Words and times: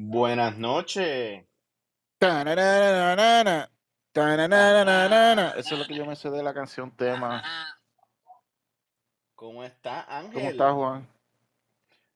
Buenas 0.00 0.56
noches. 0.56 1.44
Tananana, 2.18 3.68
tananana. 4.12 5.54
Eso 5.56 5.74
es 5.74 5.80
lo 5.80 5.86
que 5.88 5.96
yo 5.96 6.06
me 6.06 6.14
sé 6.14 6.30
de 6.30 6.40
la 6.40 6.54
canción 6.54 6.92
tema. 6.92 7.42
¿Cómo 9.34 9.64
está 9.64 10.02
Ángel? 10.02 10.34
¿Cómo 10.34 10.48
estás, 10.50 10.72
Juan? 10.72 11.08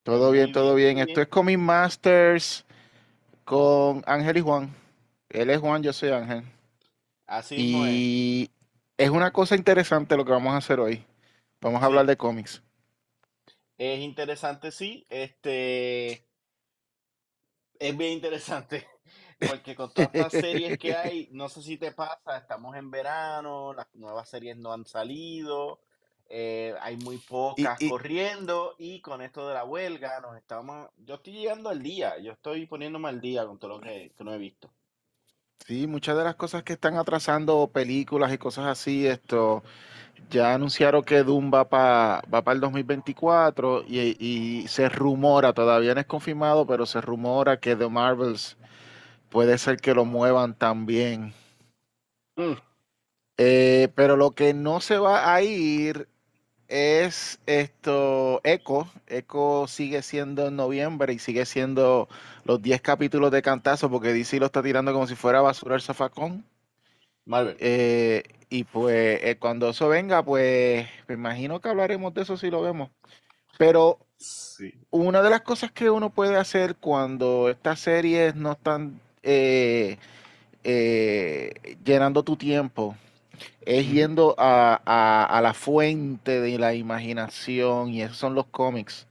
Todo 0.05 0.31
bien, 0.31 0.53
todo 0.53 0.77
bien, 0.77 0.99
Esto 0.99 1.23
es 1.23 1.27
Comic 1.27 1.59
Masters 1.59 2.65
con 3.43 4.05
Ángel 4.07 4.37
y 4.37 4.43
Juan. 4.43 4.73
Él 5.29 5.51
es 5.51 5.59
Juan, 5.59 5.83
yo 5.83 5.93
soy 5.93 6.11
Ángel. 6.11 6.45
Así 7.27 7.57
es. 7.57 7.61
Y 7.61 8.51
es 8.97 9.11
una 9.11 9.33
cosa 9.33 9.57
interesante 9.57 10.17
lo 10.17 10.25
que 10.25 10.31
vamos 10.31 10.55
a 10.55 10.59
hacer 10.59 10.79
hoy. 10.79 11.05
Vamos 11.61 11.83
a 11.83 11.87
hablar 11.87 12.07
de 12.07 12.17
cómics. 12.17 12.63
es 13.77 13.99
interesante, 13.99 14.71
sí. 14.71 15.05
Este 15.11 16.32
es 17.89 17.97
bien 17.97 18.13
interesante. 18.13 18.87
Porque 19.43 19.75
con 19.75 19.93
todas 19.93 20.11
estas 20.15 20.35
series 20.35 20.79
que 20.79 20.95
hay, 20.97 21.29
no 21.33 21.49
sé 21.49 21.63
si 21.63 21.77
te 21.77 21.93
pasa, 21.93 22.39
estamos 22.39 22.77
en 22.77 22.91
verano, 22.91 23.73
las 23.75 23.89
nuevas 23.95 24.29
series 24.29 24.57
no 24.57 24.73
han 24.73 24.87
salido, 24.87 25.81
eh, 26.29 26.75
hay 26.81 26.97
muy 26.97 27.19
Y, 27.57 27.67
pocas 27.67 27.79
y 27.79 27.85
corriendo 27.85 28.77
y 28.79 29.01
con 29.01 29.21
esto 29.23 29.49
de 29.49 29.55
la 29.55 29.65
huelga 29.65 30.21
nos 30.21 30.37
estamos, 30.37 30.91
yo 30.97 31.17
estoy 31.17 31.33
llegando 31.35 31.71
al 31.71 31.83
día, 31.83 32.19
yo 32.21 32.33
estoy 32.33 32.67
poniéndome 32.67 33.09
al 33.09 33.21
día 33.21 33.45
con 33.47 33.59
todo 33.59 33.79
lo 33.79 33.81
que, 33.81 34.13
que 34.17 34.25
no 34.25 34.33
he 34.33 34.39
visto. 34.39 34.73
sí, 35.67 35.87
muchas 35.87 36.17
de 36.17 36.25
las 36.25 36.35
cosas 36.37 36.63
que 36.65 36.73
están 36.75 36.97
atrasando 36.97 37.69
películas 37.73 38.33
y 38.33 38.39
cosas 38.39 38.67
así, 38.67 39.07
esto, 39.07 39.63
ya 40.31 40.55
anunciaron 40.55 41.05
que 41.05 41.23
Doom 41.23 41.53
va 41.53 41.69
para 41.69 42.23
va 42.33 42.53
el 42.53 42.61
2024 42.61 43.85
y, 43.87 44.17
y 44.19 44.69
se 44.69 44.89
rumora, 44.89 45.53
todavía 45.53 45.95
no 45.95 46.01
es 46.01 46.07
confirmado, 46.07 46.67
pero 46.67 46.87
se 46.87 47.01
rumora 47.01 47.59
que 47.61 47.77
The 47.77 47.89
Marvels 47.89 48.57
puede 49.31 49.59
ser 49.59 49.79
que 49.79 49.95
lo 49.95 50.05
muevan 50.05 50.55
también. 50.55 51.35
Mm, 52.37 52.55
Eh, 53.39 53.89
pero 53.95 54.17
lo 54.17 54.33
que 54.33 54.55
no 54.55 54.81
se 54.81 54.99
va 54.99 55.35
a 55.35 55.43
ir 55.43 56.09
es 56.69 57.41
esto, 57.47 58.41
Echo. 58.45 58.91
Echo 59.07 59.67
sigue 59.69 60.03
siendo 60.03 60.47
en 60.49 60.57
noviembre 60.57 61.13
y 61.15 61.19
sigue 61.19 61.47
siendo 61.47 62.09
los 62.45 62.63
10 62.63 62.81
capítulos 62.83 63.31
de 63.33 63.43
cantazo 63.43 63.91
porque 63.91 64.13
DC 64.13 64.39
lo 64.41 64.47
está 64.47 64.63
tirando 64.63 64.93
como 64.93 65.07
si 65.07 65.15
fuera 65.17 65.41
basura 65.43 65.75
el 65.77 65.83
zafacón. 65.83 66.45
Marvel. 67.25 67.57
Eh, 67.61 68.23
y 68.51 68.65
pues 68.65 69.21
eh, 69.23 69.37
cuando 69.39 69.71
eso 69.71 69.89
venga, 69.89 70.23
pues 70.25 70.87
me 71.09 71.15
imagino 71.15 71.61
que 71.61 71.69
hablaremos 71.69 72.13
de 72.15 72.23
eso 72.23 72.37
si 72.37 72.51
lo 72.51 72.63
vemos. 72.63 72.91
Pero 73.59 73.99
Sí. 74.17 74.73
una 74.91 75.23
de 75.23 75.31
las 75.31 75.43
cosas 75.43 75.73
que 75.73 75.91
uno 75.91 76.11
puede 76.11 76.37
hacer 76.37 76.77
cuando 76.77 77.49
estas 77.51 77.81
series 77.81 78.35
no 78.37 78.53
están 78.53 79.01
eh, 79.23 79.99
llenando 81.85 82.23
tu 82.23 82.37
tiempo 82.37 82.97
es 83.65 83.91
yendo 83.91 84.35
a, 84.39 84.81
a- 84.85 85.25
a 85.39 85.41
la 85.43 85.55
fuente 85.55 86.41
de 86.41 86.59
la 86.59 86.75
imaginación 86.75 87.91
y 87.91 88.03
esos 88.03 88.17
son 88.19 88.35
los 88.35 88.47
cómics. 88.47 89.07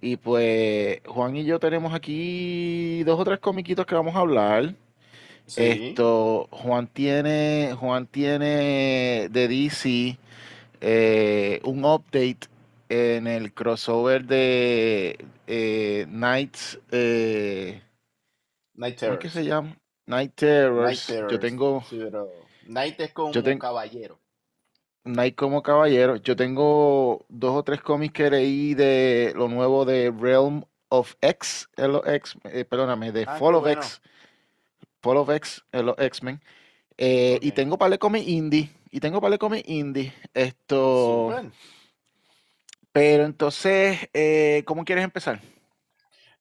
Y 0.00 0.16
pues 0.16 1.00
Juan 1.06 1.36
y 1.36 1.44
yo 1.44 1.58
tenemos 1.60 1.94
aquí 1.94 3.02
dos 3.04 3.20
o 3.20 3.24
tres 3.24 3.38
comiquitos 3.40 3.86
que 3.86 3.94
vamos 3.94 4.14
a 4.16 4.20
hablar. 4.20 4.74
Sí. 5.50 5.62
Esto, 5.62 6.48
Juan 6.52 6.86
tiene, 6.86 7.74
Juan 7.76 8.06
tiene 8.06 9.28
de 9.30 9.48
DC 9.48 10.16
eh, 10.80 11.60
un 11.64 11.84
update 11.84 12.46
en 12.88 13.26
el 13.26 13.52
crossover 13.52 14.24
de 14.24 15.18
eh, 15.48 16.06
Nights, 16.08 16.78
eh, 16.92 17.82
Night 18.74 19.00
¿cómo 19.00 19.14
es 19.14 19.18
que 19.18 19.28
se 19.28 19.44
llama? 19.44 19.76
Night. 20.06 20.40
Yo 20.40 21.40
tengo, 21.40 21.82
Sí, 21.88 21.98
pero 22.00 22.30
Night 22.68 23.00
es 23.00 23.12
como 23.12 23.32
tengo 23.32 23.58
caballero. 23.58 24.20
Night 25.04 25.34
como 25.34 25.62
caballero. 25.62 26.16
Yo 26.16 26.36
tengo 26.36 27.26
dos 27.28 27.56
o 27.56 27.62
tres 27.64 27.80
cómics 27.80 28.14
que 28.14 28.30
leí 28.30 28.74
de 28.74 29.32
lo 29.34 29.48
nuevo 29.48 29.84
de 29.84 30.12
Realm 30.16 30.64
of 30.90 31.14
X, 31.20 31.68
X, 31.76 32.36
eh, 32.44 32.64
perdóname, 32.64 33.10
de 33.10 33.24
Ah, 33.26 33.36
Fall 33.36 33.52
qué 33.52 33.56
of 33.56 33.62
bueno. 33.62 33.80
X, 33.80 34.00
Fall 35.02 35.16
of 35.16 35.30
X, 35.30 35.62
eh, 35.72 35.82
los 35.82 35.98
X-Men. 35.98 36.40
Eh, 36.98 37.38
y 37.40 37.52
tengo 37.52 37.78
par 37.78 37.90
de 37.90 37.98
cómics 37.98 38.26
indie. 38.28 38.70
Y 38.90 39.00
tengo 39.00 39.20
par 39.20 39.30
de 39.30 39.38
cómics 39.38 39.68
indie. 39.68 40.12
Esto. 40.34 41.30
Súper. 41.32 41.52
Pero 42.92 43.24
entonces, 43.24 44.08
eh, 44.12 44.62
¿cómo 44.66 44.84
quieres 44.84 45.04
empezar? 45.04 45.40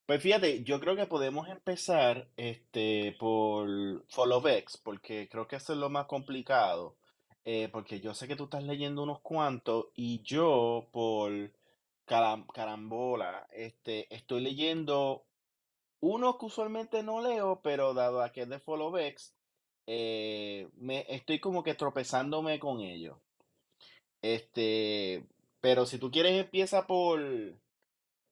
Pues 0.06 0.22
fíjate, 0.24 0.64
yo 0.64 0.80
creo 0.80 0.96
que 0.96 1.06
podemos 1.06 1.48
empezar 1.50 2.28
este, 2.36 3.16
por 3.20 3.70
Fall 4.10 4.32
of 4.32 4.46
X, 4.48 4.78
porque 4.84 5.30
creo 5.30 5.48
que 5.48 5.58
eso 5.58 5.74
es 5.74 5.80
lo 5.80 5.90
más 5.90 6.06
complicado. 6.08 6.96
eh, 7.46 7.70
porque 7.72 8.00
yo 8.00 8.14
sé 8.14 8.28
que 8.28 8.36
tú 8.36 8.44
estás 8.46 8.64
leyendo 8.64 9.02
unos 9.02 9.22
cuantos 9.22 9.88
y 9.96 10.22
yo 10.24 10.88
por 10.92 11.32
caram- 12.06 12.46
carambola 12.54 13.48
este, 13.54 14.14
estoy 14.14 14.42
leyendo 14.42 15.24
unos 16.02 16.38
que 16.38 16.46
usualmente 16.46 17.04
no 17.04 17.22
leo, 17.22 17.62
pero 17.62 17.94
dado 17.94 18.22
a 18.22 18.32
que 18.32 18.42
es 18.42 18.50
de 18.50 18.62
X, 19.08 19.36
eh, 19.88 20.70
me, 20.76 21.06
estoy 21.10 21.40
como 21.40 21.64
que 21.64 21.76
tropezándome 21.76 22.60
con 22.60 22.82
ellos. 22.82 23.18
Este, 24.22 25.26
pero 25.62 25.86
si 25.86 25.98
tú 25.98 26.12
quieres 26.12 26.40
empieza 26.40 26.88
por... 26.88 27.20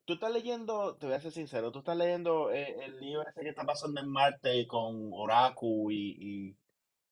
Tú 0.05 0.13
estás 0.13 0.31
leyendo, 0.31 0.95
te 0.95 1.05
voy 1.05 1.15
a 1.15 1.19
ser 1.19 1.33
sincero, 1.33 1.71
tú 1.71 1.79
estás 1.79 1.97
leyendo 1.97 2.49
eh, 2.51 2.85
el 2.85 2.97
libro 2.99 3.23
ese 3.27 3.41
que 3.41 3.49
está 3.49 3.65
pasando 3.65 3.99
en 3.99 4.07
Marte 4.07 4.65
con 4.65 5.09
Oraku 5.11 5.91
y, 5.91 6.15
y, 6.17 6.57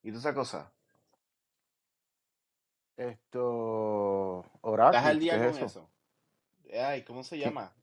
y 0.01 0.09
toda 0.11 0.19
esa 0.19 0.33
cosa. 0.33 0.73
Esto. 2.95 4.43
¿Estás 4.45 4.59
Oracle, 4.61 4.99
al 4.99 5.15
¿qué 5.15 5.19
día 5.19 5.35
es 5.35 5.41
con 5.41 5.49
eso? 5.49 5.65
eso? 5.65 5.89
Ay, 6.81 7.03
¿cómo 7.03 7.23
se 7.23 7.37
llama? 7.37 7.73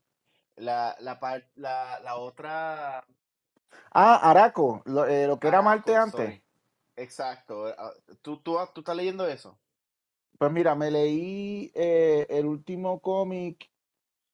La, 0.56 0.96
la, 1.00 1.18
la, 1.56 2.00
la 2.00 2.16
otra... 2.16 3.04
Ah, 3.94 4.30
Araco, 4.30 4.82
lo, 4.86 5.06
eh, 5.06 5.26
lo 5.26 5.38
que 5.38 5.48
era 5.48 5.62
Marte 5.62 5.96
antes. 5.96 6.16
sorry. 6.16 6.42
Exacto. 6.96 7.68
eh, 7.68 7.74
ah, 7.78 7.92
¿Tú, 8.22 8.38
tú, 8.38 8.56
tú 8.74 8.80
estás 8.80 8.96
leyendo 8.96 9.26
eso? 9.26 9.58
Pues 10.38 10.50
mira, 10.50 10.74
me 10.74 10.90
leí 10.90 11.70
eh, 11.74 12.26
el 12.28 12.46
último 12.46 13.00
cómic 13.00 13.70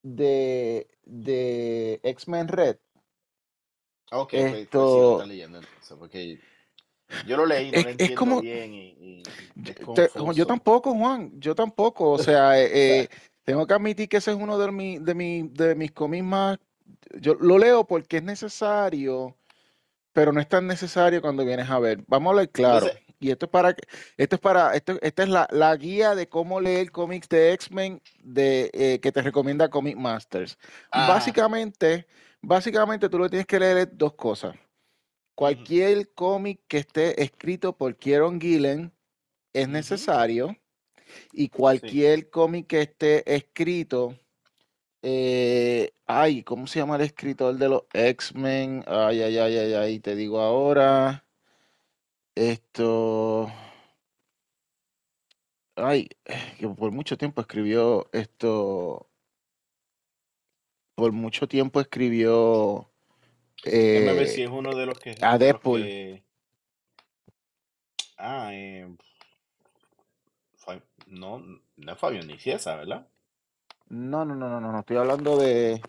de, 0.03 0.89
de 1.05 2.01
X-Men 2.03 2.49
Red. 2.49 2.77
Ok, 4.11 4.31
pues, 4.31 4.69
pues 4.75 4.91
sí 4.91 4.99
lo 5.01 5.05
Esto. 5.05 5.13
estás 5.13 5.29
leyendo 5.29 5.59
entonces, 5.59 5.97
porque 5.99 6.41
yo 7.27 7.37
lo 7.37 7.47
leí, 7.47 7.73
no 7.73 7.79
Es, 7.79 7.85
lo 7.85 7.89
es 7.99 7.99
entiendo 8.01 8.17
como. 8.17 8.41
bien 8.41 8.73
y, 8.73 8.89
y 9.01 9.23
Yo, 9.57 10.45
te- 10.45 10.47
tampoco, 10.47 10.95
Juan, 10.95 11.33
yo 11.41 11.55
tampoco. 11.55 12.11
O 12.13 12.19
sea, 12.19 12.59
eh, 12.61 13.09
tengo 13.49 13.67
que 13.67 13.73
admitir 13.73 14.11
que 14.11 14.19
ese 14.19 14.33
es 14.33 14.37
uno 14.37 14.59
de, 14.59 14.71
mi, 14.71 14.99
de, 14.99 15.15
mi, 15.15 15.49
de 15.49 15.75
mis 15.75 15.91
cómics 15.93 16.23
más. 16.23 16.59
Yo 17.19 17.35
lo 17.37 17.57
leo 17.59 17.87
porque 17.87 18.19
es 18.19 18.23
necesario, 18.23 19.39
pero 20.13 20.33
no 20.33 20.41
es 20.41 20.49
tan 20.49 20.67
necesario 20.67 21.23
cuando 21.23 21.47
vienes 21.47 21.71
a 21.71 21.79
ver. 21.79 22.05
Vamos 22.09 22.29
a 22.29 22.31
hablar 22.33 22.51
claro. 22.51 22.87
Entonces, 22.87 23.03
Y 23.21 23.31
esto 23.31 23.47
es 23.47 23.51
para, 23.53 23.75
que- 23.75 23.89
esto 24.19 24.37
es 24.37 24.41
para, 24.43 24.75
esto, 24.77 24.99
esta 25.03 25.23
es 25.25 25.31
la, 25.31 25.49
la 25.51 25.75
guía 25.77 26.15
de 26.15 26.29
cómo 26.29 26.61
leer 26.61 26.93
cómics 26.93 27.29
de 27.31 27.53
X-Men 27.55 28.03
de, 28.23 28.71
eh, 28.75 29.01
que 29.01 29.13
te 29.13 29.23
recomienda 29.23 29.71
Comic 29.71 29.97
Masters. 29.97 30.59
ajá. 30.91 31.07
Básicamente, 31.09 32.07
básicamente 32.43 33.09
tú 33.09 33.19
lo 33.19 33.31
tienes 33.31 33.47
que 33.47 33.61
leer 33.61 33.89
dos 33.97 34.15
cosas. 34.15 34.57
Cualquier 35.35 36.13
cómic 36.15 36.61
que 36.69 36.79
esté 36.79 37.23
escrito 37.23 37.77
por 37.77 37.97
Kieron 37.97 38.41
Gillen 38.41 38.93
es 39.55 39.69
necesario 39.69 40.57
y 41.33 41.49
Sí. 41.49 41.49
cualquier 41.49 42.31
cómic 42.31 42.67
que 42.69 42.83
esté 42.83 43.35
escrito, 43.35 44.15
eh, 45.03 45.93
ay, 46.07 46.43
¿cómo 46.43 46.67
se 46.67 46.81
llama 46.81 46.97
el 46.97 47.03
escritor 47.03 47.57
de 47.57 47.69
los 47.69 47.83
X-Men? 47.93 48.85
Ay, 48.87 49.23
ay, 49.23 49.39
ay, 49.39 49.57
ay, 49.57 49.75
ay, 49.75 50.01
te 50.01 50.17
digo 50.17 50.41
ahora, 50.41 51.25
esto, 52.35 53.51
ay, 55.77 56.09
que 56.59 56.69
por 56.69 56.93
mucho 56.93 57.17
tiempo 57.19 57.41
escribió 57.41 58.09
esto, 58.13 59.09
por 60.95 61.13
mucho 61.13 61.47
tiempo 61.49 61.81
escribió 61.81 62.91
Déjame 63.65 64.15
ver 64.15 64.29
si 64.29 64.43
eh, 64.43 64.45
es 64.45 64.51
uno 64.51 64.75
de 64.75 64.87
los 64.87 64.99
que, 64.99 65.11
a 65.23 65.39
de 65.39 65.39
los 65.39 65.39
Deadpool. 65.39 65.83
que, 65.83 66.25
ah, 68.19 68.51
eh, 68.53 68.97
no, 71.09 71.39
no 71.77 71.93
es 71.93 71.99
Fabián 71.99 72.27
Nicieza, 72.27 72.77
¿verdad? 72.77 73.07
No, 73.89 74.25
no, 74.25 74.35
no, 74.35 74.49
no, 74.49 74.61
no, 74.61 74.73
no, 74.73 74.81
estoy 74.81 74.97
hablando 74.99 75.39
de, 75.39 75.81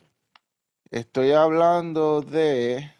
estoy 0.89 1.31
hablando 1.33 2.21
de, 2.21 2.92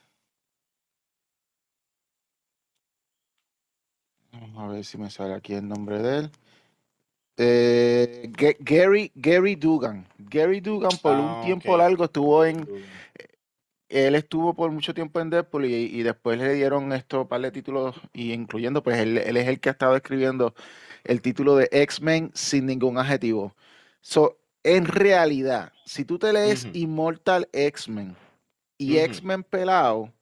vamos 4.34 4.58
a 4.64 4.68
ver 4.74 4.84
si 4.84 4.98
me 4.98 5.10
sale 5.10 5.34
aquí 5.34 5.54
el 5.54 5.68
nombre 5.68 6.00
de 6.00 6.18
él. 6.18 6.32
Eh, 7.38 8.30
Ga- 8.34 8.58
Gary, 8.60 9.12
Gary 9.16 9.56
Dugan. 9.56 10.06
Gary 10.18 10.60
Dugan 10.60 10.98
por 11.02 11.14
un 11.14 11.30
Ah, 11.30 11.42
tiempo 11.42 11.78
largo 11.78 12.04
estuvo 12.04 12.44
en, 12.44 12.66
Dugan. 12.66 12.84
él 13.88 14.16
estuvo 14.16 14.54
por 14.54 14.70
mucho 14.72 14.94
tiempo 14.94 15.22
en 15.22 15.30
Deadpool 15.30 15.66
y, 15.66 15.74
y 15.86 16.04
después 16.04 16.38
le 16.38 16.54
dieron 16.54 16.92
estos 16.92 17.28
par 17.28 17.40
de 17.40 17.52
títulos, 17.52 17.96
y 18.12 18.34
incluyendo, 18.34 18.84
pues 18.84 18.98
él, 18.98 19.18
él 19.18 19.38
es 19.38 19.48
el 19.48 19.62
que 19.62 19.70
ha 19.70 19.72
estado 19.72 19.96
escribiendo 19.96 20.54
el 21.10 21.24
título 21.24 21.56
de 21.56 21.68
X-Men 21.72 22.32
sin 22.36 22.68
ningún 22.68 23.00
adjetivo. 23.00 23.56
So, 24.00 24.38
en 24.64 24.86
realidad, 24.86 25.74
si 25.84 26.06
tú 26.06 26.20
te 26.20 26.32
lees 26.32 26.68
Immortal 26.74 27.50
X-Men 27.52 28.16
y 28.78 28.98
X-Men 28.98 29.44
pelado, 29.44 30.14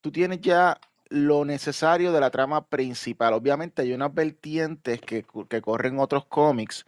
tú 0.00 0.10
tienes 0.10 0.40
ya 0.40 0.80
lo 1.10 1.44
necesario 1.44 2.12
de 2.12 2.20
la 2.20 2.30
trama 2.30 2.66
principal. 2.66 3.34
Obviamente 3.34 3.82
hay 3.82 3.92
unas 3.92 4.14
vertientes 4.14 5.02
que, 5.02 5.26
que 5.50 5.60
corren 5.60 5.98
otros 5.98 6.24
cómics, 6.24 6.86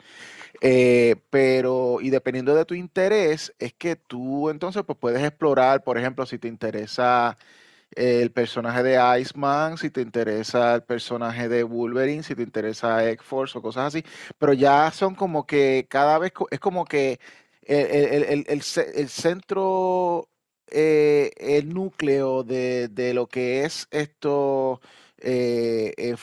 eh, 0.63 1.17
pero 1.29 1.99
y 2.01 2.09
dependiendo 2.09 2.55
de 2.55 2.65
tu 2.65 2.73
interés, 2.73 3.55
es 3.59 3.75
que 3.75 3.97
tú 3.97 4.49
entonces 4.49 4.83
pues 4.87 4.99
puedes 4.99 5.23
explorar, 5.23 5.85
por 5.85 5.99
ejemplo, 5.99 6.25
si 6.25 6.39
te 6.39 6.49
interesa 6.49 7.37
el 7.97 8.31
personaje 8.33 8.83
de 8.83 9.21
Iceman, 9.21 9.79
si 9.79 9.91
te 9.91 10.01
interesa 10.03 10.75
el 10.77 10.83
personaje 10.85 11.49
de 11.49 11.63
Wolverine, 11.65 12.23
si 12.23 12.35
te 12.35 12.43
interesa 12.43 13.09
X-Force 13.11 13.59
o 13.59 13.63
cosas 13.63 13.87
así, 13.95 14.05
pero 14.39 14.53
ya 14.53 14.91
son 14.93 15.15
como 15.15 15.47
que 15.47 15.87
cada 15.89 16.19
vez 16.19 16.33
es 16.51 16.61
como 16.61 16.85
que 16.85 17.21
el, 17.63 17.87
el- 17.87 18.23
el- 18.25 18.45
el 18.49 18.63
ce- 18.63 18.93
el 19.01 19.09
centro, 19.09 20.29
eh, 20.71 21.31
el 21.39 21.73
núcleo 21.75 22.43
de, 22.45 22.89
de 22.89 23.15
lo 23.15 23.27
que 23.29 23.65
es 23.65 23.89
esto, 23.91 24.81
eh, 25.19 25.95
eh, 25.97 26.15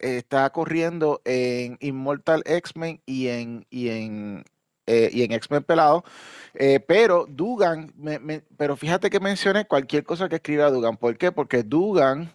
está 0.00 0.50
corriendo 0.50 1.20
en 1.24 1.76
Immortal 1.80 2.42
X-Men 2.46 3.00
y 3.06 3.28
en, 3.28 3.66
y 3.70 3.88
en, 3.90 4.44
eh, 4.86 5.10
y 5.12 5.22
en 5.24 5.32
X-Men 5.32 5.64
Pelado. 5.64 6.04
Eh, 6.54 6.80
pero 6.80 7.26
Dugan, 7.28 7.92
me- 7.96 8.18
me- 8.18 8.42
pero 8.56 8.76
fíjate 8.76 9.10
que 9.10 9.20
mencioné 9.20 9.66
cualquier 9.66 10.04
cosa 10.04 10.28
que 10.28 10.36
escriba 10.36 10.70
Dugan. 10.70 10.96
¿Por 10.96 11.16
qué? 11.18 11.32
Porque 11.32 11.62
Dugan 11.62 12.34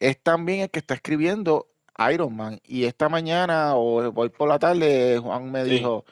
es 0.00 0.18
también 0.22 0.60
el 0.60 0.70
que 0.70 0.80
está 0.80 0.94
escribiendo 0.94 1.68
Iron 2.12 2.34
Man. 2.36 2.60
Y 2.64 2.84
esta 2.84 3.08
mañana 3.08 3.76
o 3.76 4.12
hoy 4.14 4.28
por 4.30 4.48
la 4.48 4.58
tarde, 4.58 5.18
Juan 5.18 5.50
me 5.52 5.64
Sí, 5.64 5.70
dijo, 5.70 6.04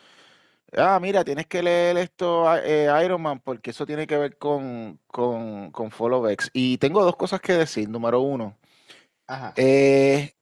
ah, 0.76 0.98
mira, 1.00 1.24
tienes 1.24 1.46
que 1.46 1.62
leer 1.62 1.96
esto, 1.98 2.46
eh, 2.64 2.88
Iron 3.04 3.22
Man, 3.22 3.40
porque 3.40 3.70
eso 3.70 3.86
tiene 3.86 4.06
que 4.06 4.16
ver 4.18 4.38
con, 4.38 4.98
con, 5.08 5.70
con 5.72 5.90
Followbacks. 5.90 6.50
Y 6.52 6.78
tengo 6.78 7.04
dos 7.04 7.16
cosas 7.16 7.40
que 7.40 7.54
decir. 7.54 7.88
Número 7.88 8.20
uno, 8.20 8.56
ajá. 9.26 9.52
eh, 9.56 10.34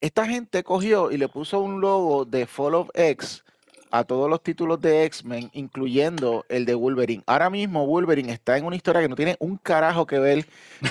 esta 0.00 0.26
gente 0.26 0.62
cogió 0.62 1.10
y 1.10 1.18
le 1.18 1.28
puso 1.28 1.60
un 1.60 1.80
logo 1.80 2.24
de 2.24 2.46
Fall 2.46 2.74
of 2.74 2.90
X 2.94 3.44
a 3.90 4.04
todos 4.04 4.28
los 4.28 4.42
títulos 4.42 4.80
de 4.80 5.04
X-Men, 5.04 5.50
incluyendo 5.52 6.44
el 6.48 6.64
de 6.64 6.74
Wolverine. 6.74 7.22
Ahora 7.26 7.50
mismo 7.50 7.86
Wolverine 7.86 8.32
está 8.32 8.56
en 8.58 8.64
una 8.64 8.76
historia 8.76 9.00
que 9.02 9.08
no 9.08 9.16
tiene 9.16 9.36
un 9.40 9.56
carajo 9.56 10.06
que 10.06 10.18
ver 10.18 10.46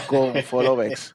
con 0.08 0.34
Fall 0.44 0.68
of 0.68 0.82
X. 0.86 1.14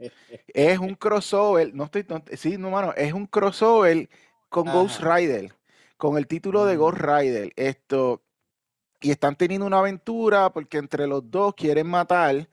Es 0.49 0.79
un 0.79 0.95
crossover, 0.95 1.75
no 1.75 1.85
estoy, 1.85 2.05
no- 2.09 2.23
sí, 2.37 2.57
no, 2.59 2.71
mano, 2.71 2.93
es 2.97 3.13
un 3.13 3.27
crossover 3.27 4.09
con 4.49 4.65
Ghost. 4.65 5.01
Rider, 5.03 5.53
con 5.97 6.17
el 6.19 6.27
título 6.27 6.65
de 6.67 6.77
Ghost 6.77 6.99
Mm, 6.99 7.05
Rider. 7.19 7.53
Esto, 7.57 8.23
y 9.01 9.11
están 9.11 9.35
teniendo 9.37 9.67
una 9.67 9.79
aventura 9.79 10.51
porque 10.53 10.79
entre 10.79 11.07
los 11.07 11.29
dos 11.31 11.55
quieren 11.55 11.87
matar 11.89 12.49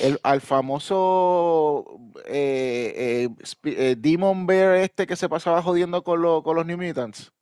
el, 0.00 0.18
al 0.22 0.40
famoso 0.40 1.98
eh, 2.26 3.28
eh, 3.32 3.46
eh, 3.64 3.96
Demon 3.98 4.46
Bear 4.46 4.74
este 4.76 5.06
que 5.06 5.16
se 5.16 5.28
pasaba 5.28 5.62
jodiendo 5.62 6.02
con, 6.02 6.20
lo- 6.20 6.42
con 6.42 6.56
los 6.56 6.66
New 6.66 6.76
Mutants. 6.78 7.32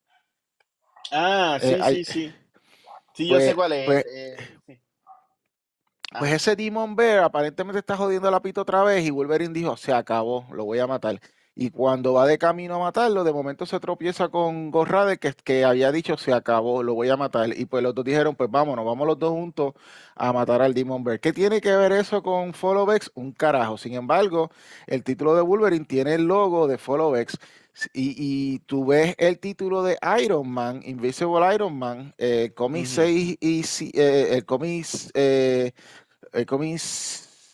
Ah, 1.16 1.58
Eh, 1.62 1.66
sí, 1.76 1.80
hay- 1.80 2.04
sí, 2.04 2.12
sí. 2.12 2.34
Sí, 3.14 3.28
yo 3.28 3.38
sé 3.38 3.44
pues, 3.44 3.54
cuál 3.54 3.72
es. 3.72 3.86
pues, 3.86 4.04
eh, 4.12 4.36
sí. 4.66 4.80
pues 6.18 6.32
ese 6.32 6.56
Demon 6.56 6.96
Bear 6.96 7.22
aparentemente 7.24 7.78
está 7.78 7.96
jodiendo 7.96 8.26
a 8.26 8.30
la 8.32 8.42
pita 8.42 8.60
otra 8.62 8.82
vez 8.82 9.04
y 9.04 9.10
Wolverine 9.10 9.54
dijo, 9.54 9.76
se 9.76 9.92
acabó, 9.92 10.46
lo 10.52 10.64
voy 10.64 10.80
a 10.80 10.86
matar. 10.88 11.20
Y 11.56 11.70
cuando 11.70 12.14
va 12.14 12.26
de 12.26 12.36
camino 12.36 12.74
a 12.74 12.78
matarlo, 12.80 13.22
de 13.22 13.32
momento 13.32 13.64
se 13.66 13.78
tropieza 13.78 14.28
con 14.28 14.72
Ghost 14.72 14.90
Rider 14.90 15.18
que, 15.20 15.32
que 15.34 15.64
había 15.64 15.92
dicho, 15.92 16.16
se 16.16 16.32
acabó, 16.32 16.82
lo 16.82 16.94
voy 16.94 17.08
a 17.10 17.16
matar. 17.16 17.56
Y 17.56 17.66
pues 17.66 17.80
los 17.84 17.94
dos 17.94 18.04
dijeron, 18.04 18.34
pues 18.34 18.50
vámonos, 18.50 18.84
vamos 18.84 19.06
los 19.06 19.16
dos 19.20 19.30
juntos 19.30 19.74
a 20.16 20.32
matar 20.32 20.62
al 20.62 20.74
Demon 20.74 21.04
Bear. 21.04 21.20
¿Qué 21.20 21.32
tiene 21.32 21.60
que 21.60 21.76
ver 21.76 21.92
eso 21.92 22.24
con 22.24 22.54
Followbacks? 22.54 23.12
Un 23.14 23.30
carajo. 23.32 23.78
Sin 23.78 23.94
embargo, 23.94 24.50
el 24.88 25.04
título 25.04 25.36
de 25.36 25.42
Wolverine 25.42 25.84
tiene 25.84 26.14
el 26.14 26.24
logo 26.24 26.66
de 26.66 26.76
Followbacks. 26.78 27.38
Y, 27.92 28.14
y 28.16 28.58
tú 28.60 28.86
ves 28.86 29.14
el 29.18 29.38
título 29.40 29.82
de 29.82 29.98
Iron 30.22 30.48
Man, 30.48 30.80
Invisible 30.84 31.54
Iron 31.54 31.76
Man, 31.76 32.14
eh, 32.18 32.52
cómic 32.54 32.86
Ujú, 32.86 32.94
6 32.94 33.36
y 33.40 33.64
eh, 33.94 34.28
el 34.36 34.44
cómic 34.44 34.86
eh, 35.14 35.72
el 36.32 36.46
cómic 36.46 36.80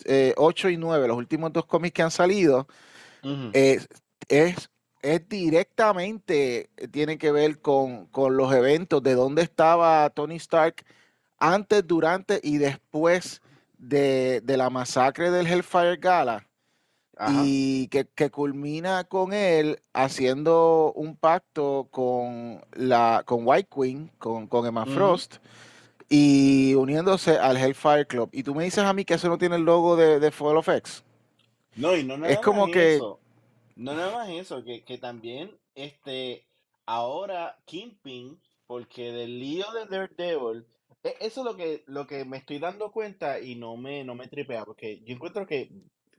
eh, 0.04 0.34
8 0.36 0.70
y 0.70 0.76
9, 0.76 1.08
los 1.08 1.16
últimos 1.16 1.52
dos 1.52 1.66
cómics 1.66 1.94
que 1.94 2.02
han 2.02 2.10
salido, 2.10 2.66
eh, 3.52 3.80
es, 4.28 4.70
es 5.02 5.28
directamente, 5.28 6.70
eh, 6.76 6.88
tiene 6.88 7.18
que 7.18 7.32
ver 7.32 7.60
con, 7.60 8.06
con 8.06 8.36
los 8.36 8.52
eventos 8.52 9.02
de 9.02 9.14
dónde 9.14 9.42
estaba 9.42 10.08
Tony 10.10 10.36
Stark 10.36 10.84
antes, 11.38 11.86
durante 11.86 12.40
y 12.42 12.58
después 12.58 13.42
de, 13.78 14.40
de 14.42 14.56
la 14.56 14.70
masacre 14.70 15.30
del 15.30 15.46
Hellfire 15.46 15.96
Gala 15.96 16.49
Ajá. 17.24 17.42
y 17.42 17.88
que, 17.88 18.06
que 18.06 18.30
culmina 18.30 19.04
con 19.04 19.32
él 19.32 19.80
haciendo 19.92 20.92
un 20.94 21.16
pacto 21.16 21.88
con 21.90 22.62
la 22.72 23.22
con 23.26 23.46
White 23.46 23.68
Queen, 23.74 24.10
con, 24.18 24.46
con 24.46 24.66
Emma 24.66 24.84
ujú. 24.84 24.92
Frost 24.94 25.36
y 26.08 26.74
uniéndose 26.74 27.38
al 27.38 27.56
Hellfire 27.56 28.06
Club. 28.06 28.30
Y 28.32 28.42
tú 28.44 28.54
me 28.54 28.64
dices 28.64 28.84
a 28.84 28.92
mí 28.92 29.04
que 29.04 29.14
eso 29.14 29.28
no 29.28 29.38
tiene 29.38 29.56
el 29.56 29.64
logo 29.64 29.96
de, 29.96 30.20
de 30.20 30.30
Fall 30.32 30.56
of 30.58 30.68
X. 30.68 31.04
No, 31.74 31.96
y 31.96 32.04
no 32.04 32.16
Es 32.22 32.38
nada 32.38 32.42
más 32.42 32.44
como 32.44 32.70
que, 32.70 32.96
eso. 32.96 33.20
No 33.76 33.94
nada 33.94 34.12
más 34.12 34.28
eso, 34.30 34.62
que, 34.64 34.84
que 34.84 34.98
también 34.98 35.56
este 35.74 36.46
ahora 36.86 37.58
Kingpin, 37.64 38.40
porque 38.66 39.12
del 39.12 39.38
lío 39.40 39.66
de 39.72 39.86
Daredevil, 39.86 40.66
e- 41.02 41.16
eso 41.20 41.40
es 41.40 41.44
lo 41.44 41.56
que, 41.56 41.82
lo 41.86 42.06
que 42.06 42.24
me 42.24 42.36
estoy 42.38 42.58
dando 42.58 42.92
cuenta 42.92 43.40
y 43.40 43.54
no 43.56 43.76
me, 43.76 44.04
no 44.04 44.14
me 44.14 44.28
tripea, 44.28 44.64
porque 44.64 45.00
yo 45.04 45.14
encuentro 45.14 45.46
que, 45.46 45.70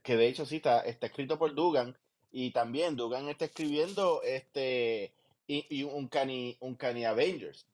que 0.02 0.16
de 0.16 0.28
hecho 0.28 0.46
sí 0.46 0.56
está, 0.56 0.80
está 0.80 1.06
escrito 1.06 1.38
por 1.38 1.54
Dugan, 1.54 1.96
y 2.30 2.50
también 2.52 2.96
Dugan 2.96 3.28
está 3.28 3.44
escribiendo 3.46 4.22
este 4.22 5.12
y, 5.46 5.66
y 5.70 5.82
un 5.84 6.08
Cani, 6.08 6.56
un 6.60 6.74
Cani 6.76 7.04
Avengers. 7.04 7.66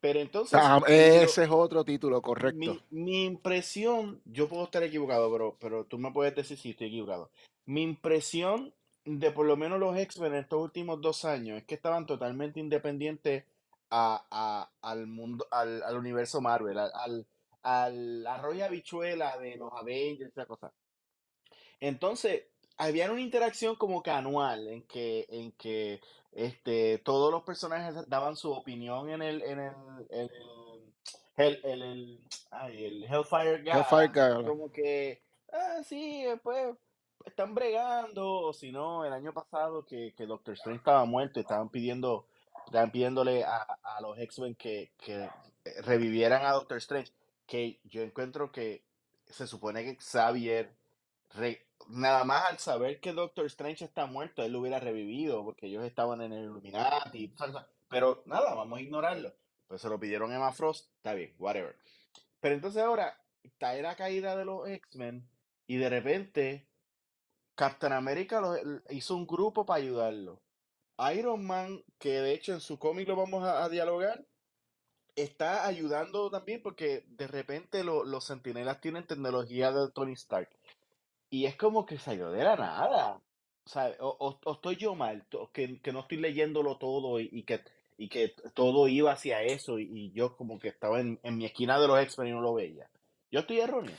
Pero 0.00 0.20
entonces, 0.20 0.58
ah, 0.60 0.80
lo, 0.80 0.86
ese 0.86 1.44
es 1.44 1.50
otro 1.50 1.84
título, 1.84 2.20
correcto. 2.20 2.58
mi, 2.60 2.80
mi 2.90 3.24
impresión, 3.24 4.20
yo 4.24 4.48
puedo 4.48 4.64
estar 4.64 4.82
equivocado, 4.82 5.30
pero, 5.32 5.56
pero 5.60 5.84
tú 5.84 5.98
me 5.98 6.12
puedes 6.12 6.34
decir 6.34 6.58
si 6.58 6.70
estoy 6.70 6.88
equivocado. 6.88 7.30
Mi 7.66 7.82
impresión 7.82 8.74
de 9.04 9.30
por 9.30 9.46
lo 9.46 9.56
menos 9.56 9.78
los 9.78 9.96
X-Men 9.96 10.34
en 10.34 10.40
estos 10.40 10.60
últimos 10.60 11.00
dos 11.00 11.24
años 11.24 11.58
es 11.58 11.64
que 11.64 11.74
estaban 11.74 12.06
totalmente 12.06 12.60
independientes 12.60 13.44
a, 13.90 14.24
a- 14.30 14.70
al 14.90 15.06
mundo, 15.06 15.46
al, 15.50 15.82
al 15.82 15.96
universo 15.96 16.40
Marvel, 16.40 16.78
al, 16.78 17.26
al, 17.62 18.26
arroyo 18.26 18.58
y 18.58 18.62
habichuela 18.62 19.38
de 19.38 19.56
los 19.56 19.72
Avengers, 19.72 20.30
esa 20.30 20.46
cosa. 20.46 20.72
Entonces, 21.82 22.44
había 22.76 23.10
una 23.10 23.20
interacción 23.20 23.74
como 23.74 24.04
que 24.04 24.12
anual 24.12 24.68
en 24.68 24.82
que, 24.82 25.26
en 25.28 25.50
que 25.52 26.00
este, 26.30 26.98
todos 26.98 27.32
los 27.32 27.42
personajes 27.42 28.08
daban 28.08 28.36
su 28.36 28.52
opinión 28.52 29.10
en 29.10 29.20
el, 29.20 29.42
en 29.42 29.58
el, 29.58 29.72
en 30.10 30.20
el, 30.20 30.30
el- 31.36 31.60
el- 31.64 31.82
el- 31.82 32.20
ay, 32.52 32.84
el 32.84 33.04
Hellfire 33.04 33.54
Hellfire 33.56 33.62
Gala. 33.64 34.06
Gala. 34.12 34.48
Como 34.48 34.70
que, 34.70 35.20
ah, 35.52 35.82
sí, 35.84 36.24
pues 36.44 36.76
están 37.26 37.52
bregando, 37.52 38.30
o 38.30 38.52
si 38.52 38.70
no, 38.70 39.04
el 39.04 39.12
año 39.12 39.32
pasado 39.32 39.84
que, 39.84 40.14
que 40.16 40.24
Doctor 40.26 40.54
Strange 40.54 40.78
estaba 40.78 41.04
muerto 41.04 41.40
estaban 41.40 41.68
pidiendo, 41.68 42.26
estaban 42.66 42.92
pidiéndole 42.92 43.42
a, 43.44 43.62
a 43.82 44.00
los 44.00 44.16
X-Men 44.20 44.54
que, 44.54 44.92
que 44.98 45.28
revivieran 45.82 46.46
a 46.46 46.52
Doctor 46.52 46.78
Strange, 46.78 47.10
que 47.46 47.80
yo 47.84 48.02
encuentro 48.02 48.52
que 48.52 48.84
se 49.26 49.48
supone 49.48 49.82
que 49.84 49.96
Xavier 50.00 50.70
re- 51.34 51.64
nada 51.88 52.24
más 52.24 52.50
al 52.50 52.58
saber 52.58 53.00
que 53.00 53.12
Doctor 53.12 53.46
Strange 53.46 53.84
está 53.84 54.06
muerto, 54.06 54.42
él 54.42 54.52
lo 54.52 54.60
hubiera 54.60 54.80
revivido 54.80 55.44
porque 55.44 55.66
ellos 55.66 55.84
estaban 55.84 56.20
en 56.22 56.32
el 56.32 56.44
Illuminati. 56.44 57.32
Pero 57.88 58.22
nada, 58.26 58.54
vamos 58.54 58.78
a 58.78 58.82
ignorarlo. 58.82 59.32
Pues 59.68 59.80
se 59.82 59.88
lo 59.88 59.98
pidieron 59.98 60.32
Emma 60.32 60.52
Frost, 60.52 60.90
está 60.96 61.14
bien, 61.14 61.34
whatever. 61.38 61.76
Pero 62.40 62.54
entonces 62.54 62.82
ahora 62.82 63.18
está 63.42 63.74
la 63.74 63.96
caída 63.96 64.36
de 64.36 64.44
los 64.44 64.68
X-Men 64.68 65.28
y 65.66 65.76
de 65.76 65.88
repente 65.88 66.66
Captain 67.54 67.92
America 67.92 68.40
hizo 68.90 69.16
un 69.16 69.26
grupo 69.26 69.64
para 69.64 69.82
ayudarlo. 69.82 70.40
Iron 71.14 71.44
Man, 71.44 71.82
que 71.98 72.20
de 72.20 72.32
hecho 72.32 72.52
en 72.52 72.60
su 72.60 72.78
cómic 72.78 73.08
lo 73.08 73.16
vamos 73.16 73.44
a, 73.44 73.68
dialogar, 73.68 74.24
está 75.16 75.66
ayudando 75.66 76.30
también 76.30 76.62
porque 76.62 77.04
de 77.08 77.26
repente 77.26 77.84
lo- 77.84 78.04
los 78.04 78.24
sentinelas 78.24 78.80
tienen 78.80 79.06
tecnología 79.06 79.72
de 79.72 79.90
Tony 79.90 80.12
Stark. 80.12 80.48
Y 81.32 81.46
es 81.46 81.56
como 81.56 81.86
que 81.86 81.96
salió 81.96 82.30
de 82.30 82.44
la 82.44 82.56
nada. 82.56 83.14
O 83.64 83.68
sea, 83.68 83.90
o, 84.00 84.38
estoy 84.52 84.76
yo 84.76 84.94
mal, 84.94 85.24
que, 85.54 85.80
que 85.80 85.90
no 85.90 86.00
estoy 86.00 86.18
leyéndolo 86.18 86.76
todo 86.76 87.18
y, 87.20 87.42
que, 87.44 87.62
y 87.96 88.08
que 88.10 88.34
todo 88.52 88.86
iba 88.86 89.12
hacia 89.12 89.42
eso 89.42 89.78
y, 89.78 89.84
y 89.84 90.12
yo 90.12 90.36
como 90.36 90.58
que 90.58 90.68
estaba 90.68 91.00
en, 91.00 91.18
en 91.22 91.38
mi 91.38 91.46
esquina 91.46 91.80
de 91.80 91.88
los 91.88 91.98
X-Men 92.00 92.28
y 92.28 92.30
no 92.32 92.42
lo 92.42 92.52
veía. 92.52 92.86
Yo 93.30 93.40
estoy 93.40 93.60
erróneo. 93.60 93.94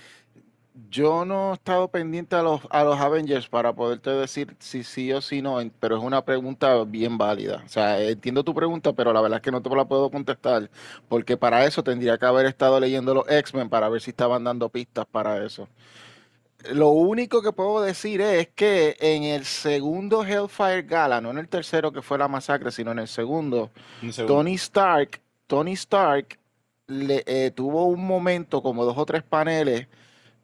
Yo 0.91 1.25
no 1.25 1.51
he 1.51 1.53
estado 1.55 1.87
pendiente 1.87 2.35
a 2.35 2.43
los, 2.43 2.61
a 2.69 2.83
los 2.83 2.99
Avengers 2.99 3.47
para 3.47 3.73
poderte 3.73 4.11
decir 4.11 4.55
si 4.59 4.83
sí 4.83 5.11
o 5.11 5.19
si 5.19 5.41
no, 5.41 5.57
pero 5.79 5.97
es 5.97 6.03
una 6.03 6.23
pregunta 6.23 6.83
bien 6.83 7.17
válida. 7.17 7.63
O 7.65 7.69
sea, 7.69 7.99
entiendo 7.99 8.43
tu 8.43 8.53
pregunta, 8.53 8.93
pero 8.93 9.11
la 9.11 9.21
verdad 9.21 9.37
es 9.37 9.43
que 9.43 9.51
no 9.51 9.61
te 9.61 9.75
la 9.75 9.85
puedo 9.85 10.11
contestar, 10.11 10.69
porque 11.09 11.35
para 11.35 11.65
eso 11.65 11.83
tendría 11.83 12.19
que 12.19 12.27
haber 12.27 12.45
estado 12.45 12.79
leyendo 12.79 13.15
los 13.15 13.27
X-Men 13.27 13.69
para 13.69 13.89
ver 13.89 14.01
si 14.01 14.11
estaban 14.11 14.43
dando 14.43 14.69
pistas 14.69 15.07
para 15.07 15.43
eso. 15.43 15.67
Lo 16.71 16.89
único 16.89 17.41
que 17.41 17.51
puedo 17.51 17.81
decir 17.81 18.21
es 18.21 18.47
que 18.49 18.95
en 18.99 19.23
el 19.23 19.45
segundo 19.45 20.23
Hellfire 20.23 20.83
Gala, 20.83 21.19
no 21.19 21.31
en 21.31 21.37
el 21.37 21.49
tercero 21.49 21.91
que 21.91 22.01
fue 22.01 22.17
la 22.17 22.27
masacre, 22.27 22.71
sino 22.71 22.91
en 22.91 22.99
el 22.99 23.07
segundo, 23.07 23.71
Tony 24.27 24.53
Stark, 24.55 25.21
Tony 25.47 25.73
Stark 25.73 26.39
le, 26.87 27.23
eh, 27.25 27.51
tuvo 27.51 27.85
un 27.85 28.05
momento, 28.05 28.61
como 28.61 28.85
dos 28.85 28.97
o 28.97 29.05
tres 29.05 29.23
paneles, 29.23 29.87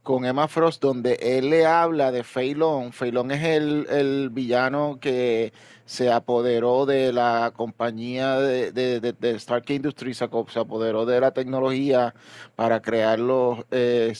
con 0.03 0.25
Emma 0.25 0.47
Frost, 0.47 0.81
donde 0.81 1.19
él 1.21 1.49
le 1.49 1.65
habla 1.65 2.11
de 2.11 2.23
Feilón. 2.23 2.93
Feilón 2.93 3.31
es 3.31 3.43
el, 3.43 4.29
villano 4.31 4.97
que 4.99 5.53
se 5.85 6.11
apoderó 6.11 6.85
de 6.85 7.11
la 7.11 7.51
compañía 7.55 8.39
de, 8.39 9.15
Stark 9.35 9.65
Industries, 9.69 10.17
se, 10.17 10.59
apoderó 10.59 11.05
de 11.05 11.19
la 11.19 11.31
tecnología 11.31 12.13
para 12.55 12.81
crear 12.81 13.19
los, 13.19 13.59
eh, 13.71 14.13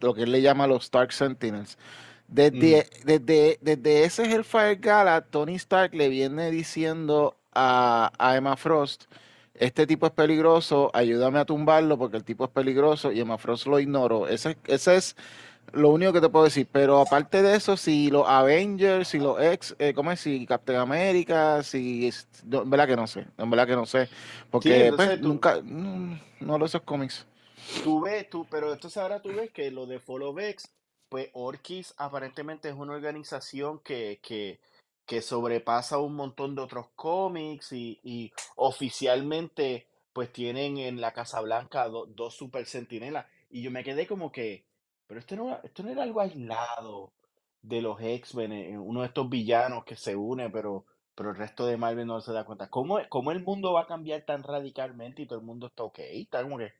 lo 0.00 0.14
que 0.14 0.22
él 0.22 0.32
le 0.32 0.42
llama 0.42 0.66
los 0.66 0.84
Stark 0.84 1.12
Sentinels. 1.12 1.78
Desde, 2.28 2.86
mm. 3.02 3.06
desde, 3.06 3.58
desde 3.60 4.04
ese 4.04 4.24
Hellfire 4.24 4.76
Gala, 4.76 5.20
Tony 5.22 5.54
Stark 5.54 5.94
le 5.94 6.08
viene 6.08 6.50
diciendo 6.50 7.36
a, 7.52 8.12
a 8.18 8.36
Emma 8.36 8.56
Frost, 8.56 9.04
este 9.58 9.86
tipo 9.86 10.06
es 10.06 10.12
peligroso, 10.12 10.90
ayúdame 10.94 11.38
a 11.38 11.44
tumbarlo 11.44 11.98
porque 11.98 12.16
el 12.16 12.24
tipo 12.24 12.44
es 12.44 12.50
peligroso 12.50 13.12
y 13.12 13.20
Emma 13.20 13.38
Frost 13.38 13.66
lo 13.66 13.78
ignoro. 13.78 14.28
Ese, 14.28 14.56
ese 14.66 14.96
es 14.96 15.16
lo 15.72 15.90
único 15.90 16.12
que 16.12 16.20
te 16.20 16.28
puedo 16.28 16.44
decir. 16.44 16.68
Pero 16.70 17.00
aparte 17.00 17.42
de 17.42 17.56
eso, 17.56 17.76
si 17.76 18.10
los 18.10 18.26
Avengers, 18.28 19.08
si 19.08 19.18
los 19.18 19.40
ex, 19.40 19.74
eh, 19.78 19.94
¿cómo 19.94 20.12
es? 20.12 20.20
Si 20.20 20.46
Captain 20.46 20.78
America, 20.78 21.62
si. 21.62 22.10
en 22.50 22.70
verdad 22.70 22.86
que 22.86 22.96
no 22.96 23.06
sé, 23.06 23.26
en 23.36 23.50
verdad 23.50 23.66
que 23.66 23.76
no 23.76 23.86
sé. 23.86 24.08
Porque 24.50 24.92
pues, 24.94 25.20
nunca. 25.20 25.60
No, 25.62 26.18
no 26.40 26.58
lo 26.58 26.66
esos 26.66 26.82
cómics. 26.82 27.26
Tú 27.82 28.00
ves, 28.00 28.28
tú, 28.30 28.46
pero 28.50 28.72
entonces 28.72 28.96
ahora 29.02 29.20
tú 29.20 29.30
ves 29.30 29.50
que 29.50 29.70
lo 29.70 29.86
de 29.86 29.98
Follow 29.98 30.32
Vex, 30.32 30.70
pues 31.08 31.30
Orkis 31.32 31.94
aparentemente 31.96 32.68
es 32.68 32.74
una 32.74 32.92
organización 32.92 33.80
que, 33.80 34.20
que 34.22 34.60
que 35.06 35.22
sobrepasa 35.22 35.98
un 35.98 36.16
montón 36.16 36.54
de 36.54 36.62
otros 36.62 36.88
cómics 36.96 37.72
y, 37.72 38.32
oficialmente 38.56 39.88
pues 40.12 40.32
tienen 40.32 40.78
en 40.78 41.00
la 41.00 41.12
Casa 41.12 41.40
Blanca 41.40 41.88
dos 41.88 42.34
super 42.34 42.66
sentinelas. 42.66 43.26
Y 43.50 43.62
yo 43.62 43.70
me 43.70 43.84
quedé 43.84 44.06
como 44.06 44.32
que, 44.32 44.64
pero 45.06 45.20
esto 45.20 45.36
no, 45.36 45.60
esto 45.62 45.82
no 45.82 45.90
era 45.90 46.02
algo 46.02 46.20
aislado 46.20 47.12
de 47.60 47.82
los 47.82 48.00
X-Men, 48.00 48.52
eh, 48.52 48.78
uno 48.78 49.02
de 49.02 49.08
estos 49.08 49.28
villanos 49.28 49.84
que 49.84 49.96
se 49.96 50.16
une, 50.16 50.48
pero, 50.50 50.86
pero 51.14 51.30
el 51.30 51.36
resto 51.36 51.66
de 51.66 51.76
Marvel 51.76 52.06
no 52.06 52.20
se 52.20 52.32
da 52.32 52.44
cuenta. 52.44 52.70
¿Cómo, 52.70 52.98
¿Cómo 53.08 53.30
el 53.30 53.42
mundo 53.42 53.74
va 53.74 53.82
a 53.82 53.86
cambiar 53.86 54.22
tan 54.22 54.42
radicalmente 54.42 55.22
y 55.22 55.26
todo 55.26 55.38
el 55.38 55.44
mundo 55.44 55.66
está 55.66 55.82
ok? 55.82 55.98
Está 55.98 56.42
como 56.42 56.58
que, 56.58 56.72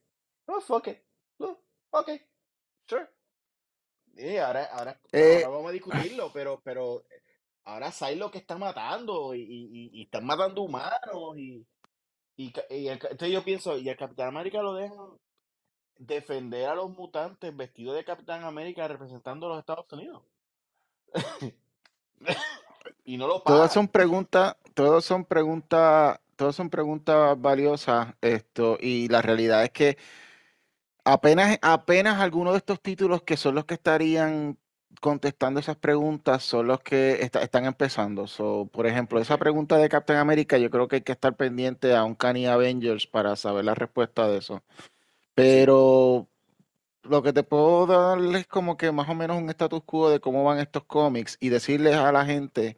oh, 0.47 0.61
fuck 0.61 0.88
it. 0.88 0.99
Oh, 1.38 1.59
ok, 1.90 2.11
sure. 2.87 3.06
ahora, 4.40 4.64
ahora, 4.73 5.00
eh, 5.12 5.42
ahora 5.45 5.49
vamos 5.56 5.71
a 5.71 5.73
discutirlo, 5.73 6.30
pero, 6.33 6.61
pero 6.64 7.04
ahora 7.67 7.93
lo 8.17 8.31
que 8.31 8.39
está 8.39 8.57
matando 8.57 9.35
y, 9.35 9.91
y, 9.93 10.03
están 10.03 10.25
matando 10.25 10.63
humanos 10.63 11.37
y, 11.37 11.67
y, 12.37 12.53
entonces 12.89 13.31
yo 13.31 13.43
pienso, 13.43 13.77
y 13.77 13.89
el 13.89 13.97
Capitán 13.97 14.29
América 14.29 14.63
lo 14.63 14.75
dejan 14.75 15.19
defender 15.99 16.69
a 16.69 16.75
los 16.75 16.91
mutantes 16.91 17.57
vestido 17.57 17.93
de 17.93 18.05
Capitán 18.05 18.45
América 18.45 18.87
representando 18.87 19.47
a 19.47 19.49
los 19.51 19.59
Estados 19.59 19.93
Unidos. 19.93 20.23
y 23.05 23.17
no 23.17 23.27
lo 23.27 23.41
Todas 23.41 23.73
son 23.73 23.89
preguntas, 23.89 24.57
todas 24.75 25.05
son 25.05 25.25
preguntas, 25.25 26.21
todas 26.37 26.55
son 26.55 26.71
preguntas 26.71 27.41
valiosas, 27.41 28.15
esto, 28.21 28.79
y 28.81 29.09
la 29.09 29.23
realidad 29.23 29.65
es 29.65 29.71
que 29.71 29.99
apenas, 31.05 31.59
apenas 31.63 32.21
algunos 32.21 32.53
de 32.53 32.59
estos 32.59 32.81
títulos 32.81 33.23
que 33.23 33.37
son 33.37 33.57
los 33.57 33.65
que 33.65 33.75
estarían 33.75 34.57
contestando 35.00 35.61
esas 35.61 35.76
preguntas 35.76 36.43
son 36.43 36.67
los 36.67 36.81
que 36.81 37.21
están 37.21 37.65
empezando. 37.65 38.26
por 38.73 38.87
ejemplo, 38.87 39.21
esa 39.21 39.38
pregunta 39.38 39.76
de 39.79 39.88
Captain 39.88 40.19
America, 40.19 40.59
yo 40.59 40.71
creo 40.71 40.88
que 40.88 40.97
hay 40.97 41.03
que 41.03 41.12
estar 41.12 41.37
pendiente 41.37 41.95
a 41.95 42.05
un 42.05 42.15
Canny 42.15 42.47
Avengers 42.47 43.07
para 43.07 43.37
saber 43.37 43.65
la 43.65 43.75
respuesta 43.75 44.29
de 44.29 44.38
eso. 44.38 44.62
Pero 45.35 46.29
lo 47.03 47.23
que 47.23 47.33
te 47.33 47.43
puedo 47.43 47.87
darles 47.87 48.47
como 48.47 48.76
que 48.76 48.93
más 48.93 49.09
o 49.09 49.15
menos 49.15 49.38
un 49.38 49.49
status 49.50 49.83
quo 49.85 50.11
de 50.11 50.21
cómo 50.21 50.45
van 50.45 50.59
estos 50.59 50.85
cómics 50.85 51.37
y 51.41 51.49
decirles 51.50 51.95
a 51.95 52.12
la 52.12 52.25
gente 52.25 52.76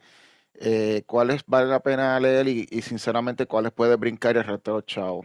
eh, 0.55 1.03
cuáles 1.07 1.45
vale 1.47 1.69
la 1.69 1.81
pena 1.81 2.19
leer 2.21 2.49
y, 2.49 2.67
sinceramente 2.83 3.47
cuáles 3.47 3.73
puede 3.73 3.97
brincar 3.97 4.37
y 4.37 4.41
el 4.41 4.45
resto 4.45 4.81
chao. 4.83 5.25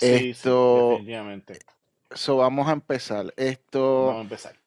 Esto, 0.00 0.92
definitivamente. 0.92 1.58
So, 2.12 2.38
vamos 2.38 2.68
a 2.68 2.72
empezar. 2.72 3.32
Esto, 3.36 4.06
vamos 4.06 4.18
a 4.18 4.22
empezar. 4.22 4.59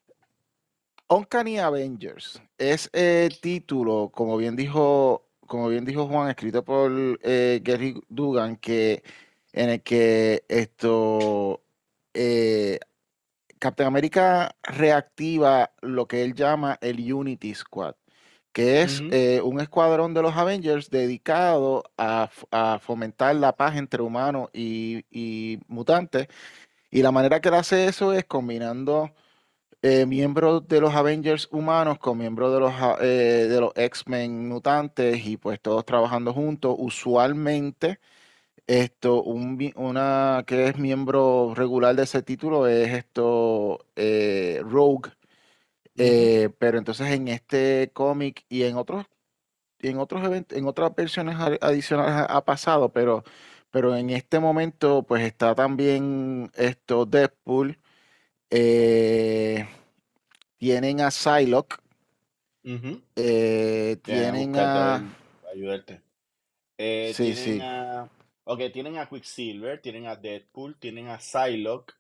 Uncanny 1.14 1.60
Avengers 1.60 2.42
es 2.58 2.90
el 2.92 3.40
título, 3.40 4.10
como 4.12 4.36
bien 4.36 4.56
dijo, 4.56 5.28
como 5.46 5.70
bien 5.70 5.86
dijo 5.86 6.08
Juan, 6.08 6.30
escrito 6.30 6.66
por 6.66 6.92
eh, 7.22 7.62
Gary 7.64 8.02
Dugan, 8.10 8.56
que 8.56 9.04
en 9.52 9.70
el 9.70 9.84
que 9.84 10.44
esto 10.48 11.62
eh, 12.16 12.80
Captain 13.60 13.86
America 13.86 14.56
reactiva 14.64 15.72
lo 15.82 16.08
que 16.08 16.24
él 16.24 16.34
llama 16.34 16.80
el 16.82 17.14
Unity 17.14 17.54
Squad, 17.54 17.94
que 18.52 18.82
es 18.82 19.04
eh, 19.12 19.40
un 19.44 19.62
escuadrón 19.62 20.16
de 20.16 20.24
los 20.24 20.36
Avengers 20.36 20.90
dedicado 20.90 21.84
a, 21.96 22.32
fomentar 22.82 23.36
la 23.36 23.56
paz 23.56 23.76
entre 23.78 24.02
humanos 24.02 24.50
y, 24.52 25.06
y 25.12 25.60
mutantes. 25.68 26.28
Y 26.90 27.04
la 27.04 27.12
manera 27.12 27.40
que 27.40 27.50
él 27.50 27.56
hace 27.56 27.86
eso 27.86 28.14
es 28.14 28.26
combinando 28.26 29.14
eh, 29.84 30.06
miembros 30.06 30.68
de 30.70 30.80
los 30.82 30.96
Avengers 30.96 31.50
humanos 31.52 32.00
con 32.00 32.18
miembros 32.18 32.54
de 32.54 32.60
los, 32.62 32.74
eh, 33.02 33.48
de 33.50 33.60
los 33.62 33.74
X-Men 33.76 34.48
mutantes 34.48 35.26
y 35.26 35.38
pues 35.38 35.62
todos 35.62 35.86
trabajando 35.86 36.34
juntos. 36.34 36.76
Usualmente, 36.80 38.00
esto, 38.68 39.24
una 39.24 40.44
que 40.48 40.68
es 40.70 40.78
miembro 40.80 41.54
regular 41.56 41.96
de 41.96 42.04
ese 42.04 42.24
título 42.24 42.68
es 42.68 42.92
esto, 42.94 43.86
eh, 43.96 44.62
Rogue. 44.64 45.12
pero 46.60 46.78
entonces 46.78 47.08
en 47.12 47.28
este 47.28 47.92
cómic 47.94 48.46
y 48.50 48.64
en 48.64 48.78
otros, 48.78 49.06
en 49.80 50.00
otros 50.00 50.24
eventos, 50.26 50.58
en 50.58 50.68
otras 50.68 50.96
versiones 50.96 51.38
adicionales 51.62 52.26
ha, 52.30 52.46
pasado, 52.46 52.94
pero, 52.94 53.24
pero 53.72 53.96
en 53.96 54.10
este 54.12 54.40
momento 54.40 55.04
pues 55.04 55.24
está 55.24 55.56
también 55.56 56.52
esto 56.56 57.06
Deadpool. 57.06 57.83
Eh, 58.56 59.68
tienen 60.58 61.02
a 61.02 61.10
Psylocke. 61.10 61.78
Eh, 63.16 63.98
tienen 64.04 64.56
a. 64.56 65.04
Ayudarte. 65.52 66.02
Eh, 66.78 67.14
sí, 67.16 67.34
sí. 67.34 67.60
Ok, 68.44 68.60
tienen 68.72 69.00
a 69.00 69.10
Quicksilver, 69.10 69.82
tienen 69.82 70.06
a 70.06 70.16
Deadpool, 70.16 70.78
tienen 70.78 71.08
a 71.08 71.20
Psylocke, 71.20 71.96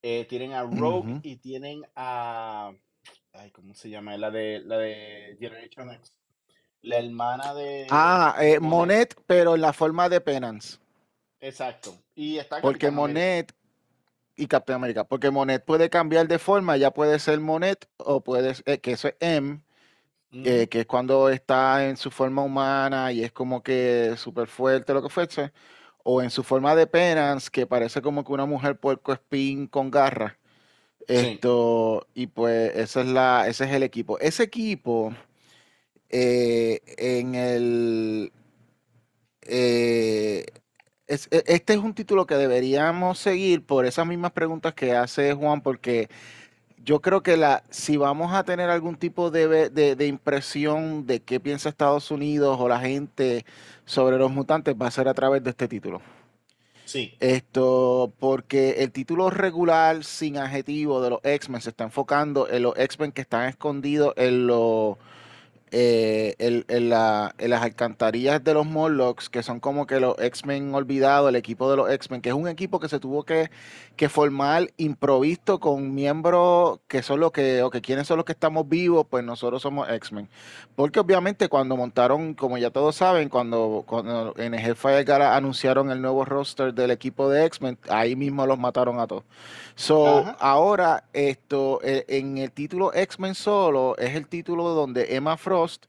tienen 0.00 0.54
a 0.54 0.62
Rogue 0.62 1.20
y 1.22 1.36
tienen 1.36 1.82
a. 1.94 2.72
Ay, 3.34 3.50
¿cómo 3.50 3.74
se 3.74 3.90
llama? 3.90 4.16
La 4.16 4.30
de, 4.30 4.60
la 4.64 4.78
de 4.78 5.36
Generation 5.38 5.90
X. 5.92 6.14
La 6.80 6.96
hermana 6.96 7.52
de. 7.52 7.86
Ah, 7.90 8.34
Monet, 8.62 9.14
pero 9.26 9.56
en 9.56 9.60
la 9.60 9.74
forma 9.74 10.08
de 10.08 10.22
Penance. 10.22 10.78
Exacto. 11.38 11.94
Y 12.14 12.38
está 12.38 12.62
Porque 12.62 12.90
Monet, 12.90 13.52
y 14.38 14.46
Captain 14.46 14.76
America, 14.76 15.04
porque 15.04 15.30
Monet 15.30 15.64
puede 15.64 15.90
cambiar 15.90 16.28
de 16.28 16.38
forma, 16.38 16.76
ya 16.76 16.92
puede 16.92 17.18
ser 17.18 17.40
Monet 17.40 17.88
o 17.96 18.22
puede 18.22 18.54
ser, 18.54 18.64
eh, 18.66 18.78
que 18.78 18.92
eso 18.92 19.08
es 19.08 19.16
M, 19.20 19.60
eh, 20.32 20.68
que 20.68 20.80
es 20.80 20.86
cuando 20.86 21.28
está 21.28 21.88
en 21.88 21.96
su 21.96 22.10
forma 22.10 22.42
humana 22.42 23.12
y 23.12 23.24
es 23.24 23.32
como 23.32 23.62
que 23.62 24.14
súper 24.16 24.46
fuerte, 24.46 24.94
lo 24.94 25.02
que 25.02 25.08
fuese, 25.08 25.52
o 26.04 26.22
en 26.22 26.30
su 26.30 26.44
forma 26.44 26.76
de 26.76 26.86
Penance, 26.86 27.50
que 27.50 27.66
parece 27.66 28.00
como 28.00 28.24
que 28.24 28.32
una 28.32 28.46
mujer 28.46 28.78
puerco 28.78 29.12
espín 29.12 29.66
con 29.66 29.90
garras. 29.90 30.34
Esto, 31.08 32.06
y 32.14 32.26
pues 32.28 32.76
esa 32.76 33.00
es 33.00 33.06
la, 33.08 33.48
ese 33.48 33.64
es 33.64 33.72
el 33.72 33.82
equipo. 33.82 34.18
Ese 34.20 34.44
equipo, 34.44 35.14
eh, 36.10 36.80
en 36.98 37.34
el 37.34 38.32
e, 41.08 41.42
este 41.46 41.72
es 41.72 41.78
un 41.78 41.94
título 41.94 42.26
que 42.26 42.36
deberíamos 42.36 43.18
seguir 43.18 43.64
por 43.64 43.86
esas 43.86 44.06
mismas 44.06 44.32
preguntas 44.32 44.74
que 44.74 44.94
hace 44.94 45.32
Juan, 45.32 45.62
porque 45.62 46.08
yo 46.84 47.00
creo 47.00 47.22
que 47.22 47.36
la, 47.36 47.62
si 47.70 47.96
vamos 47.96 48.32
a 48.32 48.44
tener 48.44 48.70
algún 48.70 48.96
tipo 48.96 49.30
de, 49.30 50.06
impresión 50.06 51.06
de 51.06 51.20
qué 51.20 51.40
piensa 51.40 51.68
Estados 51.68 52.10
Unidos 52.10 52.56
o 52.60 52.68
la 52.68 52.80
gente 52.80 53.44
sobre 53.84 54.18
los 54.18 54.30
mutantes, 54.30 54.74
va 54.80 54.86
a 54.86 54.90
ser 54.90 55.08
a 55.08 55.14
través 55.14 55.42
de 55.42 55.50
este 55.50 55.68
título. 55.68 56.00
Sí. 56.84 57.14
Esto, 57.20 58.12
porque 58.18 58.76
el 58.78 58.92
título 58.92 59.28
regular 59.28 60.04
sin 60.04 60.38
adjetivo 60.38 61.02
de 61.02 61.10
los 61.10 61.20
X-Men 61.22 61.60
se 61.60 61.70
está 61.70 61.84
enfocando 61.84 62.48
en 62.48 62.62
los 62.62 62.78
X-Men 62.78 63.12
que 63.12 63.20
están 63.20 63.48
escondidos 63.48 64.14
en 64.16 64.46
los 64.46 64.96
eh, 65.72 66.34
el- 66.38 66.64
en, 66.68 66.88
la- 66.90 67.34
en 67.38 67.50
las 67.50 67.62
alcantarillas 67.62 68.42
de 68.44 68.54
los 68.54 68.66
Morlocks, 68.66 69.28
que 69.30 69.42
son 69.42 69.60
como 69.60 69.86
que 69.86 70.00
los 70.00 70.18
X-Men 70.18 70.74
olvidados, 70.74 71.28
el 71.28 71.36
equipo 71.36 71.70
de 71.70 71.76
los 71.76 71.90
X-Men, 71.90 72.20
que 72.20 72.30
es 72.30 72.34
un 72.34 72.48
equipo 72.48 72.80
que 72.80 72.88
se 72.88 73.00
tuvo 73.00 73.24
que, 73.24 73.50
que 73.96 74.08
formar 74.08 74.68
improvisto 74.76 75.60
con 75.60 75.94
miembros 75.94 76.80
que 76.88 77.02
son 77.02 77.20
los 77.20 77.32
que, 77.32 77.62
o 77.62 77.70
que 77.70 77.80
quiénes 77.80 78.06
son 78.06 78.16
los 78.18 78.24
que 78.26 78.32
estamos 78.32 78.68
vivos, 78.68 79.06
pues 79.10 79.24
nosotros 79.24 79.62
somos 79.62 79.88
X-Men. 79.90 80.28
Porque 80.74 81.00
obviamente 81.00 81.48
cuando 81.48 81.76
montaron, 81.76 82.34
como 82.34 82.58
ya 82.58 82.70
todos 82.70 82.96
saben, 82.96 83.28
cuando, 83.28 83.84
cuando 83.86 84.34
en 84.36 84.54
el 84.54 84.60
Hellfire 84.64 85.04
Gala 85.04 85.36
anunciaron 85.36 85.90
el 85.90 86.00
nuevo 86.00 86.24
roster 86.24 86.72
del 86.74 86.90
equipo 86.90 87.28
de 87.30 87.44
X-Men, 87.46 87.78
ahí 87.88 88.16
mismo 88.16 88.46
los 88.46 88.58
mataron 88.58 89.00
a 89.00 89.06
todos. 89.06 89.24
So, 89.78 90.18
Ajá. 90.18 90.36
ahora, 90.40 91.04
esto, 91.12 91.78
eh, 91.84 92.04
en 92.08 92.36
el 92.38 92.50
título 92.50 92.92
X-Men 92.92 93.36
solo, 93.36 93.96
es 93.96 94.16
el 94.16 94.26
título 94.26 94.70
donde 94.70 95.14
Emma 95.14 95.36
Frost 95.36 95.84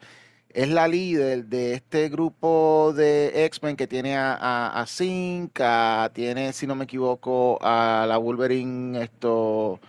es 0.53 0.69
la 0.69 0.87
líder 0.87 1.45
de 1.45 1.73
este 1.73 2.07
grupo 2.07 2.93
de 2.95 3.45
X-Men 3.45 3.75
que 3.75 3.87
tiene 3.87 4.15
a, 4.15 4.35
a, 4.39 4.85
a 4.85 6.09
tiene, 6.13 6.53
si 6.53 6.67
no 6.67 6.75
me 6.75 6.83
equivoco, 6.83 7.57
a 7.63 8.05
la 8.07 8.19
Wolverine, 8.19 9.01
esto, 9.01 9.79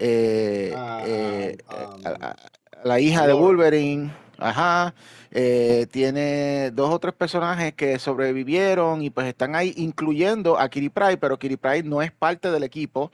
eh, 0.00 0.74
Ah, 0.76 1.02
eh, 1.06 1.56
um, 1.70 2.04
a- 2.06 2.34
la 2.82 2.98
hija 2.98 3.28
de. 3.28 3.32
Wolverine, 3.34 4.10
ajá, 4.40 4.94
eh, 5.30 5.86
tiene 5.90 6.70
dos 6.72 6.90
o 6.92 6.98
tres 6.98 7.14
personajes 7.14 7.72
que 7.74 7.98
sobrevivieron 7.98 9.02
y 9.02 9.10
pues 9.10 9.26
están 9.26 9.54
ahí, 9.54 9.72
incluyendo 9.76 10.58
a 10.58 10.68
Kitty 10.68 10.88
Pryde, 10.88 11.16
pero 11.18 11.38
Kitty 11.38 11.56
Pryde 11.56 11.82
no 11.84 12.02
es 12.02 12.12
parte 12.12 12.50
del 12.50 12.62
equipo. 12.62 13.10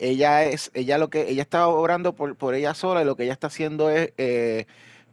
Ella 0.00 0.44
es, 0.44 0.70
ella 0.74 0.98
lo 0.98 1.10
que, 1.10 1.28
ella 1.30 1.42
está 1.42 1.68
obrando 1.68 2.14
por, 2.14 2.36
por 2.36 2.54
ella 2.54 2.74
sola 2.74 3.02
y 3.02 3.04
lo 3.04 3.16
que 3.16 3.24
ella 3.24 3.32
está 3.32 3.48
haciendo 3.48 3.90
es 3.90 4.12
eh, 4.16 4.66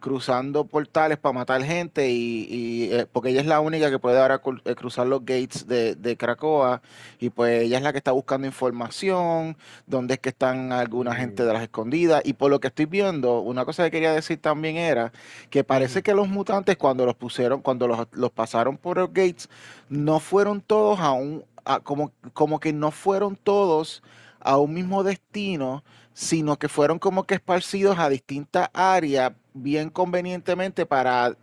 cruzando 0.05 0.65
portales 0.67 1.17
para 1.17 1.33
matar 1.33 1.63
gente 1.63 2.11
y, 2.11 2.45
y, 2.47 2.93
eh, 2.93 3.07
porque 3.11 3.29
ella 3.31 3.41
es 3.41 3.47
la 3.47 3.59
única 3.59 3.89
que 3.89 3.97
puede 3.97 4.19
ahora 4.21 4.39
eh, 4.65 4.75
cruzar 4.75 5.07
los 5.07 5.21
gates 5.25 5.65
de, 5.67 5.95
de 5.95 6.15
Krakoa 6.15 6.83
y 7.19 7.31
pues 7.31 7.63
ella 7.63 7.77
es 7.77 7.83
la 7.83 7.91
que 7.91 7.97
está 7.97 8.11
buscando 8.11 8.45
información, 8.45 9.57
dónde 9.87 10.13
es 10.15 10.19
que 10.19 10.29
están 10.29 10.71
alguna 10.71 11.15
gente 11.15 11.43
de 11.43 11.51
las 11.53 11.63
escondidas. 11.63 12.21
Y 12.23 12.33
por 12.33 12.51
lo 12.51 12.59
que 12.59 12.67
estoy 12.67 12.85
viendo, 12.85 13.39
una 13.41 13.65
cosa 13.65 13.83
que 13.85 13.89
quería 13.91 14.13
decir 14.13 14.39
también 14.39 14.77
era 14.77 15.11
que 15.49 15.63
parece 15.63 16.03
que 16.03 16.13
los 16.13 16.27
mutantes 16.27 16.77
cuando 16.77 17.05
los 17.07 17.15
pusieron, 17.15 17.61
cuando 17.61 17.87
los, 17.87 18.07
los 18.11 18.31
pasaron 18.31 18.77
por 18.77 18.97
los 18.97 19.09
gates, 19.11 19.49
no 19.89 20.19
fueron 20.19 20.61
todos 20.61 20.99
a 20.99 21.13
un, 21.13 21.43
a- 21.65 21.79
como, 21.79 22.11
como 22.33 22.59
que 22.59 22.73
no 22.73 22.91
fueron 22.91 23.35
todos 23.35 24.03
a 24.39 24.57
un 24.57 24.73
mismo 24.73 25.03
destino, 25.03 25.83
sino 26.15 26.57
que 26.59 26.69
fueron 26.69 26.99
como 26.99 27.25
que 27.25 27.35
esparcidos 27.35 27.99
a 27.99 28.09
distintas 28.09 28.69
áreas 28.73 29.33
bien 29.53 29.91
convenientemente 29.91 30.87
para 30.87 31.37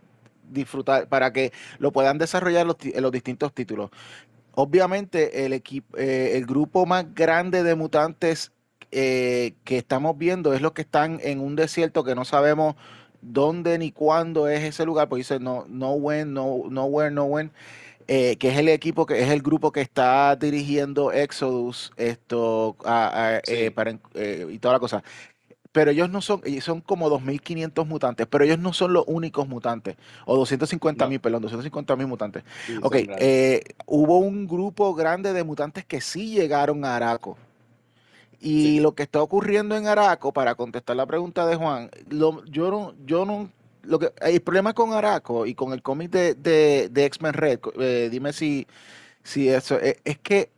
disfrutar, 0.51 1.07
para 1.09 1.33
que 1.33 1.53
lo 1.79 1.93
puedan 1.93 2.19
desarrollar 2.19 2.67
los, 2.67 2.77
ti- 2.79 2.93
los 2.99 3.13
distintos 3.13 3.53
títulos. 3.53 3.91
Obviamente, 4.55 5.45
el 5.45 5.53
equipo, 5.53 5.97
el 5.97 6.45
grupo 6.45 6.85
más 6.85 7.13
grande 7.15 7.63
de 7.63 7.75
mutantes 7.75 8.51
eh, 8.91 9.55
que 9.63 9.77
estamos 9.79 10.17
viendo 10.17 10.53
es 10.53 10.61
los 10.61 10.73
que 10.73 10.83
están 10.83 11.19
en 11.23 11.39
un 11.39 11.55
desierto 11.55 12.03
que 12.03 12.13
no 12.15 12.25
sabemos 12.25 12.75
dónde 13.21 13.79
ni 13.79 13.91
cuándo 13.91 14.47
es 14.47 14.63
ese 14.63 14.85
lugar, 14.85 15.09
pues 15.09 15.21
dice 15.21 15.39
no, 15.39 15.65
no 15.69 15.93
when, 15.93 16.33
no, 16.33 16.63
nowhere, 16.69 17.09
no 17.11 17.25
when, 17.25 17.51
eh, 18.07 18.35
que 18.37 18.49
es 18.49 18.57
el 18.57 18.69
equipo 18.69 19.05
que 19.05 19.21
es 19.21 19.29
el 19.29 19.41
grupo 19.41 19.71
que 19.71 19.81
está 19.81 20.35
dirigiendo 20.35 21.11
Exodus, 21.11 21.91
esto, 21.97 22.75
a- 22.85 23.37
a, 23.37 23.41
eh, 23.47 23.71
para, 23.71 23.97
eh, 24.15 24.47
y 24.49 24.59
toda 24.59 24.73
la 24.75 24.79
cosa 24.79 25.03
pero 25.71 25.89
ellos 25.89 26.07
no 26.07 26.21
son, 26.21 26.39
son 26.61 26.81
como 26.81 27.09
2.500 27.09 27.87
mutantes, 27.87 28.27
pero 28.27 28.43
ellos 28.43 28.59
no 28.59 28.73
son 28.73 28.93
los 28.93 29.05
únicos 29.07 29.47
mutantes, 29.47 29.95
o 30.25 30.37
250.000, 30.37 31.17
No, 31.17 31.19
perdón, 31.19 31.41
250.000 31.41 32.05
mutantes. 32.05 32.43
sí, 32.67 32.77
Ok, 32.83 32.95
hubo 33.87 34.19
un 34.19 34.47
grupo 34.47 34.93
grande 34.93 35.33
de 35.33 35.43
mutantes 35.43 35.83
que 35.83 35.99
sí 35.99 36.29
llegaron 36.29 36.85
a 36.85 36.95
Araco. 36.95 37.39
Y 38.39 38.61
Sí. 38.61 38.79
lo 38.81 38.93
que 38.93 39.01
está 39.01 39.19
ocurriendo 39.23 39.75
en 39.75 39.87
Araco, 39.87 40.31
para 40.31 40.53
contestar 40.53 40.95
la 40.95 41.07
pregunta 41.07 41.47
de 41.47 41.55
Juan, 41.55 41.89
lo- 42.09 42.45
yo 42.45 42.69
no, 42.69 42.93
yo 43.07 43.25
no, 43.25 43.49
lo 43.83 43.99
que, 43.99 44.13
el 44.21 44.41
problema 44.41 44.73
con 44.73 44.93
Araco 44.93 45.45
y 45.45 45.55
con 45.55 45.73
el 45.73 45.81
cómic 45.81 46.11
de, 46.11 46.35
de, 46.35 46.89
de 46.91 47.05
X-Men 47.05 47.33
Red, 47.33 47.59
eh, 47.79 48.09
dime 48.11 48.33
si, 48.33 48.67
si 49.23 49.49
eso, 49.49 49.79
es, 49.79 49.97
es 50.05 50.19
que 50.19 50.51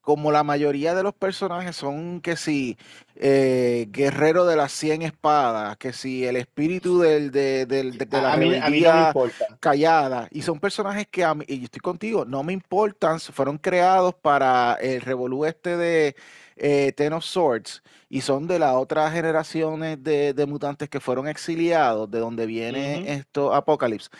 como 0.00 0.32
la 0.32 0.44
mayoría 0.44 0.94
de 0.94 1.02
los 1.02 1.14
personajes 1.14 1.76
son 1.76 2.20
que 2.20 2.36
si 2.36 2.76
eh, 3.16 3.86
guerrero 3.90 4.44
de 4.46 4.56
las 4.56 4.72
100 4.72 5.02
espadas, 5.02 5.76
que 5.78 5.92
si 5.94 6.26
el 6.26 6.36
espíritu 6.36 7.00
del, 7.00 7.30
de, 7.30 7.66
del- 7.66 7.96
de, 7.98 8.06
de 8.06 8.20
la 8.20 8.32
mí, 8.32 8.60
no 8.62 9.08
callada, 9.60 10.28
y 10.30 10.42
son 10.42 10.60
personajes 10.60 11.06
que 11.10 11.24
a 11.24 11.34
mí, 11.34 11.44
y 11.48 11.58
yo 11.60 11.64
estoy 11.64 11.80
contigo, 11.80 12.24
no 12.26 12.42
me 12.42 12.52
importan, 12.52 13.18
fueron 13.20 13.56
creados 13.58 14.14
para 14.14 14.74
el 14.74 15.00
revolú 15.00 15.44
este 15.46 15.76
de 15.76 16.16
eh, 16.56 16.92
Ten 16.96 17.12
of 17.12 17.24
Swords, 17.24 17.82
y 18.08 18.20
son 18.20 18.46
de 18.46 18.58
las 18.58 18.74
otras 18.74 19.12
generaciones 19.12 20.02
de, 20.02 20.34
de 20.34 20.46
mutantes 20.46 20.88
que 20.88 21.00
fueron 21.00 21.26
exiliados, 21.28 22.10
de 22.10 22.18
donde 22.20 22.46
viene 22.46 23.00
Ujú, 23.00 23.06
esto 23.06 23.54
Apocalypse. 23.54 24.10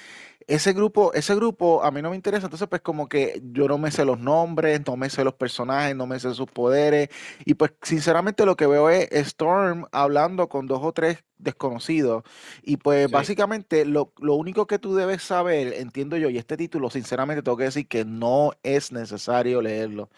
Ese 0.47 0.73
grupo, 0.75 1.13
ese 1.15 1.35
grupo 1.35 1.83
a 1.85 1.91
mí 1.91 2.03
no 2.03 2.11
me 2.11 2.17
interesa, 2.17 2.47
entonces 2.47 2.69
pues 2.69 2.83
como 2.83 3.09
que 3.09 3.41
yo 3.53 3.67
no 3.69 3.79
me 3.79 3.91
sé 3.91 4.05
los 4.05 4.19
nombres, 4.21 4.83
no 4.87 4.97
me 4.97 5.09
sé 5.11 5.25
los 5.25 5.35
personajes, 5.35 5.97
no 5.97 6.07
me 6.07 6.21
sé 6.21 6.35
sus 6.35 6.51
poderes 6.51 7.09
y 7.47 7.55
pues 7.55 7.73
sinceramente 7.83 8.45
lo 8.47 8.57
que 8.57 8.67
veo 8.67 8.91
es 8.91 9.09
Storm 9.13 9.87
hablando 9.93 10.49
con 10.49 10.67
dos 10.67 10.81
o 10.83 10.93
tres 10.93 11.25
desconocidos 11.39 12.25
y 12.63 12.77
pues 12.77 13.11
Sí. 13.11 13.11
básicamente 13.11 13.85
lo, 13.87 14.13
lo 14.19 14.35
único 14.35 14.67
que 14.67 14.79
tú 14.79 14.95
debes 14.95 15.23
saber, 15.23 15.73
entiendo 15.75 16.17
yo, 16.17 16.29
y 16.31 16.39
este 16.39 16.57
título 16.57 16.91
sinceramente 16.91 17.43
tengo 17.43 17.57
que 17.57 17.65
decir 17.65 17.89
que 17.89 18.05
no 18.05 18.53
es 18.63 18.93
necesario 18.93 19.63
leerlo, 19.63 20.11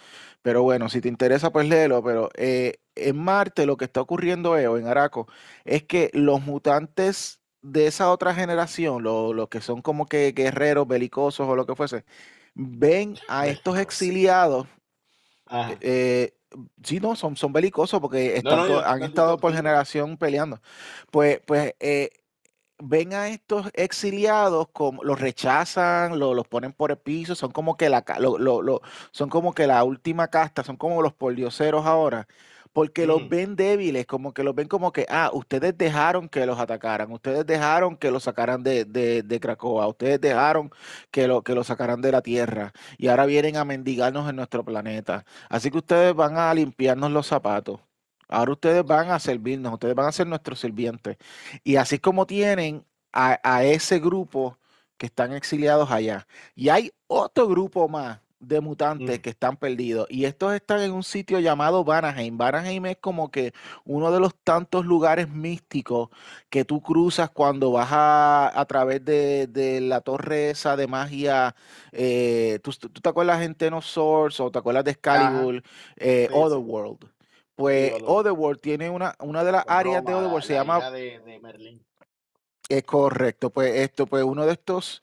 pero 0.42 0.62
bueno, 0.62 0.88
si 0.88 1.00
te 1.00 1.08
interesa 1.08 1.50
pues 1.52 1.68
léelo, 1.68 2.02
pero 2.02 2.30
eh, 2.36 2.78
en 2.94 3.16
Marte 3.18 3.66
lo 3.66 3.76
que 3.76 3.84
está 3.84 4.00
ocurriendo 4.00 4.56
es, 4.56 4.66
o 4.68 4.78
en 4.78 4.86
Araco, 4.86 5.26
es 5.64 5.84
que 5.84 6.10
los 6.14 6.40
mutantes 6.42 7.40
de 7.72 7.86
esa 7.86 8.10
otra 8.12 8.34
generación, 8.34 9.02
lo- 9.02 9.32
los 9.34 9.48
que 9.48 9.60
son 9.60 9.82
como 9.82 10.06
que 10.06 10.32
guerreros 10.32 10.86
belicosos 10.88 11.48
o 11.48 11.56
lo 11.56 11.66
que 11.66 11.76
fuese, 11.76 12.04
ven 12.54 13.16
a 13.28 13.46
estos 13.48 13.74
Belicoso. 13.74 13.82
exiliados, 13.82 14.66
Ajá. 15.46 15.78
eh, 15.80 16.34
sí, 16.82 17.00
no, 17.00 17.16
son, 17.16 17.36
son 17.36 17.52
belicosos 17.52 18.00
porque 18.00 18.36
están 18.36 18.58
no, 18.68 18.78
han 18.78 19.02
estado 19.02 19.36
por 19.38 19.52
generación 19.54 20.16
peleando. 20.16 20.60
Pues, 21.10 21.40
pues 21.46 21.74
eh, 21.80 22.10
ven 22.78 23.14
a 23.14 23.28
estos 23.28 23.70
exiliados, 23.74 24.68
como, 24.72 25.04
los 25.04 25.20
rechazan, 25.20 26.18
lo- 26.18 26.34
los 26.34 26.48
ponen 26.48 26.72
por 26.72 26.90
el 26.92 26.98
piso, 26.98 27.34
son 27.34 27.52
como 27.52 27.76
que 27.76 27.88
la, 27.90 28.04
lo- 28.20 28.38
lo- 28.38 28.62
lo- 28.62 28.82
son 29.12 29.28
como 29.30 29.54
que 29.54 29.66
la 29.66 29.84
última 29.84 30.28
casta, 30.28 30.64
son 30.64 30.76
como 30.76 31.02
los 31.02 31.14
pordioseros 31.14 31.86
ahora, 31.86 32.28
porque 32.76 33.06
los 33.06 33.26
ven 33.26 33.56
débiles, 33.56 34.04
como 34.04 34.34
que 34.34 34.42
los 34.42 34.54
ven 34.54 34.68
como 34.68 34.92
que, 34.92 35.06
ah, 35.08 35.30
ustedes 35.32 35.78
dejaron 35.78 36.28
que 36.28 36.44
los 36.44 36.58
atacaran, 36.58 37.10
ustedes 37.10 37.46
dejaron 37.46 37.96
que 37.96 38.10
los 38.10 38.24
sacaran 38.24 38.62
de, 38.62 38.84
de, 38.84 39.22
de 39.22 39.40
Krakoa, 39.40 39.88
ustedes 39.88 40.20
dejaron 40.20 40.70
que 41.10 41.26
lo, 41.26 41.42
que 41.42 41.54
los 41.54 41.68
sacaran 41.68 42.02
de 42.02 42.12
la 42.12 42.20
tierra, 42.20 42.74
y 42.98 43.08
ahora 43.08 43.24
vienen 43.24 43.56
a 43.56 43.64
mendigarnos 43.64 44.28
en 44.28 44.36
nuestro 44.36 44.62
planeta. 44.62 45.24
Así 45.48 45.70
que 45.70 45.78
ustedes 45.78 46.14
van 46.14 46.36
a 46.36 46.52
limpiarnos 46.52 47.10
los 47.12 47.26
zapatos. 47.26 47.80
Ahora 48.28 48.52
ustedes 48.52 48.84
van 48.84 49.10
a 49.10 49.18
servirnos, 49.20 49.72
ustedes 49.72 49.94
van 49.94 50.08
a 50.08 50.12
ser 50.12 50.26
nuestros 50.26 50.60
sirvientes. 50.60 51.16
Y 51.64 51.76
así 51.76 51.94
es 51.94 52.02
como 52.02 52.26
tienen 52.26 52.84
a, 53.10 53.40
a 53.42 53.64
ese 53.64 54.00
grupo 54.00 54.58
que 54.98 55.06
están 55.06 55.32
exiliados 55.32 55.90
allá. 55.90 56.26
Y 56.54 56.68
hay 56.68 56.92
otro 57.06 57.48
grupo 57.48 57.88
más 57.88 58.20
de 58.38 58.60
mutantes 58.60 59.18
mm, 59.18 59.22
que 59.22 59.30
están 59.30 59.56
perdidos. 59.56 60.06
Y 60.10 60.24
estos 60.26 60.52
están 60.54 60.80
en 60.82 60.92
un 60.92 61.02
sitio 61.02 61.40
llamado 61.40 61.84
Vanaheim. 61.84 62.36
Vanaheim 62.36 62.86
es 62.86 62.96
como 62.98 63.30
que 63.30 63.52
uno 63.84 64.12
de 64.12 64.20
los 64.20 64.34
tantos 64.44 64.84
lugares 64.86 65.28
místicos 65.28 66.08
que 66.50 66.64
tú 66.64 66.82
cruzas 66.82 67.30
cuando 67.30 67.72
vas 67.72 67.88
a, 67.92 68.52
a 68.60 68.64
través 68.66 69.04
de, 69.04 69.46
de 69.48 69.80
la 69.80 70.00
torre 70.00 70.50
esa 70.50 70.76
de 70.76 70.86
magia. 70.86 71.54
eh, 71.92 72.58
¿tú, 72.62 72.70
tú 72.72 72.88
te 73.00 73.08
acuerdas 73.08 73.42
en 73.42 73.54
Ten 73.54 73.74
of 73.74 73.84
Swords 73.84 74.40
o 74.40 74.50
te 74.50 74.58
acuerdas 74.58 74.84
de. 74.84 74.90
Excalibur? 74.92 75.62
Eh, 75.96 76.28
Sí, 76.28 76.44
sí. 76.48 76.66
Otherworld. 76.70 76.98
Sí, 77.04 77.10
Pues 77.54 77.92
Otherworld. 77.92 78.20
Otherworld 78.20 78.60
tiene 78.60 78.90
una, 78.90 79.14
una 79.20 79.44
de 79.44 79.52
las 79.52 79.64
áreas 79.68 80.04
de 80.04 80.14
Otherworld, 80.14 80.44
se 80.44 80.54
la 80.54 80.58
llama 80.58 80.80
de, 80.90 81.20
de 81.20 81.38
Merlín. 81.40 81.86
es 82.68 82.82
correcto, 82.84 83.50
pues 83.50 83.74
esto, 83.76 84.06
pues 84.06 84.24
uno 84.24 84.46
de 84.46 84.52
estos 84.52 85.02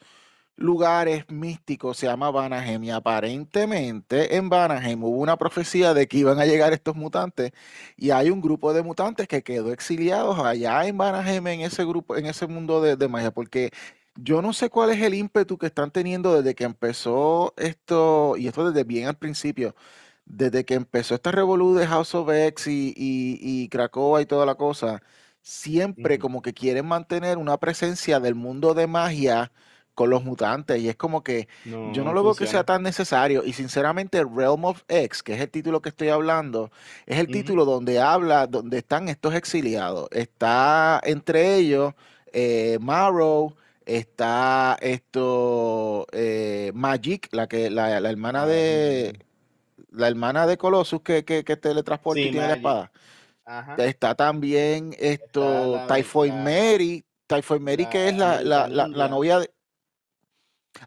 lugares 0.55 1.25
místicos 1.29 1.97
se 1.97 2.05
llama 2.07 2.31
Vanaheim 2.31 2.83
y 2.83 2.91
aparentemente 2.91 4.35
en 4.37 4.49
Vanaheim 4.49 5.03
hubo 5.03 5.17
una 5.17 5.37
profecía 5.37 5.93
de 5.93 6.07
que 6.07 6.17
iban 6.19 6.39
a 6.39 6.45
llegar 6.45 6.73
estos 6.73 6.95
mutantes 6.95 7.51
y 7.97 8.11
hay 8.11 8.29
un 8.29 8.41
grupo 8.41 8.73
de 8.73 8.83
mutantes 8.83 9.27
que 9.27 9.43
quedó 9.43 9.73
exiliados 9.73 10.39
allá 10.39 10.85
en 10.87 10.97
Vanaheim 10.97 11.47
en 11.47 11.61
ese 11.61 11.83
grupo, 11.85 12.15
en 12.17 12.25
ese 12.27 12.47
mundo 12.47 12.81
de, 12.81 12.95
de 12.95 13.07
magia, 13.07 13.31
porque 13.31 13.71
Yo 14.15 14.41
no 14.41 14.53
sé 14.53 14.69
cuál 14.69 14.91
es 14.91 15.01
el 15.01 15.13
ímpetu 15.15 15.57
que 15.57 15.65
están 15.67 15.91
teniendo 15.91 16.35
desde 16.35 16.53
que 16.55 16.63
empezó 16.65 17.53
esto, 17.57 18.35
y 18.37 18.47
esto 18.47 18.69
desde 18.71 18.83
bien 18.83 19.07
al 19.07 19.17
principio, 19.17 19.75
desde 20.25 20.65
que 20.65 20.75
empezó 20.75 21.15
esta 21.15 21.31
revolú 21.31 21.73
de 21.75 21.87
House 21.87 22.13
of 22.15 22.29
X 22.31 22.67
y, 22.67 22.93
y, 22.95 23.39
y 23.41 23.69
Krakoa 23.69 24.21
y 24.21 24.25
toda 24.25 24.45
la 24.45 24.55
cosa, 24.55 25.01
siempre 25.41 26.19
como 26.19 26.41
que 26.41 26.53
quieren 26.53 26.85
mantener 26.85 27.37
una 27.37 27.57
presencia 27.57 28.19
del 28.19 28.35
mundo 28.35 28.73
de 28.75 28.87
magia 28.87 29.51
con 29.95 30.09
los 30.09 30.23
mutantes, 30.23 30.81
y 30.81 30.89
es 30.89 30.95
como 30.95 31.23
que 31.23 31.47
No, 31.65 31.93
yo 31.93 32.03
no 32.03 32.13
lo 32.13 32.23
veo 32.23 32.35
que 32.35 32.47
sea 32.47 32.63
tan 32.63 32.83
necesario, 32.83 33.43
y 33.45 33.53
sinceramente 33.53 34.23
Realm 34.23 34.65
of 34.65 34.83
X, 34.87 35.23
que 35.23 35.33
es 35.33 35.41
el 35.41 35.49
título 35.49 35.81
que 35.81 35.89
estoy 35.89 36.09
hablando, 36.09 36.71
es 37.05 37.19
el 37.19 37.27
título 37.27 37.65
donde 37.65 37.99
habla, 37.99 38.47
donde 38.47 38.79
están 38.79 39.09
estos 39.09 39.33
exiliados. 39.35 40.07
Está 40.11 40.99
entre 41.03 41.55
ellos 41.55 41.93
eh, 42.31 42.77
Marrow, 42.81 43.55
está 43.85 44.77
esto 44.81 46.07
eh, 46.11 46.71
Magic, 46.73 47.29
la 47.31 47.47
que 47.47 47.69
la, 47.69 47.99
la 47.99 48.09
hermana 48.09 48.45
de 48.45 49.19
la 49.91 50.07
hermana 50.07 50.47
de 50.47 50.57
Colossus 50.57 51.01
que, 51.01 51.23
que, 51.23 51.43
que 51.43 51.55
teletransporta 51.55 52.19
y 52.19 52.31
tiene 52.31 52.47
la 52.47 52.55
espada. 52.55 52.91
Ajá. 53.45 53.75
Está 53.77 54.15
también 54.15 54.95
esto 54.97 55.81
Typhoid 55.87 56.33
Mary, 56.33 57.05
Typhoid 57.27 57.59
Mary 57.59 57.85
que 57.85 58.09
es 58.09 58.17
la 58.17 58.41
la, 58.41 58.67
la, 58.67 59.07
novia 59.07 59.39
de... 59.39 59.52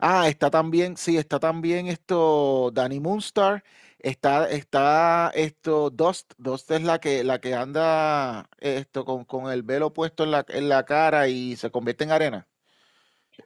Ah, 0.01 0.29
está 0.29 0.51
también, 0.51 0.97
sí, 0.97 1.17
está 1.17 1.39
también 1.41 1.87
esto 1.87 2.71
Danny 2.73 3.01
Moonstar. 3.01 3.65
Está, 3.99 4.49
está 4.51 5.31
esto, 5.35 5.91
Dust, 5.91 6.33
Dust 6.39 6.71
es 6.71 6.83
la 6.83 7.01
que, 7.01 7.25
la 7.25 7.41
que 7.41 7.55
anda 7.55 8.49
esto 8.59 9.05
con, 9.05 9.25
con 9.25 9.51
el 9.51 9.63
velo 9.63 9.93
puesto 9.93 10.25
en 10.25 10.31
la, 10.33 10.45
en 10.49 10.69
la 10.69 10.85
cara 10.85 11.29
y 11.29 11.57
se 11.57 11.71
convierte 11.71 12.05
en 12.05 12.11
arena. 12.13 12.49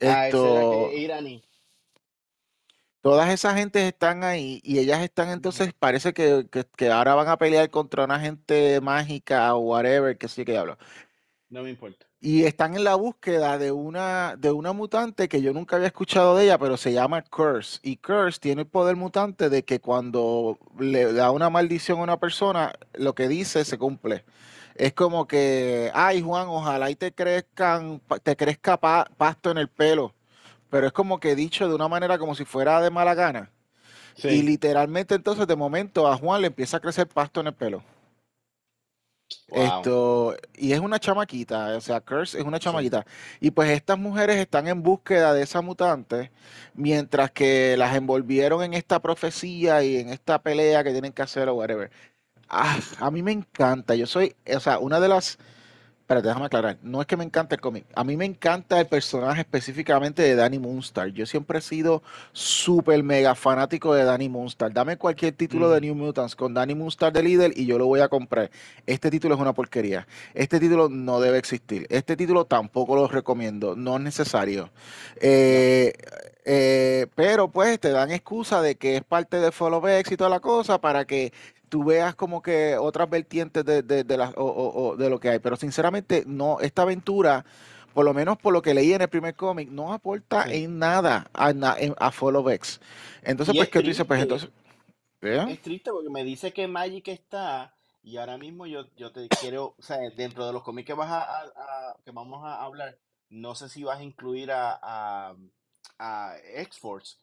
Ah, 0.02 0.28
esa 0.28 0.60
es 0.62 0.68
Esto, 0.68 0.90
iraní. 0.92 1.42
todas 3.02 3.30
esas 3.30 3.54
gentes 3.54 3.82
están 3.84 4.24
ahí 4.24 4.60
y 4.64 4.78
ellas 4.78 5.02
están 5.02 5.30
entonces, 5.30 5.72
parece 5.78 6.12
que, 6.12 6.46
que, 6.50 6.64
que 6.76 6.90
ahora 6.90 7.14
van 7.14 7.28
a 7.28 7.38
pelear 7.38 7.70
contra 7.70 8.04
una 8.04 8.20
gente 8.20 8.80
mágica 8.80 9.54
o 9.54 9.60
whatever, 9.60 10.18
que 10.18 10.28
sí 10.28 10.44
que 10.44 10.56
hablo. 10.58 10.78
No 11.50 11.62
me 11.62 11.70
importa. 11.70 12.09
Y 12.22 12.44
están 12.44 12.74
en 12.76 12.84
la 12.84 12.96
búsqueda 12.96 13.56
de 13.56 13.72
una, 13.72 14.36
de 14.36 14.50
una 14.50 14.72
mutante 14.74 15.26
que 15.28 15.40
yo 15.40 15.54
nunca 15.54 15.76
había 15.76 15.88
escuchado 15.88 16.36
de 16.36 16.44
ella, 16.44 16.58
pero 16.58 16.76
se 16.76 16.92
llama 16.92 17.22
Curse. 17.22 17.80
Y 17.82 17.96
Curse 17.96 18.38
tiene 18.38 18.62
el 18.62 18.68
poder 18.68 18.94
mutante 18.96 19.48
de 19.48 19.64
que 19.64 19.80
cuando 19.80 20.58
le 20.78 21.12
da 21.14 21.30
una 21.30 21.48
maldición 21.48 21.98
a 22.00 22.02
una 22.02 22.20
persona, 22.20 22.74
lo 22.92 23.14
que 23.14 23.26
dice 23.28 23.64
se 23.64 23.78
cumple. 23.78 24.24
Es 24.74 24.92
como 24.92 25.26
que, 25.26 25.90
ay 25.94 26.20
Juan, 26.20 26.48
ojalá 26.48 26.90
y 26.90 26.94
te 26.96 27.12
crezcan, 27.12 28.02
te 28.22 28.36
crezca 28.36 28.76
pa- 28.78 29.10
pasto 29.16 29.50
en 29.50 29.56
el 29.58 29.68
pelo. 29.68 30.14
Pero 30.70 30.86
es 30.86 30.92
como 30.92 31.20
que 31.20 31.34
dicho 31.34 31.68
de 31.68 31.74
una 31.74 31.88
manera 31.88 32.18
como 32.18 32.34
si 32.34 32.44
fuera 32.44 32.80
de 32.82 32.90
mala 32.90 33.14
gana. 33.14 33.50
Y 34.26 34.42
literalmente 34.42 35.14
entonces 35.16 35.46
de 35.46 35.56
momento 35.56 36.08
a 36.08 36.16
Juan 36.18 36.42
le 36.42 36.48
empieza 36.48 36.78
a 36.78 36.80
crecer 36.80 37.08
pasto 37.08 37.40
en 37.40 37.48
el 37.48 37.54
pelo. 37.54 37.82
Wow. 39.48 39.62
Esto, 39.64 40.36
y 40.56 40.72
es 40.72 40.80
una 40.80 40.98
chamaquita, 41.00 41.76
o 41.76 41.80
sea, 41.80 42.00
Curse 42.00 42.38
es 42.38 42.44
una 42.44 42.58
Sí. 42.58 42.64
chamaquita. 42.64 43.04
Y 43.40 43.50
pues 43.50 43.70
estas 43.70 43.98
mujeres 43.98 44.36
están 44.36 44.68
en 44.68 44.82
búsqueda 44.82 45.34
de 45.34 45.42
esa 45.42 45.60
mutante, 45.60 46.30
mientras 46.74 47.30
que 47.32 47.76
las 47.76 47.96
envolvieron 47.96 48.62
en 48.62 48.74
esta 48.74 49.00
profecía 49.00 49.82
y 49.82 49.96
en 49.96 50.10
esta 50.10 50.40
pelea 50.40 50.84
que 50.84 50.92
tienen 50.92 51.12
que 51.12 51.22
hacer 51.22 51.48
o 51.48 51.54
whatever. 51.54 51.90
Ah, 52.48 52.78
a 52.98 53.10
mí 53.10 53.22
me 53.22 53.32
encanta, 53.32 53.94
yo 53.94 54.06
soy, 54.06 54.34
o 54.54 54.60
sea, 54.60 54.78
una 54.78 55.00
de 55.00 55.08
las 55.08 55.38
Espérate, 56.10 56.26
déjame 56.26 56.46
aclarar. 56.46 56.76
No 56.82 57.00
es 57.00 57.06
que 57.06 57.16
me 57.16 57.22
encante 57.22 57.54
el 57.54 57.60
cómic. 57.60 57.84
A 57.94 58.02
mí 58.02 58.16
me 58.16 58.24
encanta 58.24 58.80
el 58.80 58.88
personaje 58.88 59.42
específicamente 59.42 60.22
de 60.22 60.34
Danny 60.34 60.58
Moonstar. 60.58 61.06
Yo 61.12 61.24
siempre 61.24 61.60
he 61.60 61.62
sido 61.62 62.02
súper 62.32 63.04
mega 63.04 63.36
fanático 63.36 63.94
de 63.94 64.02
Danny 64.02 64.28
Moonstar. 64.28 64.72
Dame 64.72 64.96
cualquier 64.96 65.34
título 65.34 65.70
de 65.70 65.76
Ujú. 65.76 65.86
New 65.86 65.94
Mutants 65.94 66.34
con 66.34 66.52
Danny 66.52 66.74
Moonstar 66.74 67.12
de 67.12 67.22
líder 67.22 67.52
y 67.54 67.64
yo 67.64 67.78
lo 67.78 67.86
voy 67.86 68.00
a 68.00 68.08
comprar. 68.08 68.50
Este 68.86 69.08
título 69.08 69.36
es 69.36 69.40
una 69.40 69.52
porquería. 69.52 70.08
Este 70.34 70.58
título 70.58 70.88
no 70.88 71.20
debe 71.20 71.38
existir. 71.38 71.86
Este 71.90 72.16
título 72.16 72.44
tampoco 72.44 72.96
lo 72.96 73.06
recomiendo. 73.06 73.76
No 73.76 73.94
es 73.94 74.02
necesario. 74.02 74.70
Eh, 75.20 75.92
eh, 76.44 77.06
pero 77.14 77.52
pues 77.52 77.78
te 77.78 77.90
dan 77.90 78.10
excusa 78.10 78.60
de 78.62 78.74
que 78.74 78.96
es 78.96 79.04
parte 79.04 79.36
de 79.36 79.52
Follow 79.52 79.86
X 79.86 80.10
y 80.10 80.16
toda 80.16 80.30
la 80.30 80.40
cosa 80.40 80.80
para 80.80 81.04
que 81.04 81.32
tú 81.70 81.84
veas 81.84 82.14
como 82.14 82.42
que 82.42 82.76
otras 82.76 83.08
vertientes 83.08 83.64
de, 83.64 83.82
de, 83.82 84.04
de, 84.04 84.16
la- 84.18 84.34
o- 84.36 84.44
o- 84.44 84.88
o 84.90 84.96
de 84.96 85.08
lo 85.08 85.18
que 85.18 85.30
hay. 85.30 85.38
Pero 85.38 85.56
sinceramente, 85.56 86.24
no, 86.26 86.60
esta 86.60 86.82
aventura, 86.82 87.46
por 87.94 88.04
lo 88.04 88.12
menos 88.12 88.36
por 88.36 88.52
lo 88.52 88.60
que 88.60 88.74
leí 88.74 88.92
en 88.92 89.00
el 89.00 89.08
primer 89.08 89.34
cómic, 89.34 89.70
no 89.70 89.92
aporta 89.94 90.44
Sí. 90.44 90.64
en 90.64 90.78
nada 90.78 91.30
a, 91.32 91.52
a 91.98 92.10
Follow 92.10 92.50
X. 92.50 92.80
Entonces, 93.22 93.54
Y 93.54 93.58
pues, 93.58 93.68
es 93.68 93.72
¿qué 93.72 93.80
tú 93.80 93.86
dices? 93.86 94.04
Pues 94.06 94.20
triste. 94.26 94.34
entonces, 94.34 94.50
¿eh? 95.22 95.52
Es 95.54 95.62
triste 95.62 95.90
porque 95.90 96.10
me 96.10 96.24
dice 96.24 96.52
que 96.52 96.66
Magic 96.68 97.08
está 97.08 97.74
y 98.02 98.16
ahora 98.16 98.36
mismo 98.38 98.66
yo, 98.66 98.86
yo 98.96 99.12
te 99.12 99.28
quiero, 99.28 99.74
o 99.78 99.82
sea, 99.82 99.98
dentro 100.16 100.46
de 100.46 100.52
los 100.52 100.62
cómics 100.62 100.86
que 100.86 100.94
vas 100.94 101.10
a, 101.10 101.22
a- 101.22 101.42
a- 101.56 101.96
que 102.04 102.10
vamos 102.10 102.44
a 102.44 102.62
hablar, 102.64 102.98
no 103.28 103.54
sé 103.54 103.68
si 103.68 103.84
vas 103.84 104.00
a 104.00 104.02
incluir 104.02 104.50
a, 104.50 104.78
a, 104.82 106.34
X-Force, 106.56 107.18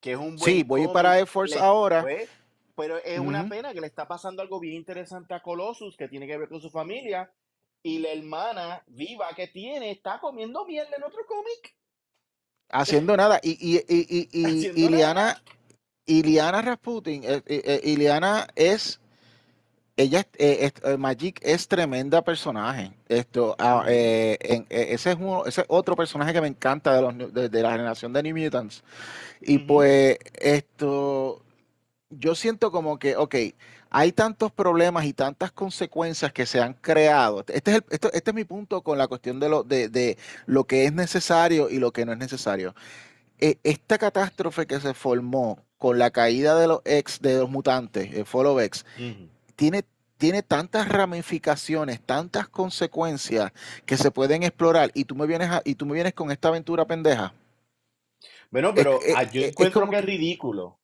que 0.00 0.12
es 0.12 0.18
un 0.18 0.38
Sí, 0.38 0.62
buen 0.62 0.68
voy 0.68 0.80
a 0.80 0.84
ir 0.84 0.92
para 0.92 1.08
cómic, 1.10 1.18
Air 1.20 1.26
Force 1.26 1.54
le, 1.56 1.60
ahora. 1.60 2.06
Pero 2.80 2.96
es 2.96 3.18
una 3.20 3.46
pena 3.46 3.74
que 3.74 3.80
le 3.80 3.86
está 3.88 4.08
pasando 4.08 4.40
algo 4.40 4.58
bien 4.58 4.74
interesante 4.74 5.34
a 5.34 5.42
Colossus 5.42 5.96
que 5.98 6.08
tiene 6.08 6.26
que 6.26 6.38
ver 6.38 6.48
con 6.48 6.60
su 6.62 6.70
familia 6.70 7.30
y 7.82 7.98
la 7.98 8.10
hermana 8.10 8.82
viva 8.86 9.28
que 9.36 9.48
tiene 9.48 9.90
está 9.90 10.18
comiendo 10.18 10.64
mierda 10.64 10.96
en 10.96 11.04
otro 11.04 11.26
cómic, 11.26 11.74
Haciendo 12.70 13.16
nada. 13.16 13.38
Y, 13.42 13.50
y, 13.50 13.84
y, 13.88 14.28
y. 14.32 14.70
Iliana, 14.86 15.42
Iliana 16.06 16.62
Rasputin, 16.62 17.24
eh, 17.24 17.42
eh, 17.46 17.62
eh, 17.64 17.80
Iliana 17.84 18.46
es 18.54 19.00
ella, 19.96 20.26
eh, 20.38 20.58
es- 20.60 20.82
eh, 20.90 20.96
Magic 20.96 21.38
es 21.42 21.68
tremenda 21.68 22.22
personaje. 22.22 22.92
Esto, 23.08 23.56
ah, 23.58 23.84
eh, 23.88 24.38
ese 24.70 25.10
es 25.10 25.16
uno, 25.16 25.44
ese 25.44 25.60
es 25.62 25.66
otro 25.68 25.96
personaje 25.96 26.32
que 26.32 26.40
me 26.40 26.48
encanta 26.48 26.94
de, 26.94 27.02
los, 27.02 27.34
de, 27.34 27.48
de 27.50 27.62
la 27.62 27.72
generación 27.72 28.12
de 28.12 28.22
New 28.22 28.36
Mutants. 28.36 28.82
Y 29.42 29.58
pues, 29.58 30.16
esto, 30.34 31.42
yo 32.10 32.34
siento 32.34 32.70
como 32.70 32.98
que, 32.98 33.16
ok, 33.16 33.34
hay 33.90 34.12
tantos 34.12 34.52
problemas 34.52 35.04
y 35.04 35.12
tantas 35.12 35.52
consecuencias 35.52 36.32
que 36.32 36.46
se 36.46 36.60
han 36.60 36.74
creado. 36.74 37.40
Este 37.48 37.70
es, 37.70 37.76
el- 37.78 37.84
esto- 37.90 38.12
este 38.12 38.30
es 38.30 38.34
mi 38.34 38.44
punto 38.44 38.82
con 38.82 38.98
la 38.98 39.06
cuestión 39.08 39.40
de 39.40 39.48
lo, 39.48 39.62
de, 39.62 39.88
de 39.88 40.18
lo 40.46 40.64
que 40.64 40.84
es 40.84 40.92
necesario 40.92 41.70
y 41.70 41.78
lo 41.78 41.92
que 41.92 42.04
no 42.04 42.12
es 42.12 42.18
necesario. 42.18 42.74
Eh, 43.38 43.56
esta 43.62 43.96
catástrofe 43.98 44.66
que 44.66 44.80
se 44.80 44.92
formó 44.92 45.58
con 45.78 45.98
la 45.98 46.10
caída 46.10 46.58
de 46.58 46.66
los 46.66 46.80
ex, 46.84 47.20
de 47.22 47.38
los 47.38 47.48
mutantes, 47.50 48.12
el 48.12 48.26
Follow 48.26 48.60
X, 48.60 48.84
tiene, 49.56 49.84
tiene 50.18 50.42
tantas 50.42 50.88
ramificaciones, 50.88 52.00
tantas 52.00 52.48
consecuencias 52.48 53.52
que 53.86 53.96
se 53.96 54.10
pueden 54.10 54.42
explorar 54.42 54.90
y 54.94 55.04
tú 55.04 55.14
me 55.14 55.26
vienes 55.26 55.48
a- 55.50 55.62
y 55.64 55.74
tú 55.76 55.86
me 55.86 55.94
vienes 55.94 56.12
con 56.12 56.30
esta 56.30 56.48
aventura 56.48 56.84
pendeja. 56.86 57.32
Bueno, 58.50 58.74
pero 58.74 59.00
es- 59.00 59.14
ah, 59.16 59.22
yo 59.22 59.40
es- 59.40 59.46
es 59.46 59.50
encuentro 59.52 59.80
como 59.80 59.92
que 59.92 59.98
es 59.98 60.04
ridículo 60.04 60.79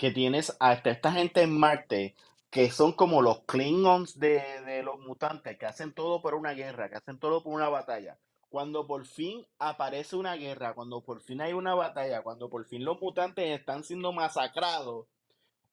que 0.00 0.10
tienes 0.10 0.56
hasta 0.60 0.88
esta 0.88 1.12
gente 1.12 1.42
en 1.42 1.58
Marte 1.58 2.14
que 2.48 2.70
son 2.70 2.94
como 2.94 3.20
los 3.20 3.40
Klingons 3.40 4.18
de, 4.18 4.62
de 4.64 4.82
los 4.82 4.98
mutantes, 4.98 5.58
que 5.58 5.66
hacen 5.66 5.92
todo 5.92 6.22
por 6.22 6.34
una 6.34 6.52
guerra, 6.52 6.88
que 6.88 6.96
hacen 6.96 7.18
todo 7.18 7.42
por 7.42 7.52
una 7.52 7.68
batalla. 7.68 8.16
Cuando 8.48 8.86
por 8.86 9.04
fin 9.04 9.46
aparece 9.58 10.16
una 10.16 10.36
guerra, 10.36 10.72
cuando 10.72 11.02
por 11.02 11.20
fin 11.20 11.42
hay 11.42 11.52
una 11.52 11.74
batalla, 11.74 12.22
cuando 12.22 12.48
por 12.48 12.64
fin 12.64 12.82
los 12.82 12.98
mutantes 12.98 13.46
están 13.60 13.84
siendo 13.84 14.10
masacrados, 14.10 15.06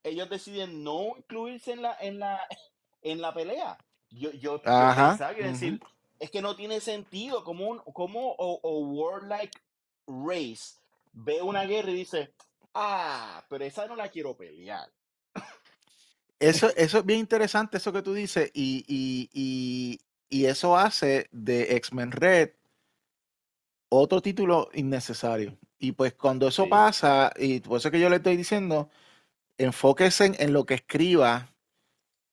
ellos 0.04 0.30
deciden 0.30 0.84
no 0.84 1.16
incluirse 1.18 1.72
en 1.72 1.84
la, 1.84 1.96
en 1.98 2.20
la, 2.20 2.46
en 3.04 3.22
la 3.22 3.34
pelea. 3.34 3.78
Yo, 4.10 4.32
yo, 4.32 4.62
yo 4.76 4.94
ajá, 4.94 5.10
pensaba, 5.10 5.32
yo 5.32 5.46
ujú. 5.46 5.48
decir, 5.48 5.80
es 6.20 6.30
que 6.32 6.42
no 6.42 6.58
tiene 6.58 6.82
sentido 6.82 7.46
como 7.46 7.70
un, 7.70 7.80
como 7.94 8.32
o, 8.32 8.60
o 8.62 8.80
warlike 8.88 9.58
race 10.06 10.76
ve 11.13 11.42
una 11.42 11.63
guerra 11.63 11.92
y 11.92 11.96
dice, 11.96 12.34
ah, 12.80 13.46
pero 13.50 13.66
esa 13.66 13.88
no 13.88 13.96
la 13.96 14.10
quiero 14.10 14.36
pelear. 14.36 14.90
Eso, 16.40 16.70
eso 16.76 17.00
es 17.00 17.06
bien 17.06 17.20
interesante, 17.20 17.78
eso 17.78 17.92
que 17.92 18.04
tú 18.04 18.13
dices, 18.13 18.52
y, 18.54 18.86
y, 18.88 19.30
y, 19.34 20.00
y 20.30 20.46
eso 20.46 20.78
hace 20.78 21.28
de 21.32 21.76
X-Men 21.78 22.12
Red 22.12 22.52
otro 23.90 24.22
título 24.22 24.70
innecesario. 24.74 25.58
Y 25.80 25.94
pues 25.94 26.13
cuando 26.13 26.48
eso 26.48 26.63
Sí. 26.66 26.70
pasa, 26.70 27.32
y 27.38 27.60
por 27.62 27.78
eso 27.78 27.90
que 27.90 28.00
yo 28.00 28.10
le 28.10 28.18
estoy 28.18 28.38
diciendo, 28.38 28.90
enfóquese 29.58 30.26
en, 30.26 30.36
en 30.40 30.54
lo 30.54 30.66
que 30.66 30.76
escriba 30.76 31.54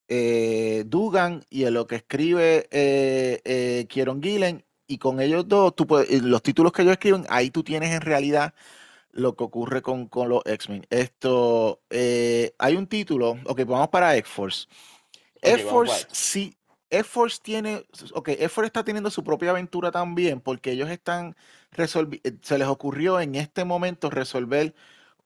eh, 0.08 0.84
Dugan 0.86 1.44
y 1.48 1.64
en 1.64 1.74
lo 1.74 1.86
que 1.86 1.96
escribe 1.96 2.68
eh, 2.70 3.40
eh, 3.44 3.86
Kieron 3.88 4.22
Gillen, 4.22 4.64
y 4.86 4.98
con 4.98 5.20
ellos 5.20 5.48
dos, 5.48 5.74
tú 5.74 5.86
puedes, 5.86 6.22
los 6.22 6.42
títulos 6.42 6.72
que 6.72 6.82
ellos 6.82 6.92
escriben, 6.92 7.24
ahí 7.30 7.50
tú 7.50 7.62
tienes 7.64 7.90
en 7.94 8.02
realidad 8.02 8.54
lo 9.14 9.36
que 9.36 9.44
ocurre 9.44 9.80
con, 9.80 10.08
con 10.08 10.28
los 10.28 10.42
X-Men. 10.44 10.86
Esto, 10.90 11.80
eh, 11.90 12.54
hay 12.58 12.76
un 12.76 12.86
título, 12.86 13.38
ok, 13.46 13.64
vamos 13.64 13.88
para 13.88 14.16
X-Force. 14.16 14.66
X-Force 15.40 16.06
sí, 16.10 16.56
X-Force 16.90 17.38
tiene, 17.42 17.84
ok, 18.12 18.30
X-Force 18.30 18.66
está 18.66 18.84
teniendo 18.84 19.10
su 19.10 19.22
propia 19.22 19.50
aventura 19.50 19.90
también, 19.90 20.40
porque 20.40 20.72
ellos 20.72 20.90
están 20.90 21.36
se 22.42 22.58
les 22.58 22.68
ocurrió 22.68 23.20
en 23.20 23.34
este 23.34 23.64
momento 23.64 24.10
resolver 24.10 24.74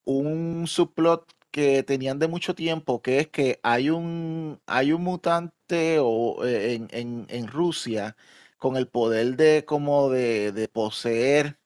un 0.05 0.67
subplot 0.67 1.31
que 1.51 1.83
tenían 1.83 2.19
de 2.19 2.29
mucho 2.29 2.55
tiempo, 2.55 3.03
que 3.03 3.21
es 3.21 3.29
que 3.29 3.61
hay 3.63 3.91
un, 3.91 4.61
hay 4.67 4.93
un 4.93 5.03
mutante 5.03 5.99
o, 6.01 6.45
en, 6.47 6.89
en, 6.91 7.27
en 7.29 7.47
Rusia 7.47 8.17
con 8.59 8.77
el 8.77 8.89
poder 8.89 9.37
de 9.37 9.65
como 9.65 10.11
de, 10.11 10.53
de 10.53 10.69
poseer 10.69 11.58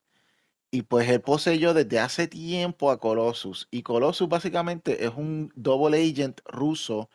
y 0.72 0.82
pues 0.84 1.08
él 1.10 1.20
poseyó 1.22 1.74
desde 1.74 2.00
hace 2.00 2.28
tiempo 2.28 2.90
a 2.90 2.98
Colossus. 3.00 3.68
Y 3.70 3.82
Colossus 3.84 4.28
básicamente 4.28 5.04
es 5.04 5.12
un 5.16 5.52
double 5.56 5.98
agent 6.02 6.40
ruso, 6.46 7.10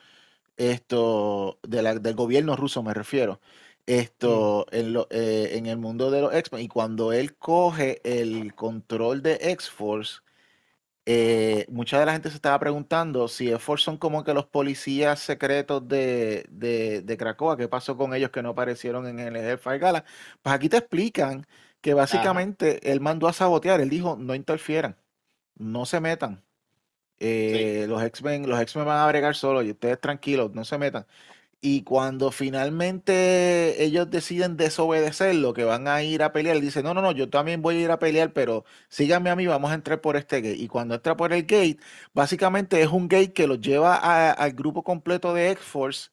esto, 0.57 1.59
de 1.63 1.81
la, 1.83 1.95
del 1.99 2.15
gobierno 2.15 2.55
ruso 2.57 2.83
me 2.83 2.93
refiero, 2.93 3.41
esto, 3.87 4.67
en, 4.71 4.93
lo, 4.93 5.07
eh, 5.11 5.51
en 5.57 5.67
el 5.67 5.77
mundo 5.77 6.11
de 6.11 6.21
los 6.21 6.33
X-Men. 6.35 6.63
Y 6.63 6.69
cuando 6.69 7.13
él 7.13 7.35
coge 7.37 8.01
el 8.05 8.55
control 8.55 9.21
de 9.23 9.39
X-Force, 9.41 10.21
eh, 11.05 11.65
mucha 11.69 11.99
de 11.99 12.05
la 12.05 12.11
gente 12.13 12.29
se 12.29 12.35
estaba 12.35 12.59
preguntando 12.59 13.27
si 13.29 13.49
X-Force 13.49 13.85
son 13.85 13.97
como 13.97 14.23
que 14.25 14.33
los 14.33 14.45
policías 14.47 15.19
secretos 15.21 15.87
de, 15.87 16.45
de, 16.49 17.01
de 17.01 17.17
Krakoa, 17.17 17.55
¿qué 17.57 17.67
pasó 17.69 17.95
con 17.97 18.13
ellos 18.13 18.29
que 18.31 18.43
no 18.43 18.49
aparecieron 18.49 19.07
en 19.07 19.19
el 19.19 19.35
Hellfire 19.37 19.79
Gala? 19.79 20.03
Pues 20.41 20.53
aquí 20.55 20.67
te 20.69 20.77
explican 20.77 21.47
que 21.81 21.93
básicamente 21.93 22.91
él 22.91 22.99
mandó 23.01 23.27
a 23.27 23.33
sabotear, 23.33 23.81
él 23.81 23.89
dijo, 23.89 24.17
no 24.17 24.35
interfieran, 24.35 24.97
no 25.55 25.85
se 25.85 25.99
metan. 26.01 26.43
Eh, 27.19 27.85
los 27.89 28.03
X-Men 28.03 28.47
los 28.47 28.61
X-Men 28.61 28.85
van 28.85 28.99
a 28.99 29.07
bregar 29.07 29.35
solo 29.35 29.63
y 29.63 29.71
ustedes 29.71 29.99
tranquilos, 29.99 30.53
no 30.53 30.65
se 30.65 30.77
metan. 30.77 31.07
Y 31.59 31.81
cuando 31.83 32.31
finalmente 32.31 33.83
ellos 33.83 34.09
deciden 34.11 34.57
desobedecerlo, 34.57 35.53
que 35.53 35.63
van 35.63 35.87
a 35.87 36.03
ir 36.03 36.21
a 36.21 36.31
pelear, 36.31 36.59
dice, 36.61 36.83
no, 36.83 36.93
no, 36.93 37.01
no, 37.01 37.11
yo 37.13 37.29
también 37.29 37.63
voy 37.63 37.77
a 37.77 37.79
ir 37.81 37.91
a 37.91 37.97
pelear, 37.99 38.31
pero 38.31 38.63
síganme 38.89 39.31
a 39.31 39.35
mí, 39.35 39.47
vamos 39.47 39.71
a 39.71 39.73
entrar 39.73 39.99
por 39.99 40.17
este 40.17 40.41
gate. 40.41 40.57
Y 40.57 40.67
cuando 40.67 40.93
entra 40.95 41.17
por 41.17 41.33
el 41.33 41.43
gate, 41.43 41.79
básicamente 42.13 42.81
es 42.81 42.89
un 42.89 43.07
gate 43.07 43.33
que 43.33 43.47
los 43.47 43.59
lleva 43.59 43.95
al 44.31 44.53
grupo 44.53 44.83
completo 44.83 45.33
de 45.33 45.49
X-Force 45.51 46.11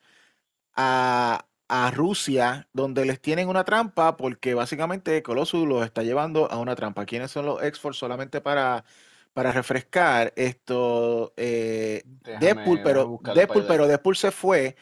a, 0.76 1.46
a 1.68 1.90
Rusia, 1.90 2.68
donde 2.72 3.04
les 3.04 3.20
tienen 3.20 3.48
una 3.48 3.64
trampa, 3.64 4.16
porque 4.16 4.54
básicamente 4.54 5.22
Colossus 5.22 5.66
los 5.66 5.84
está 5.84 6.02
llevando 6.02 6.50
a 6.50 6.58
una 6.58 6.76
trampa. 6.76 7.06
¿Quiénes 7.06 7.30
son 7.30 7.46
los 7.46 7.62
X-Force? 7.62 7.98
Solamente 7.98 8.40
para, 8.40 8.84
para 9.32 9.50
refrescar 9.52 10.32
esto, 10.36 11.32
eh, 11.36 12.02
Deadpool, 12.40 12.82
pero 12.82 13.18
Deadpool, 13.34 13.64
pero 13.66 13.86
Deadpool 13.86 14.16
se 14.16 14.30
fue. 14.30 14.76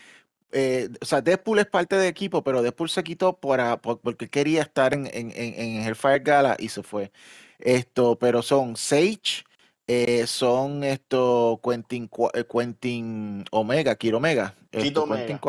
Eh, 0.50 0.90
o 1.00 1.04
sea, 1.04 1.22
Deadpool 1.22 1.60
es 1.60 1.66
parte 1.66 1.96
del 1.96 2.08
equipo, 2.08 2.42
pero 2.44 2.62
Deadpool 2.62 2.90
se 2.90 3.02
quitó 3.02 3.38
para, 3.38 3.78
porque 3.80 4.28
quería 4.28 4.62
estar 4.62 4.92
en, 4.92 5.06
en, 5.06 5.32
en 5.34 5.82
Hellfire 5.86 6.18
Gala 6.18 6.56
y 6.58 6.68
se 6.68 6.82
fue. 6.82 7.10
Esto, 7.58 8.18
pero 8.18 8.42
son 8.42 8.76
Sage, 8.76 9.44
eh, 9.86 10.26
son 10.26 10.84
esto 10.84 11.60
Quentin, 11.62 12.10
Quentin 12.52 13.44
Omega, 13.50 13.94
Kiro 13.94 14.18
Omega. 14.18 14.54
Esto, 14.72 15.04
Omega. 15.04 15.40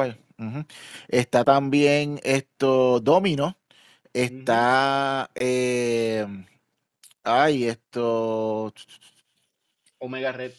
Está 1.08 1.44
también 1.44 2.20
esto 2.24 3.00
Domino. 3.00 3.58
Está. 4.14 5.30
Eh, 5.36 6.26
ay, 7.24 7.66
esto. 7.66 8.74
Omega 10.00 10.32
Red. 10.32 10.54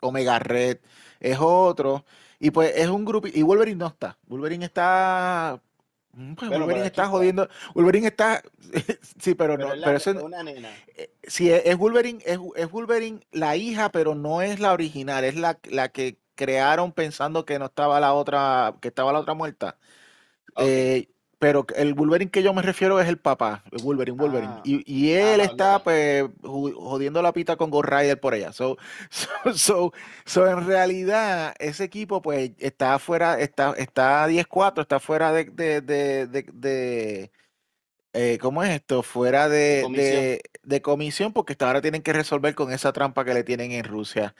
Omega 0.00 0.38
Red. 0.38 0.78
Es 1.20 1.38
otro. 1.40 2.04
Y 2.38 2.50
pues 2.50 2.72
es 2.76 2.88
un 2.88 3.04
grupo. 3.04 3.28
Y 3.28 3.42
Wolverine 3.42 3.78
no 3.78 3.88
está. 3.88 4.18
Wolverine 4.26 4.64
está. 4.64 5.60
Mm, 6.12 6.34
pues 6.34 6.50
Wolverine 6.50 6.86
está 6.86 7.08
jodiendo. 7.08 7.48
Wolverine 7.74 8.08
está. 8.08 8.42
sí, 9.20 9.34
pero, 9.34 9.58
no. 9.58 9.68
pero 9.84 9.96
es 9.96 10.06
una 10.06 10.42
nena. 10.42 10.70
Eh, 10.96 11.10
sí, 11.24 11.50
es, 11.50 11.76
Wolverine. 11.76 12.22
Es, 12.24 12.38
es, 12.56 12.70
Wolverine 12.70 13.20
la 13.32 13.56
hija, 13.56 13.90
pero 13.90 14.14
no 14.14 14.40
es 14.40 14.60
la 14.60 14.72
original. 14.72 15.24
Es 15.24 15.34
la, 15.34 15.58
la 15.64 15.90
que 15.90 16.18
crearon 16.38 16.92
pensando 16.92 17.44
que 17.44 17.58
no 17.58 17.66
estaba 17.66 17.98
la 17.98 18.14
otra, 18.14 18.76
que 18.80 18.88
estaba 18.88 19.12
la 19.12 19.18
otra 19.18 19.34
muerta. 19.34 19.76
Eh, 20.56 21.08
pero 21.40 21.66
el 21.76 21.94
Wolverine 21.94 22.30
que 22.30 22.44
yo 22.44 22.54
me 22.54 22.62
refiero 22.62 23.00
es 23.00 23.08
el 23.08 23.18
papá, 23.18 23.64
el 23.72 23.82
Wolverine, 23.82 24.16
Wolverine. 24.16 24.52
Ah. 24.56 24.62
y, 24.64 25.12
ah, 25.14 25.34
él 25.34 25.40
está 25.40 25.82
pues 25.82 26.24
jodiendo 26.42 27.22
la 27.22 27.32
pita 27.32 27.56
con 27.56 27.70
Ghost 27.70 27.88
Rider 27.88 28.20
por 28.20 28.34
allá. 28.34 28.52
So, 28.52 28.76
so, 29.54 29.92
so, 30.24 30.46
en 30.48 30.64
realidad 30.66 31.54
ese 31.58 31.84
equipo 31.84 32.22
pues 32.22 32.52
está 32.58 32.98
fuera, 33.00 33.40
está, 33.40 33.74
está 33.76 34.28
10-4, 34.28 34.82
está 34.82 35.00
fuera 35.00 35.32
de, 35.32 35.44
de, 35.44 35.80
de, 35.80 36.26
de 36.26 37.30
eh, 38.12 38.38
¿cómo 38.40 38.62
es 38.62 38.70
esto? 38.70 39.02
Fuera 39.02 39.48
de 39.48 39.80
comisión. 39.82 40.38
de, 40.62 40.82
comisión 40.82 41.32
porque 41.32 41.52
hasta 41.54 41.66
ahora 41.66 41.80
tienen 41.80 42.02
que 42.02 42.12
resolver 42.12 42.54
con 42.54 42.72
esa 42.72 42.92
trampa 42.92 43.24
que 43.24 43.34
le 43.34 43.44
tienen 43.44 43.72
en 43.72 43.84
Rusia. 43.84 44.34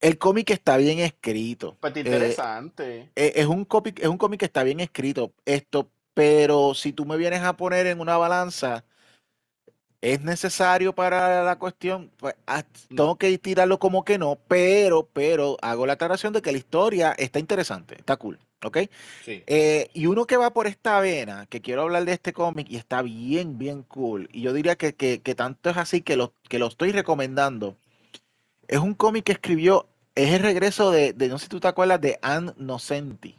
El 0.00 0.18
cómic 0.18 0.50
está 0.50 0.76
bien 0.76 0.98
escrito. 0.98 1.76
Pues 1.80 1.96
interesante. 1.96 3.10
Eh, 3.16 3.32
es 3.36 3.46
un 3.46 3.64
cómic, 3.64 4.00
es 4.00 4.08
un 4.08 4.18
cómic 4.18 4.40
que 4.40 4.46
está 4.46 4.62
bien 4.62 4.80
escrito. 4.80 5.32
Esto, 5.44 5.88
pero 6.14 6.74
si 6.74 6.92
tú 6.92 7.04
me 7.06 7.16
vienes 7.16 7.42
a 7.42 7.56
poner 7.56 7.86
en 7.86 8.00
una 8.00 8.16
balanza, 8.16 8.84
es 10.00 10.22
necesario 10.22 10.94
para 10.94 11.42
la 11.42 11.58
cuestión, 11.58 12.10
pues 12.18 12.34
ah, 12.46 12.62
tengo 12.88 13.16
que 13.16 13.36
tirarlo 13.38 13.78
como 13.78 14.04
que 14.04 14.18
no, 14.18 14.38
pero, 14.46 15.08
pero 15.12 15.56
hago 15.62 15.86
la 15.86 15.94
aclaración 15.94 16.32
de 16.32 16.42
que 16.42 16.52
la 16.52 16.58
historia 16.58 17.12
está 17.18 17.38
interesante, 17.38 17.96
está 17.98 18.16
cool, 18.16 18.38
¿ok? 18.62 18.78
Sí. 19.24 19.42
Eh, 19.46 19.90
y 19.94 20.06
uno 20.06 20.26
que 20.26 20.36
va 20.36 20.52
por 20.52 20.66
esta 20.66 21.00
vena, 21.00 21.46
que 21.46 21.60
quiero 21.60 21.82
hablar 21.82 22.04
de 22.04 22.12
este 22.12 22.32
cómic 22.32 22.68
y 22.70 22.76
está 22.76 23.02
bien, 23.02 23.58
bien 23.58 23.82
cool, 23.82 24.28
y 24.32 24.42
yo 24.42 24.52
diría 24.52 24.76
que, 24.76 24.94
que, 24.94 25.20
que 25.20 25.34
tanto 25.34 25.70
es 25.70 25.76
así 25.76 26.02
que 26.02 26.16
lo, 26.16 26.32
que 26.48 26.58
lo 26.58 26.66
estoy 26.66 26.92
recomendando, 26.92 27.76
es 28.68 28.78
un 28.78 28.94
cómic 28.94 29.24
que 29.24 29.32
escribió, 29.32 29.88
es 30.14 30.32
el 30.32 30.42
regreso 30.42 30.90
de, 30.90 31.14
no 31.28 31.38
sé 31.38 31.44
si 31.44 31.48
tú 31.50 31.60
te 31.60 31.68
acuerdas, 31.68 32.00
de 32.00 32.18
Anne 32.22 32.52
Nocenti, 32.56 33.36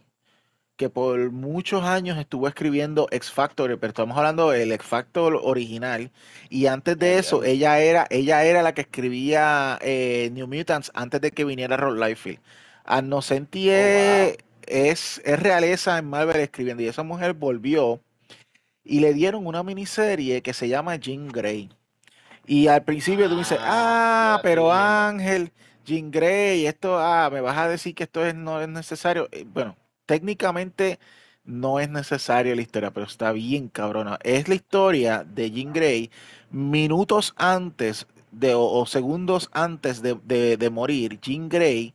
que 0.75 0.89
por 0.89 1.31
muchos 1.31 1.83
años 1.83 2.17
estuvo 2.19 2.47
escribiendo 2.47 3.07
X 3.11 3.31
Factor, 3.31 3.79
pero 3.79 3.89
estamos 3.89 4.17
hablando 4.17 4.51
del 4.51 4.71
X 4.73 4.87
Factor 4.87 5.39
original. 5.41 6.11
Y 6.49 6.67
antes 6.67 6.97
de 6.99 7.17
eso, 7.17 7.43
ella 7.43 7.79
era, 7.79 8.07
ella 8.09 8.43
era 8.43 8.61
la 8.61 8.73
que 8.73 8.81
escribía 8.81 9.79
eh, 9.81 10.29
New 10.33 10.47
Mutants 10.47 10.91
antes 10.93 11.19
de 11.21 11.31
que 11.31 11.45
viniera 11.45 11.77
Rod 11.77 11.97
Liefeld. 11.97 12.39
Anne 12.85 13.09
Nocenti 13.09 13.69
oh, 13.69 13.73
es, 13.73 14.37
es, 14.67 15.21
es 15.25 15.39
realeza 15.39 15.97
en 15.97 16.05
Marvel 16.09 16.37
escribiendo, 16.37 16.83
y 16.83 16.87
esa 16.87 17.03
mujer 17.03 17.33
volvió 17.33 18.01
y 18.83 19.01
le 19.01 19.13
dieron 19.13 19.45
una 19.47 19.63
miniserie 19.63 20.41
que 20.41 20.53
se 20.53 20.69
llama 20.69 20.95
Jean 20.95 21.27
Grey. 21.27 21.69
Y 22.47 22.67
al 22.67 22.83
principio 22.83 23.29
tú 23.29 23.37
dices, 23.37 23.59
ah, 23.61 24.35
ah 24.35 24.39
pero 24.41 24.71
Ángel, 24.71 25.51
Jean 25.85 26.09
Grey, 26.11 26.65
esto, 26.65 26.97
ah, 26.97 27.29
me 27.31 27.41
vas 27.41 27.57
a 27.57 27.67
decir 27.67 27.93
que 27.93 28.03
esto 28.03 28.25
es, 28.25 28.33
no 28.35 28.61
es 28.61 28.69
necesario. 28.69 29.27
Eh, 29.31 29.45
bueno, 29.45 29.77
técnicamente 30.05 30.99
no 31.43 31.79
es 31.79 31.89
necesario 31.89 32.55
la 32.55 32.61
historia, 32.61 32.91
pero 32.91 33.05
está 33.05 33.31
bien 33.33 33.69
cabrona. 33.69 34.17
Es 34.23 34.47
la 34.47 34.55
historia 34.55 35.23
de 35.23 35.51
Jean 35.51 35.73
Grey 35.73 36.09
minutos 36.49 37.33
antes 37.37 38.07
de, 38.31 38.53
o, 38.55 38.85
segundos 38.85 39.49
antes 39.53 40.01
de, 40.01 40.69
morir. 40.71 41.19
Jean 41.21 41.49
Grey 41.49 41.93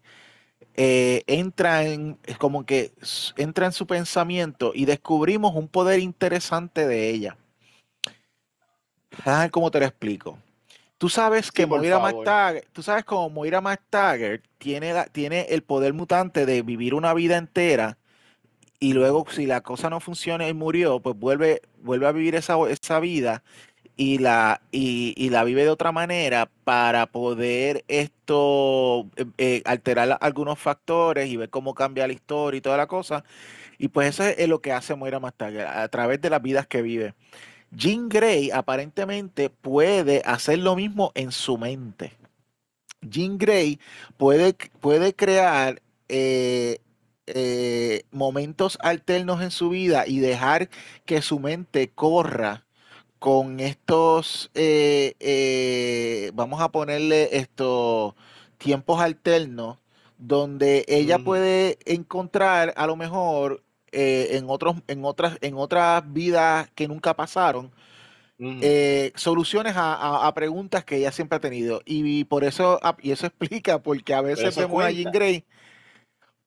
eh, 0.75 1.23
entra 1.27 1.85
en, 1.85 2.19
como 2.39 2.67
que 2.67 2.93
entra 3.37 3.67
en 3.67 3.73
su 3.73 3.87
pensamiento 3.87 4.73
y 4.75 4.85
descubrimos 4.87 5.55
un 5.55 5.69
poder 5.69 6.01
interesante 6.01 6.87
de 6.87 7.11
ella. 7.11 7.37
Ah, 9.25 9.49
¿cómo 9.51 9.71
te 9.71 9.81
lo 9.81 9.87
explico? 9.87 10.39
Tú 10.99 11.09
sabes 11.09 11.51
que 11.51 11.67
Moira 11.67 11.99
McTaggart, 11.99 12.67
tú 12.73 12.83
sabes 12.83 13.05
cómo 13.05 13.29
Moira 13.29 13.61
McTaggart 13.61 14.45
tiene, 14.59 14.95
tiene 15.11 15.47
el 15.51 15.63
poder 15.63 15.95
mutante 15.95 16.47
de 16.47 16.63
vivir 16.63 16.95
una 16.95 17.13
vida 17.13 17.37
entera 17.37 17.99
y 18.79 18.93
luego 18.93 19.25
si 19.29 19.47
la 19.47 19.63
cosa 19.63 19.91
no 19.91 20.01
funciona 20.01 20.49
y 20.49 20.55
murió, 20.55 21.01
pues 21.01 21.17
vuelve, 21.17 21.63
vuelve 21.83 22.07
a 22.07 22.13
vivir 22.13 22.35
esa, 22.35 22.57
esa 22.69 23.01
vida 23.01 23.43
y 23.97 24.19
la, 24.19 24.61
y, 24.71 25.31
la 25.31 25.45
vive 25.45 25.63
de 25.63 25.71
otra 25.71 25.93
manera 25.93 26.51
para 26.65 27.07
poder 27.07 27.85
esto 27.89 29.09
eh, 29.17 29.27
eh, 29.39 29.63
alterar 29.65 30.19
algunos 30.21 30.59
factores 30.59 31.29
y 31.29 31.37
ver 31.37 31.51
cómo 31.51 31.75
cambia 31.75 32.07
la 32.07 32.13
historia 32.13 32.59
y 32.59 32.61
toda 32.61 32.77
la 32.77 32.87
cosa. 32.87 33.25
Y 33.79 33.89
pues 33.89 34.09
eso 34.09 34.25
es 34.25 34.49
lo 34.49 34.61
que 34.61 34.73
hace 34.73 34.95
Moira 34.95 35.21
McTaggart 35.21 35.77
a 35.77 35.89
través 35.89 36.21
de 36.21 36.31
las 36.31 36.43
vidas 36.43 36.67
que 36.67 36.83
vive. 36.83 37.15
Jean 37.75 38.09
Grey 38.09 38.51
aparentemente 38.51 39.49
puede 39.49 40.23
hacer 40.25 40.59
lo 40.59 40.77
mismo 40.77 41.11
en 41.15 41.33
su 41.33 41.57
mente. 41.57 42.13
Jean 43.01 43.39
Grey 43.39 43.81
puede, 44.17 44.55
puede 44.81 45.15
crear 45.15 45.83
eh, 46.09 46.79
eh, 47.27 48.03
momentos 48.11 48.79
alternos 48.81 49.41
en 49.43 49.51
su 49.51 49.71
vida 49.71 50.07
y 50.07 50.21
dejar 50.21 50.69
que 51.07 51.23
su 51.23 51.41
mente 51.41 51.89
corra 51.89 52.67
con 53.19 53.61
estos, 53.61 54.51
eh, 54.55 56.31
vamos 56.35 56.61
a 56.61 56.71
ponerle 56.71 57.37
estos 57.37 58.15
tiempos 58.59 59.01
alternos, 59.01 59.79
donde 60.19 60.85
ella 60.89 61.19
puede 61.19 61.79
encontrar 61.85 62.75
a 62.77 62.87
lo 62.87 62.97
mejor 62.97 63.63
eh, 63.93 64.37
en, 64.39 64.49
otros, 64.49 64.77
en, 64.89 65.05
otras, 65.05 65.39
en 65.43 65.55
otras 65.57 66.13
vidas 66.13 66.71
que 66.75 66.89
nunca 66.89 67.15
pasaron, 67.15 67.71
eh, 68.39 69.13
soluciones 69.15 69.75
a, 69.77 70.33
preguntas 70.35 70.85
que 70.85 70.97
ella 70.97 71.13
siempre 71.13 71.37
ha 71.37 71.41
tenido. 71.41 71.81
Y, 71.85 72.25
por 72.25 72.43
eso, 72.43 72.81
ah, 72.83 72.97
y 73.01 73.13
eso 73.13 73.27
explica 73.29 73.83
porque 73.83 74.15
a 74.15 74.21
veces 74.21 74.57
vemos 74.57 74.83
a 74.83 74.91
Jean 74.91 75.13
Grey, 75.13 75.45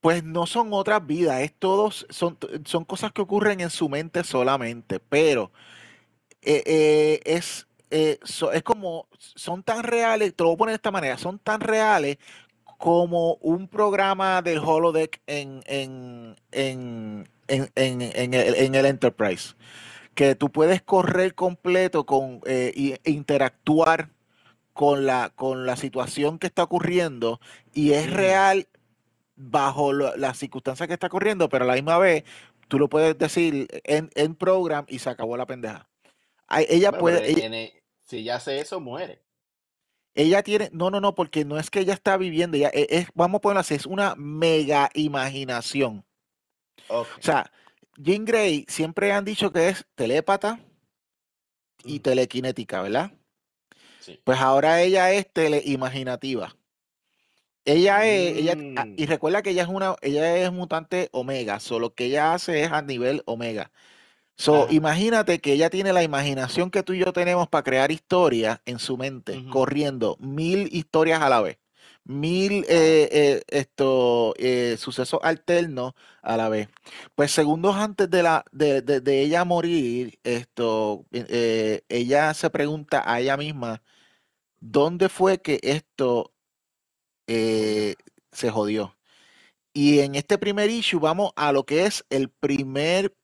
pues 0.02 0.24
no 0.24 0.46
son 0.46 0.74
otras 0.74 1.06
vidas, 1.06 1.42
es 1.42 1.54
todos, 1.54 2.06
son, 2.10 2.38
son 2.66 2.84
cosas 2.84 3.12
que 3.12 3.22
ocurren 3.22 3.62
en 3.62 3.70
su 3.70 3.90
mente 3.90 4.24
solamente, 4.24 5.00
pero 5.00 5.52
eh, 6.42 7.22
es, 7.26 7.68
es 7.90 8.64
como, 8.64 9.08
son 9.18 9.64
tan 9.64 9.84
reales, 9.84 10.36
te 10.36 10.44
lo 10.44 10.50
voy 10.50 10.56
a 10.56 10.58
poner 10.58 10.72
de 10.74 10.78
esta 10.78 10.92
manera, 10.92 11.18
son 11.18 11.40
tan 11.40 11.62
reales 11.62 12.18
como 12.78 13.36
un 13.36 13.68
programa 13.68 14.42
del 14.42 14.60
holodeck 14.60 15.22
en, 15.28 15.62
en, 15.66 16.36
en, 16.52 17.28
en 17.48 18.76
el 18.76 18.86
Enterprise 18.86 19.56
que 20.16 20.34
tú 20.34 20.52
puedes 20.52 20.82
correr 20.82 21.36
completo 21.36 22.06
con 22.06 22.42
e 22.46 23.00
interactuar 23.04 24.10
con 24.74 25.06
la, 25.06 25.32
con 25.36 25.66
la 25.66 25.76
situación 25.76 26.40
que 26.40 26.48
está 26.48 26.64
ocurriendo 26.64 27.40
y 27.74 27.92
es 27.94 28.12
real 28.12 28.68
bajo 29.36 29.94
las 29.94 30.38
circunstancias 30.38 30.88
que 30.88 30.94
está 30.94 31.08
ocurriendo, 31.08 31.50
pero 31.50 31.66
a 31.66 31.68
la 31.68 31.76
misma 31.76 31.98
vez 31.98 32.24
tú 32.68 32.80
lo 32.80 32.90
puedes 32.90 33.18
decir 33.18 33.68
en, 33.84 34.10
en 34.16 34.36
program 34.36 34.86
y 34.88 35.00
se 35.00 35.10
acabó 35.10 35.38
la 35.38 35.46
pendeja. 35.46 35.88
Ella 36.68 36.92
puede. 36.92 37.82
si 38.04 38.18
ella 38.18 38.36
hace 38.36 38.60
eso, 38.60 38.80
muere. 38.80 39.22
Ella 40.14 40.44
tiene, 40.44 40.70
no, 40.72 40.90
no, 40.90 41.02
no, 41.02 41.14
porque 41.14 41.44
no 41.44 41.60
es 41.60 41.70
que 41.70 41.82
ella 41.82 41.94
está 41.94 42.16
viviendo, 42.16 42.56
ella 42.56 42.72
e, 42.74 42.88
es, 42.90 43.08
vamos 43.14 43.40
a 43.40 43.42
ponerlo 43.42 43.60
así, 43.60 43.76
es 43.76 43.86
una 43.86 44.16
mega 44.16 44.90
imaginación. 44.94 46.06
O 46.90 47.06
sea, 47.20 47.52
Jean 47.98 48.26
Grey 48.26 48.66
siempre 48.68 49.12
han 49.12 49.26
dicho 49.26 49.52
que 49.52 49.70
es 49.70 49.86
telépata 49.96 50.60
y 51.84 52.00
telequinética, 52.00 52.82
¿verdad? 52.82 53.12
Sí. 54.00 54.20
Pues 54.24 54.40
ahora 54.40 54.82
ella 54.82 55.12
es 55.12 55.32
teleimaginativa. 55.32 56.56
Ella 57.64 58.06
es, 58.06 58.38
ella, 58.38 58.56
ah, 58.78 58.86
y 58.96 59.06
mm. 59.06 59.08
recuerda 59.08 59.42
que 59.42 59.50
ella 59.50 59.64
es 59.64 59.70
una, 59.70 59.96
ella 60.02 60.38
es 60.38 60.52
mutante 60.52 61.10
omega, 61.12 61.60
solo 61.60 61.96
que 61.96 62.06
ella 62.06 62.34
hace 62.34 62.64
es 62.64 62.72
a 62.72 62.84
nivel 62.84 63.24
omega. 63.26 63.72
So, 64.38 64.68
imagínate 64.70 65.40
que 65.40 65.54
ella 65.54 65.70
tiene 65.70 65.94
la 65.94 66.04
imaginación 66.04 66.70
que 66.70 66.84
tú 66.84 66.94
y 66.94 67.00
yo 67.00 67.14
tenemos 67.14 67.48
para 67.48 67.64
crear 67.64 67.90
historias 67.90 68.60
en 68.66 68.80
su 68.80 68.98
mente, 68.98 69.46
corriendo 69.50 70.18
mil 70.20 70.68
historias 70.74 71.22
a 71.22 71.30
la 71.30 71.42
vez 71.42 71.58
mil 72.06 72.66
eh, 72.70 73.10
eh, 73.12 73.44
esto, 73.50 74.34
eh, 74.38 74.78
sucesos 74.80 75.20
alternos 75.24 75.94
a 76.22 76.38
la 76.38 76.50
vez. 76.50 76.70
Pues 77.16 77.32
segundos 77.32 77.76
antes 77.76 78.10
de, 78.10 78.24
la, 78.24 78.46
de, 78.52 78.82
de, 78.82 79.22
ella 79.22 79.46
morir, 79.46 80.20
esto, 80.24 81.06
ella 81.90 82.34
se 82.34 82.50
pregunta 82.50 83.04
a 83.06 83.20
ella 83.20 83.38
misma, 83.38 83.84
¿dónde 84.60 85.10
fue 85.10 85.42
que 85.42 85.60
esto 85.64 86.34
se 87.28 88.50
jodió? 88.52 88.98
Y 89.74 90.00
en 90.00 90.16
este 90.16 90.38
primer 90.38 90.70
issue 90.70 91.00
vamos 91.00 91.32
a 91.36 91.52
lo 91.52 91.66
que 91.66 91.86
es 91.86 92.06
el 92.10 92.30
primer, 92.30 93.16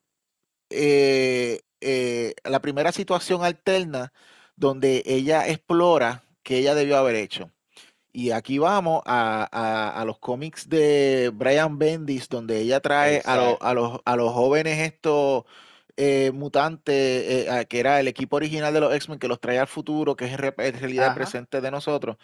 la 0.69 2.61
primera 2.61 2.91
situación 2.91 3.43
alterna 3.43 4.13
donde 4.55 5.03
ella 5.05 5.47
explora 5.47 6.23
que 6.43 6.57
ella 6.59 6.75
debió 6.75 6.97
haber 6.97 7.15
hecho. 7.15 7.51
Y 8.13 8.31
aquí 8.31 8.57
vamos 8.57 9.01
a, 9.05 10.03
los 10.05 10.19
cómics 10.19 10.67
de 10.67 11.31
Brian 11.33 11.77
Bendis, 11.77 12.27
donde 12.27 12.59
ella 12.59 12.79
trae 12.81 13.21
a, 13.25 13.35
los, 13.73 13.99
a 14.03 14.15
los 14.15 14.33
jóvenes 14.33 14.79
estos 14.79 15.45
eh, 15.97 16.31
mutantes, 16.33 16.95
eh, 16.95 17.65
que 17.69 17.79
era 17.79 17.99
el 17.99 18.07
equipo 18.07 18.37
original 18.37 18.73
de 18.73 18.79
los 18.79 18.93
X-Men, 18.95 19.19
que 19.19 19.27
los 19.27 19.39
trae 19.39 19.59
al 19.59 19.67
futuro, 19.67 20.15
que 20.15 20.25
es 20.25 20.31
en 20.31 20.39
realidad 20.39 21.09
el 21.09 21.13
presente 21.13 21.61
de 21.61 21.71
nosotros. 21.71 22.17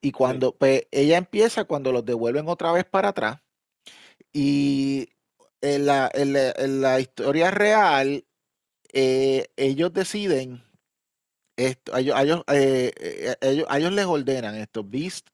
Y 0.00 0.12
cuando 0.12 0.54
pues, 0.56 0.86
ella 0.90 1.16
empieza, 1.16 1.64
cuando 1.64 1.92
los 1.92 2.04
devuelven 2.04 2.48
otra 2.48 2.72
vez 2.72 2.84
para 2.84 3.10
atrás, 3.10 3.38
y 4.32 5.10
en 5.60 5.86
la, 5.86 6.10
en 6.12 6.80
la, 6.82 7.00
historia 7.00 7.50
real, 7.50 8.24
eh, 8.92 9.48
ellos 9.56 9.92
deciden 9.92 10.62
esto, 11.66 11.96
ellos, 11.96 12.18
ellos, 12.20 12.42
eh, 12.48 12.92
eh, 12.98 13.36
ellos, 13.40 13.66
ellos, 13.70 13.92
les 13.92 14.06
ordenan 14.06 14.54
esto. 14.56 14.84
Beast 14.84 15.28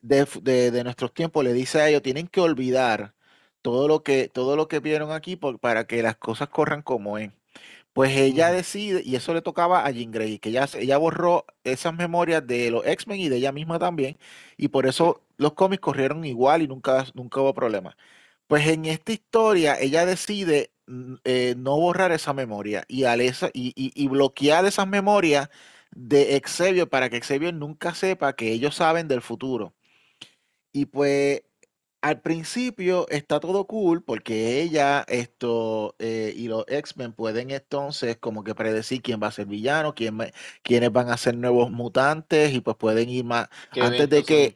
de, 0.00 0.24
de, 0.70 0.84
nuestros 0.84 1.12
tiempos 1.14 1.44
le 1.44 1.52
dice 1.52 1.80
a 1.80 1.88
ellos, 1.88 2.02
tienen 2.02 2.28
que 2.28 2.40
olvidar 2.40 3.14
todo 3.62 3.88
lo 3.88 4.02
que, 4.02 4.28
todo 4.28 4.56
lo 4.56 4.68
que 4.68 4.80
vieron 4.80 5.12
aquí 5.12 5.36
para 5.36 5.86
que 5.86 6.02
las 6.02 6.16
cosas 6.16 6.48
corran 6.48 6.82
como 6.82 7.18
es. 7.18 7.32
Pues 7.92 8.16
ella 8.16 8.52
decide, 8.52 9.02
y 9.04 9.16
eso 9.16 9.34
le 9.34 9.42
tocaba 9.42 9.84
a 9.84 9.90
Jean 9.90 10.12
Grey, 10.12 10.38
que 10.38 10.50
ella, 10.50 10.68
ella 10.78 10.98
borró 10.98 11.46
esas 11.64 11.94
memorias 11.94 12.46
de 12.46 12.70
los 12.70 12.86
X-Men 12.86 13.20
y 13.20 13.28
de 13.28 13.36
ella 13.36 13.52
misma 13.52 13.78
también, 13.78 14.18
y 14.56 14.68
por 14.68 14.86
eso 14.86 15.24
los 15.36 15.54
cómics 15.54 15.80
corrieron 15.80 16.24
igual 16.24 16.62
y 16.62 16.68
nunca, 16.68 17.06
nunca 17.14 17.40
hubo 17.40 17.54
problema. 17.54 17.96
Pues 18.46 18.66
en 18.68 18.86
esta 18.86 19.12
historia 19.12 19.76
ella 19.80 20.06
decide 20.06 20.72
eh, 21.24 21.54
no 21.56 21.76
borrar 21.76 22.12
esa 22.12 22.32
memoria 22.32 22.84
y, 22.88 23.04
y, 23.54 24.08
bloquear 24.08 24.64
esas 24.64 24.88
memorias 24.88 25.50
de 25.90 26.40
Xavier 26.44 26.88
para 26.88 27.10
que 27.10 27.20
Xavier 27.20 27.54
nunca 27.54 27.94
sepa 27.94 28.34
que 28.34 28.52
ellos 28.52 28.74
saben 28.74 29.08
del 29.08 29.22
futuro. 29.22 29.74
Y 30.72 30.86
pues 30.86 31.42
al 32.00 32.20
principio 32.20 33.06
está 33.08 33.40
todo 33.40 33.66
cool 33.66 34.02
porque 34.02 34.62
ella 34.62 35.04
esto 35.08 35.96
eh, 35.98 36.32
y 36.36 36.46
los 36.48 36.64
X-Men 36.68 37.12
pueden 37.12 37.50
entonces 37.50 38.16
como 38.18 38.44
que 38.44 38.54
predecir 38.54 39.02
quién 39.02 39.20
va 39.20 39.28
a 39.28 39.32
ser 39.32 39.46
villano, 39.46 39.94
quién, 39.94 40.18
quiénes 40.62 40.92
van 40.92 41.10
a 41.10 41.16
ser 41.16 41.36
nuevos 41.36 41.70
mutantes 41.70 42.52
y 42.54 42.60
pues 42.60 42.76
pueden 42.76 43.08
ir 43.08 43.24
más 43.24 43.48
antes 43.80 44.08
de 44.08 44.22
que 44.22 44.52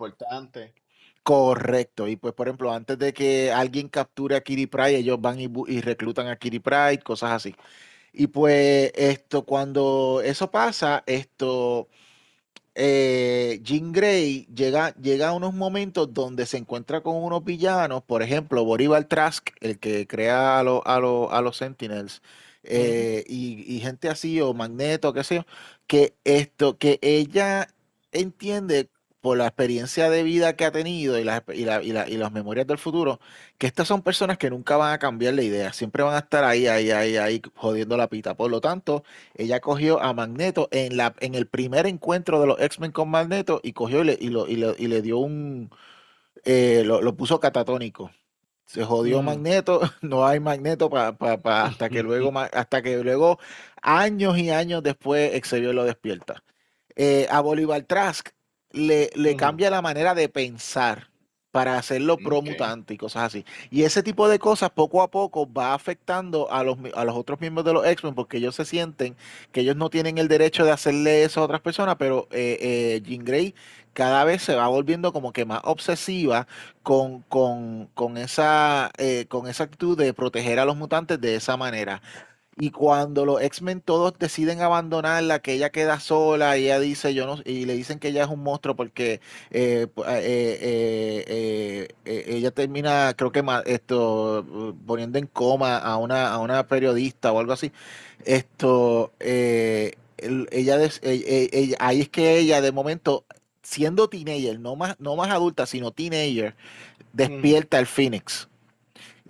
Correcto. 1.23 2.09
Y 2.09 2.17
pues, 2.17 2.35
por 2.35 2.49
ejemplo, 2.49 2.73
antes 2.73 2.99
de 2.99 3.13
que 3.13 3.53
alguien 3.53 3.89
capture 3.89 4.35
a 4.35 4.41
Kitty 4.43 4.67
Pride, 4.67 4.97
ellos 4.97 5.21
van 5.21 5.39
y, 5.41 5.81
reclutan 5.81 6.27
a 6.29 6.37
Kitty 6.37 6.59
Pride, 6.59 7.01
cosas 7.05 7.31
así. 7.33 7.55
Y 8.13 8.29
pues, 8.29 8.93
esto, 8.97 9.45
cuando 9.47 10.23
eso 10.25 10.51
pasa, 10.51 11.05
esto, 11.07 11.89
eh, 12.75 13.61
Jean 13.63 13.93
Grey 13.93 14.47
llega, 14.55 14.95
llega 14.97 15.29
a 15.31 15.33
unos 15.35 15.55
momentos 15.55 16.13
donde 16.15 16.47
se 16.47 16.59
encuentra 16.59 17.03
con 17.03 17.17
unos 17.17 17.45
villanos, 17.45 18.03
por 18.05 18.23
ejemplo, 18.23 18.65
Borival 18.65 19.09
Trask, 19.09 19.51
el 19.61 19.79
que 19.79 20.07
crea 20.07 20.59
a, 20.59 20.61
a, 20.61 21.43
los 21.43 21.57
Sentinels, 21.57 22.23
eh, 22.65 23.25
y, 23.29 23.81
gente 23.81 24.09
así, 24.09 24.41
o 24.41 24.55
Magneto, 24.55 25.13
qué 25.13 25.25
sé 25.25 25.37
yo, 25.37 25.47
que 25.87 26.15
esto, 26.25 26.79
que 26.79 26.99
ella 27.03 27.69
entiende 28.13 28.91
por 29.23 29.39
la 29.39 29.47
experiencia 29.47 30.11
de 30.11 30.25
vida 30.25 30.57
que 30.57 30.65
ha 30.65 30.73
tenido 30.73 31.19
y, 31.19 31.23
y, 31.55 31.63
y, 31.63 32.17
las 32.19 32.33
memorias 32.33 32.67
del 32.67 32.77
futuro, 32.77 33.21
que 33.57 33.69
estas 33.69 33.87
son 33.89 34.03
personas 34.03 34.37
que 34.37 34.51
nunca 34.51 34.77
van 34.77 34.93
a 34.93 34.99
cambiar 34.99 35.35
la 35.35 35.43
idea, 35.43 35.73
siempre 35.73 36.03
van 36.03 36.15
a 36.15 36.19
estar 36.19 36.45
ahí, 36.45 36.67
ahí, 36.67 36.91
ahí, 36.91 37.17
ahí, 37.17 37.41
jodiendo 37.55 37.97
la 37.97 38.09
pita. 38.09 38.35
Por 38.37 38.51
lo 38.51 38.61
tanto, 38.61 39.05
ella 39.35 39.61
cogió 39.61 40.03
a 40.03 40.13
Magneto 40.13 40.69
en, 40.73 40.97
la, 40.97 41.15
en 41.21 41.37
el 41.37 41.47
primer 41.47 41.87
encuentro 41.87 42.41
de 42.41 42.49
los 42.49 42.61
X-Men 42.61 42.91
con 42.93 43.11
Magneto 43.11 43.61
y 43.63 43.73
cogió 43.75 44.03
y 44.03 44.05
le, 44.07 44.19
y 44.21 44.29
lo, 44.29 44.49
y 44.49 44.57
le, 44.57 45.03
dio 45.03 45.19
un, 45.19 45.71
eh, 46.45 46.83
lo, 46.85 47.17
puso 47.17 47.39
catatónico. 47.41 48.11
Se 48.67 48.85
jodió 48.85 49.23
mm. 49.23 49.25
Magneto, 49.25 49.81
no 50.03 50.27
hay 50.27 50.41
Magneto 50.41 50.91
para 50.91 51.17
hasta 51.67 51.89
que 51.89 52.03
luego, 52.03 52.33
hasta 52.53 52.83
que 52.83 52.99
luego, 52.99 53.39
años 53.83 54.37
y 54.39 54.51
años 54.51 54.83
después, 54.83 55.41
Xavier 55.43 55.75
lo 55.75 55.85
despierta. 55.85 56.43
Eh, 56.97 57.29
a 57.31 57.41
Bolívar 57.41 57.83
Trask 57.85 58.31
le, 58.73 59.11
le 59.15 59.37
cambia 59.37 59.71
la 59.71 59.83
manera 59.83 60.15
de 60.15 60.29
pensar 60.29 61.13
para 61.53 61.77
hacerlo 61.79 62.17
pro-mutante 62.17 62.95
y 62.95 62.97
cosas 62.97 63.25
así. 63.25 63.45
Y 63.71 63.85
ese 63.85 64.03
tipo 64.03 64.29
de 64.29 64.39
cosas 64.39 64.71
poco 64.71 65.03
a 65.03 65.11
poco 65.11 65.51
va 65.53 65.75
afectando 65.75 66.51
a 66.51 66.65
los, 66.65 66.79
a 66.95 67.05
los 67.05 67.15
otros 67.15 67.41
miembros 67.41 67.65
de 67.67 67.75
los 67.75 67.87
X-Men 67.87 68.15
porque 68.15 68.39
ellos 68.39 68.57
se 68.57 68.65
sienten 68.65 69.17
que 69.53 69.61
ellos 69.61 69.77
no 69.77 69.91
tienen 69.91 70.19
el 70.19 70.29
derecho 70.29 70.65
de 70.65 70.73
hacerle 70.73 71.25
eso 71.25 71.41
a 71.41 71.45
otras 71.45 71.61
personas, 71.61 71.97
pero 71.99 72.27
eh, 72.33 72.59
eh, 72.61 73.03
Jean 73.05 73.25
Grey 73.25 73.55
cada 73.93 74.25
vez 74.25 74.43
se 74.43 74.55
va 74.55 74.67
volviendo 74.69 75.13
como 75.13 75.33
que 75.35 75.45
más 75.45 75.61
obsesiva 75.65 76.49
con, 76.83 77.21
con, 77.23 77.87
con 77.95 78.17
esa, 78.17 78.91
eh, 78.97 79.27
con 79.29 79.47
esa 79.47 79.65
actitud 79.65 79.97
de 79.99 80.15
proteger 80.15 80.59
a 80.59 80.65
los 80.65 80.77
mutantes 80.77 81.21
de 81.21 81.37
esa 81.37 81.59
manera. 81.59 82.01
Y 82.59 82.71
cuando 82.71 83.25
los 83.25 83.41
X-Men 83.41 83.81
todos 83.81 84.19
deciden 84.19 84.61
abandonarla, 84.61 85.39
que 85.41 85.55
ella 85.55 85.71
queda 85.71 86.01
sola, 86.01 86.59
y 86.59 86.65
ella 86.65 86.79
dice, 86.81 87.15
yo 87.15 87.27
no, 87.27 87.39
y 87.47 87.65
le 87.65 87.75
dicen 87.75 87.99
que 87.99 88.09
ella 88.09 88.25
es 88.25 88.29
un 88.29 88.43
monstruo 88.43 88.77
porque 88.77 89.23
eh, 89.51 89.87
eh, 90.07 91.89
eh, 92.05 92.25
ella 92.27 92.51
termina, 92.51 93.15
creo 93.17 93.33
que 93.33 93.43
esto, 93.65 94.45
poniendo 94.87 95.19
en 95.19 95.27
coma 95.27 95.79
a 95.79 95.97
una, 95.97 96.29
a 96.31 96.39
una 96.39 96.67
periodista 96.67 97.33
o 97.33 97.41
algo 97.41 97.55
así. 97.55 97.73
Esto, 98.25 99.13
ella, 99.19 100.79
ahí 101.81 102.01
es 102.03 102.09
que 102.11 102.39
ella 102.39 102.61
de 102.61 102.71
momento, 102.73 103.25
siendo 103.63 104.09
teenager, 104.09 104.61
no 104.61 104.77
más, 104.77 104.97
no 105.01 105.17
más 105.17 105.31
adulta, 105.31 105.65
sino 105.65 105.91
teenager, 105.91 106.55
despierta 107.15 107.79
el 107.79 107.87
Phoenix 107.87 108.49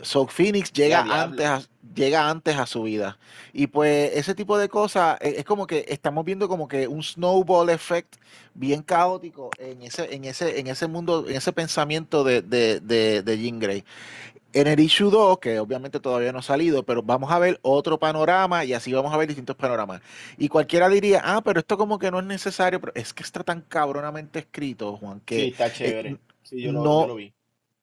So 0.03 0.26
Phoenix 0.26 0.72
llega 0.72 1.07
antes 1.22 1.46
a, 1.46 1.62
llega 1.94 2.28
antes 2.28 2.57
a 2.57 2.66
su 2.66 2.82
vida. 2.82 3.18
Y 3.53 3.68
pues 3.68 4.12
ese 4.14 4.34
tipo 4.34 4.59
de 4.59 4.68
cosas 4.68 5.18
eh, 5.20 5.36
es 5.38 5.44
como 5.44 5.66
que 5.66 5.84
estamos 5.88 6.24
viendo 6.24 6.48
como 6.48 6.68
que 6.68 6.88
un 6.88 7.03
snowball 7.03 7.70
effect 7.70 8.16
bien 8.55 8.82
caótico 8.82 9.55
en 9.59 9.82
ese, 9.82 10.14
en 10.14 10.24
ese, 10.24 10.59
en 10.61 10.66
ese 10.66 10.88
mundo, 10.88 11.26
en 11.28 11.36
ese 11.36 11.53
pensamiento 11.53 12.24
de, 12.24 12.42
de, 12.42 12.80
de, 12.80 13.22
de 13.22 13.38
Jean 13.38 13.59
Grey. 13.61 13.84
En 14.55 14.66
el 14.66 14.80
issue 14.80 15.11
2, 15.11 15.38
que 15.38 15.59
obviamente 15.61 16.00
todavía 16.00 16.32
no 16.32 16.40
ha 16.40 16.42
salido, 16.42 16.84
pero 16.84 17.03
vamos 17.03 17.30
a 17.32 17.38
ver 17.38 17.59
otro 17.62 17.98
panorama 17.98 18.64
y 18.66 18.74
así 18.74 18.92
vamos 18.92 19.12
a 19.14 19.16
ver 19.16 19.28
distintos 19.28 19.57
panoramas. 19.57 20.03
Y 20.38 20.48
cualquiera 20.48 20.88
diría, 20.90 21.22
ah, 21.24 21.42
pero 21.42 21.61
esto 21.61 21.78
como 21.78 21.98
que 21.98 22.11
no 22.11 22.20
es 22.20 22.26
necesario, 22.26 22.80
pero 22.80 22.92
es 22.96 23.14
que 23.14 23.22
está 23.22 23.44
tan 23.44 23.62
cabronamente 23.62 24.40
escrito, 24.40 24.96
Juan, 24.98 25.22
Sí, 25.34 25.46
que 25.46 25.46
está 25.48 25.68
eh, 25.68 25.72
chévere. 25.72 26.20
Sí, 26.42 26.61
yo 26.62 26.72
lo, 26.72 26.92
yo 26.96 27.07
no, 27.07 27.07
lo 27.07 27.14
vi. 27.16 27.34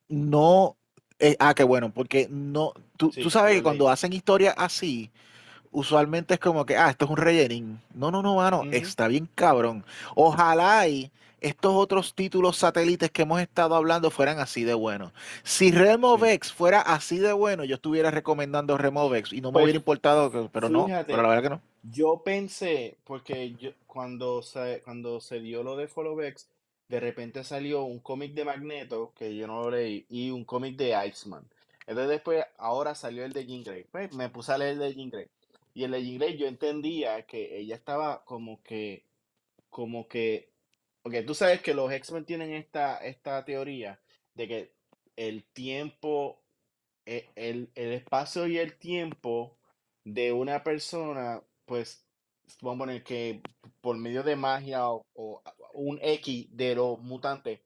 no, 0.09 0.78
eh, 1.19 1.35
ah, 1.39 1.53
qué 1.53 1.63
bueno, 1.63 1.91
porque 1.93 2.27
no, 2.29 2.73
tú, 2.97 3.11
tú 3.19 3.29
Sí, 3.29 3.29
sabes 3.29 3.55
que 3.55 3.63
cuando 3.63 3.89
hacen 3.89 4.13
historias 4.13 4.55
así, 4.57 5.11
usualmente 5.71 6.35
es 6.35 6.39
como 6.39 6.65
que, 6.65 6.77
ah, 6.77 6.89
esto 6.89 7.05
es 7.05 7.11
un 7.11 7.17
rellenín. 7.17 7.81
No, 7.93 8.11
no, 8.11 8.21
no, 8.23 8.35
mano, 8.35 8.67
está 8.71 9.07
bien 9.07 9.29
cabrón. 9.35 9.85
Ojalá 10.15 10.87
y 10.87 11.11
estos 11.41 11.73
otros 11.75 12.15
títulos 12.15 12.57
satélites 12.57 13.11
que 13.11 13.23
hemos 13.23 13.41
estado 13.41 13.75
hablando 13.75 14.11
fueran 14.11 14.39
así 14.39 14.63
de 14.63 14.73
buenos. 14.73 15.13
Si. 15.43 15.71
Removex 15.71 16.51
fuera 16.53 16.81
así 16.81 17.19
de 17.19 17.33
bueno, 17.33 17.63
yo 17.65 17.75
estuviera 17.75 18.11
recomendando 18.11 18.77
Removex 18.77 19.33
y 19.33 19.41
no 19.41 19.51
me 19.51 19.61
hubiera 19.61 19.77
Pues 19.77 19.79
importado, 19.79 20.31
que- 20.31 20.49
pero 20.51 20.69
no, 20.69 20.93
pero 21.09 21.23
la 21.23 21.29
fíjate, 21.29 21.29
verdad 21.29 21.43
que 21.43 21.49
no. 21.51 21.61
yo 21.83 22.23
pensé, 22.23 22.99
porque 23.05 23.55
yo, 23.55 23.71
cuando 23.87 24.41
se, 24.41 24.81
cuando 24.83 25.19
se 25.21 25.39
dio 25.41 25.63
lo 25.63 25.75
de 25.77 25.87
Followbacks, 25.87 26.49
de 26.89 26.99
repente 26.99 27.43
salió 27.43 27.83
un 27.83 27.99
cómic 27.99 28.33
de 28.33 28.43
Magneto, 28.45 29.13
que 29.15 29.35
yo 29.35 29.47
no 29.47 29.63
lo 29.63 29.71
leí, 29.71 30.05
y 30.09 30.31
un 30.31 30.43
cómic 30.43 30.75
de 30.75 30.95
Iceman. 31.07 31.47
Entonces 31.81 32.09
después, 32.09 32.43
ahora 32.57 32.95
salió 32.95 33.23
el 33.23 33.31
de 33.31 33.45
Jean 33.45 33.63
Grey. 33.63 33.85
Pues 33.91 34.13
me 34.13 34.29
puse 34.29 34.51
a 34.51 34.57
leer 34.57 34.73
el 34.73 34.79
de 34.79 34.93
Jean 34.95 35.09
Grey. 35.09 35.27
Y 35.73 35.83
el 35.83 35.91
de 35.91 36.03
Jean 36.03 36.17
Grey 36.17 36.37
yo 36.37 36.47
entendía 36.47 37.21
que 37.23 37.57
ella 37.57 37.75
estaba 37.75 38.25
como 38.25 38.61
que, 38.63 39.05
como 39.69 40.07
que, 40.07 40.49
porque 41.03 41.21
tú 41.21 41.35
sabes 41.35 41.61
que 41.61 41.73
los 41.73 41.91
X-Men 41.91 42.25
tienen 42.25 42.53
esta, 42.53 42.97
esta 42.97 43.45
teoría 43.45 43.99
de 44.33 44.47
que 44.47 44.71
el 45.15 45.43
tiempo 45.43 46.41
e- 47.05 47.29
el, 47.35 47.69
el 47.75 47.93
espacio 47.93 48.47
y 48.47 48.57
el 48.57 48.77
tiempo 48.77 49.57
de 50.03 50.31
una 50.31 50.63
persona, 50.63 51.41
pues 51.65 52.03
vamos 52.61 52.77
a 52.77 52.85
poner 52.85 53.03
que 53.03 53.41
por 53.81 53.97
medio 53.97 54.23
de 54.23 54.35
magia 54.35 54.89
o, 54.89 55.05
o 55.13 55.41
un 55.73 55.99
X 56.01 56.47
de 56.51 56.75
los 56.75 56.99
mutantes, 56.99 57.59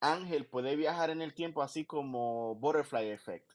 Ángel 0.00 0.46
puede 0.46 0.76
viajar 0.76 1.10
en 1.10 1.22
el 1.22 1.34
tiempo 1.34 1.62
así 1.62 1.84
como 1.84 2.54
Butterfly 2.56 3.08
Effect, 3.10 3.50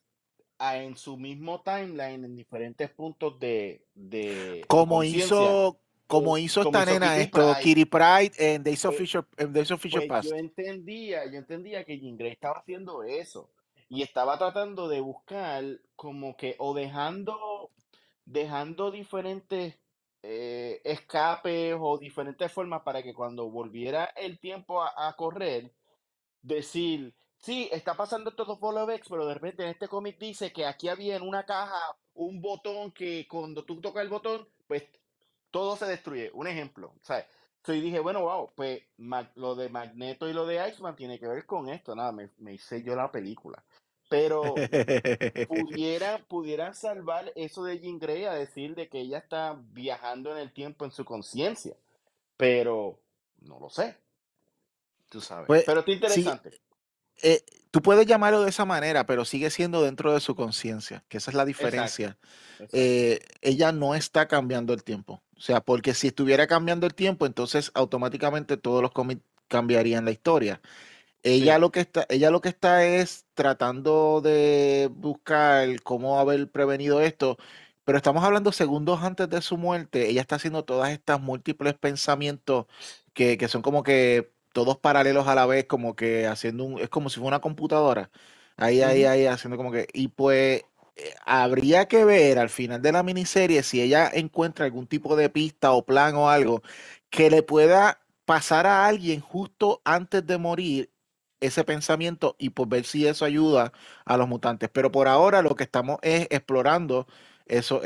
a- 0.58 0.78
en 0.78 0.98
su 0.98 1.18
mismo 1.18 1.62
timeline, 1.62 2.26
en 2.26 2.36
diferentes 2.36 2.90
puntos 2.90 3.40
de, 3.40 3.86
de, 3.96 4.66
Como 4.68 5.04
hizo, 5.04 5.80
como 6.08 6.38
hizo 6.38 6.64
como 6.64 6.78
esta 6.80 6.92
hizo 6.92 7.00
nena, 7.00 7.14
Kitty 7.14 7.22
esto, 7.24 7.38
Pryde. 7.54 7.62
Kitty 7.64 7.86
Pride 7.86 8.32
en 8.56 8.64
Days 8.64 8.86
of 8.86 8.96
Pues, 8.98 9.10
Future, 9.12 9.28
en 9.38 9.54
Days 9.54 9.72
of 9.72 9.82
Future 9.82 10.08
pues 10.08 10.26
yo 10.26 10.32
Past. 10.32 10.40
entendía, 10.40 11.26
yo 11.32 11.38
entendía 11.38 11.84
que 11.86 11.98
Jean 12.00 12.18
Grey 12.18 12.32
estaba 12.34 12.60
haciendo 12.60 13.04
eso. 13.04 13.50
Y 13.90 14.02
estaba 14.02 14.38
tratando 14.40 14.88
de 14.88 15.02
buscar 15.02 15.64
como 15.96 16.36
que, 16.36 16.56
o 16.58 16.74
dejando, 16.74 17.70
dejando 18.26 18.90
diferentes 18.92 19.76
eh, 20.24 20.82
escapes 20.86 21.76
o 21.78 21.98
diferentes 21.98 22.52
formas 22.52 22.82
para 22.84 23.04
que 23.04 23.14
cuando 23.14 23.50
volviera 23.50 24.06
el 24.16 24.40
tiempo 24.40 24.82
a, 24.82 25.14
correr, 25.18 25.74
decir, 26.42 27.14
sí, 27.38 27.70
está 27.74 27.96
pasando 27.96 28.30
estos 28.30 28.48
dos 28.48 28.60
followbacks, 28.60 29.10
pero 29.10 29.28
de 29.28 29.34
repente 29.34 29.64
en 29.64 29.70
este 29.70 29.90
cómic 29.90 30.18
dice 30.18 30.54
que 30.54 30.66
aquí 30.66 30.88
había 30.88 31.18
en 31.18 31.24
una 31.24 31.46
caja 31.46 31.78
un 32.14 32.42
botón 32.42 32.92
que 32.94 33.28
cuando 33.28 33.66
tú 33.66 33.82
tocas 33.82 34.04
el 34.04 34.10
botón, 34.10 34.48
pues 34.66 34.84
todo 35.52 35.76
se 35.76 35.86
destruye. 35.86 36.32
Un 36.34 36.48
ejemplo, 36.48 36.94
¿sabes? 37.02 37.26
Dije, 37.68 38.00
bueno, 38.00 38.22
wow, 38.22 38.52
pues 38.56 38.82
lo 39.36 39.56
de 39.56 39.70
Magneto 39.70 40.30
y 40.30 40.34
lo 40.34 40.46
de 40.46 40.70
Iceman 40.70 40.96
tiene 40.96 41.20
que 41.20 41.28
ver 41.28 41.46
con 41.46 41.70
esto. 41.70 41.96
Nada, 41.96 42.12
me, 42.12 42.30
me 42.40 42.54
hice 42.54 42.82
yo 42.84 42.96
la 42.96 43.12
película. 43.12 43.64
Pero 44.14 44.54
pudiera, 46.28 46.74
salvar 46.74 47.32
eso 47.36 47.64
de 47.64 47.80
Jean 47.80 47.98
Grey 47.98 48.26
a 48.26 48.34
decir 48.34 48.76
de 48.76 48.88
que 48.88 49.00
ella 49.00 49.18
está 49.18 49.60
viajando 49.72 50.32
en 50.32 50.38
el 50.38 50.54
tiempo 50.54 50.86
en 50.86 50.92
su 50.92 51.04
conciencia. 51.04 51.76
Pero 52.38 53.00
no 53.42 53.60
lo 53.60 53.70
sé, 53.70 53.98
tú 55.10 55.20
sabes. 55.20 55.48
Pues 55.48 55.64
Pero 55.66 55.80
está 55.80 55.92
sí, 55.92 55.94
interesante. 55.96 56.60
eh, 57.24 57.44
tú 57.72 57.82
puedes 57.82 58.06
llamarlo 58.06 58.44
de 58.44 58.50
esa 58.50 58.66
manera, 58.66 59.06
pero 59.08 59.26
sigue 59.26 59.50
siendo 59.50 59.82
dentro 59.82 60.14
de 60.14 60.20
su 60.20 60.36
conciencia, 60.36 61.04
que 61.10 61.18
esa 61.18 61.32
es 61.32 61.36
la 61.36 61.44
Exacto, 61.44 61.48
diferencia. 61.48 62.18
exacto. 62.60 62.78
Eh, 62.78 63.20
ella 63.42 63.72
no 63.72 63.96
está 63.96 64.28
cambiando 64.28 64.74
el 64.74 64.84
tiempo. 64.84 65.24
O 65.36 65.42
sea, 65.42 65.62
porque 65.62 65.96
si 65.96 66.08
estuviera 66.08 66.46
cambiando 66.46 66.86
el 66.86 66.94
tiempo, 66.94 67.26
entonces 67.26 67.72
automáticamente 67.74 68.58
todos 68.58 68.82
los 68.84 68.92
cómics 68.92 69.24
cambiarían 69.48 70.06
la 70.06 70.12
historia. 70.12 70.62
Ella 71.24 71.56
Sí. 71.56 71.60
lo 71.60 71.72
que 71.72 71.80
está, 71.82 72.06
ella 72.10 72.32
lo 72.32 72.42
que 72.42 72.50
está 72.50 72.86
es 72.86 73.26
tratando 73.34 74.22
de 74.22 74.90
buscar 74.94 75.82
cómo 75.84 76.20
haber 76.20 76.52
prevenido 76.52 77.02
esto, 77.02 77.38
pero 77.86 77.98
estamos 77.98 78.24
hablando 78.26 78.52
segundos 78.52 79.02
antes 79.04 79.30
de 79.30 79.42
su 79.42 79.58
muerte. 79.58 80.10
Ella 80.10 80.22
está 80.22 80.36
haciendo 80.36 80.66
todas 80.66 80.92
estas 80.92 81.22
múltiples 81.22 81.76
pensamientos 81.76 82.66
que, 83.14 83.38
que 83.38 83.48
son 83.48 83.62
como 83.62 83.84
que 83.84 84.34
todos 84.54 84.78
paralelos 84.78 85.28
a 85.28 85.36
la 85.36 85.46
vez, 85.46 85.66
como 85.66 85.96
que 85.96 86.28
haciendo 86.28 86.66
un, 86.66 86.80
es 86.80 86.90
como 86.90 87.10
si 87.10 87.16
fuera 87.20 87.38
una 87.38 87.42
computadora. 87.42 88.12
Ahí, 88.58 88.82
ahí, 88.82 89.06
ahí, 89.06 89.26
haciendo 89.26 89.58
como 89.58 89.72
que, 89.72 89.88
y 89.94 90.10
pues 90.10 90.64
eh, 90.96 91.14
habría 91.26 91.88
que 91.88 92.06
ver 92.06 92.38
al 92.40 92.50
final 92.50 92.82
de 92.82 92.92
la 92.92 93.02
miniserie 93.04 93.64
si 93.64 93.82
ella 93.82 94.10
encuentra 94.14 94.66
algún 94.66 94.88
tipo 94.88 95.16
de 95.16 95.30
pista 95.30 95.72
o 95.74 95.86
plan 95.86 96.16
o 96.16 96.30
algo 96.30 96.62
que 97.10 97.30
le 97.30 97.44
pueda 97.44 98.02
pasar 98.26 98.68
a 98.68 98.86
alguien 98.88 99.20
justo 99.22 99.82
antes 99.86 100.26
de 100.26 100.38
morir 100.38 100.92
ese 101.46 101.64
pensamiento 101.64 102.36
y 102.40 102.50
por 102.52 102.68
ver 102.68 102.86
si 102.86 103.08
eso 103.08 103.26
ayuda 103.26 103.72
a 104.06 104.18
los 104.18 104.28
mutantes. 104.28 104.70
Pero 104.72 104.92
por 104.92 105.08
ahora 105.08 105.42
lo 105.42 105.56
que 105.56 105.64
estamos 105.64 105.98
es 106.02 106.28
explorando 106.32 107.08
eso, 107.46 107.82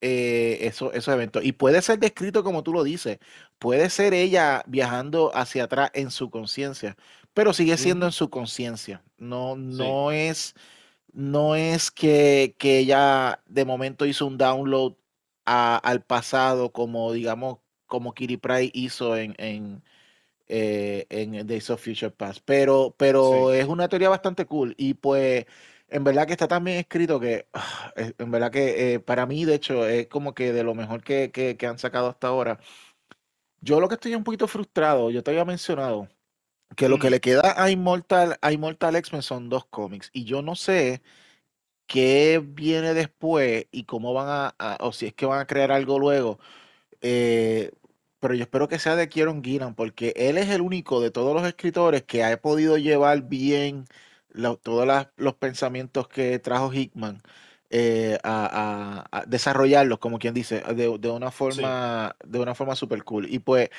eh, 0.00 0.58
eso- 0.62 0.92
esos 0.92 1.14
eventos. 1.14 1.44
Y 1.44 1.52
puede 1.52 1.82
ser 1.82 1.98
descrito 1.98 2.42
como 2.44 2.62
tú 2.62 2.72
lo 2.72 2.82
dices, 2.84 3.18
puede 3.58 3.90
ser 3.90 4.14
ella 4.14 4.62
viajando 4.66 5.30
hacia 5.34 5.64
atrás 5.64 5.90
en 5.94 6.10
su 6.10 6.30
conciencia, 6.30 6.96
pero 7.32 7.52
sigue 7.52 7.76
siendo 7.76 8.06
en 8.06 8.12
su 8.12 8.30
conciencia. 8.30 9.02
No, 9.18 9.54
Sí, 9.56 9.60
no 9.60 10.10
es, 10.12 10.54
no 11.12 11.56
es 11.56 11.90
que, 11.90 12.56
que 12.58 12.78
ella 12.80 13.42
de 13.46 13.64
momento 13.64 14.06
hizo 14.06 14.26
un 14.26 14.38
download 14.38 14.94
a- 15.46 15.76
al 15.78 16.02
pasado 16.04 16.72
como, 16.72 17.12
digamos, 17.12 17.58
como 17.86 18.14
Kitty 18.14 18.36
Pryde 18.38 18.70
hizo 18.74 19.16
en, 19.16 19.34
en, 19.38 19.84
eh, 20.48 21.06
en 21.10 21.46
Days 21.46 21.70
of 21.70 21.82
Future 21.84 22.10
Past. 22.10 22.40
Pero, 22.44 22.94
pero 22.98 23.52
sí. 23.52 23.52
es 23.52 23.66
una 23.66 23.88
teoría 23.88 24.08
bastante 24.08 24.46
cool. 24.46 24.74
Y 24.78 24.94
pues, 24.94 25.46
en 25.88 26.04
verdad 26.04 26.26
que 26.26 26.32
está 26.32 26.48
tan 26.48 26.64
bien 26.64 26.78
escrito 26.78 27.20
que, 27.20 27.48
ah, 27.54 27.92
en 27.96 28.30
verdad 28.30 28.50
que 28.52 28.94
eh, 28.94 29.00
para 29.00 29.26
mí, 29.26 29.44
de 29.44 29.54
hecho, 29.54 29.86
es 29.86 30.06
como 30.08 30.34
que 30.34 30.52
de 30.52 30.64
lo 30.64 30.74
mejor 30.74 31.02
que, 31.02 31.30
que, 31.32 31.56
que 31.56 31.66
han 31.66 31.78
sacado 31.78 32.08
hasta 32.08 32.28
ahora. 32.28 32.58
Yo 33.60 33.80
lo 33.80 33.88
que 33.88 33.94
estoy 33.94 34.14
un 34.14 34.24
poquito 34.24 34.46
frustrado, 34.48 35.10
yo 35.10 35.22
te 35.22 35.30
había 35.30 35.44
mencionado 35.44 36.08
que 36.76 36.88
lo 36.88 36.98
que 36.98 37.10
ujú, 37.10 37.10
le 37.10 37.20
queda 37.20 37.54
a 37.62 37.70
Immortal, 37.70 38.38
a 38.42 38.52
Immortal 38.52 38.96
X-Men 38.96 39.22
son 39.22 39.48
dos 39.50 39.66
cómics. 39.66 40.10
Y 40.12 40.24
yo 40.24 40.42
no 40.42 40.56
sé 40.56 41.02
qué 41.86 42.42
viene 42.44 42.94
después 42.94 43.66
y 43.72 43.84
cómo 43.84 44.14
van 44.14 44.28
a, 44.28 44.56
a- 44.58 44.78
o 44.82 44.92
si 44.92 45.06
es 45.06 45.14
que 45.14 45.26
van 45.26 45.40
a 45.40 45.46
crear 45.48 45.72
algo 45.72 45.98
luego. 46.00 46.38
Eh, 47.02 47.72
pero 48.24 48.34
yo 48.34 48.42
espero 48.44 48.68
que 48.68 48.78
sea 48.80 48.96
de 48.96 49.08
Kieron 49.10 49.44
Gillan, 49.44 49.74
porque 49.74 50.14
él 50.16 50.38
es 50.38 50.48
el 50.50 50.62
único 50.62 51.00
de 51.02 51.10
todos 51.10 51.34
los 51.34 51.46
escritores 51.46 52.04
que 52.04 52.24
ha 52.24 52.40
podido 52.40 52.78
llevar 52.78 53.22
bien 53.22 53.84
todos 54.62 54.86
las- 54.86 55.08
los 55.16 55.34
pensamientos 55.34 56.08
que 56.08 56.38
trajo 56.38 56.72
Hickman 56.72 57.22
eh, 57.70 58.18
a, 58.22 59.04
a- 59.12 59.20
a 59.20 59.26
desarrollarlos, 59.26 59.98
como 59.98 60.18
quien 60.18 60.34
dice, 60.34 60.60
de, 60.62 60.98
de 60.98 61.10
una 61.10 61.30
Sí. 61.48 61.62
forma, 61.62 62.16
de 62.24 62.38
una 62.38 62.54
forma 62.54 62.76
super 62.76 63.02
cool. 63.04 63.26
Y 63.32 63.40
pues, 63.40 63.70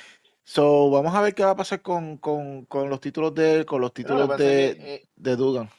so, 0.43 0.89
vamos 0.91 1.15
a 1.15 1.21
ver 1.21 1.35
qué 1.35 1.43
va 1.45 1.51
a 1.51 1.57
pasar 1.57 1.81
con, 1.83 2.17
con, 2.17 2.65
con 2.65 2.89
los 2.89 3.01
títulos 3.01 3.35
de 3.35 3.57
él, 3.61 3.65
con 3.65 3.81
los 3.81 3.93
lo 3.93 3.93
títulos 3.93 4.27
pasa 4.27 4.49
es 4.51 4.55
que 4.55 4.65
de, 4.71 4.77
eh, 4.79 5.07
de 5.17 5.35
Dugan. 5.37 5.69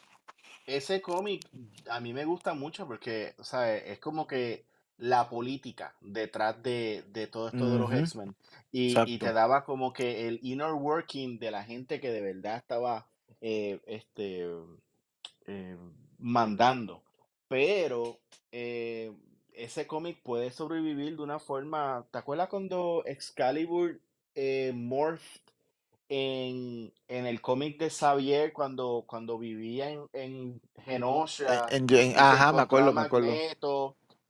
ese 0.66 1.00
cómic 1.00 1.48
a 1.88 2.00
mí 2.00 2.12
me 2.12 2.24
gusta 2.24 2.54
mucho 2.54 2.86
porque, 2.86 3.34
o 3.38 3.44
sea, 3.44 3.76
es 3.76 3.98
como 3.98 4.26
que 4.26 4.64
la 4.98 5.28
política 5.28 5.94
detrás 6.00 6.62
de, 6.62 7.04
de 7.08 7.26
todo 7.26 7.48
esto 7.48 7.70
de 7.70 7.78
los 7.78 7.92
X-Men. 7.92 8.34
Y, 8.76 8.94
y 9.06 9.18
te 9.18 9.32
daba 9.32 9.64
como 9.64 9.92
que 9.92 10.28
el 10.28 10.38
inner 10.42 10.72
working 10.72 11.38
de 11.38 11.50
la 11.50 11.64
gente 11.64 12.00
que 12.00 12.10
de 12.10 12.20
verdad 12.20 12.56
estaba 12.58 13.06
eh, 13.40 13.80
este, 13.86 14.46
eh, 15.46 15.76
mandando. 16.18 17.02
Pero 17.48 18.18
eh, 18.52 19.12
ese 19.54 19.86
cómic 19.86 20.18
puede 20.22 20.50
sobrevivir 20.50 21.16
de 21.16 21.22
una 21.22 21.38
forma. 21.38 22.06
¿Te 22.10 22.18
acuerdas 22.18 22.48
cuando 22.48 23.02
Excalibur 23.06 24.00
morphed 24.74 25.40
en, 26.08 26.92
en 27.08 27.26
el 27.26 27.40
cómic 27.40 27.78
de 27.78 27.90
Xavier 27.90 28.52
cuando, 28.52 29.04
cuando 29.06 29.38
vivía 29.38 29.90
en, 29.90 30.06
en 30.12 30.60
En, 30.76 30.84
Genosha 30.84 31.66
en- 31.70 31.90
en- 31.90 32.14
ajá, 32.18 32.52
me 32.52 32.62
acuerdo, 32.62 32.92
me 32.92 33.00
acuerdo. 33.02 33.28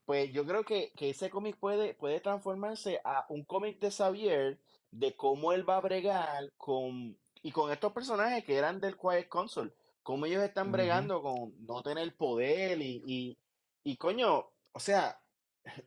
Pues 0.07 0.33
yo 0.33 0.47
creo 0.47 0.65
que, 0.65 0.93
que 0.97 1.11
ese 1.11 1.29
cómic 1.31 1.57
puede, 1.57 1.95
puede 1.95 2.21
transformarse 2.21 3.01
a 3.05 3.27
un 3.29 3.45
cómic 3.45 3.79
de 3.81 3.91
Xavier 3.91 4.59
de 4.93 5.15
cómo 5.17 5.53
él 5.53 5.69
va 5.69 5.77
a 5.77 5.81
bregar 5.81 6.53
con, 6.57 7.19
y 7.43 7.51
con 7.51 7.71
estos 7.71 7.93
personajes 7.93 8.45
que 8.45 8.57
eran 8.57 8.81
del 8.81 8.97
Quiet 8.97 9.29
Console, 9.29 9.73
cómo 10.03 10.27
ellos 10.27 10.43
están 10.43 10.71
bregando 10.71 11.21
con 11.21 11.55
no 11.67 11.83
tener 11.83 12.15
poder 12.15 12.81
y, 12.81 13.03
y, 13.05 13.37
y 13.83 13.97
coño, 13.97 14.47
o 14.73 14.81
sea, 14.81 15.21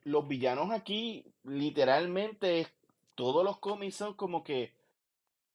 los 0.04 0.28
villanos 0.28 0.72
aquí 0.72 1.26
literalmente 1.44 2.68
todos 3.16 3.44
los 3.44 3.60
cómics 3.60 3.96
son 3.96 4.14
como 4.16 4.44
que 4.44 4.74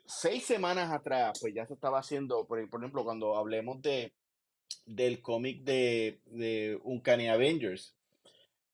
seis 0.06 0.44
semanas 0.44 0.92
atrás, 0.92 1.38
pues 1.40 1.54
ya 1.54 1.66
se 1.66 1.74
estaba 1.74 1.98
haciendo, 1.98 2.46
por, 2.46 2.68
por 2.68 2.80
ejemplo, 2.80 3.04
cuando 3.04 3.36
hablemos 3.36 3.80
de, 3.82 4.12
del 4.86 5.20
cómic 5.22 5.62
de, 5.64 6.20
de 6.26 6.78
Uncanny 6.82 7.28
Avengers. 7.28 7.94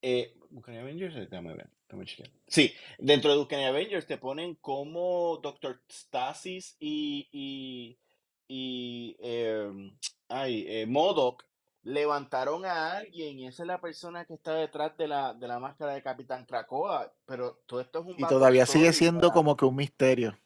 Eh, 0.01 0.33
Uncanny 0.51 0.77
Avengers, 0.79 1.15
déjame 1.15 1.53
ver, 1.53 1.69
déjame 1.87 2.05
chequear. 2.05 2.29
Sí, 2.47 2.73
dentro 2.97 3.31
de 3.31 3.39
Uncanny 3.39 3.65
Avengers 3.65 4.07
te 4.07 4.17
ponen 4.17 4.55
como 4.55 5.37
Doctor 5.37 5.81
Stasis 5.89 6.75
y, 6.79 7.29
y, 7.31 7.99
y 8.47 9.15
eh, 9.19 9.91
ay, 10.27 10.65
eh, 10.67 10.85
MODOK 10.87 11.45
levantaron 11.83 12.65
a 12.65 12.97
alguien 12.97 13.39
y 13.39 13.47
esa 13.47 13.63
es 13.63 13.67
la 13.67 13.81
persona 13.81 14.25
que 14.25 14.33
está 14.35 14.55
detrás 14.55 14.95
de 14.97 15.07
la, 15.07 15.33
de 15.33 15.47
la 15.47 15.59
máscara 15.59 15.93
de 15.93 16.03
Capitán 16.03 16.45
Krakoa, 16.45 17.11
pero 17.25 17.61
todo 17.65 17.81
esto 17.81 17.99
es 17.99 18.05
un 18.05 18.15
Y 18.19 18.27
todavía 18.27 18.65
sigue 18.65 18.93
siendo 18.93 19.21
para... 19.29 19.33
como 19.33 19.55
que 19.55 19.65
un 19.65 19.75
misterio. 19.75 20.37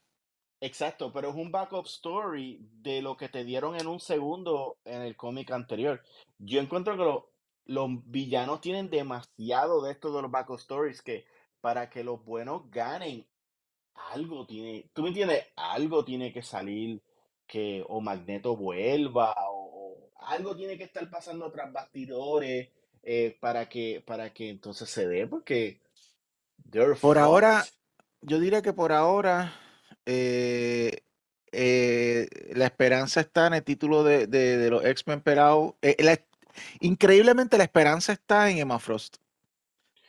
Exacto, 0.62 1.12
pero 1.12 1.30
es 1.30 1.36
un 1.36 1.52
backup 1.52 1.86
story 1.86 2.60
de 2.82 3.02
lo 3.02 3.18
que 3.18 3.28
te 3.30 3.44
dieron 3.44 3.76
en 3.76 3.88
un 3.88 4.00
segundo 4.00 4.78
en 4.86 5.02
el 5.02 5.16
cómic 5.18 5.52
anterior. 5.52 6.02
Yo 6.40 6.60
encuentro 6.62 6.94
que 6.98 7.04
lo- 7.04 7.35
los 7.66 7.90
villanos 8.12 8.62
tienen 8.62 8.90
demasiado 8.90 9.82
de 9.84 9.92
estos 9.92 10.16
de 10.16 10.22
los 10.22 10.32
backup 10.32 10.60
stories 10.60 11.02
que 11.02 11.26
para 11.62 11.90
que 11.90 12.04
los 12.04 12.24
buenos 12.24 12.70
ganen, 12.72 13.26
algo 14.14 14.46
tiene, 14.46 14.90
¿tú 14.94 15.02
me 15.04 15.10
entiendes? 15.10 15.46
Algo 15.56 16.06
tiene 16.06 16.32
que 16.34 16.42
salir 16.44 17.02
que 17.48 17.84
o 17.88 18.02
Magneto 18.02 18.56
vuelva 18.58 19.34
o, 19.50 20.12
o 20.12 20.12
algo 20.28 20.56
tiene 20.56 20.78
que 20.78 20.84
estar 20.86 21.10
pasando 21.10 21.52
tras 21.52 21.72
bastidores 21.72 22.70
eh, 23.04 23.38
para 23.40 23.70
que 23.70 24.04
para 24.06 24.34
que 24.34 24.50
entonces 24.50 24.90
se 24.90 25.08
dé 25.08 25.28
porque 25.28 25.82
Por 27.02 27.18
ahora, 27.18 27.64
yo 28.22 28.40
diría 28.40 28.62
que 28.62 28.74
por 28.74 28.92
ahora 28.92 29.54
eh, 30.06 31.04
eh, 31.52 32.28
la 32.56 32.66
esperanza 32.66 33.22
está 33.22 33.48
en 33.48 33.54
el 33.56 33.64
título 33.64 34.04
de, 34.04 34.28
de- 34.28 34.58
de 34.58 34.70
los 34.70 34.84
X-Men. 34.86 35.22
Eh, 35.82 35.96
la- 36.00 36.20
increíblemente 36.80 37.58
la 37.58 37.64
esperanza 37.64 38.14
está 38.14 38.50
en 38.50 38.60
Emma 38.60 38.80
Frost. 38.80 39.18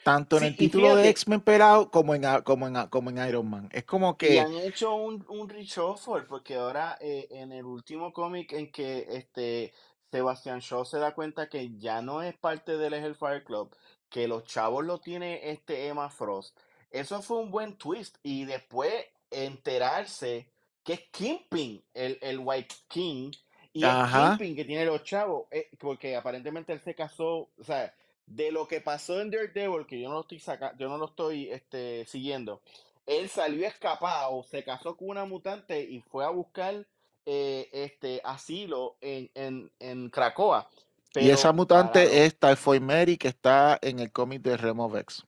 Tanto 0.02 0.36
en 0.36 0.42
Sí, 0.42 0.46
el 0.46 0.56
título 0.56 0.94
de 0.94 1.08
X-Men 1.08 1.40
Perao 1.40 1.90
como 1.90 2.14
en, 2.14 2.22
como, 2.44 2.68
en, 2.68 2.86
como 2.86 3.10
en 3.10 3.28
Iron 3.28 3.50
Man. 3.50 3.68
Es 3.72 3.84
como 3.84 4.12
Y 4.12 4.16
que, 4.18 4.40
han 4.40 4.54
hecho 4.54 4.94
un, 4.94 5.24
un 5.28 5.48
reshuffle, 5.48 6.22
porque 6.28 6.54
ahora 6.54 6.96
eh, 7.00 7.26
en 7.30 7.50
el 7.50 7.64
último 7.64 8.12
cómic 8.12 8.52
en 8.52 8.70
que 8.70 9.04
este 9.10 9.72
Sebastian 10.12 10.60
Shaw 10.60 10.84
se 10.84 10.98
da 10.98 11.12
cuenta 11.12 11.48
que 11.48 11.76
ya 11.76 12.02
no 12.02 12.22
es 12.22 12.36
parte 12.36 12.76
del 12.76 12.94
Hellfire 12.94 13.42
Club, 13.42 13.74
que 14.08 14.28
los 14.28 14.44
chavos 14.44 14.84
lo 14.84 14.98
tiene 14.98 15.50
este 15.50 15.88
Emma 15.88 16.08
Frost. 16.08 16.56
Eso 16.90 17.20
fue 17.20 17.38
un 17.38 17.50
buen 17.50 17.76
twist. 17.76 18.16
Y 18.22 18.44
después 18.44 18.94
enterarse 19.30 20.48
que 20.84 20.92
es 20.92 21.00
Kingpin, 21.10 21.84
el, 21.94 22.18
el 22.22 22.38
White 22.38 22.76
King, 22.86 23.32
y 23.76 23.84
ajá, 23.84 24.36
Kingpin 24.38 24.56
que 24.56 24.64
tiene 24.64 24.86
los 24.86 25.04
chavos, 25.04 25.46
eh, 25.50 25.68
porque 25.78 26.16
aparentemente 26.16 26.72
él 26.72 26.80
se 26.80 26.94
casó, 26.94 27.48
o 27.58 27.64
sea, 27.64 27.92
de 28.26 28.50
lo 28.50 28.66
que 28.66 28.80
pasó 28.80 29.20
en 29.20 29.30
Daredevil, 29.30 29.86
que 29.86 30.00
yo 30.00 30.08
no 30.08 30.14
lo 30.14 30.20
estoy 30.22 30.38
saca, 30.40 30.74
yo 30.78 30.88
no 30.88 30.96
lo 30.96 31.06
estoy 31.06 31.50
este, 31.50 32.06
siguiendo, 32.06 32.62
él 33.06 33.28
salió 33.28 33.66
escapado, 33.66 34.42
se 34.44 34.64
casó 34.64 34.96
con 34.96 35.10
una 35.10 35.26
mutante 35.26 35.82
y 35.82 36.00
fue 36.00 36.24
a 36.24 36.30
buscar 36.30 36.86
eh, 37.26 37.68
este 37.72 38.22
asilo 38.24 38.96
en, 39.02 39.30
en, 39.34 39.70
en 39.78 40.08
Cracoa. 40.08 40.68
y 41.14 41.28
esa 41.28 41.52
mutante 41.52 42.24
es 42.24 42.38
Typhoid 42.38 42.80
Mary 42.80 43.18
que 43.18 43.28
está 43.28 43.78
en 43.82 43.98
el 44.00 44.10
cómic 44.10 44.40
de 44.42 44.56
Removex. 44.56 45.24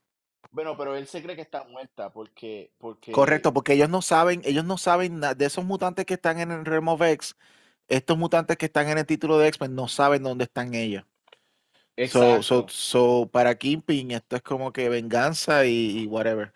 bueno, 0.51 0.74
pero 0.76 0.96
él 0.96 1.07
se 1.07 1.22
cree 1.22 1.36
que 1.36 1.42
está 1.42 1.64
muerta 1.64 2.11
porque, 2.11 2.72
Correcto, 2.78 3.12
porque, 3.12 3.53
porque 3.53 3.72
ellos 3.74 3.90
no 3.90 4.01
saben, 4.01 4.40
ellos 4.44 4.64
no 4.64 4.78
saben 4.78 5.20
de 5.20 5.44
esos 5.44 5.64
mutantes 5.64 6.07
que 6.07 6.14
están 6.14 6.40
en 6.40 6.51
el 6.51 6.64
Removex, 6.64 7.36
estos 7.89 8.18
mutantes 8.18 8.57
que 8.59 8.66
están 8.66 8.89
en 8.89 8.99
el 8.99 9.07
título 9.07 9.39
de 9.39 9.49
X-Men 9.49 9.74
no 9.74 9.89
saben 9.89 10.22
dónde 10.22 10.45
están 10.45 10.74
ellos. 10.74 11.05
So, 12.03 12.43
so, 12.43 12.64
exacto. 12.64 12.68
so, 12.68 13.26
para 13.30 13.57
Kingpin 13.59 14.12
esto 14.12 14.36
es 14.36 14.43
como 14.43 14.72
que 14.72 14.89
venganza 14.89 15.66
y, 15.66 16.01
y 16.05 16.07
whatever. 16.07 16.53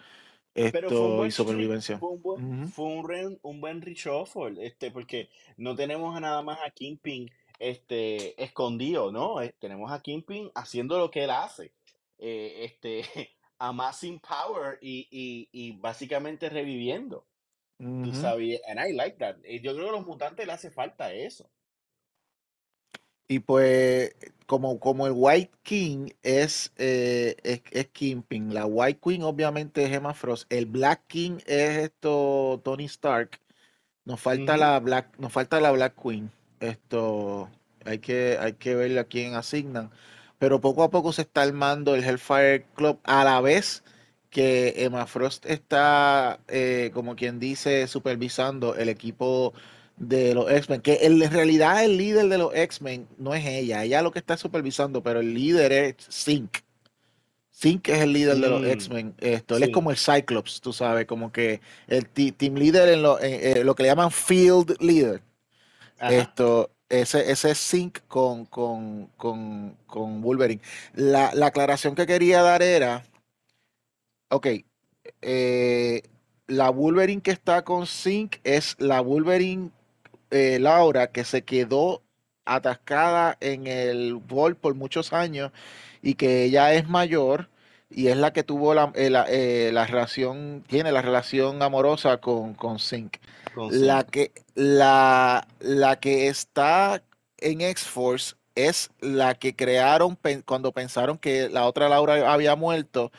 Pero 0.70 0.92
fue 0.92 1.08
un 1.08 1.14
Esto 1.14 1.26
y 1.26 1.30
buen 1.30 1.34
tri- 1.34 1.70
supervivencia. 1.70 1.98
fue 1.98 2.08
un 2.10 2.22
buen, 2.22 2.40
Ujú. 2.44 2.72
fue 2.72 2.86
un, 2.86 3.08
re- 3.08 3.38
un 3.42 3.60
buen 3.60 3.82
reshuffle, 3.82 4.64
este, 4.66 4.90
porque 4.90 5.30
no 5.56 5.74
tenemos 5.76 6.16
a 6.16 6.20
nada 6.20 6.42
más 6.42 6.58
a 6.64 6.70
Kingpin 6.70 7.30
este, 7.58 8.42
escondido, 8.42 9.12
¿no? 9.12 9.40
Eh, 9.42 9.54
tenemos 9.58 9.92
a 9.92 10.00
Kingpin 10.02 10.50
haciendo 10.54 10.98
lo 10.98 11.10
que 11.10 11.24
él 11.24 11.30
hace, 11.30 11.72
eh, 12.18 12.64
este, 12.64 13.02
amassing 13.58 14.20
power 14.20 14.78
y, 14.80 15.06
y, 15.10 15.48
y 15.52 15.72
básicamente 15.78 16.48
reviviendo, 16.48 17.26
tú 18.00 18.12
Ujú. 18.12 18.14
sabes, 18.14 18.60
and 18.68 18.80
I 18.80 18.92
like 18.92 19.18
that. 19.18 19.36
Eh, 19.44 19.60
Yo 19.62 19.74
creo 19.74 19.86
que 19.86 19.90
a 19.90 19.92
los 19.98 20.06
mutantes 20.06 20.46
le 20.46 20.52
hace 20.52 20.70
falta 20.70 21.12
eso. 21.12 21.50
Y 23.28 23.38
pues, 23.40 24.14
como, 24.46 24.78
como 24.78 25.06
el 25.06 25.12
White 25.16 25.52
King 25.62 26.08
es, 26.22 26.72
eh, 26.76 27.36
es, 27.42 27.62
es 27.70 27.88
Kingpin, 27.88 28.52
la 28.52 28.66
White 28.66 29.00
Queen 29.02 29.22
obviamente 29.22 29.84
es 29.84 29.92
Emma 29.92 30.12
Frost, 30.14 30.52
el 30.52 30.66
Black 30.66 31.02
King 31.06 31.38
es 31.46 31.78
esto 31.78 32.60
Tony 32.64 32.84
Stark. 32.86 33.40
Nos 34.06 34.20
falta 34.20 34.56
la 34.58 34.80
Black, 34.80 35.18
nos 35.18 35.32
falta 35.32 35.60
la 35.60 35.72
Black 35.72 35.94
Queen. 36.02 36.30
Esto 36.60 37.50
hay 37.86 37.98
que, 38.00 38.38
hay 38.40 38.54
que 38.54 38.74
ver 38.76 38.98
a 38.98 39.04
quién 39.04 39.34
asignan. 39.34 39.90
Pero 40.38 40.60
poco 40.60 40.84
a 40.84 40.90
poco 40.90 41.12
se 41.12 41.22
está 41.22 41.42
armando 41.42 41.94
el 41.94 42.04
Hellfire 42.04 42.66
Club 42.76 43.00
a 43.04 43.24
la 43.24 43.40
vez 43.42 43.84
que 44.32 44.74
Emma 44.84 45.06
Frost 45.06 45.46
está, 45.46 46.40
eh, 46.48 46.90
como 46.94 47.16
quien 47.16 47.38
dice, 47.40 47.86
supervisando 47.88 48.76
el 48.76 48.88
equipo 48.90 49.54
de 49.96 50.34
los 50.34 50.50
X-Men. 50.50 50.82
Que 50.82 51.00
en 51.02 51.20
realidad 51.30 51.84
el 51.84 51.98
líder 51.98 52.28
de 52.28 52.38
los 52.38 52.54
X-Men 52.54 53.08
no 53.18 53.34
es 53.34 53.46
ella, 53.46 53.84
ella 53.84 54.02
lo 54.02 54.12
que 54.12 54.20
está 54.20 54.36
supervisando, 54.38 55.02
pero 55.04 55.20
el 55.20 55.34
líder 55.34 55.72
es 55.72 55.96
Sync. 56.08 56.58
Sync 57.50 57.88
es 57.90 58.00
el 58.00 58.12
líder 58.14 58.40
de 58.40 58.48
los 58.50 58.62
Mm, 58.62 58.66
X-Men. 58.66 59.14
Esto, 59.20 59.56
él 59.56 59.64
es 59.64 59.70
como 59.70 59.90
el 59.90 59.98
Cyclops, 59.98 60.60
tú 60.60 60.72
sabes, 60.72 61.06
como 61.06 61.30
que 61.32 61.60
el 61.86 62.08
team 62.08 62.56
leader 62.56 62.88
en 62.88 63.02
lo, 63.02 63.20
en, 63.20 63.58
eh, 63.58 63.64
lo 63.64 63.74
que 63.74 63.84
le 63.84 63.90
llaman 63.90 64.10
field 64.10 64.76
leader. 64.80 65.22
ajá. 65.98 66.32
Esto, 66.32 66.70
ese, 66.88 67.30
ese 67.30 67.54
con, 68.08 68.46
con, 68.46 69.08
con, 69.16 69.76
con 69.86 70.22
Wolverine. 70.22 70.62
La, 70.94 71.32
la 71.34 71.46
aclaración 71.46 71.94
que 71.94 72.06
quería 72.06 72.42
dar 72.42 72.62
era, 72.62 73.04
ok, 74.32 74.46
eh, 75.20 76.02
la 76.46 76.70
Wolverine 76.70 77.22
que 77.22 77.30
está 77.30 77.62
con 77.64 77.86
Sync 77.86 78.36
es 78.44 78.76
la 78.78 79.00
Wolverine 79.00 79.70
eh, 80.30 80.58
Laura 80.58 81.08
que 81.12 81.24
se 81.24 81.42
quedó 81.42 82.02
atascada 82.44 83.36
en 83.40 83.66
el 83.66 84.14
Vault 84.14 84.58
por 84.58 84.74
muchos 84.74 85.12
años 85.12 85.52
y 86.00 86.14
que 86.14 86.44
ella 86.44 86.72
es 86.72 86.88
mayor 86.88 87.50
y 87.90 88.08
es 88.08 88.16
la 88.16 88.32
que 88.32 88.42
tuvo 88.42 88.72
la, 88.72 88.90
eh, 88.94 89.10
la, 89.10 89.26
eh, 89.28 89.70
la 89.72 89.86
relación, 89.86 90.64
tiene 90.66 90.92
la 90.92 91.02
relación 91.02 91.62
amorosa 91.62 92.16
con, 92.18 92.54
con 92.54 92.78
Sync. 92.78 93.18
Con 93.54 93.86
La 93.86 94.04
que, 94.04 94.32
la, 94.54 95.46
la 95.60 96.00
que 96.00 96.28
está 96.28 97.02
en 97.36 97.60
X-Force 97.60 98.34
es 98.54 98.90
la 99.00 99.34
que 99.34 99.54
crearon 99.54 100.18
cuando 100.46 100.72
pensaron 100.72 101.18
que 101.18 101.50
la 101.50 101.66
otra 101.66 101.90
Laura 101.90 102.32
había 102.32 102.56
muerto 102.56 103.12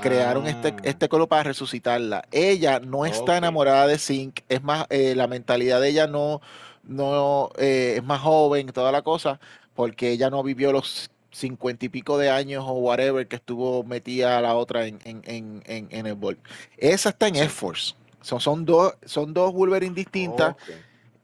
crearon 0.00 0.46
este, 0.46 0.74
Ah, 0.78 0.80
este 0.82 1.08
cuerpo 1.08 1.28
para 1.28 1.44
resucitarla. 1.44 2.24
Ella 2.30 2.80
no 2.80 3.06
está 3.06 3.36
enamorada 3.36 3.86
de 3.86 3.98
Zinc, 3.98 4.40
es 4.48 4.62
más, 4.62 4.86
eh, 4.90 5.14
la 5.16 5.26
mentalidad 5.26 5.80
de 5.80 5.88
ella 5.90 6.06
no, 6.06 6.40
no 6.82 7.50
eh, 7.58 7.94
es 7.98 8.04
más 8.04 8.20
joven, 8.20 8.68
toda 8.68 8.92
la 8.92 9.02
cosa, 9.02 9.40
porque 9.74 10.10
ella 10.10 10.30
no 10.30 10.42
vivió 10.42 10.72
los 10.72 11.10
cincuenta 11.30 11.84
y 11.86 11.88
pico 11.90 12.18
de 12.18 12.30
años 12.30 12.64
o 12.66 12.72
whatever 12.74 13.28
que 13.28 13.36
estuvo 13.36 13.84
metida 13.84 14.40
la 14.40 14.54
otra 14.56 14.86
en, 14.86 14.98
en, 15.04 15.22
en, 15.24 15.62
en, 15.66 15.88
en 15.90 16.06
el 16.06 16.14
Volt. 16.14 16.40
Esa 16.76 17.10
está 17.10 17.28
en 17.28 17.36
Sí. 17.36 17.42
X-Force. 17.42 17.94
Son, 18.20 18.40
son 18.40 18.64
dos, 18.64 18.94
son 19.04 19.32
dos 19.34 19.52
Wolverine 19.52 19.94
distintas, 19.94 20.56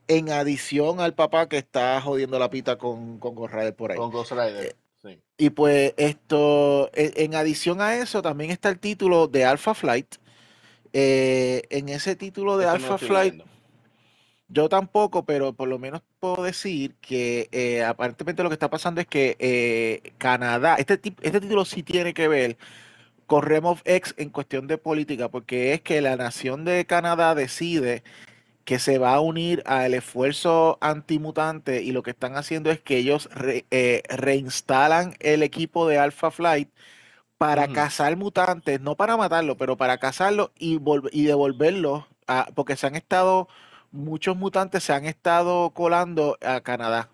en 0.09 0.31
adición 0.31 1.01
al 1.01 1.15
papá 1.15 1.49
que 1.49 1.59
está 1.59 2.01
jodiendo 2.01 2.39
la 2.39 2.51
pita 2.51 2.77
con, 2.79 3.19
con 3.19 3.35
Ghost 3.35 3.55
Rider 3.55 3.75
por 3.77 3.93
ahí. 3.93 3.99
Con 3.99 4.11
Ghost 4.11 4.33
Rider. 4.33 4.77
Sí. 5.05 5.21
Y 5.37 5.51
pues 5.51 5.95
esto, 5.97 6.91
en, 6.95 7.13
en 7.17 7.35
adición 7.35 7.81
a 7.81 7.97
eso, 7.97 8.23
también 8.23 8.51
está 8.51 8.71
el 8.71 8.79
título 8.79 9.29
de 9.29 9.45
Alpha 9.45 9.75
Flight. 9.75 10.17
Eh, 10.97 11.63
en 11.71 11.89
ese 11.89 12.15
título 12.15 12.57
de 12.57 12.67
Alpha 12.67 12.99
Flight. 12.99 13.43
Yo 14.47 14.69
tampoco, 14.69 15.25
pero 15.25 15.53
por 15.53 15.69
lo 15.69 15.77
menos 15.81 16.03
puedo 16.21 16.45
decir 16.45 16.95
que 17.01 17.49
eh, 17.51 17.83
aparentemente 17.83 18.45
lo 18.45 18.49
que 18.49 18.55
está 18.55 18.71
pasando 18.71 19.01
es 19.01 19.09
que 19.09 19.37
eh, 19.41 20.13
Canadá, 20.19 20.77
este, 20.77 20.95
este 20.95 21.41
título 21.41 21.65
sí 21.65 21.83
tiene 21.83 22.15
que 22.15 22.29
ver 22.29 22.57
con 23.27 23.43
Remove 23.43 23.81
X 23.85 24.15
en 24.19 24.31
cuestión 24.31 24.69
de 24.69 24.79
política, 24.79 25.29
porque 25.29 25.73
es 25.73 25.81
que 25.81 26.01
la 26.01 26.15
nación 26.15 26.65
de 26.65 26.85
Canadá 26.87 27.35
decide 27.35 28.05
que 28.65 28.79
se 28.79 28.99
va 28.99 29.15
a 29.15 29.21
unir 29.21 29.63
al 29.67 29.95
esfuerzo 29.95 30.79
antimutante 30.81 31.83
y 31.83 31.93
lo 31.93 32.03
que 32.03 32.11
están 32.11 32.37
haciendo 32.37 32.71
es 32.71 32.81
que 32.81 32.99
ellos 32.99 33.29
eh, 33.71 34.03
reinstalan 34.09 35.15
el 35.21 35.43
equipo 35.43 35.87
de 35.89 35.99
Alpha 35.99 36.31
Flight 36.31 36.71
para 37.39 37.69
cazar 37.69 38.17
mutantes, 38.17 38.81
no 38.81 38.97
para 38.97 39.17
matarlo, 39.17 39.57
pero 39.57 39.77
para 39.77 39.99
cazarlos 39.99 40.51
y, 40.59 40.81
y 41.13 41.25
devolverlos, 41.25 42.05
a, 42.27 42.49
porque 42.55 42.77
se 42.77 42.87
han 42.87 42.95
estado, 42.97 43.49
muchos 43.91 44.37
mutantes 44.37 44.85
se 44.85 44.93
han 44.95 45.05
estado 45.05 45.71
colando 45.71 46.39
a 46.43 46.61
Canadá. 46.63 47.11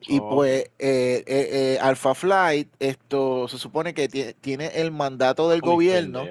Y 0.00 0.20
pues 0.20 0.64
eh, 0.78 1.24
eh, 1.26 1.48
eh, 1.52 1.78
Alpha 1.80 2.14
Flight, 2.14 2.68
esto 2.80 3.46
se 3.46 3.58
supone 3.58 3.94
que 3.94 4.08
tiene 4.40 4.66
el 4.74 4.90
mandato 4.90 5.48
del 5.48 5.60
gobierno 5.60 6.30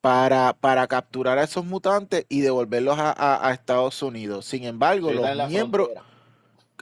para, 0.00 0.54
para 0.54 0.86
capturar 0.86 1.38
a 1.38 1.44
esos 1.44 1.64
mutantes 1.64 2.26
y 2.28 2.40
devolverlos 2.40 2.96
a, 2.98 3.50
Estados 3.52 4.02
Unidos. 4.02 4.46
Sin 4.46 4.64
embargo, 4.64 5.12
los 5.12 5.48
miembros... 5.48 5.90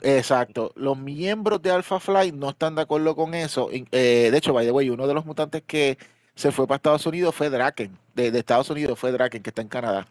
Exacto, 0.01 0.71
los 0.75 0.97
miembros 0.97 1.61
de 1.61 1.71
Alpha 1.71 1.99
Flight 1.99 2.33
no 2.33 2.51
están 2.51 2.75
de 2.75 2.83
acuerdo 2.83 3.17
con 3.17 3.33
eso. 3.33 3.69
de 3.69 4.31
hecho, 4.33 4.53
by 4.53 4.65
the 4.65 4.71
way, 4.71 4.89
uno 4.89 5.07
de 5.07 5.13
los 5.13 5.25
mutantes 5.25 5.61
que 5.67 5.97
se 6.35 6.53
fue 6.53 6.67
para 6.67 6.77
Estados 6.77 7.05
Unidos 7.05 7.35
fue 7.35 7.49
Draken, 7.49 7.97
de, 8.15 8.31
de 8.31 8.39
Estados 8.39 8.69
Unidos 8.69 8.97
fue 8.97 9.11
Draken, 9.11 9.43
que 9.43 9.49
está 9.49 9.61
en 9.61 9.67
Canadá. 9.67 10.07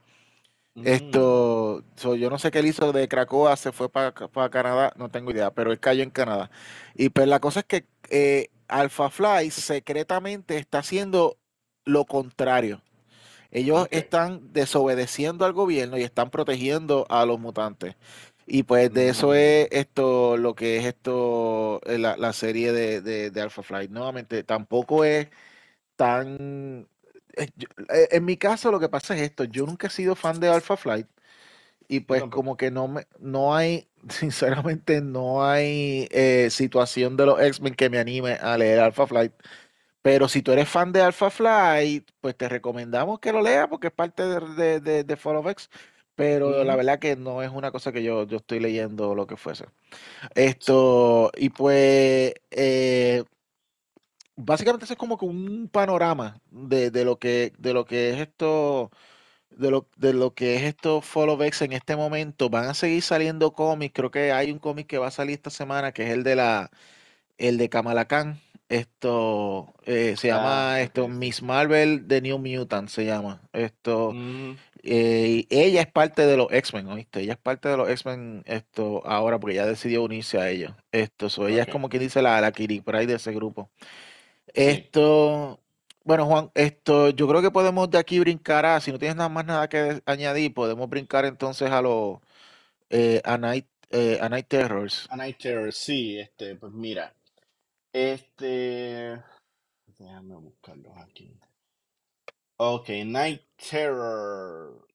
Esto, 0.85 1.83
yo 1.97 2.31
no 2.31 2.39
sé 2.39 2.51
qué 2.51 2.61
él 2.61 2.67
hizo 2.67 2.93
de 2.93 3.09
Cracoa, 3.09 3.57
se 3.57 3.73
fue 3.73 3.89
para 3.89 4.13
Canadá, 4.51 4.93
no 4.97 5.09
tengo 5.09 5.31
idea, 5.31 5.51
pero 5.51 5.73
él 5.73 5.81
cayó 5.81 6.03
en 6.03 6.11
Canadá. 6.11 6.51
Y 6.95 7.09
pues 7.11 7.27
la 7.27 7.41
cosa 7.41 7.61
es 7.61 7.67
que 7.67 7.87
eh, 8.11 8.51
Alpha 8.69 9.11
Fly 9.11 9.51
secretamente 9.51 10.57
está 10.57 10.79
haciendo 10.79 11.39
lo 11.85 12.05
contrario. 12.05 12.83
Ellos 13.51 13.89
están 13.91 14.53
desobedeciendo 14.53 15.45
al 15.45 15.53
gobierno 15.53 15.99
y 15.99 16.03
están 16.03 16.31
protegiendo 16.31 17.07
a 17.09 17.25
los 17.27 17.41
mutantes. 17.41 17.97
Y 18.47 18.63
pues 18.65 18.93
de 18.93 19.11
eso 19.11 19.29
mm. 19.29 19.35
es 19.35 19.69
esto, 19.73 20.37
lo 20.37 20.55
que 20.55 20.79
es 20.79 20.87
esto, 20.87 21.81
eh, 21.87 21.99
la, 21.99 22.33
serie 22.33 22.73
de, 22.73 23.01
de, 23.03 23.31
de 23.31 23.41
Alpha 23.41 23.63
Flight. 23.63 23.91
Nuevamente, 23.91 24.43
tampoco 24.45 25.05
es 25.05 25.29
tan 25.97 26.89
eh, 27.39 27.49
eh, 27.91 28.09
en 28.13 28.25
mi 28.25 28.37
caso 28.37 28.71
lo 28.73 28.81
que 28.81 28.89
pasa 28.89 29.15
es 29.17 29.23
esto, 29.23 29.45
yo 29.45 29.65
nunca 29.67 29.87
he 29.89 29.91
sido 29.91 30.17
fan 30.17 30.41
de 30.41 30.49
Alpha 30.49 30.77
Flight 30.77 31.07
y 31.89 32.01
pues 32.01 32.23
como 32.31 32.57
que 32.57 32.71
no 32.71 32.89
me, 32.89 33.07
no 33.21 33.55
hay, 33.57 33.89
sinceramente 34.11 35.01
no 35.03 35.45
hay 35.45 36.09
eh, 36.11 36.49
situación 36.51 37.17
de 37.17 37.27
los 37.27 37.41
X-Men 37.41 37.75
que 37.75 37.91
me 37.91 37.99
anime 37.99 38.35
a 38.35 38.59
leer 38.59 38.81
Alpha 38.81 39.07
Flight. 39.07 39.33
Pero 40.09 40.27
si 40.27 40.41
tú 40.41 40.53
eres 40.53 40.67
fan 40.71 40.91
de 40.91 41.03
Alpha 41.03 41.29
Flight, 41.29 42.09
pues 42.23 42.35
te 42.35 42.49
recomendamos 42.49 43.19
que 43.19 43.31
lo 43.31 43.43
leas 43.43 43.69
porque 43.69 43.89
es 43.89 43.93
parte 43.93 44.23
de, 44.23 44.81
de, 44.81 45.05
de. 45.05 45.19
Pero 46.15 46.65
la 46.65 46.77
verdad 46.77 46.99
que 46.99 47.15
no 47.15 47.43
es 47.43 47.51
una 47.51 47.71
cosa 47.71 47.93
que 47.93 48.03
yo, 48.03 48.27
yo 48.27 48.39
estoy 48.39 48.59
leyendo 48.59 49.15
lo 49.15 49.27
que 49.27 49.37
fuese. 49.37 49.67
Esto, 50.35 51.31
y 51.37 51.51
pues 51.51 52.33
básicamente 54.35 54.87
eso 54.87 54.95
es 54.95 54.99
como 54.99 55.19
que 55.19 55.27
un 55.27 55.69
panorama 55.69 56.41
de, 56.51 57.05
lo 57.05 57.19
que 57.19 57.53
de 57.59 57.75
lo 57.75 57.85
que 57.85 58.09
es 58.15 58.21
esto 58.21 58.91
de 59.51 59.71
lo, 59.71 59.89
de 59.99 60.15
lo 60.15 60.33
que 60.35 60.57
es 60.57 60.63
esto 60.63 61.03
Follow 61.03 61.43
X 61.43 61.61
en 61.63 61.73
este 61.75 61.97
momento. 61.97 62.49
Van 62.49 62.65
a 62.65 62.75
seguir 62.75 63.03
saliendo 63.03 63.53
cómics. 63.53 63.93
Creo 63.95 64.11
que 64.11 64.33
hay 64.33 64.53
un 64.53 64.59
cómic 64.59 64.87
que 64.87 64.97
va 64.97 65.09
a 65.09 65.11
salir 65.11 65.35
esta 65.35 65.51
semana 65.51 65.93
que 65.93 66.05
es 66.05 66.11
el 66.13 66.23
de 66.25 66.37
la 66.37 66.71
el 67.39 67.59
de 67.59 67.69
Kamala 67.69 68.07
Khan. 68.07 68.41
Esto 68.69 69.73
eh, 69.85 70.15
se 70.19 70.29
llama 70.29 70.75
ah, 70.75 70.81
esto 70.83 71.09
Miss 71.09 71.41
Marvel 71.43 72.07
The 72.07 72.21
New 72.21 72.39
Mutant 72.39 72.89
se 72.89 73.07
llama. 73.07 73.41
Esto 73.53 74.13
mm. 74.13 74.57
eh, 74.83 75.47
ella 75.49 75.81
es 75.81 75.87
parte 75.87 76.27
de 76.27 76.37
los 76.37 76.53
X-Men, 76.53 76.89
¿oíste? 76.89 77.21
Ella 77.21 77.33
es 77.33 77.39
parte 77.39 77.69
de 77.71 77.79
los 77.79 77.89
X-Men 77.89 78.43
esto 78.47 79.03
ahora 79.07 79.39
porque 79.39 79.57
ya 79.57 79.67
decidió 79.67 80.03
unirse 80.03 80.39
a 80.39 80.51
ellos. 80.51 80.73
Esto, 80.93 81.49
ella 81.49 81.63
es 81.63 81.69
como 81.69 81.89
quien 81.89 82.03
dice 82.03 82.21
la, 82.21 82.41
la 82.41 82.53
Kiri 82.53 82.81
por 82.83 82.97
ahí 82.97 83.07
de 83.07 83.15
ese 83.15 83.33
grupo. 83.33 83.71
Esto, 84.55 85.61
bueno, 86.05 86.27
Juan, 86.27 86.51
esto, 86.55 87.11
yo 87.11 87.29
creo 87.29 87.43
que 87.43 87.51
podemos 87.51 87.91
de 87.91 87.99
aquí 87.99 88.19
brincar 88.19 88.67
a, 88.67 88.81
si 88.81 88.93
no 88.93 88.99
tienes 88.99 89.17
nada 89.17 89.29
más 89.29 89.47
nada 89.47 89.69
que 89.69 90.03
añadir, 90.07 90.53
podemos 90.53 90.89
brincar 90.89 91.25
entonces 91.25 91.71
a 91.71 91.83
los 91.83 92.19
eh, 92.91 93.21
a 93.25 93.39
Night, 93.39 93.67
eh, 93.91 94.19
a 94.21 94.29
Night 94.29 94.47
Terrors. 94.49 95.07
A 95.11 95.17
Night 95.17 95.39
Terrors, 95.39 95.77
sí, 95.77 96.19
este, 96.19 96.55
pues 96.57 96.73
mira, 96.73 97.15
este, 97.99 99.23
déjame 99.99 100.37
buscarlos 100.37 100.97
aquí. 100.99 101.37
Ok, 102.57 102.89
Night 103.05 103.43
Terror. 103.57 104.87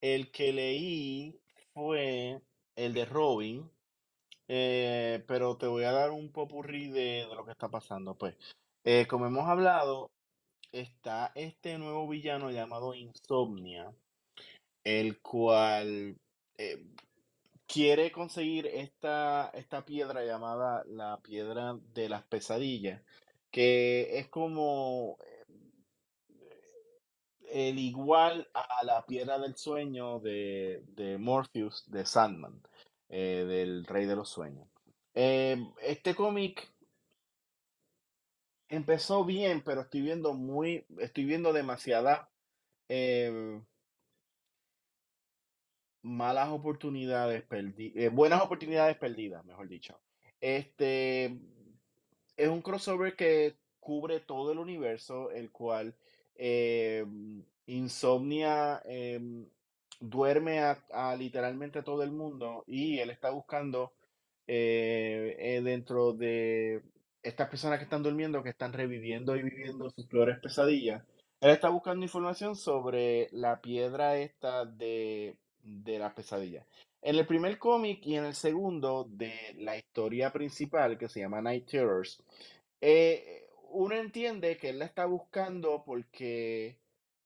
El 0.00 0.30
que 0.30 0.52
leí 0.52 1.38
fue 1.74 2.40
el 2.76 2.94
de 2.94 3.04
Robin, 3.04 3.70
eh, 4.48 5.22
pero 5.28 5.58
te 5.58 5.66
voy 5.66 5.84
a 5.84 5.92
dar 5.92 6.10
un 6.10 6.32
popurrí 6.32 6.88
de, 6.88 7.26
de 7.28 7.34
lo 7.34 7.44
que 7.44 7.52
está 7.52 7.68
pasando. 7.68 8.16
Pues 8.16 8.36
eh, 8.84 9.06
como 9.06 9.26
hemos 9.26 9.46
hablado, 9.46 10.10
está 10.72 11.32
este 11.34 11.76
nuevo 11.76 12.08
villano 12.08 12.50
llamado 12.50 12.94
Insomnia, 12.94 13.92
el 14.84 15.20
cual 15.20 16.16
eh, 16.56 16.86
quiere 17.72 18.10
conseguir 18.10 18.66
esta, 18.66 19.50
esta 19.54 19.84
piedra 19.84 20.24
llamada 20.24 20.84
la 20.86 21.20
piedra 21.22 21.78
de 21.94 22.08
las 22.08 22.24
pesadillas, 22.24 23.02
que 23.50 24.18
es 24.18 24.28
como 24.28 25.18
eh, 25.20 25.44
el 27.52 27.78
igual 27.78 28.48
a 28.54 28.84
la 28.84 29.04
piedra 29.06 29.38
del 29.38 29.56
sueño 29.56 30.20
de, 30.20 30.82
de 30.88 31.18
Morpheus 31.18 31.84
de 31.90 32.04
Sandman, 32.04 32.60
del 33.08 33.84
Rey 33.86 34.06
de 34.06 34.14
los 34.16 34.28
Sueños. 34.28 34.68
este 35.14 36.14
cómic 36.14 36.72
empezó 38.70 39.24
bien, 39.24 39.62
pero 39.62 39.82
estoy 39.82 40.00
viendo 40.00 40.32
muy, 40.32 40.86
estoy 40.98 41.24
viendo 41.24 41.52
demasiadas 41.52 42.28
em, 42.88 43.64
malas 46.02 46.48
oportunidades 46.50 47.42
perdidas, 47.42 47.96
eh, 47.96 48.08
buenas 48.08 48.42
oportunidades 48.42 48.96
perdidas, 48.96 49.44
mejor 49.44 49.68
dicho. 49.68 50.00
Este 50.40 51.38
es 52.36 52.48
un 52.48 52.62
crossover 52.62 53.16
que 53.16 53.56
cubre 53.80 54.20
todo 54.20 54.52
el 54.52 54.58
universo, 54.58 55.30
el 55.30 55.50
cual 55.50 55.94
em, 56.36 57.44
Insomnia 57.66 58.82
em, 58.84 59.46
duerme 60.00 60.60
a, 60.60 60.82
a, 60.92 61.16
literalmente 61.16 61.82
todo 61.82 62.02
el 62.02 62.10
mundo 62.10 62.64
y 62.66 62.98
él 62.98 63.10
está 63.10 63.30
buscando 63.30 63.92
eh, 64.46 65.36
eh, 65.38 65.60
dentro 65.62 66.12
de 66.12 66.82
estas 67.22 67.48
personas 67.48 67.78
que 67.78 67.84
están 67.84 68.02
durmiendo, 68.02 68.42
que 68.42 68.48
están 68.48 68.72
reviviendo 68.72 69.36
y 69.36 69.42
viviendo 69.42 69.90
sus 69.90 70.06
peores 70.06 70.40
pesadillas, 70.40 71.04
él 71.40 71.50
está 71.50 71.68
buscando 71.68 72.04
información 72.04 72.56
sobre 72.56 73.28
la 73.32 73.60
piedra 73.60 74.16
esta 74.16 74.64
de, 74.64 75.36
de 75.62 75.98
las 75.98 76.12
pesadillas. 76.14 76.66
En 77.02 77.16
el 77.16 77.26
primer 77.26 77.58
cómic 77.58 78.06
y 78.06 78.16
en 78.16 78.24
el 78.26 78.34
segundo 78.34 79.06
de 79.08 79.54
la 79.58 79.76
historia 79.76 80.32
principal, 80.32 80.98
que 80.98 81.08
se 81.08 81.20
llama 81.20 81.40
Night 81.40 81.66
Terrors, 81.66 82.22
eh, 82.80 83.48
uno 83.70 83.94
entiende 83.94 84.56
que 84.56 84.70
él 84.70 84.78
la 84.78 84.84
está 84.84 85.06
buscando 85.06 85.82
porque, 85.84 86.78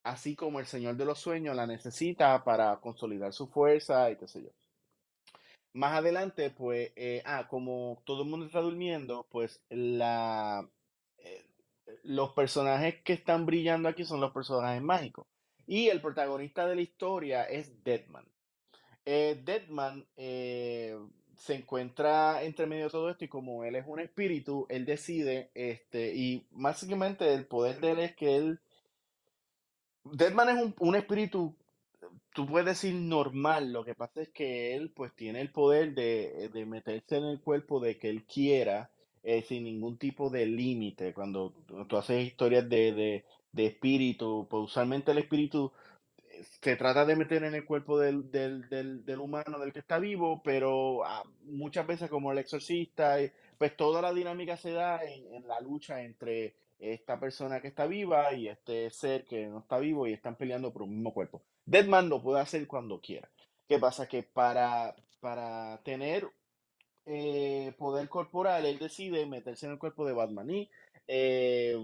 así 0.04 0.36
como 0.36 0.60
el 0.60 0.66
Señor 0.66 0.96
de 0.96 1.04
los 1.04 1.18
Sueños 1.18 1.56
la 1.56 1.66
necesita 1.66 2.44
para 2.44 2.76
consolidar 2.80 3.32
su 3.32 3.48
fuerza 3.48 4.10
y 4.10 4.16
qué 4.16 4.28
sé 4.28 4.42
yo. 4.42 4.50
Más 5.72 5.98
adelante, 5.98 6.50
pues, 6.50 6.92
eh, 6.94 7.22
ah, 7.24 7.48
como 7.48 8.00
todo 8.04 8.22
el 8.22 8.28
mundo 8.28 8.46
está 8.46 8.60
durmiendo, 8.60 9.26
pues 9.28 9.60
la, 9.70 10.68
eh, 11.18 11.44
los 12.04 12.32
personajes 12.32 13.02
que 13.02 13.14
están 13.14 13.44
brillando 13.44 13.88
aquí 13.88 14.04
son 14.04 14.20
los 14.20 14.32
personajes 14.32 14.82
mágicos. 14.82 15.26
Y 15.66 15.88
el 15.88 16.00
protagonista 16.00 16.66
de 16.66 16.76
la 16.76 16.82
historia 16.82 17.44
es 17.44 17.82
Deadman. 17.84 18.26
Eh, 19.04 19.40
Deadman 19.44 20.06
eh, 20.16 20.98
se 21.36 21.54
encuentra 21.54 22.42
entre 22.42 22.66
medio 22.66 22.84
de 22.84 22.90
todo 22.90 23.10
esto 23.10 23.24
y 23.24 23.28
como 23.28 23.64
él 23.64 23.76
es 23.76 23.84
un 23.86 24.00
espíritu, 24.00 24.66
él 24.68 24.84
decide, 24.86 25.50
este, 25.54 26.14
y 26.14 26.46
básicamente 26.50 27.32
el 27.34 27.46
poder 27.46 27.80
de 27.80 27.90
él 27.92 27.98
es 28.00 28.16
que 28.16 28.36
él... 28.36 28.60
Deadman 30.04 30.48
es 30.50 30.62
un, 30.62 30.74
un 30.78 30.96
espíritu 30.96 31.56
tú 32.34 32.46
puedes 32.46 32.66
decir 32.66 32.94
normal, 32.94 33.72
lo 33.72 33.84
que 33.84 33.94
pasa 33.94 34.20
es 34.22 34.28
que 34.28 34.74
él 34.74 34.90
pues 34.90 35.14
tiene 35.14 35.40
el 35.40 35.50
poder 35.50 35.94
de, 35.94 36.50
de 36.52 36.66
meterse 36.66 37.16
en 37.16 37.24
el 37.24 37.40
cuerpo 37.40 37.80
de 37.80 37.96
que 37.98 38.10
él 38.10 38.24
quiera 38.24 38.90
eh, 39.22 39.42
sin 39.42 39.64
ningún 39.64 39.96
tipo 39.96 40.28
de 40.28 40.44
límite. 40.44 41.14
Cuando 41.14 41.54
tú 41.88 41.96
haces 41.96 42.26
historias 42.26 42.68
de, 42.68 42.92
de, 42.92 43.24
de, 43.54 43.66
espíritu, 43.66 44.46
pues 44.50 44.64
usualmente 44.64 45.12
el 45.12 45.18
espíritu 45.18 45.72
se 46.60 46.76
trata 46.76 47.04
de 47.04 47.16
meter 47.16 47.44
en 47.44 47.54
el 47.54 47.64
cuerpo 47.64 47.98
del, 47.98 48.30
del, 48.30 48.68
del, 48.68 49.04
del 49.04 49.20
humano, 49.20 49.58
del 49.58 49.72
que 49.72 49.78
está 49.78 49.98
vivo, 49.98 50.42
pero 50.42 51.04
ah, 51.04 51.22
muchas 51.44 51.86
veces 51.86 52.10
como 52.10 52.32
el 52.32 52.38
exorcista, 52.38 53.20
eh, 53.20 53.32
pues 53.58 53.76
toda 53.76 54.02
la 54.02 54.12
dinámica 54.12 54.56
se 54.56 54.72
da 54.72 55.02
en, 55.04 55.32
en 55.32 55.46
la 55.46 55.60
lucha 55.60 56.02
entre 56.02 56.54
esta 56.78 57.18
persona 57.18 57.60
que 57.60 57.68
está 57.68 57.86
viva 57.86 58.32
y 58.34 58.48
este 58.48 58.90
ser 58.90 59.24
que 59.24 59.46
no 59.46 59.60
está 59.60 59.78
vivo 59.78 60.06
y 60.06 60.12
están 60.12 60.36
peleando 60.36 60.72
por 60.72 60.82
un 60.82 60.90
mismo 60.90 61.14
cuerpo. 61.14 61.42
Deadman 61.64 62.08
lo 62.08 62.22
puede 62.22 62.40
hacer 62.40 62.66
cuando 62.66 63.00
quiera. 63.00 63.30
¿Qué 63.68 63.78
pasa? 63.78 64.06
Que 64.06 64.22
para, 64.22 64.94
para 65.20 65.80
tener 65.82 66.28
eh, 67.06 67.72
poder 67.78 68.08
corporal, 68.08 68.66
él 68.66 68.78
decide 68.78 69.26
meterse 69.26 69.66
en 69.66 69.72
el 69.72 69.78
cuerpo 69.78 70.06
de 70.06 70.12
Batman 70.12 70.50
y 70.50 70.70
eh, 71.06 71.76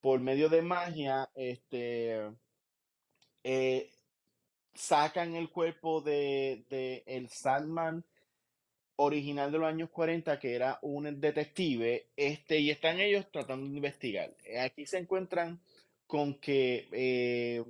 por 0.00 0.20
medio 0.20 0.48
de 0.48 0.62
magia, 0.62 1.30
este, 1.34 2.30
eh, 3.44 3.90
sacan 4.74 5.34
el 5.34 5.50
cuerpo 5.50 6.00
de, 6.00 6.64
de 6.70 7.02
el 7.06 7.28
Sandman 7.28 8.04
original 8.96 9.52
de 9.52 9.58
los 9.58 9.68
años 9.68 9.90
40, 9.90 10.38
que 10.40 10.54
era 10.54 10.78
un 10.82 11.20
detective, 11.20 12.08
este, 12.16 12.58
y 12.58 12.70
están 12.70 13.00
ellos 13.00 13.26
tratando 13.30 13.68
de 13.68 13.76
investigar. 13.76 14.34
Eh, 14.44 14.58
Aquí 14.60 14.86
se 14.86 14.98
encuentran 14.98 15.60
con 16.06 16.34
que 16.40 16.88
eh, 16.92 17.64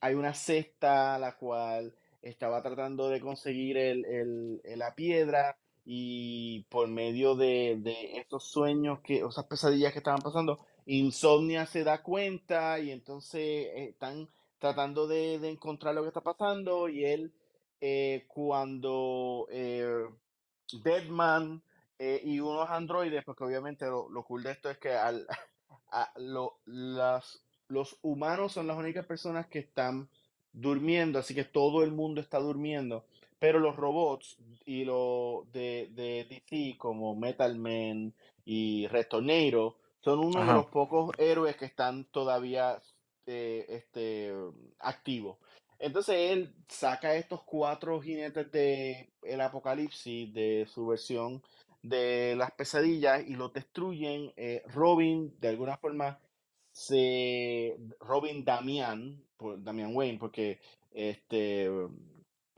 hay 0.00 0.14
una 0.14 0.34
cesta 0.34 1.18
la 1.18 1.36
cual 1.36 1.94
estaba 2.22 2.62
tratando 2.62 3.08
de 3.08 3.20
conseguir 3.20 3.76
el, 3.76 4.04
el- 4.06 4.60
la 4.78 4.94
piedra 4.94 5.56
y 5.84 6.64
por 6.64 6.88
medio 6.88 7.36
de, 7.36 7.76
de 7.78 8.18
estos 8.18 8.44
sueños, 8.50 9.00
que, 9.02 9.18
esas 9.18 9.44
pesadillas 9.46 9.92
que 9.92 9.98
estaban 9.98 10.20
pasando, 10.22 10.58
Insomnia 10.86 11.66
se 11.66 11.84
da 11.84 12.02
cuenta 12.02 12.78
y 12.80 12.90
entonces 12.90 13.40
eh, 13.42 13.88
están 13.90 14.28
tratando 14.58 15.06
de, 15.06 15.38
de 15.38 15.50
encontrar 15.50 15.94
lo 15.94 16.02
que 16.02 16.08
está 16.08 16.20
pasando 16.22 16.88
y 16.88 17.04
él 17.04 17.32
eh, 17.80 18.24
cuando 18.28 19.46
eh, 19.50 20.06
Deadman 20.84 21.62
eh, 21.98 22.20
y 22.24 22.40
unos 22.40 22.68
androides, 22.70 23.24
porque 23.24 23.44
obviamente 23.44 23.86
lo, 23.86 24.08
lo 24.10 24.24
cool 24.24 24.42
de 24.42 24.52
esto 24.52 24.70
es 24.70 24.78
que 24.78 24.92
al, 24.92 25.26
a- 25.90 26.12
lo- 26.18 26.58
las, 26.66 27.42
los 27.68 27.98
humanos 28.02 28.52
son 28.52 28.66
las 28.66 28.76
únicas 28.76 29.06
personas 29.06 29.46
que 29.46 29.58
están 29.60 30.08
durmiendo, 30.52 31.18
así 31.18 31.34
que 31.34 31.44
todo 31.44 31.82
el 31.82 31.92
mundo 31.92 32.20
está 32.20 32.38
durmiendo, 32.38 33.04
pero 33.38 33.58
los 33.58 33.76
robots 33.76 34.38
y 34.64 34.84
los 34.84 35.50
de, 35.52 35.90
de 35.92 36.24
DC 36.28 36.76
como 36.78 37.14
Metal 37.14 37.56
Man 37.58 38.14
y 38.44 38.86
Retornado 38.88 39.76
son 40.06 40.20
uno 40.20 40.46
de 40.46 40.52
los 40.52 40.66
pocos 40.66 41.10
héroes 41.18 41.56
que 41.56 41.64
están 41.64 42.04
todavía 42.04 42.80
eh, 43.26 43.66
este, 43.68 44.32
activos. 44.78 45.36
Entonces 45.80 46.30
él 46.30 46.54
saca 46.68 47.16
estos 47.16 47.42
cuatro 47.42 48.00
jinetes 48.00 48.52
de 48.52 49.10
el 49.22 49.40
apocalipsis 49.40 50.32
de 50.32 50.64
su 50.72 50.86
versión 50.86 51.42
de 51.82 52.36
las 52.36 52.52
pesadillas 52.52 53.26
y 53.26 53.34
los 53.34 53.52
destruyen. 53.52 54.32
Eh, 54.36 54.62
Robin, 54.66 55.34
de 55.40 55.48
alguna 55.48 55.76
forma, 55.76 56.20
se. 56.70 57.76
Robin 57.98 58.44
Damian, 58.44 59.20
por, 59.36 59.60
Damian 59.60 59.92
Wayne, 59.92 60.20
porque 60.20 60.60
este, 60.92 61.68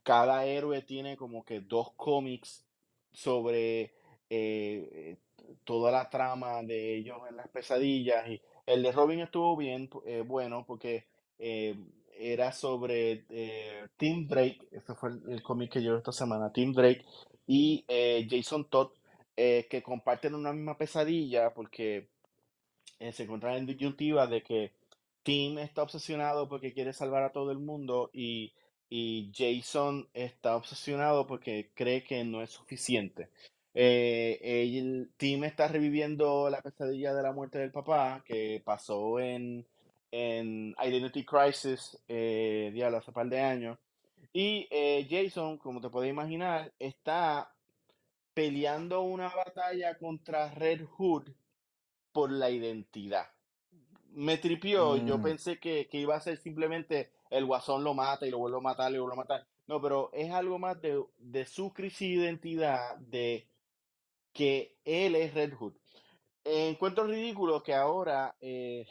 cada 0.02 0.44
héroe 0.44 0.82
tiene 0.82 1.16
como 1.16 1.46
que 1.46 1.60
dos 1.60 1.94
cómics 1.96 2.66
sobre 3.10 3.94
eh, 4.28 5.16
toda 5.64 5.90
la 5.90 6.08
trama 6.10 6.62
de 6.62 6.96
ellos 6.96 7.18
en 7.28 7.36
las 7.36 7.48
pesadillas. 7.48 8.28
Y 8.28 8.40
el 8.66 8.82
de 8.82 8.92
Robin 8.92 9.20
estuvo 9.20 9.56
bien, 9.56 9.88
eh, 10.06 10.22
bueno, 10.26 10.64
porque 10.66 11.06
eh, 11.38 11.76
era 12.20 12.50
sobre 12.52 13.24
eh, 13.30 13.86
Tim 13.96 14.26
Drake, 14.26 14.58
ese 14.72 14.94
fue 14.94 15.10
el, 15.28 15.42
cómic 15.42 15.72
que 15.72 15.82
yo 15.82 15.96
esta 15.96 16.10
semana, 16.10 16.52
Tim 16.52 16.72
Drake 16.72 17.04
y 17.46 17.84
eh, 17.86 18.26
Jason 18.28 18.68
Todd, 18.68 18.90
que 19.36 19.82
comparten 19.84 20.34
una 20.34 20.52
misma 20.52 20.76
pesadilla 20.76 21.54
porque 21.54 22.08
se 22.98 23.22
encuentran 23.22 23.54
en 23.54 23.66
disyuntiva 23.66 24.26
de 24.26 24.42
que 24.42 24.72
Tim 25.22 25.58
está 25.58 25.84
obsesionado 25.84 26.48
porque 26.48 26.72
quiere 26.72 26.92
salvar 26.92 27.22
a 27.22 27.30
todo 27.30 27.52
el 27.52 27.60
mundo 27.60 28.10
y, 28.12 28.52
y 28.90 29.30
Jason 29.32 30.08
está 30.12 30.56
obsesionado 30.56 31.28
porque 31.28 31.70
cree 31.74 32.02
que 32.02 32.24
no 32.24 32.42
es 32.42 32.50
suficiente. 32.50 33.28
Eh, 33.74 34.38
el 34.42 35.10
Tim 35.16 35.44
está 35.44 35.68
reviviendo 35.68 36.50
la 36.50 36.62
pesadilla 36.62 37.14
de 37.14 37.22
la 37.22 37.32
muerte 37.32 37.58
del 37.58 37.70
papá 37.70 38.22
que 38.24 38.62
pasó 38.64 39.20
en, 39.20 39.66
en 40.10 40.74
Identity 40.82 41.24
Crisis, 41.24 41.98
eh, 42.08 42.70
diablo, 42.72 42.98
hace 42.98 43.12
par 43.12 43.28
de 43.28 43.40
años. 43.40 43.78
Y 44.32 44.66
eh, 44.70 45.06
Jason, 45.08 45.58
como 45.58 45.80
te 45.80 45.90
puedes 45.90 46.10
imaginar, 46.10 46.72
está 46.78 47.52
peleando 48.34 49.02
una 49.02 49.28
batalla 49.28 49.96
contra 49.98 50.50
Red 50.54 50.84
Hood 50.96 51.30
por 52.12 52.30
la 52.32 52.50
identidad. 52.50 53.26
Me 54.12 54.38
tripió, 54.38 54.96
yo 54.96 55.18
Mm, 55.18 55.22
pensé 55.22 55.58
que, 55.58 55.88
que 55.88 55.98
iba 55.98 56.16
a 56.16 56.20
ser 56.20 56.38
simplemente 56.38 57.10
el 57.30 57.44
guasón 57.46 57.84
lo 57.84 57.94
mata 57.94 58.26
y 58.26 58.30
lo 58.30 58.38
vuelve 58.38 58.58
a 58.58 58.60
matar 58.60 58.90
y 58.90 58.96
lo 58.96 59.02
vuelve 59.02 59.14
a 59.14 59.24
matar. 59.24 59.46
No, 59.66 59.80
pero 59.80 60.10
es 60.12 60.30
algo 60.32 60.58
más 60.58 60.80
de, 60.80 61.02
de 61.18 61.44
su 61.44 61.72
crisis 61.72 62.00
de 62.18 62.24
identidad, 62.24 62.96
de 62.98 63.46
que 64.38 64.76
él 64.84 65.16
es 65.16 65.34
Red 65.34 65.54
Hood. 65.54 65.72
Encuentro 66.44 67.08
ridículo 67.08 67.60
que 67.60 67.74
ahora 67.74 68.36
eh, 68.40 68.86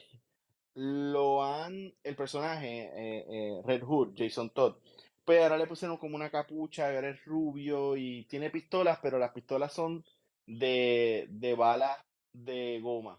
lo 0.73 1.41
han, 1.41 1.93
el 2.03 2.15
personaje 2.17 2.91
eh, 2.93 3.25
eh, 3.29 3.61
Red 3.63 3.83
Hood, 3.83 4.13
Jason 4.17 4.49
Todd, 4.49 4.75
pues 5.23 5.41
ahora 5.41 5.57
le 5.57 5.65
pusieron 5.65 5.95
como 5.95 6.17
una 6.17 6.29
capucha, 6.29 6.87
ahora 6.87 7.11
es 7.11 7.23
rubio 7.23 7.95
y 7.95 8.25
tiene 8.25 8.49
pistolas, 8.49 8.99
pero 9.01 9.17
las 9.17 9.31
pistolas 9.31 9.71
son 9.71 10.03
de, 10.45 11.27
de 11.29 11.55
balas 11.55 11.97
de 12.33 12.81
goma. 12.81 13.17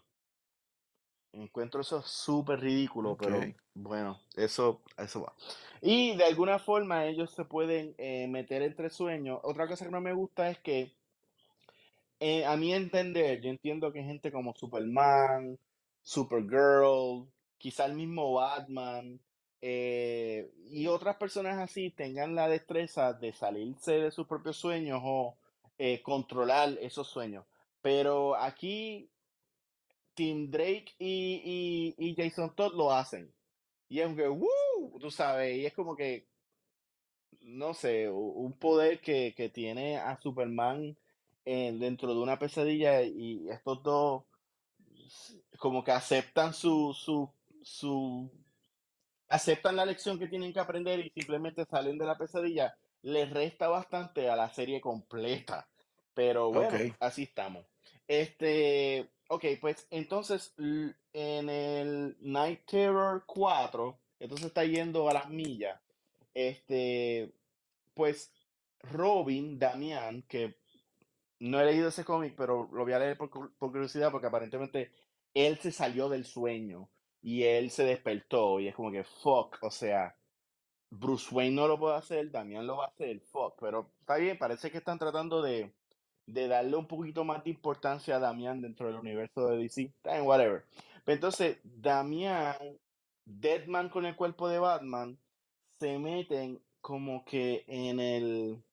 Encuentro 1.33 1.81
eso 1.81 2.03
súper 2.03 2.59
ridículo, 2.59 3.17
pero 3.17 3.39
bueno, 3.73 4.19
eso, 4.35 4.83
eso 4.97 5.23
va. 5.23 5.33
Y 5.81 6.15
de 6.15 6.25
alguna 6.25 6.59
forma 6.59 7.07
ellos 7.07 7.31
se 7.31 7.43
pueden 7.45 7.95
eh, 7.97 8.27
meter 8.27 8.61
entre 8.61 8.91
sueños. 8.91 9.39
Otra 9.43 9.67
cosa 9.67 9.85
que 9.85 9.91
no 9.91 10.01
me 10.01 10.13
gusta 10.13 10.49
es 10.51 10.59
que, 10.59 10.98
eh, 12.19 12.45
a 12.45 12.57
mi 12.57 12.73
entender, 12.73 13.41
yo 13.41 13.49
entiendo 13.49 13.91
que 13.91 14.03
gente 14.03 14.31
como 14.31 14.53
Superman, 14.55 15.57
Supergirl, 16.01 17.27
quizá 17.57 17.85
el 17.85 17.93
mismo 17.93 18.33
Batman 18.33 19.19
eh, 19.61 20.49
y 20.71 20.87
otras 20.87 21.17
personas 21.17 21.57
así 21.59 21.91
tengan 21.91 22.35
la 22.35 22.47
destreza 22.47 23.13
de 23.13 23.33
salirse 23.33 23.93
de 23.93 24.11
sus 24.11 24.25
propios 24.27 24.57
sueños 24.57 25.01
o 25.03 25.37
eh, 25.77 26.01
controlar 26.01 26.77
esos 26.81 27.07
sueños. 27.07 27.45
Pero 27.81 28.35
aquí 28.35 29.09
Tim 30.13 30.49
Drake 30.49 30.95
y, 30.99 31.95
y, 31.97 32.15
Jason 32.15 32.53
Todd 32.55 32.73
lo 32.75 32.91
hacen. 32.91 33.33
Y 33.89 33.99
es 33.99 34.05
como 34.05 34.15
que, 34.17 34.27
¡woo! 34.27 34.99
Tú 34.99 35.11
sabes, 35.11 35.57
y 35.57 35.65
es 35.65 35.73
como 35.73 35.95
que, 35.95 36.27
no 37.41 37.73
sé, 37.73 38.09
un 38.09 38.53
poder 38.53 38.99
que, 39.01 39.33
que 39.35 39.49
tiene 39.49 39.97
a 39.97 40.19
Superman 40.21 40.97
eh, 41.51 41.71
dentro 41.73 42.13
de 42.13 42.19
una 42.19 42.37
pesadilla 42.37 43.01
y 43.01 43.49
estos 43.49 43.81
dos 43.81 44.23
como 45.57 45.83
que 45.83 45.91
aceptan 45.91 46.53
su, 46.53 46.93
su, 46.93 47.27
su, 47.63 48.29
aceptan 49.27 49.75
la 49.75 49.87
lección 49.87 50.19
que 50.19 50.27
tienen 50.27 50.53
que 50.53 50.59
aprender 50.59 50.99
y 50.99 51.09
simplemente 51.09 51.65
salen 51.65 51.97
de 51.97 52.05
la 52.05 52.19
pesadilla, 52.19 52.77
les 53.01 53.31
resta 53.31 53.67
bastante 53.67 54.29
a 54.29 54.35
la 54.35 54.53
serie 54.53 54.79
completa. 54.79 55.67
Pero 56.13 56.51
bueno, 56.51 56.95
así 56.99 57.23
estamos. 57.23 57.65
Este, 58.07 59.09
ok, 59.27 59.45
pues 59.59 59.87
entonces 59.89 60.53
en 61.13 61.49
el 61.49 62.15
Night 62.19 62.61
Terror 62.67 63.23
4, 63.25 63.99
entonces 64.19 64.45
está 64.45 64.65
yendo 64.65 65.09
a 65.09 65.13
las 65.13 65.29
millas. 65.31 65.81
Este, 66.35 67.33
pues 67.95 68.31
Robin, 68.81 69.57
Damián, 69.57 70.21
que 70.27 70.58
no 71.39 71.59
he 71.61 71.65
leído 71.65 71.89
ese 71.89 72.05
cómic, 72.05 72.35
pero 72.37 72.69
lo 72.71 72.83
voy 72.83 72.93
a 72.93 72.99
leer 72.99 73.17
por, 73.17 73.29
cu- 73.29 73.51
por 73.57 73.71
curiosidad 73.71 74.11
porque 74.11 74.27
aparentemente 74.27 74.91
él 75.33 75.57
se 75.59 75.71
salió 75.71 76.09
del 76.09 76.25
sueño 76.25 76.89
y 77.21 77.43
él 77.43 77.69
se 77.71 77.83
despertó 77.85 78.59
y 78.59 78.67
es 78.67 78.75
como 78.75 78.91
que 78.91 79.03
fuck, 79.03 79.57
o 79.61 79.71
sea, 79.71 80.17
Bruce 80.91 81.33
Wayne 81.33 81.55
no 81.55 81.67
lo 81.67 81.79
puede 81.79 81.95
hacer, 81.97 82.31
Damián 82.31 82.65
lo 82.67 82.77
va 82.77 82.85
a 82.85 82.87
hacer, 82.89 83.21
fuck, 83.21 83.55
pero 83.59 83.93
está 83.99 84.17
bien, 84.17 84.37
parece 84.37 84.71
que 84.71 84.79
están 84.79 84.97
tratando 84.99 85.41
de, 85.41 85.75
de 86.25 86.47
darle 86.47 86.75
un 86.77 86.87
poquito 86.87 87.23
más 87.23 87.43
de 87.43 87.51
importancia 87.51 88.15
a 88.15 88.19
Damián 88.19 88.61
dentro 88.61 88.87
del 88.87 88.97
universo 88.97 89.47
de 89.47 89.57
DC, 89.57 89.81
está 89.83 90.13
bien, 90.13 90.25
whatever. 90.27 90.65
Pero 91.05 91.15
entonces, 91.15 91.59
Damián, 91.63 92.55
Deadman 93.25 93.89
con 93.89 94.05
el 94.05 94.15
cuerpo 94.15 94.49
de 94.49 94.59
Batman, 94.59 95.19
se 95.79 95.97
meten 95.99 96.63
como 96.81 97.23
que 97.25 97.63
en 97.67 97.99
el 97.99 98.63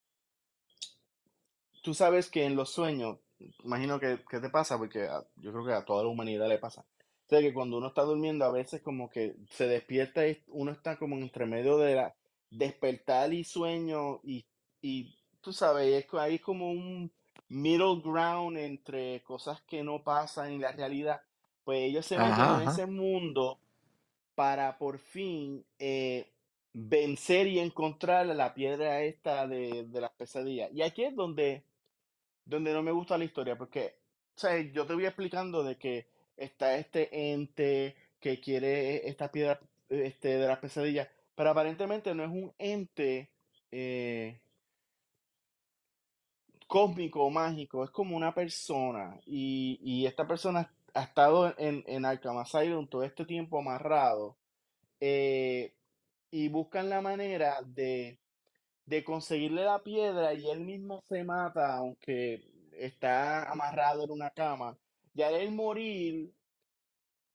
tú 1.87 1.93
sabes 1.93 2.29
que 2.29 2.43
en 2.45 2.55
los 2.55 2.69
sueños, 2.71 3.17
imagino 3.63 3.99
que, 3.99 4.19
que 4.29 4.39
te 4.41 4.49
pasa, 4.49 4.77
porque 4.77 5.03
a- 5.07 5.25
yo 5.37 5.51
creo 5.53 5.65
que 5.65 5.73
a 5.73 5.85
toda 5.85 6.03
la 6.03 6.09
humanidad 6.09 6.49
le 6.49 6.57
pasa, 6.59 6.81
O 6.81 7.29
sea 7.29 7.39
que 7.41 7.53
cuando 7.53 7.77
uno 7.77 7.87
está 7.87 8.03
durmiendo, 8.03 8.45
a 8.45 8.51
veces 8.51 8.81
como 8.81 9.09
que 9.09 9.35
se 9.51 9.67
despierta 9.67 10.27
y 10.27 10.43
uno 10.47 10.71
está 10.71 10.97
como 10.97 11.15
entre 11.17 11.45
medio 11.45 11.77
de 11.77 11.95
la 11.95 12.15
despertar 12.51 13.33
y 13.33 13.43
sueño 13.43 14.19
y, 14.23 14.45
y 14.81 15.15
tú 15.41 15.53
sabes, 15.53 15.87
es, 15.93 16.05
co- 16.05 16.19
hay 16.19 16.39
como 16.39 16.71
un 16.71 17.11
middle 17.49 18.01
ground 18.03 18.57
entre 18.57 19.21
cosas 19.23 19.61
que 19.63 19.83
no 19.83 20.03
pasan 20.03 20.51
en 20.53 20.61
la 20.61 20.71
realidad. 20.73 21.21
Pues 21.65 21.79
ellos 21.89 22.05
se 22.05 22.19
meten 22.19 22.49
Ajá, 22.49 22.55
en 22.55 22.61
ajá. 22.61 22.71
ese 22.71 22.85
mundo 22.85 23.59
para 24.35 24.77
por 24.77 24.99
fin 24.99 25.65
eh, 25.79 26.27
vencer 26.73 27.47
y 27.47 27.59
encontrar 27.59 28.25
la 28.27 28.53
piedra 28.53 29.01
esta 29.03 29.47
de, 29.47 29.85
de 29.87 30.01
las 30.01 30.11
pesadillas. 30.13 30.71
Y 30.73 30.81
aquí 30.83 31.03
es 31.03 31.15
donde, 31.15 31.63
donde 32.47 32.73
no 32.73 32.81
me 32.81 32.91
gusta 32.91 33.17
la 33.17 33.25
historia, 33.25 33.57
porque 33.57 33.95
o 34.35 34.57
yo 34.71 34.85
te 34.85 34.93
voy 34.93 35.05
explicando 35.05 35.63
de 35.63 35.77
que 35.77 36.07
está 36.35 36.77
este 36.77 37.31
ente 37.31 37.95
que 38.19 38.39
quiere 38.39 39.07
esta 39.09 39.31
piedra 39.31 39.59
este, 39.89 40.37
de 40.37 40.47
las 40.47 40.59
pesadillas, 40.59 41.07
pero 41.35 41.49
aparentemente 41.49 42.13
no 42.13 42.23
es 42.23 42.29
un 42.29 42.53
ente 42.57 43.31
eh, 43.71 44.39
cósmico 46.67 47.23
o 47.23 47.29
mágico, 47.29 47.83
es 47.83 47.91
como 47.91 48.15
una 48.15 48.33
persona. 48.33 49.19
Y, 49.25 49.79
y 49.81 50.05
esta 50.05 50.27
persona 50.27 50.71
ha 50.93 51.03
estado 51.03 51.53
en, 51.57 51.83
en 51.87 52.05
Arkham 52.05 52.43
todo 52.87 53.03
este 53.03 53.25
tiempo 53.25 53.59
amarrado 53.59 54.37
eh, 54.99 55.73
y 56.31 56.49
buscan 56.49 56.89
la 56.89 57.01
manera 57.01 57.61
de, 57.65 58.19
de 58.87 59.03
conseguirle 59.03 59.65
la 59.65 59.83
piedra 59.83 60.33
y 60.33 60.49
él 60.49 60.61
mismo 60.61 61.03
se 61.07 61.23
mata, 61.23 61.75
aunque 61.75 62.41
está 62.71 63.51
amarrado 63.51 64.05
en 64.05 64.11
una 64.11 64.29
cama. 64.31 64.77
Y 65.13 65.21
al 65.21 65.35
él 65.35 65.51
morir, 65.51 66.33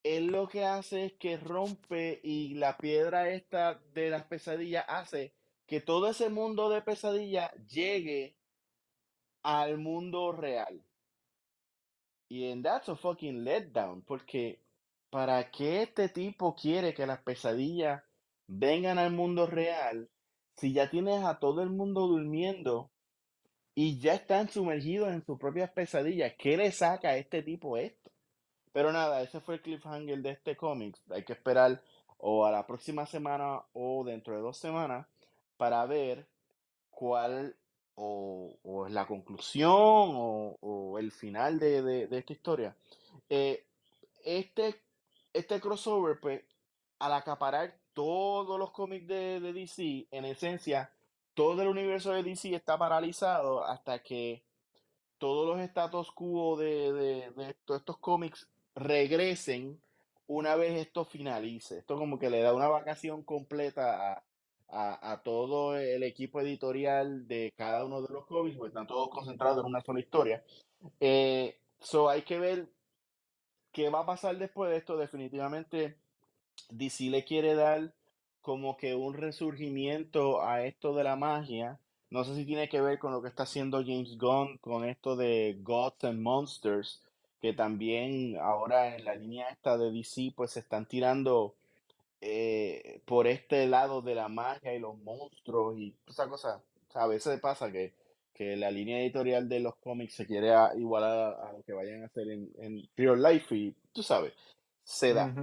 él 0.02 0.26
lo 0.28 0.48
que 0.48 0.64
hace 0.64 1.06
es 1.06 1.12
que 1.12 1.36
rompe 1.36 2.20
y 2.24 2.54
la 2.54 2.78
piedra 2.78 3.28
esta 3.28 3.74
de 3.92 4.08
las 4.08 4.24
pesadillas 4.24 4.84
hace 4.88 5.34
que 5.66 5.80
todo 5.80 6.08
ese 6.08 6.30
mundo 6.30 6.70
de 6.70 6.80
pesadillas 6.80 7.52
llegue 7.68 8.34
al 9.42 9.76
mundo 9.76 10.32
real. 10.32 10.82
Y 12.28 12.46
en 12.46 12.62
that's 12.62 12.88
a 12.88 12.96
fucking 12.96 13.44
letdown, 13.44 14.02
porque 14.02 14.62
¿para 15.10 15.50
qué 15.50 15.82
este 15.82 16.08
tipo 16.08 16.54
quiere 16.54 16.94
que 16.94 17.06
las 17.06 17.20
pesadillas 17.20 18.02
vengan 18.46 18.98
al 18.98 19.12
mundo 19.12 19.46
real 19.46 20.08
si 20.62 20.72
ya 20.72 20.88
tienes 20.88 21.24
a 21.24 21.40
todo 21.40 21.60
el 21.62 21.70
mundo 21.70 22.06
durmiendo 22.06 22.88
y 23.74 23.98
ya 23.98 24.14
están 24.14 24.48
sumergidos 24.48 25.08
en 25.08 25.24
sus 25.26 25.36
propias 25.36 25.72
pesadillas? 25.72 26.34
¿Qué 26.38 26.56
le 26.56 26.70
saca 26.70 27.08
a 27.08 27.16
este 27.16 27.42
tipo 27.42 27.76
esto? 27.76 28.12
Pero 28.72 28.92
nada, 28.92 29.22
ese 29.22 29.40
fue 29.40 29.56
el 29.56 29.60
cliffhanger 29.60 30.22
de 30.22 30.30
este 30.30 30.56
cómic. 30.56 30.96
Hay 31.10 31.24
que 31.24 31.32
esperar 31.32 31.82
o 32.18 32.46
a 32.46 32.52
la 32.52 32.64
próxima 32.64 33.06
semana 33.06 33.60
o 33.72 34.04
dentro 34.04 34.36
de 34.36 34.40
dos 34.40 34.56
semanas 34.56 35.04
para 35.56 35.84
ver 35.84 36.28
cuál 36.92 37.56
o, 37.96 38.56
o 38.62 38.86
es 38.86 38.92
la 38.92 39.08
conclusión 39.08 39.72
o, 39.72 40.56
o 40.60 40.98
el 41.00 41.10
final 41.10 41.58
de, 41.58 41.82
de- 41.82 42.18
esta 42.18 42.32
historia. 42.32 42.76
Eh, 43.28 43.66
este, 44.24 44.80
este 45.32 45.60
crossover, 45.60 46.20
pues, 46.20 46.40
al 47.00 47.14
acaparar 47.14 47.74
todos 47.94 48.58
los 48.58 48.70
cómics 48.70 49.06
de, 49.06 49.40
de 49.40 49.52
DC, 49.52 50.06
en 50.10 50.24
esencia, 50.24 50.92
todo 51.34 51.62
el 51.62 51.68
universo 51.68 52.12
de 52.12 52.22
DC 52.22 52.54
está 52.54 52.78
paralizado 52.78 53.64
hasta 53.64 54.02
que 54.02 54.42
todos 55.18 55.46
los 55.46 55.60
status 55.60 56.10
quo 56.12 56.56
de, 56.56 56.92
de, 56.92 57.54
todos 57.64 57.80
estos 57.80 57.98
cómics 57.98 58.48
regresen 58.74 59.80
una 60.26 60.56
vez 60.56 60.78
esto 60.78 61.04
finalice. 61.04 61.78
Esto 61.78 61.96
como 61.96 62.18
que 62.18 62.30
le 62.30 62.42
da 62.42 62.54
una 62.54 62.68
vacación 62.68 63.22
completa 63.22 64.14
a, 64.14 64.24
a, 64.68 65.12
a 65.12 65.22
todo 65.22 65.76
el 65.76 66.02
equipo 66.02 66.40
editorial 66.40 67.28
de 67.28 67.52
cada 67.56 67.84
uno 67.84 68.02
de 68.02 68.12
los 68.12 68.26
cómics, 68.26 68.56
porque 68.56 68.70
están 68.70 68.86
todos 68.86 69.10
concentrados 69.10 69.60
en 69.60 69.66
una 69.66 69.80
sola 69.82 70.00
historia. 70.00 70.42
Eh, 70.98 71.56
so 71.78 72.08
hay 72.08 72.22
que 72.22 72.38
ver 72.38 72.68
qué 73.70 73.90
va 73.90 74.00
a 74.00 74.06
pasar 74.06 74.36
después 74.38 74.70
de 74.70 74.78
esto. 74.78 74.96
Definitivamente 74.96 76.01
DC 76.70 77.10
le 77.10 77.24
quiere 77.24 77.54
dar 77.54 77.92
como 78.42 78.76
que 78.76 78.94
un 78.94 79.14
resurgimiento 79.14 80.42
a 80.42 80.64
esto 80.64 80.94
de 80.94 81.04
la 81.04 81.16
magia. 81.16 81.78
No 82.10 82.24
sé 82.24 82.34
si 82.34 82.44
tiene 82.44 82.68
que 82.68 82.80
ver 82.80 82.98
con 82.98 83.12
lo 83.12 83.22
que 83.22 83.28
está 83.28 83.44
haciendo 83.44 83.82
James 83.82 84.18
Gunn 84.18 84.58
con 84.58 84.84
esto 84.84 85.16
de 85.16 85.56
Gods 85.62 86.04
and 86.04 86.20
Monsters, 86.20 87.02
que 87.40 87.54
también 87.54 88.36
ahora 88.38 88.94
en 88.96 89.04
la 89.04 89.14
línea 89.14 89.48
esta 89.48 89.78
de 89.78 89.90
DC 89.90 90.32
pues 90.36 90.50
se 90.50 90.60
están 90.60 90.86
tirando 90.86 91.54
eh, 92.20 93.00
por 93.04 93.26
este 93.26 93.66
lado 93.66 94.02
de 94.02 94.14
la 94.14 94.28
magia 94.28 94.74
y 94.74 94.78
los 94.78 94.98
monstruos 94.98 95.78
y 95.78 95.94
esa 96.06 96.28
cosa. 96.28 96.62
O 96.88 96.92
sea, 96.92 97.04
a 97.04 97.06
veces 97.06 97.40
pasa 97.40 97.72
que, 97.72 97.94
que 98.34 98.56
la 98.56 98.70
línea 98.70 99.00
editorial 99.00 99.48
de 99.48 99.60
los 99.60 99.76
cómics 99.76 100.14
se 100.14 100.26
quiere 100.26 100.52
igualar 100.76 101.40
a, 101.40 101.52
lo 101.52 101.62
que 101.62 101.72
vayan 101.72 102.02
a 102.02 102.06
hacer 102.06 102.28
en, 102.28 102.50
en 102.58 102.88
Real 102.96 103.22
Life 103.22 103.54
y 103.54 103.74
tú 103.92 104.02
sabes, 104.02 104.34
se 104.84 105.14
da. 105.14 105.34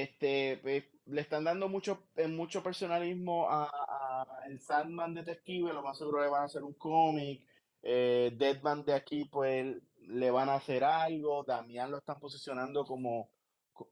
Este, 0.00 0.58
pues, 0.62 0.84
le 1.04 1.20
están 1.20 1.44
dando 1.44 1.68
mucho, 1.68 2.04
eh, 2.16 2.26
mucho 2.28 2.62
personalismo 2.62 3.46
a, 3.50 3.64
a 3.66 4.26
el 4.48 4.58
Sandman 4.58 5.12
detective, 5.12 5.70
lo 5.72 5.82
más 5.82 5.98
seguro 5.98 6.22
le 6.22 6.30
van 6.30 6.42
a 6.42 6.46
hacer 6.46 6.62
un 6.62 6.72
cómic. 6.74 7.42
Eh, 7.82 8.32
Deadman 8.38 8.84
de 8.86 8.94
aquí, 8.94 9.26
pues 9.26 9.76
le 10.08 10.30
van 10.30 10.48
a 10.48 10.54
hacer 10.54 10.82
algo. 10.82 11.44
Damián 11.44 11.90
lo 11.90 11.98
están 11.98 12.18
posicionando 12.18 12.86
como. 12.86 13.28
co- 13.74 13.90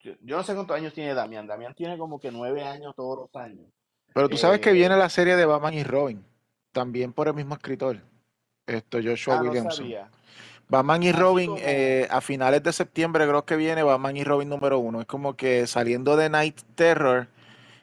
Yo, 0.00 0.12
yo 0.22 0.36
no 0.36 0.42
sé 0.44 0.54
cuántos 0.54 0.76
años 0.76 0.92
tiene 0.94 1.14
Damián. 1.14 1.48
Damián 1.48 1.74
tiene 1.74 1.98
como 1.98 2.20
que 2.20 2.30
nueve 2.30 2.62
años 2.62 2.94
todos 2.94 3.18
los 3.18 3.42
años. 3.42 3.66
Pero 4.14 4.28
tú 4.28 4.36
sabes 4.36 4.60
que 4.60 4.70
Eh, 4.70 4.74
viene 4.74 4.96
la 4.96 5.08
serie 5.08 5.34
de 5.34 5.46
Batman 5.46 5.74
y 5.74 5.82
Robin, 5.82 6.24
también 6.72 7.12
por 7.12 7.26
el 7.26 7.34
mismo 7.34 7.54
escritor, 7.54 7.96
esto 8.66 8.98
Joshua 9.02 9.34
ah, 9.34 9.42
no 9.42 9.48
Williamson. 9.48 9.72
sabía. 9.72 10.10
Batman 10.70 11.02
y 11.02 11.10
Robin, 11.10 11.54
eh, 11.58 12.06
a 12.10 12.20
finales 12.20 12.62
de 12.62 12.72
septiembre 12.72 13.26
creo 13.26 13.44
que 13.44 13.56
viene 13.56 13.82
Batman 13.82 14.16
y 14.16 14.24
Robin 14.24 14.48
número 14.48 14.78
uno. 14.78 15.00
Es 15.00 15.06
como 15.06 15.34
que 15.34 15.66
saliendo 15.66 16.16
de 16.16 16.30
Night 16.30 16.60
Terror 16.76 17.26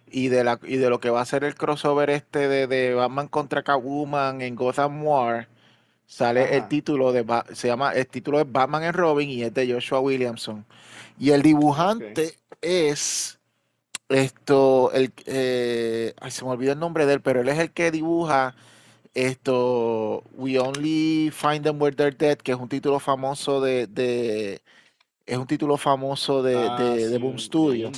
y 0.10 0.30
de, 0.30 0.46
la, 0.46 0.58
y 0.64 0.78
de 0.78 0.90
lo 0.90 1.02
que 1.02 1.10
va 1.10 1.20
a 1.20 1.26
ser 1.26 1.44
el 1.44 1.56
crossover 1.56 2.10
este 2.10 2.48
de, 2.48 2.66
de 2.66 2.94
Batman 2.94 3.28
contra 3.28 3.62
Catwoman 3.62 4.42
en 4.42 4.56
Gotham 4.56 5.04
War, 5.04 5.50
sale 6.06 6.56
el 6.56 6.70
título 6.70 7.12
de, 7.12 7.26
se 7.54 7.68
llama, 7.68 7.92
el 7.92 8.08
título 8.08 8.40
es 8.40 8.50
Batman 8.50 8.84
y 8.86 8.92
Robin 8.92 9.30
y 9.30 9.44
es 9.44 9.54
de 9.54 9.72
Joshua 9.72 10.00
Williamson. 10.00 10.66
Y 11.20 11.32
el 11.32 11.42
dibujante 11.42 12.38
es 12.62 13.38
esto, 14.08 14.92
el, 14.94 15.12
eh, 15.26 16.14
ay, 16.22 16.32
se 16.32 16.46
me 16.46 16.52
olvidó 16.52 16.72
el 16.72 16.80
nombre 16.80 17.06
de 17.06 17.16
él, 17.16 17.22
pero 17.22 17.42
él 17.42 17.50
es 17.50 17.60
el 17.60 17.72
que 17.72 17.92
dibuja 17.92 18.56
esto, 19.18 20.24
We 20.34 20.60
Only 20.60 21.32
Find 21.32 21.64
Them 21.64 21.82
Where 21.82 21.96
They're 21.96 22.16
Dead, 22.16 22.38
que 22.40 22.52
es 22.54 22.58
un 22.60 22.70
título 22.70 23.00
famoso 23.00 23.62
de, 23.62 23.88
de 23.88 24.62
es 25.26 25.38
un 25.38 25.48
título 25.48 25.78
famoso 25.78 26.44
de, 26.44 26.56
Ah, 26.58 26.96
de, 26.98 27.18
Boom 27.20 27.40
Studios. 27.40 27.98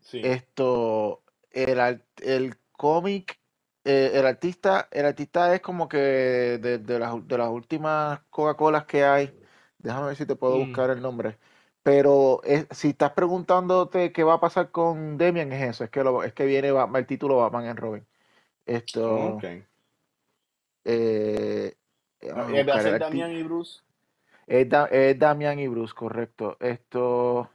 Sí. 0.00 0.18
Esto, 0.22 1.22
el, 1.50 2.04
el 2.22 2.56
cómic, 2.72 3.40
eh, 3.84 4.12
el 4.14 4.26
artista, 4.26 4.88
el 4.92 5.06
artista 5.06 5.54
es 5.54 5.60
como 5.60 5.88
que 5.88 5.98
de, 5.98 6.78
de 6.78 6.98
las, 6.98 7.26
de 7.28 7.38
las 7.38 7.48
últimas 7.50 8.20
Coca-Colas 8.30 8.84
que 8.86 9.04
hay. 9.04 9.34
Déjame 9.78 10.06
ver 10.08 10.16
si 10.16 10.26
te 10.26 10.36
puedo 10.36 10.58
Mm, 10.58 10.66
buscar 10.66 10.90
el 10.90 11.02
nombre. 11.02 11.38
Pero 11.82 12.42
es- 12.44 12.66
si 12.70 12.90
estás 12.90 13.12
preguntándote 13.12 14.12
qué 14.12 14.22
va 14.24 14.34
a 14.34 14.40
pasar 14.40 14.70
con 14.70 15.18
Demian, 15.18 15.52
es 15.52 15.62
eso, 15.70 15.84
es 15.84 15.90
que, 15.90 16.04
lo, 16.04 16.22
es 16.24 16.32
que 16.34 16.46
viene 16.46 16.70
Batman- 16.72 17.00
el 17.00 17.06
título 17.06 17.36
Batman 17.38 17.66
and 17.66 17.78
Robin. 17.80 18.06
Esto. 18.66 19.00
eh, 19.02 19.02
Ah, 19.06 19.20
déjame 19.20 19.20
¿y 19.20 19.20
va 19.20 19.26
a 19.26 19.30
buscar 19.30 19.52
el 19.52 19.66
ser 22.80 22.94
arti- 22.94 22.98
Damián 23.00 23.32
y 23.32 23.42
Bruce? 23.42 23.80
Es, 24.46 24.68
Da- 24.68 24.86
es 24.86 25.18
Damian 25.18 25.58
y 25.58 25.68
Bruce, 25.68 25.94
correcto. 25.94 26.56
Esto, 26.60 27.50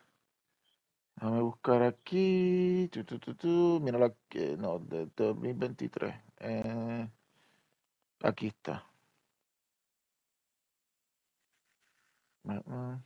déjame 1.15 1.41
buscar 1.41 1.84
aquí. 1.84 2.89
Tu, 2.91 3.03
tu, 3.05 3.19
tu, 3.19 3.36
tu. 3.36 3.80
Míralo 3.82 4.05
aquí. 4.05 4.55
No, 4.57 4.80
de 4.80 5.07
2023. 5.15 6.15
Eh, 6.39 7.09
aquí 8.23 8.47
está. 8.47 8.86
Ah, 12.47 12.63
ah. 12.67 12.99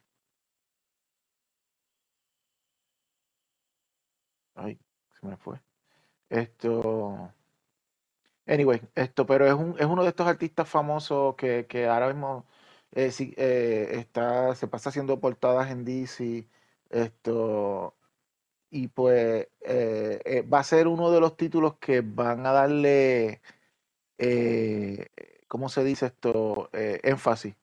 Ay, 4.56 4.80
se 5.20 5.28
me 5.28 5.38
fue. 5.38 5.62
Esto. 6.30 7.34
Anyway, 8.48 8.82
esto, 8.96 9.26
pero 9.26 9.46
es 9.48 9.54
un, 9.54 9.76
es 9.80 9.86
uno 9.86 10.04
de 10.04 10.10
estos 10.10 10.28
artistas 10.28 10.68
famosos 10.68 11.36
que, 11.36 11.68
que 11.68 11.88
ahora 11.88 12.08
mismo 12.08 12.46
eh, 12.92 13.12
sí, 13.12 13.34
eh, 13.38 13.90
está, 13.94 14.54
se 14.56 14.68
pasa 14.68 14.90
haciendo 14.90 15.20
portadas 15.20 15.72
en 15.72 15.86
DC. 15.86 16.48
Esto. 16.90 17.96
Y 18.70 18.88
pues 18.90 19.48
eh, 19.62 20.46
va 20.52 20.60
a 20.60 20.64
ser 20.64 20.88
uno 20.88 21.12
de 21.12 21.20
los 21.20 21.38
títulos 21.38 21.76
que 21.80 22.02
van 22.02 22.46
a 22.46 22.52
darle, 22.54 23.42
¿cómo 25.48 25.70
se 25.70 25.84
dice 25.84 26.08
esto? 26.08 26.70
Énfasis 26.74 27.56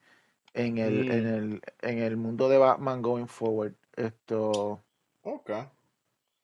en 0.55 0.79
el, 0.79 1.11
en 1.11 1.27
el, 1.27 1.63
en 1.83 1.99
el 1.99 2.17
mundo 2.17 2.49
de 2.49 2.59
Batman 2.59 3.03
going 3.03 3.27
forward. 3.27 3.75
Esto. 3.97 4.83
Ok. 5.23 5.51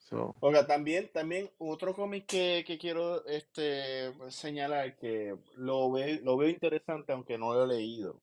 So, 0.09 0.34
Oiga, 0.40 0.66
también, 0.66 1.11
también 1.12 1.50
otro 1.59 1.94
cómic 1.94 2.26
que, 2.26 2.64
que 2.66 2.78
quiero 2.78 3.24
este, 3.26 4.12
señalar 4.30 4.96
que 4.96 5.36
lo 5.57 5.90
veo, 5.90 6.20
lo 6.22 6.36
veo 6.36 6.48
interesante, 6.50 7.12
aunque 7.12 7.38
no 7.38 7.55
lo 7.55 7.64
he 7.64 7.68
leído, 7.68 8.20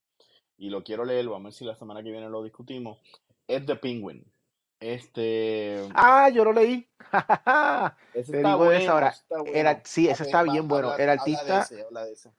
y 0.57 0.69
lo 0.69 0.83
quiero 0.83 1.05
leer, 1.05 1.25
vamos 1.27 1.41
a 1.41 1.43
ver 1.49 1.53
si 1.53 1.65
la 1.65 1.75
semana 1.75 2.03
que 2.03 2.11
viene 2.11 2.29
lo 2.29 2.43
discutimos, 2.43 2.99
es 3.47 3.65
The 3.65 3.75
Penguin. 3.77 4.23
Este, 4.79 5.79
Ah, 5.93 6.29
yo 6.29 6.43
lo 6.43 6.53
leí. 6.53 6.87
ese 8.13 8.31
Te 8.31 8.37
está 8.37 8.55
digo 8.55 8.69
de 8.69 8.77
esa 8.77 8.91
bueno, 8.91 8.93
ahora. 8.93 9.09
está 9.09 9.41
Era, 9.43 9.81
bueno. 9.81 9.83
sí, 9.83 10.07
ese 10.09 10.23
está 10.23 10.43
bien 10.43 10.67
bueno. 10.67 10.93
habla, 10.93 10.95
El 10.95 11.09
artista, 11.09 11.59
ese, 11.59 11.81
habla 11.83 12.05
de 12.05 12.13
ese. 12.13 12.31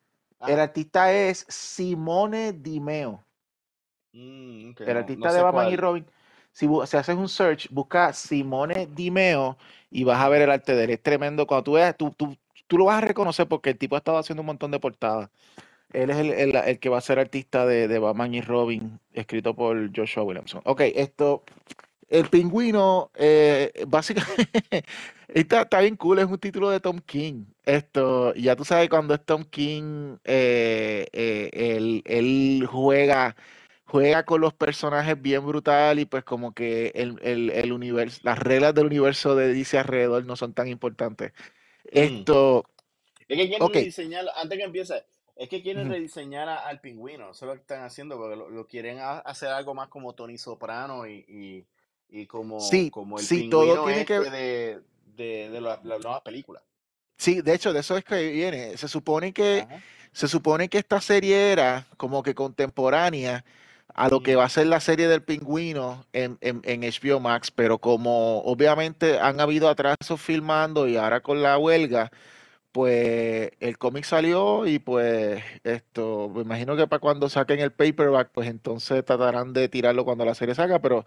el 0.45 0.59
Ajá. 0.59 0.61
artista 0.61 1.13
es 1.13 1.45
Simone 1.49 2.53
Di 2.53 2.79
Meo. 2.81 3.25
Mm, 4.13 4.75
El 4.85 4.97
no, 4.97 5.11
no 5.15 5.27
artista 5.27 5.33
de 5.33 5.43
Batman 5.43 5.69
y. 5.69 5.77
Robin. 5.77 6.07
Si, 6.53 6.67
si 6.87 6.97
haces 6.97 7.17
un 7.17 7.29
search, 7.29 7.69
busca 7.71 8.13
Simone 8.13 8.87
Di 8.95 9.11
Meo 9.11 9.57
y 9.91 10.05
vas 10.05 10.21
a 10.21 10.29
ver 10.29 10.43
el 10.43 10.51
arte 10.51 10.75
de 10.75 10.85
él. 10.85 10.91
Es 10.91 11.03
tremendo. 11.03 11.47
Cuando 11.47 11.65
tú 11.65 11.73
veas, 11.73 11.97
tú, 11.97 12.11
tú, 12.17 12.37
tú 12.67 12.79
lo 12.79 12.87
vas 12.87 13.03
a 13.03 13.07
reconocer 13.07 13.47
porque 13.49 13.71
el 13.71 13.79
tipo 13.79 13.95
ha 13.97 13.99
estado 13.99 14.19
haciendo 14.19 14.43
un 14.43 14.47
montón 14.47 14.71
de 14.71 14.81
portadas. 14.81 15.31
Él 15.93 16.11
es 16.11 16.17
el, 16.19 16.31
el- 16.33 16.57
el 16.57 16.79
que 16.79 16.89
va 16.89 16.99
a 16.99 17.01
ser 17.03 17.19
artista 17.19 17.67
de, 17.67 17.89
de 17.89 17.99
Batman 17.99 18.35
y 18.35 18.41
Robin, 18.41 18.99
escrito 19.13 19.55
por 19.55 19.91
Joshua 19.97 20.23
Williamson. 20.25 20.63
Ok, 20.65 20.83
esto, 20.95 21.45
el 22.09 22.29
pingüino, 22.29 23.11
eh, 23.17 23.73
básicamente, 23.89 24.85
está, 25.29 25.63
está 25.63 25.81
bien 25.81 25.97
cool, 25.97 26.19
es 26.19 26.27
un 26.27 26.39
título 26.39 26.71
de 26.71 26.81
Tom 26.81 27.01
King. 27.05 27.45
Esto, 27.65 28.35
ya 28.35 28.57
tú 28.57 28.65
sabes 28.65 28.89
cuando 28.91 29.15
es 29.15 29.25
Tom 29.25 29.45
King, 29.45 30.17
eh, 30.25 31.07
eh, 31.13 31.51
él, 31.53 32.03
él 32.07 32.67
juega, 32.71 33.37
juega 33.93 34.25
con 34.25 34.41
los 34.41 34.55
personajes 34.55 35.21
bien 35.21 35.47
brutal 35.47 35.99
y 35.99 36.07
pues 36.07 36.25
como 36.25 36.55
que 36.55 36.93
el, 36.95 37.19
el, 37.23 37.51
el 37.51 37.73
universo, 37.73 38.21
las 38.25 38.39
reglas 38.39 38.75
del 38.75 38.87
universo 38.87 39.37
de 39.37 39.53
DC 39.53 39.79
alrededor 39.79 40.25
no 40.27 40.37
son 40.37 40.55
tan 40.55 40.69
importantes. 40.69 41.33
Mm. 41.93 42.23
Esto, 42.25 42.65
Es 43.29 43.37
que 43.39 43.49
quieren 43.49 43.63
ok. 43.67 43.75
rediseñar, 43.75 44.27
antes 44.37 44.59
que 44.59 44.65
empiece, 44.65 45.05
es 45.37 45.49
que 45.49 45.63
quieren 45.63 45.89
rediseñar 45.89 46.49
a- 46.49 46.67
al 46.67 46.81
pingüino, 46.81 47.31
eso 47.31 47.45
es 47.45 47.49
lo 47.49 47.55
que 47.55 47.61
están 47.61 47.83
haciendo, 47.83 48.17
porque 48.19 48.37
lo, 48.37 48.51
lo 48.51 48.67
quieren 48.67 48.99
ha- 49.01 49.19
hacer 49.21 49.49
algo 49.51 49.75
más 49.75 49.89
como 49.89 50.15
Tony 50.15 50.39
Soprano 50.39 51.07
y, 51.07 51.25
y, 51.29 51.67
y 52.09 52.27
como, 52.27 52.59
Sí, 52.59 52.91
como 52.91 53.19
el 53.21 53.27
sí, 53.27 53.49
todo 53.51 53.65
pingüino 53.65 53.85
tiene 53.85 54.05
que 54.05 54.19
este 54.19 54.31
de, 54.31 54.83
de, 55.17 55.51
de 55.51 55.61
la, 55.61 55.81
la 55.85 55.99
nueva 55.99 56.23
película. 56.23 56.63
Sí, 57.17 57.41
de 57.41 57.55
hecho, 57.55 57.73
de 57.73 57.81
eso 57.81 57.97
es 57.97 58.05
que 58.05 58.31
viene. 58.33 58.77
Se 58.77 58.89
supone 58.89 59.33
que, 59.33 59.61
Ajá. 59.63 59.83
se 60.13 60.29
supone 60.29 60.69
que 60.69 60.79
esta 60.79 61.01
serie 61.01 61.53
era 61.53 61.87
como 61.97 62.23
que 62.23 62.35
contemporánea 62.35 63.45
a 63.95 64.09
lo 64.09 64.23
que 64.23 64.37
va 64.37 64.45
a 64.45 64.49
ser 64.49 64.67
la 64.67 64.81
serie 64.81 65.09
del 65.09 65.23
pingüino 65.23 66.07
en, 66.13 66.39
en, 66.41 66.63
en 66.65 66.83
HBO 66.83 67.21
Max, 67.21 67.51
pero 67.51 67.79
como 67.79 68.41
obviamente 68.41 69.19
han 69.19 69.41
habido 69.41 69.69
atrasos 69.69 70.21
filmando 70.21 70.89
y 70.89 70.97
ahora 70.97 71.21
con 71.21 71.43
la 71.43 71.59
huelga, 71.59 72.11
pues 72.73 73.51
el 73.61 73.79
cómic 73.79 74.05
salió 74.05 74.67
y 74.67 74.79
pues 74.79 75.43
esto, 75.63 76.31
me 76.35 76.43
imagino 76.43 76.77
que 76.77 76.87
para 76.87 77.01
cuando 77.01 77.29
saquen 77.29 77.61
el 77.61 77.73
paperback, 77.73 78.31
pues 78.33 78.49
entonces 78.49 79.05
tratarán 79.05 79.53
de 79.53 79.69
tirarlo 79.69 80.05
cuando 80.05 80.25
la 80.25 80.35
serie 80.35 80.55
salga, 80.55 80.81
pero 80.81 81.05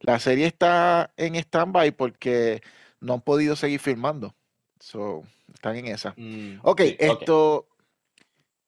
la 0.00 0.18
serie 0.18 0.46
está 0.46 1.12
en 1.16 1.36
stand-by 1.36 1.92
porque 1.92 2.60
no 3.00 3.14
han 3.14 3.20
podido 3.20 3.54
seguir 3.54 3.80
filmando. 3.80 4.34
So, 4.80 5.22
están 5.52 5.76
en 5.76 5.86
esa. 5.86 6.14
Mm, 6.16 6.58
ok. 6.62 6.80
esto, 6.98 7.68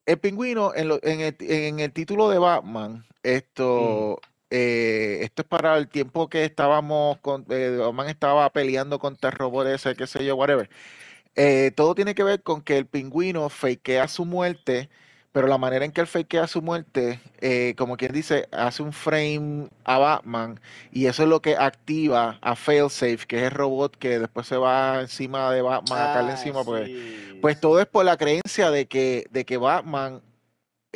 el 0.06 0.18
pingüino 0.18 0.74
en, 0.74 0.88
lo- 0.88 1.00
en 1.02 1.20
el, 1.20 1.36
en 1.40 1.80
el 1.80 1.92
título 1.92 2.28
de 2.30 2.38
Batman, 2.38 3.04
esto, 3.22 4.20
eh, 4.50 5.18
esto 5.22 5.42
es 5.42 5.48
para 5.48 5.76
el 5.78 5.88
tiempo 5.88 6.28
que 6.28 6.44
estábamos 6.44 7.18
con, 7.20 7.44
eh, 7.50 7.76
Batman 7.78 8.08
estaba 8.08 8.50
peleando 8.52 8.98
contra 8.98 9.30
el 9.30 9.36
robot 9.36 9.66
ese, 9.68 9.96
qué 9.96 10.06
sé 10.06 10.24
yo, 10.24 10.36
whatever. 10.36 10.70
Eh, 11.36 11.72
todo 11.76 11.94
tiene 11.94 12.14
que 12.14 12.24
ver 12.24 12.42
con 12.42 12.62
que 12.62 12.78
el 12.78 12.86
pingüino 12.86 13.48
fakea 13.50 14.08
su 14.08 14.24
muerte, 14.24 14.90
pero 15.36 15.48
la 15.48 15.58
manera 15.58 15.84
en 15.84 15.92
que 15.92 16.00
él 16.00 16.06
fakea 16.06 16.46
su 16.46 16.62
muerte, 16.62 17.20
eh, 17.42 17.74
como 17.76 17.98
quien 17.98 18.10
dice, 18.10 18.48
hace 18.52 18.82
un 18.82 18.94
frame 18.94 19.68
a 19.84 19.98
Batman 19.98 20.58
y 20.90 21.04
eso 21.08 21.24
es 21.24 21.28
lo 21.28 21.42
que 21.42 21.56
activa 21.56 22.38
a 22.40 22.56
Failsafe, 22.56 23.26
que 23.28 23.36
es 23.36 23.42
el 23.42 23.50
robot 23.50 23.94
que 23.98 24.18
después 24.18 24.46
se 24.46 24.56
va 24.56 24.98
encima 25.02 25.52
de 25.52 25.60
Batman 25.60 25.98
a 26.00 26.12
caerle 26.14 26.30
Ah, 26.30 26.36
encima, 26.36 26.64
pues, 26.64 26.86
sí, 26.86 27.38
pues 27.42 27.60
todo 27.60 27.76
sí. 27.76 27.82
es 27.82 27.86
por 27.86 28.06
la 28.06 28.16
creencia 28.16 28.70
de 28.70 28.86
que, 28.86 29.26
de 29.30 29.44
que 29.44 29.58
Batman 29.58 30.22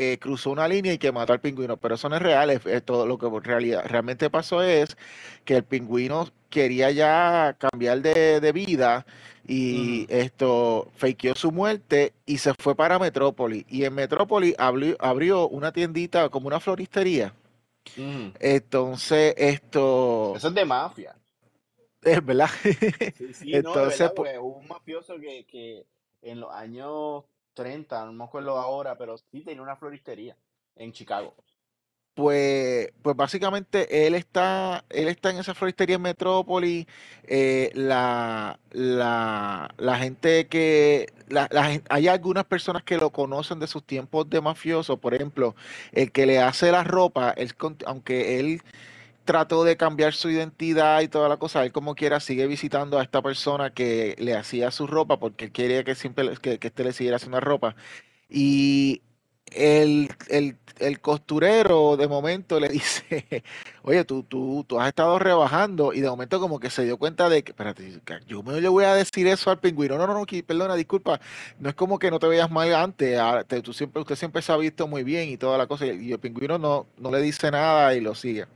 eh, 0.03 0.19
cruzó 0.19 0.51
una 0.51 0.67
línea 0.67 0.95
y 0.95 0.99
que 0.99 1.13
mató 1.13 1.35
al 1.35 1.43
pingüino, 1.43 1.77
pero 1.77 1.95
eso 1.97 2.09
no 2.09 2.17
es 2.17 2.23
real, 2.23 2.49
es, 2.49 2.65
es 2.65 2.83
todo 2.83 3.07
lo 3.07 3.19
que 3.19 3.27
en 3.27 3.45
realidad, 3.45 3.85
realmente 3.85 4.31
pasó 4.31 4.63
es 4.63 4.97
que 5.45 5.57
el 5.57 5.63
pingüino 5.63 6.27
quería 6.49 6.91
ya 6.91 7.55
cambiar 7.59 8.01
de, 8.01 8.41
de 8.41 8.53
vida 8.53 9.05
y 9.47 10.07
esto 10.09 10.89
fakeó 10.97 11.35
su 11.35 11.53
muerte 11.53 12.15
y 12.25 12.39
se 12.39 12.55
fue 12.59 12.75
para 12.75 12.99
Metrópoli 12.99 13.67
y 13.69 13.85
en 13.85 13.95
Metrópoli 13.95 14.55
abrió, 14.57 14.97
abrió 15.01 15.49
una 15.49 15.71
tiendita 15.71 16.31
como 16.31 16.47
una 16.47 16.61
floristería. 16.61 17.35
Entonces, 18.39 19.35
esto 19.37 20.33
Eso 20.35 20.49
es 20.49 20.55
de 20.55 20.65
mafia. 20.65 21.15
es 22.01 22.25
verdad. 22.25 22.49
Sí, 23.19 23.35
sí, 23.35 23.45
no, 23.47 23.51
de 23.51 23.57
Entonces, 23.59 23.99
verdad, 23.99 24.15
pues, 24.15 24.39
hubo 24.39 24.57
un 24.61 24.67
mafioso 24.69 25.19
que, 25.19 25.45
que 25.45 25.85
en 26.23 26.41
los 26.41 26.51
años 26.55 27.25
30, 27.61 28.05
no 28.07 28.13
me 28.13 28.25
acuerdo 28.25 28.59
ahora, 28.59 28.97
pero 28.99 29.17
sí 29.19 29.43
tenía 29.45 29.63
una 29.63 29.77
floristería 29.77 30.37
en 30.77 30.93
Chicago. 30.93 31.35
Pues, 32.15 32.91
pues 33.03 33.17
básicamente 33.17 34.07
él 34.07 34.15
está, 34.15 34.85
él 34.91 35.09
está 35.09 35.31
en 35.31 35.39
esa 35.39 35.55
floristería 35.55 35.97
en 35.97 36.03
Metrópoli. 36.03 36.87
eh, 37.25 37.71
la, 37.75 38.61
la, 38.73 39.75
la 39.79 39.99
gente 39.99 40.47
que, 40.49 41.07
la- 41.29 41.49
hay 41.89 42.09
algunas 42.09 42.45
personas 42.45 42.83
que 42.83 42.99
lo 42.99 43.11
conocen 43.11 43.59
de 43.61 43.67
sus 43.69 43.85
tiempos 43.87 44.29
de 44.29 44.41
mafioso. 44.43 44.99
Por 44.99 45.15
ejemplo, 45.15 45.55
el 45.93 46.13
que 46.13 46.27
le 46.27 46.41
hace 46.41 46.71
la 46.73 46.85
ropa, 46.85 47.31
él, 47.39 47.55
aunque 47.87 48.39
él 48.41 48.61
trató 49.31 49.65
de 49.65 49.77
cambiar 49.77 50.13
su 50.15 50.31
identidad 50.31 51.01
y 51.03 51.09
toda 51.09 51.29
la 51.29 51.37
cosa, 51.39 51.65
él 51.65 51.73
como 51.73 51.95
quiera 51.95 52.21
sigue 52.21 52.47
visitando 52.47 52.99
a 52.99 53.03
esta 53.03 53.23
persona 53.23 53.73
que 53.75 54.17
le 54.19 54.35
hacía 54.37 54.71
su 54.73 54.87
ropa 54.87 55.19
porque 55.21 55.47
él 55.47 55.53
quería 55.53 55.85
que 55.85 55.95
siempre 55.95 56.37
que, 56.43 56.59
que 56.59 56.69
este 56.69 56.85
le 56.85 56.93
siguiera 56.93 57.17
haciendo 57.17 57.41
ropa. 57.41 57.77
Y 58.29 59.03
el, 59.53 60.11
el, 60.29 60.57
el 60.79 61.01
costurero 61.01 61.97
de 61.97 62.09
momento 62.09 62.61
le 62.61 62.69
dice, 62.71 63.45
oye, 63.83 64.05
tú, 64.05 64.23
tú, 64.23 64.65
tú 64.69 64.81
has 64.81 64.89
estado 64.89 65.19
rebajando 65.19 65.93
y 65.93 66.01
de 66.01 66.09
momento 66.11 66.41
como 66.41 66.61
que 66.61 66.71
se 66.71 66.85
dio 66.85 66.99
cuenta 66.99 67.29
de 67.29 67.43
que, 67.45 67.53
espérate, 67.53 68.01
yo 68.27 68.43
me 68.43 68.61
voy 68.69 68.85
a 68.85 68.95
decir 68.95 69.27
eso 69.27 69.51
al 69.51 69.59
pingüino. 69.61 69.99
No, 69.99 70.07
no, 70.07 70.15
no, 70.15 70.27
perdona, 70.47 70.75
disculpa, 70.77 71.21
no 71.59 71.69
es 71.69 71.75
como 71.75 71.99
que 71.99 72.11
no 72.11 72.19
te 72.19 72.29
veas 72.29 72.51
mal 72.51 72.75
antes, 72.75 73.19
te- 73.49 73.63
tú 73.63 73.73
siempre, 73.73 74.01
usted 74.03 74.17
siempre 74.17 74.43
se 74.43 74.53
ha 74.53 74.57
visto 74.57 74.87
muy 74.87 75.03
bien 75.05 75.29
y 75.29 75.37
toda 75.37 75.59
la 75.59 75.67
cosa 75.67 75.87
y, 75.87 76.09
y 76.09 76.13
el 76.13 76.21
pingüino 76.21 76.59
no, 76.59 76.87
no 76.99 77.11
le 77.11 77.21
dice 77.21 77.51
nada 77.51 77.95
y 77.95 78.01
lo 78.01 78.15
sigue. 78.15 78.47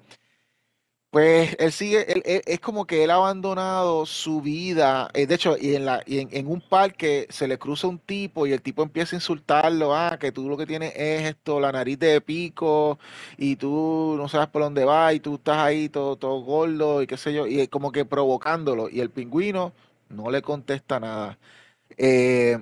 Pues 1.14 1.54
él 1.60 1.70
sigue, 1.70 2.10
él- 2.12 2.42
es 2.44 2.58
como 2.58 2.86
que 2.86 3.04
él 3.04 3.10
ha 3.12 3.14
abandonado 3.14 4.04
su 4.04 4.40
vida. 4.42 5.08
eh, 5.14 5.26
de 5.28 5.34
hecho, 5.36 5.56
y 5.56 5.76
en 5.76 5.84
la, 5.86 6.02
y 6.06 6.18
en, 6.18 6.46
un 6.48 6.60
parque 6.60 7.28
se 7.30 7.46
le 7.46 7.56
cruza 7.56 7.86
un 7.86 8.00
tipo 8.00 8.46
y 8.48 8.52
el 8.52 8.60
tipo 8.60 8.82
empieza 8.82 9.14
a 9.14 9.18
insultarlo. 9.18 9.94
Ah, 9.94 10.18
que 10.20 10.32
tú 10.32 10.48
lo 10.48 10.56
que 10.56 10.66
tienes 10.66 10.92
es 10.96 11.22
esto, 11.22 11.60
la 11.60 11.70
nariz 11.70 11.98
de 12.00 12.20
pico, 12.20 12.98
y 13.38 13.54
tú 13.56 14.14
no 14.18 14.28
sabes 14.28 14.48
por 14.48 14.62
dónde 14.62 14.84
vas, 14.84 15.14
y 15.14 15.20
tú 15.20 15.36
estás 15.36 15.58
ahí 15.58 15.88
todo, 15.88 16.16
todo 16.16 16.40
gordo, 16.40 17.00
y 17.02 17.06
qué 17.06 17.16
sé 17.16 17.32
yo, 17.32 17.46
y 17.46 17.68
como 17.68 17.92
que 17.92 18.04
provocándolo. 18.04 18.88
Y 18.88 18.98
el 19.00 19.10
pingüino 19.10 19.72
no 20.08 20.30
le 20.32 20.42
contesta 20.42 20.98
nada. 20.98 21.38
Eh, 21.98 22.58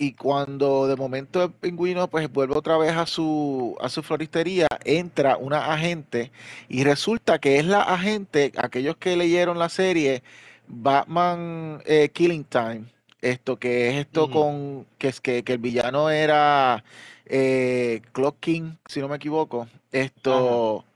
y 0.00 0.14
cuando 0.14 0.86
de 0.86 0.96
momento 0.96 1.44
el 1.44 1.52
pingüino 1.52 2.08
pues 2.08 2.32
vuelve 2.32 2.56
otra 2.56 2.78
vez 2.78 2.92
a 2.92 3.04
su, 3.04 3.76
a 3.82 3.90
su 3.90 4.02
floristería, 4.02 4.66
entra 4.82 5.36
una 5.36 5.74
agente 5.74 6.32
y 6.70 6.84
resulta 6.84 7.38
que 7.38 7.58
es 7.58 7.66
la 7.66 7.82
agente, 7.82 8.50
aquellos 8.56 8.96
que 8.96 9.14
leyeron 9.14 9.58
la 9.58 9.68
serie 9.68 10.22
Batman 10.68 11.82
eh, 11.84 12.08
Killing 12.14 12.44
Time, 12.44 12.84
esto 13.20 13.58
que 13.58 13.90
es 13.90 13.96
esto 13.96 14.30
con, 14.30 14.86
que 14.96 15.08
es 15.08 15.20
que, 15.20 15.44
que 15.44 15.52
el 15.52 15.58
villano 15.58 16.08
era 16.08 16.82
eh, 17.26 18.00
Clock 18.12 18.40
King, 18.40 18.76
si 18.86 19.00
no 19.00 19.08
me 19.08 19.16
equivoco, 19.16 19.68
esto... 19.92 20.86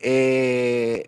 eh, 0.00 1.06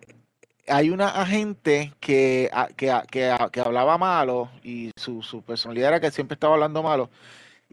hay 0.69 0.91
una 0.91 1.09
agente 1.09 1.93
que, 2.01 2.51
que, 2.77 2.93
que, 3.11 3.61
hablaba 3.61 3.99
malo 3.99 4.51
y 4.65 4.91
su, 4.97 5.23
su 5.23 5.43
personalidad 5.43 5.89
era 5.91 6.01
que 6.01 6.11
siempre 6.11 6.35
estaba 6.35 6.55
hablando 6.55 6.83
malo. 6.83 7.11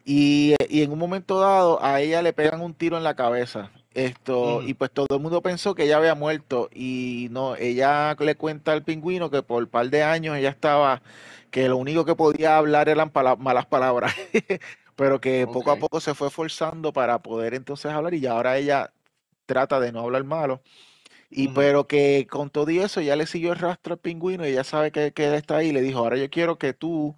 Y, 0.06 0.56
y 0.70 0.82
en 0.84 0.92
un 0.92 1.00
momento 1.00 1.40
dado 1.40 1.84
a 1.84 2.02
ella 2.02 2.22
le 2.22 2.34
pegan 2.34 2.62
un 2.62 2.74
tiro 2.74 2.98
en 2.98 3.04
la 3.04 3.16
cabeza. 3.16 3.72
Esto, 3.94 4.64
y 4.64 4.74
pues 4.74 4.90
todo 4.92 5.08
el 5.12 5.22
mundo 5.22 5.42
pensó 5.42 5.76
que 5.76 5.84
ella 5.84 5.98
había 5.98 6.16
muerto. 6.16 6.70
Y 6.74 7.28
no, 7.32 7.56
ella 7.56 8.16
le 8.20 8.36
cuenta 8.36 8.74
al 8.74 8.84
pingüino 8.84 9.30
que 9.30 9.44
por 9.44 9.64
un 9.64 9.70
par 9.70 9.90
de 9.90 10.04
años 10.04 10.36
ella 10.36 10.50
estaba, 10.50 11.02
que 11.52 11.70
lo 11.70 11.78
único 11.78 12.04
que 12.06 12.16
podía 12.16 12.58
hablar 12.58 12.90
eran 12.90 13.12
pala- 13.12 13.36
malas 13.36 13.66
palabras. 13.66 14.14
Pero 14.96 15.20
que 15.22 15.48
poco 15.48 15.72
a 15.72 15.76
poco 15.78 16.00
se 16.00 16.14
fue 16.14 16.30
forzando 16.30 16.94
para 16.94 17.20
poder 17.20 17.56
entonces 17.56 17.92
hablar 17.92 18.14
y 18.14 18.20
ya 18.20 18.34
ahora 18.34 18.58
ella 18.58 18.92
trata 19.46 19.80
de 19.80 19.92
no 19.92 20.02
hablar 20.02 20.24
malo. 20.24 20.62
Y 21.36 21.48
pero 21.50 21.88
que 21.88 22.28
con 22.30 22.50
todo 22.50 22.70
y 22.70 22.80
eso 22.80 23.02
ya 23.02 23.16
le 23.16 23.26
siguió 23.26 23.54
el 23.54 23.60
rastro 23.60 23.94
al 23.94 24.00
pingüino 24.00 24.46
y 24.46 24.52
ella 24.52 24.64
sabe 24.64 24.92
que, 24.92 25.14
que 25.14 25.26
él 25.28 25.34
está 25.34 25.58
ahí. 25.58 25.72
Le 25.72 25.82
dijo, 25.82 26.00
ahora 26.00 26.18
yo 26.18 26.30
quiero 26.30 26.58
que 26.60 26.74
tú 26.74 27.16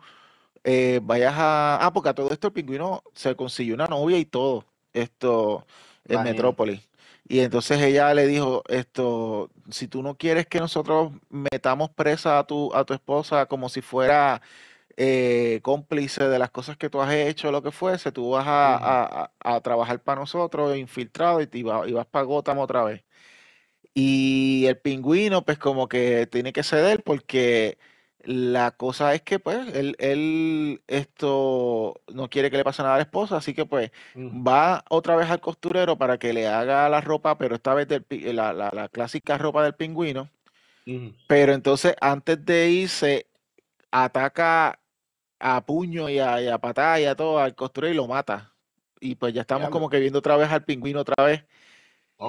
eh, 0.63 0.99
vayas 1.03 1.33
a... 1.37 1.85
Ah, 1.85 1.93
porque 1.93 2.09
a 2.09 2.15
todo 2.15 2.31
esto 2.31 2.47
el 2.47 2.53
pingüino 2.53 3.03
se 3.13 3.35
consiguió 3.35 3.75
una 3.75 3.87
novia 3.87 4.17
y 4.17 4.25
todo, 4.25 4.65
esto, 4.93 5.65
en 6.07 6.23
Metrópolis. 6.23 6.87
Y 7.27 7.39
entonces 7.39 7.81
ella 7.81 8.13
le 8.13 8.27
dijo, 8.27 8.63
esto, 8.67 9.49
si 9.69 9.87
tú 9.87 10.01
no 10.03 10.15
quieres 10.15 10.47
que 10.47 10.59
nosotros 10.59 11.11
metamos 11.29 11.89
presa 11.89 12.39
a 12.39 12.47
tu, 12.47 12.73
a 12.73 12.85
tu 12.85 12.93
esposa 12.93 13.47
como 13.47 13.69
si 13.69 13.81
fuera 13.81 14.41
eh, 14.97 15.59
cómplice 15.63 16.27
de 16.29 16.39
las 16.39 16.51
cosas 16.51 16.77
que 16.77 16.89
tú 16.89 17.01
has 17.01 17.13
hecho, 17.13 17.51
lo 17.51 17.61
que 17.63 17.71
fuese, 17.71 18.11
tú 18.11 18.31
vas 18.31 18.45
a, 18.47 19.31
trabajar 19.61 20.01
para 20.01 20.21
nosotros, 20.21 20.77
infiltrado, 20.77 21.41
y, 21.41 21.63
vas, 21.63 21.87
y 21.87 21.93
vas 21.93 22.05
para 22.07 22.25
Gotham 22.25 22.59
otra 22.59 22.83
vez. 22.83 23.04
Y 23.97 24.65
el 24.67 24.77
pingüino, 24.77 25.45
pues 25.45 25.57
como 25.57 25.87
que 25.87 26.27
tiene 26.27 26.51
que 26.51 26.63
ceder 26.63 27.01
porque 27.01 27.77
la 28.25 28.71
cosa 28.71 29.13
es 29.13 29.21
que, 29.21 29.39
pues, 29.39 29.73
él, 29.73 30.81
esto 30.87 32.01
no 32.13 32.29
quiere 32.29 32.51
que 32.51 32.57
le 32.57 32.65
pase 32.65 32.81
nada 32.81 32.95
a 32.95 32.97
la 32.97 33.03
esposa, 33.03 33.37
así 33.37 33.53
que, 33.53 33.65
pues, 33.65 33.91
va 34.15 34.83
otra 34.89 35.15
vez 35.15 35.29
al 35.29 35.39
costurero 35.39 35.97
para 35.97 36.17
que 36.17 36.33
le 36.33 36.45
haga 36.47 36.89
la 36.89 36.99
ropa, 36.99 37.37
pero 37.37 37.55
esta 37.55 37.73
vez 37.73 37.87
la, 38.09 38.51
la, 38.51 38.89
clásica 38.89 39.37
ropa 39.37 39.63
del 39.63 39.75
pingüino. 39.75 40.29
Pero 41.27 41.53
entonces, 41.53 41.95
antes 42.01 42.43
de 42.45 42.69
irse, 42.69 43.27
ataca 43.91 44.79
a 45.39 45.65
puño 45.65 46.09
y 46.09 46.19
a, 46.19 46.41
y 46.41 46.49
a 46.49 46.57
patada 46.57 46.99
y 46.99 47.05
a 47.05 47.15
todo 47.15 47.39
al 47.39 47.55
costurero 47.55 47.93
y 47.93 47.95
lo 47.95 48.07
mata. 48.07 48.53
Y 48.99 49.15
pues 49.15 49.33
ya 49.33 49.41
estamos 49.41 49.69
como 49.69 49.89
que 49.89 49.99
viendo 49.99 50.19
otra 50.19 50.35
vez 50.35 50.49
al 50.51 50.63
pingüino 50.65 50.99
otra 50.99 51.23
vez. 51.23 51.45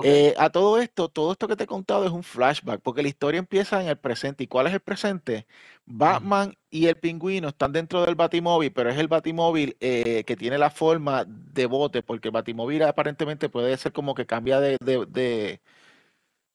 Eh, 0.02 0.34
a 0.36 0.50
todo 0.50 0.78
esto, 0.80 1.08
todo 1.08 1.32
esto 1.32 1.46
que 1.46 1.54
te 1.54 1.64
he 1.64 1.66
contado 1.66 2.04
es 2.04 2.10
un 2.10 2.24
flashback, 2.24 2.80
porque 2.80 3.02
la 3.02 3.08
historia 3.08 3.38
empieza 3.38 3.80
en 3.80 3.88
el 3.88 3.96
presente. 3.96 4.44
¿Y 4.44 4.46
cuál 4.48 4.66
es 4.66 4.74
el 4.74 4.80
presente? 4.80 5.46
Batman 5.84 6.56
y 6.70 6.86
el 6.86 6.96
pingüino 6.96 7.48
están 7.48 7.72
dentro 7.72 8.04
del 8.04 8.16
batimóvil, 8.16 8.72
pero 8.72 8.90
es 8.90 8.98
el 8.98 9.06
batimóvil 9.08 9.76
eh, 9.80 10.24
que 10.24 10.36
tiene 10.36 10.58
la 10.58 10.70
forma 10.70 11.24
de 11.26 11.66
bote, 11.66 12.02
porque 12.02 12.28
el 12.28 12.32
batimóvil 12.32 12.82
aparentemente 12.82 13.48
puede 13.48 13.76
ser 13.76 13.92
como 13.92 14.14
que 14.14 14.26
cambia 14.26 14.60
de, 14.60 14.76
de, 14.80 15.60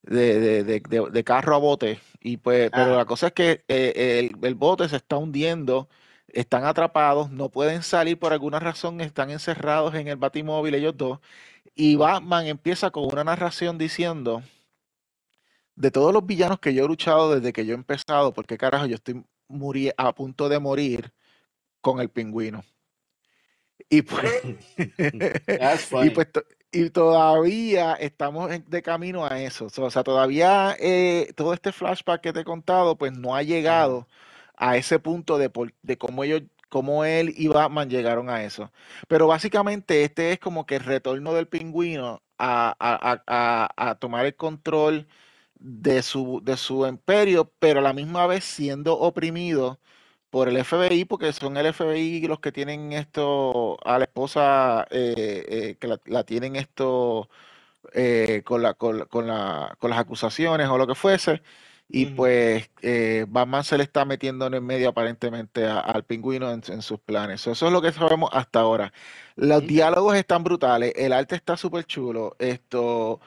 de, 0.04 1.24
carro 1.24 1.56
a 1.56 1.60
bote. 1.60 2.00
Y 2.20 2.38
pues, 2.38 2.70
pero 2.72 2.98
la 2.98 3.06
cosa 3.06 3.28
es 3.28 3.34
que 3.34 3.64
eh, 3.70 4.20
el, 4.20 4.46
el 4.46 4.56
bote 4.56 4.90
se 4.90 4.98
está 4.98 5.18
hundiendo 5.18 5.88
están 6.34 6.66
atrapados, 6.66 7.32
no 7.32 7.50
pueden 7.50 7.84
salir 7.84 8.18
por 8.20 8.34
alguna 8.34 8.60
razón, 8.60 9.02
están 9.02 9.30
encerrados 9.32 9.96
en 9.96 10.08
el 10.08 10.18
batimóvil 10.18 10.76
ellos 10.76 10.96
dos. 10.98 11.20
Y 11.76 11.96
Batman 11.96 12.48
empieza 12.48 12.92
con 12.92 13.06
una 13.06 13.24
narración 13.24 13.78
diciendo, 13.78 14.44
de 15.76 15.92
todos 15.92 16.14
los 16.14 16.26
villanos 16.26 16.60
que 16.60 16.74
yo 16.74 16.86
he 16.86 16.88
luchado 16.88 17.36
desde 17.36 17.54
que 17.54 17.66
yo 17.66 17.74
he 17.74 17.78
empezado, 17.78 18.34
porque 18.34 18.58
carajo, 18.58 18.86
yo 18.86 18.96
estoy 18.96 19.24
a 19.98 20.16
punto 20.16 20.50
de 20.50 20.60
morir 20.60 21.12
con 21.82 22.00
el 22.00 22.10
pingüino. 22.10 22.64
Y 23.90 24.04
pues, 24.04 24.42
y, 26.04 26.10
pues 26.12 26.28
y 26.72 26.90
todavía 26.90 27.94
estamos 27.96 28.50
de 28.66 28.82
camino 28.82 29.26
a 29.26 29.42
eso. 29.42 29.68
O 29.76 29.90
sea, 29.90 30.04
todavía 30.04 30.76
eh, 30.80 31.34
todo 31.36 31.54
este 31.54 31.72
flashback 31.72 32.22
que 32.22 32.34
te 32.34 32.42
he 32.42 32.46
contado, 32.46 32.98
pues 32.98 33.12
no 33.12 33.36
ha 33.36 33.44
llegado 33.44 34.08
a 34.56 34.78
ese 34.78 35.00
punto 35.00 35.38
de, 35.38 35.52
de 35.82 35.98
cómo 35.98 36.24
ellos 36.24 36.44
cómo 36.72 37.06
él 37.06 37.34
y 37.38 37.48
Batman 37.50 37.90
llegaron 37.90 38.30
a 38.30 38.44
eso. 38.44 38.72
Pero 39.08 39.28
básicamente 39.28 40.04
este 40.04 40.32
es 40.34 40.40
como 40.40 40.66
que 40.66 40.78
el 40.78 40.86
retorno 40.86 41.34
del 41.34 41.48
pingüino 41.48 42.24
a, 42.40 43.98
tomar 44.00 44.26
el 44.26 44.36
control 44.36 45.08
de 45.56 46.02
su, 46.02 46.42
de 46.44 46.58
su 46.58 46.88
imperio, 46.88 47.52
pero 47.60 47.80
a 47.82 47.84
la 47.84 47.94
misma 47.94 48.28
vez 48.28 48.46
siendo 48.46 48.98
oprimido 49.00 49.80
por 50.32 50.48
el 50.50 50.64
FBI, 50.64 51.06
porque 51.06 51.34
son 51.34 51.58
el 51.58 51.74
FBI 51.74 52.22
los 52.28 52.40
que 52.40 52.52
tienen 52.54 52.94
esto 52.94 53.78
a 53.86 54.00
la 54.00 54.06
esposa, 54.06 54.88
eh, 54.92 55.46
eh, 55.50 55.78
que 55.80 55.88
la, 56.06 56.24
tienen 56.24 56.56
esto 56.56 57.30
eh, 57.94 58.44
con, 58.46 58.62
la, 58.64 58.74
con, 58.76 58.98
la, 59.28 59.76
con 59.80 59.90
las 59.92 60.00
acusaciones 60.00 60.68
o 60.70 60.78
lo 60.78 60.88
que 60.88 60.96
fuese. 60.96 61.42
Y 61.94 62.06
pues 62.06 62.70
eh, 62.82 63.26
Batman 63.28 63.66
se 63.66 63.78
le 63.78 63.84
está 63.84 64.06
metiendo 64.06 64.48
en 64.48 64.54
el 64.54 64.62
medio 64.62 64.88
aparentemente 64.88 65.66
al 65.66 66.06
pingüino 66.06 66.50
en, 66.50 66.82
sus 66.82 67.00
planes. 67.02 67.46
Eso 67.48 67.68
es 67.68 67.74
lo 67.74 67.82
que 67.82 67.92
sabemos 67.92 68.30
hasta 68.32 68.62
ahora. 68.62 68.94
Los 69.36 69.68
diálogos 69.68 70.16
están 70.16 70.46
brutales, 70.46 70.94
el 70.96 71.12
arte 71.12 71.36
está 71.36 71.58
súper 71.58 71.84
chulo. 71.84 72.38
Esto, 72.40 73.20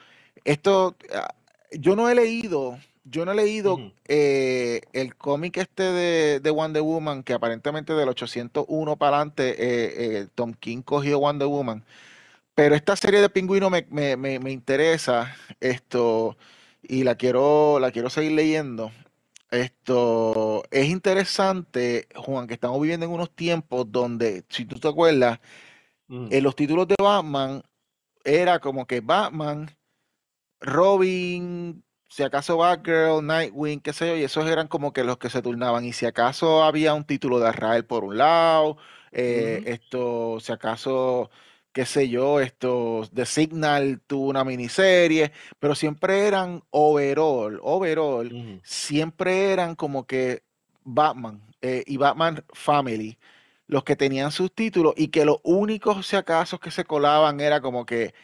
esto, 0.45 0.97
ah, 1.15 1.35
yo 1.73 1.95
no 1.95 2.09
he 2.09 2.15
leído, 2.15 2.79
yo 3.05 3.27
no 3.27 3.33
he 3.33 3.35
leído 3.35 3.93
eh, 4.09 4.81
el 4.95 5.15
cómic 5.15 5.59
este 5.59 5.83
de, 5.83 6.41
de, 6.41 6.51
Wonder 6.51 6.83
Woman, 6.83 7.23
que 7.23 7.35
aparentemente 7.35 7.93
del 7.93 8.09
801 8.09 8.97
para 8.97 9.17
adelante 9.19 9.57
eh, 9.59 10.27
Tom 10.35 10.55
King 10.55 10.81
cogió 10.81 11.19
Wonder 11.19 11.49
Woman. 11.49 11.85
Pero 12.55 12.75
esta 12.75 12.97
serie 12.97 13.21
de 13.21 13.29
pingüino 13.29 13.69
me, 13.69 13.87
me, 13.91 14.17
me, 14.17 14.39
me 14.39 14.53
interesa. 14.53 15.37
Esto 15.61 16.39
y 16.89 17.05
la 17.05 17.16
quiero, 17.16 17.78
la 17.80 17.91
quiero 17.91 18.11
seguir 18.11 18.32
leyendo. 18.32 18.91
Esto 19.51 20.64
es 20.70 20.89
interesante, 20.89 22.09
Juan, 22.16 22.47
que 22.47 22.55
estamos 22.55 22.80
viviendo 22.80 23.07
en 23.07 23.12
unos 23.12 23.30
tiempos 23.30 23.91
donde, 23.91 24.45
si 24.49 24.64
tú 24.64 24.80
te 24.80 24.89
acuerdas, 24.89 25.39
en 26.09 26.28
eh, 26.32 26.41
los 26.41 26.57
títulos 26.57 26.89
de 26.89 26.97
Batman 27.01 27.62
era 28.24 28.59
como 28.59 28.87
que 28.87 29.01
Batman, 29.01 29.70
Robin, 30.61 31.85
si 32.09 32.22
acaso 32.22 32.57
Batgirl, 32.57 33.24
Nightwing, 33.24 33.80
qué 33.80 33.93
sé 33.93 34.09
yo, 34.09 34.16
y 34.16 34.24
esos 34.24 34.47
eran 34.47 34.68
como 34.68 34.93
que 34.93 35.05
los 35.05 35.18
que 35.18 35.30
se 35.30 35.43
turnaban. 35.43 35.85
Y 35.85 35.93
si 35.93 36.07
acaso 36.07 36.64
había 36.64 36.95
un 36.95 37.05
título 37.05 37.39
de 37.39 37.49
Arrael 37.49 37.85
por 37.85 38.05
un 38.05 38.18
lado, 38.18 38.76
eh, 39.12 39.62
esto, 39.66 40.39
si 40.41 40.53
acaso 40.53 41.30
qué 41.75 41.85
sé 41.85 42.09
yo, 42.09 42.41
estos 42.41 43.11
The 43.11 43.27
Signal 43.27 44.01
tuvo 44.07 44.29
una 44.29 44.45
miniserie, 44.45 45.33
pero 45.59 45.75
siempre 45.75 46.27
eran 46.27 46.62
overall, 46.70 47.59
overall, 47.62 48.61
siempre 48.62 49.51
eran 49.51 49.75
como 49.75 50.07
que 50.07 50.45
Batman 50.85 51.43
eh, 51.61 51.83
y 51.87 51.97
Batman 51.97 52.45
Family 52.53 53.18
los 53.66 53.83
que 53.83 53.97
tenían 53.97 54.31
sus 54.31 54.55
títulos 54.55 54.95
y 54.97 55.09
que 55.09 55.25
los 55.25 55.39
únicos, 55.43 56.07
si 56.07 56.14
acaso, 56.14 56.61
que 56.61 56.70
se 56.70 56.85
colaban 56.85 57.41
era 57.41 57.61
como 57.61 57.85
que 57.85 58.14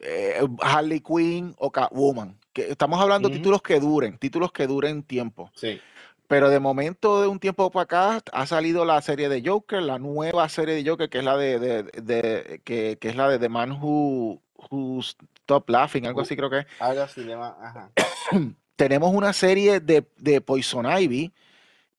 eh, 0.00 0.40
Harley 0.60 1.00
Quinn 1.00 1.54
o 1.58 1.70
Catwoman. 1.70 2.38
Que 2.54 2.70
estamos 2.70 3.00
hablando 3.00 3.28
de 3.28 3.36
títulos 3.36 3.60
que 3.60 3.80
duren, 3.80 4.16
títulos 4.16 4.52
que 4.52 4.66
duren 4.66 5.02
tiempo. 5.02 5.50
Sí. 5.54 5.78
Pero 6.26 6.48
de 6.48 6.58
momento, 6.58 7.20
de 7.20 7.28
un 7.28 7.38
tiempo 7.38 7.70
para 7.70 7.82
acá, 7.82 8.22
ha 8.32 8.46
salido 8.46 8.84
la 8.84 9.00
serie 9.02 9.28
de 9.28 9.42
Joker, 9.44 9.82
la 9.82 9.98
nueva 9.98 10.48
serie 10.48 10.74
de 10.74 10.88
Joker, 10.88 11.08
que 11.10 11.18
es 11.18 11.24
la 11.24 11.36
de, 11.36 11.58
de, 11.58 12.60
que, 12.64 12.98
es 13.00 13.16
la 13.16 13.28
de 13.28 13.38
The 13.38 13.48
Man 13.48 13.72
Who, 13.72 14.40
Who 14.70 15.00
Stop 15.00 15.68
Laughing, 15.68 16.06
algo 16.06 16.22
así 16.22 16.34
creo 16.34 16.48
que 16.48 16.60
es. 16.60 16.66
Algo 16.80 17.02
así, 17.02 17.30
ajá. 17.30 17.90
tenemos 18.76 19.12
una 19.14 19.32
serie 19.32 19.80
de, 19.80 20.06
de, 20.16 20.40
Poison 20.40 20.86
Ivy 20.86 21.32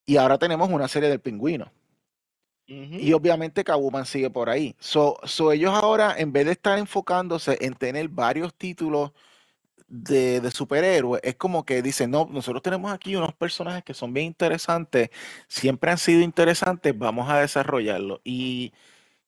y 0.05 0.17
ahora 0.17 0.37
tenemos 0.37 0.69
una 0.69 0.87
serie 0.87 1.09
del 1.09 1.19
Pingüino. 1.19 1.71
Y 2.67 3.13
obviamente 3.13 3.63
Catwoman 3.63 4.07
sigue 4.07 4.31
por 4.31 4.49
ahí. 4.49 4.75
So, 4.79 5.19
so 5.23 5.51
ellos 5.51 5.71
ahora, 5.71 6.15
en 6.17 6.33
vez 6.33 6.47
de 6.47 6.53
estar 6.53 6.79
enfocándose 6.79 7.59
en 7.61 7.75
tener 7.75 8.07
varios 8.09 8.55
títulos 8.55 9.11
de, 9.87 10.49
superhéroes, 10.51 11.21
es 11.23 11.35
como 11.35 11.65
que 11.65 11.81
dicen, 11.81 12.11
no, 12.11 12.27
nosotros 12.31 12.61
tenemos 12.63 12.91
aquí 12.91 13.15
unos 13.15 13.33
personajes 13.33 13.83
que 13.83 13.93
son 13.93 14.13
bien 14.13 14.27
interesantes, 14.27 15.09
siempre 15.47 15.91
han 15.91 15.97
sido 15.97 16.21
interesantes, 16.21 16.97
vamos 16.97 17.29
a 17.29 17.39
desarrollarlo. 17.39 18.21
Y 18.23 18.73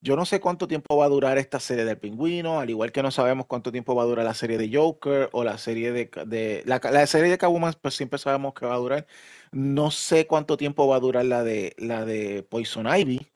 yo 0.01 0.15
no 0.15 0.25
sé 0.25 0.39
cuánto 0.39 0.67
tiempo 0.67 0.97
va 0.97 1.05
a 1.05 1.09
durar 1.09 1.37
esta 1.37 1.59
serie 1.59 1.85
del 1.85 1.97
pingüino, 1.99 2.59
al 2.59 2.69
igual 2.69 2.91
que 2.91 3.03
no 3.03 3.11
sabemos 3.11 3.47
cuánto 3.47 3.71
tiempo 3.71 3.95
va 3.95 4.03
a 4.03 4.05
durar 4.05 4.25
la 4.25 4.33
serie 4.33 4.57
de 4.57 4.75
Joker 4.75 5.29
o 5.33 5.43
la 5.43 5.57
serie 5.57 5.91
de, 5.91 6.09
de 6.25 6.63
la, 6.65 7.07
serie 7.07 7.29
de 7.31 7.37
Catwoman, 7.37 7.73
pues 7.81 7.95
siempre 7.95 8.19
sabemos 8.19 8.53
que 8.53 8.65
va 8.65 8.75
a 8.75 8.77
durar. 8.77 9.07
No 9.51 9.91
sé 9.91 10.27
cuánto 10.27 10.57
tiempo 10.57 10.87
va 10.87 10.97
a 10.97 10.99
durar 10.99 11.25
la 11.25 11.43
de 11.43 11.75
la 11.77 12.05
de 12.05 12.43
Poison 12.43 12.87
Ivy. 12.87 13.31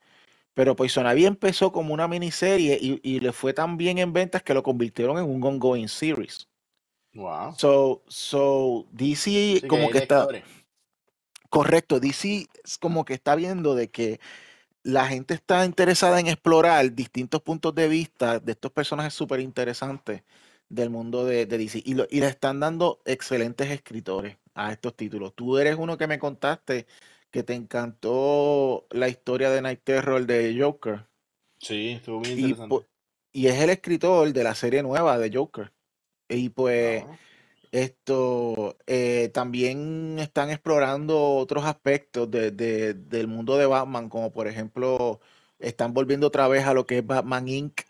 Pero 0.54 0.76
Poison 0.76 1.06
Ivy 1.06 1.26
empezó 1.26 1.72
como 1.72 1.94
una 1.94 2.08
miniserie 2.08 2.78
y, 2.80 3.00
y 3.02 3.20
le 3.20 3.32
fue 3.32 3.54
tan 3.54 3.76
bien 3.78 3.98
en 3.98 4.12
ventas 4.12 4.42
que 4.42 4.54
lo 4.54 4.62
convirtieron 4.62 5.18
en 5.18 5.24
un 5.24 5.44
ongoing 5.44 5.88
series. 5.88 6.48
Wow. 7.14 7.54
So, 7.58 8.02
so 8.08 8.86
DC 8.92 9.62
como 9.68 9.90
que 9.90 9.98
está. 9.98 10.26
Correcto, 11.48 12.00
DC 12.00 12.46
es 12.64 12.78
como 12.78 13.04
que 13.04 13.14
está 13.14 13.34
viendo 13.34 13.74
de 13.74 13.90
que 13.90 14.20
la 14.82 15.06
gente 15.06 15.34
está 15.34 15.64
interesada 15.64 16.18
en 16.18 16.28
explorar 16.28 16.92
distintos 16.94 17.42
puntos 17.42 17.74
de 17.74 17.88
vista 17.88 18.40
de 18.40 18.52
estos 18.52 18.72
personajes 18.72 19.12
súper 19.12 19.40
interesantes 19.40 20.22
del 20.68 20.88
mundo 20.88 21.26
de, 21.26 21.44
DC 21.44 21.82
y, 21.84 21.92
y, 21.92 22.20
le 22.20 22.26
están 22.26 22.58
dando 22.58 23.00
excelentes 23.04 23.70
escritores 23.70 24.38
a 24.54 24.72
estos 24.72 24.96
títulos. 24.96 25.34
Tú 25.34 25.58
eres 25.58 25.76
uno 25.78 25.98
que 25.98 26.06
me 26.06 26.18
contaste 26.18 26.86
que 27.30 27.42
te 27.42 27.54
encantó 27.54 28.86
la 28.90 29.08
historia 29.08 29.50
de 29.50 29.60
Night 29.60 29.80
Terror 29.84 30.24
de 30.24 30.56
Joker. 30.58 31.06
Sí, 31.58 31.90
estuvo 31.90 32.20
muy 32.20 32.30
interesante. 32.30 32.86
y 33.32 33.46
es 33.46 33.60
el 33.60 33.70
escritor 33.70 34.32
de 34.32 34.44
la 34.44 34.54
serie 34.54 34.82
nueva 34.82 35.18
de 35.18 35.30
Joker. 35.32 35.72
Y 36.32 36.48
pues 36.50 37.06
Esto 37.72 38.76
eh, 38.86 39.30
también 39.34 40.18
están 40.20 40.50
explorando 40.50 41.36
otros 41.36 41.64
aspectos 41.64 42.30
de- 42.30 42.50
de- 42.52 42.94
del 42.94 43.28
mundo 43.28 43.56
de 43.58 43.66
Batman, 43.66 44.08
como 44.10 44.32
por 44.32 44.48
ejemplo, 44.48 45.20
están 45.58 45.94
volviendo 45.94 46.28
otra 46.28 46.48
vez 46.48 46.66
a 46.66 46.74
lo 46.74 46.86
que 46.86 46.98
es 46.98 47.06
Batman 47.06 47.48
Inc. 47.48 47.80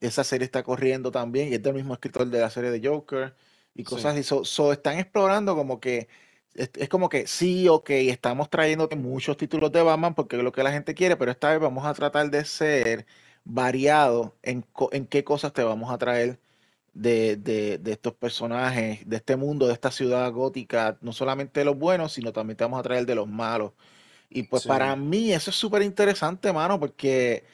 Esa 0.00 0.24
serie 0.24 0.44
está 0.46 0.62
corriendo 0.64 1.10
también, 1.12 1.48
y 1.48 1.54
es 1.54 1.62
del 1.62 1.74
mismo 1.74 1.94
escritor 1.94 2.26
de 2.28 2.40
la 2.40 2.50
serie 2.50 2.70
de 2.70 2.86
Joker 2.86 3.34
y 3.74 3.84
cosas 3.84 4.14
Sí, 4.14 4.14
así. 4.14 4.22
So, 4.24 4.44
so 4.44 4.72
están 4.72 4.98
explorando 4.98 5.54
como 5.56 5.80
que 5.80 6.08
es, 6.54 6.70
es 6.76 6.88
como 6.88 7.08
que 7.08 7.26
sí, 7.26 7.68
ok, 7.68 7.90
estamos 7.90 8.50
trayéndote 8.50 8.96
muchos 8.96 9.36
títulos 9.36 9.70
de 9.72 9.82
Batman 9.82 10.14
porque 10.14 10.36
es 10.36 10.42
lo 10.42 10.52
que 10.52 10.62
la 10.64 10.72
gente 10.72 10.94
quiere, 10.94 11.16
pero 11.16 11.30
esta 11.30 11.50
vez 11.50 11.60
vamos 11.60 11.86
a 11.86 11.94
tratar 11.94 12.30
de 12.30 12.44
ser 12.44 13.06
variados 13.44 14.32
en, 14.42 14.62
co- 14.62 14.90
en 14.92 15.06
qué 15.06 15.24
cosas 15.24 15.52
te 15.52 15.62
vamos 15.64 15.90
a 15.92 15.98
traer 15.98 16.40
de, 16.94 17.36
de- 17.36 17.78
de 17.78 17.92
estos 17.92 18.14
personajes, 18.14 19.08
de 19.08 19.16
este 19.16 19.36
mundo, 19.36 19.66
de 19.66 19.72
esta 19.74 19.90
ciudad 19.90 20.30
gótica, 20.32 20.98
no 21.02 21.12
solamente 21.12 21.60
de 21.60 21.66
los 21.66 21.78
buenos, 21.78 22.12
sino 22.12 22.32
también 22.32 22.56
te 22.56 22.64
vamos 22.64 22.80
a 22.80 22.82
traer 22.82 23.06
de 23.06 23.14
los 23.14 23.28
malos. 23.28 23.72
Y 24.30 24.44
pues 24.44 24.62
para 24.64 24.96
mí 24.96 25.32
eso 25.32 25.50
es 25.50 25.56
súper 25.56 25.82
interesante, 25.82 26.52
mano, 26.52 26.80
porque 26.80 27.44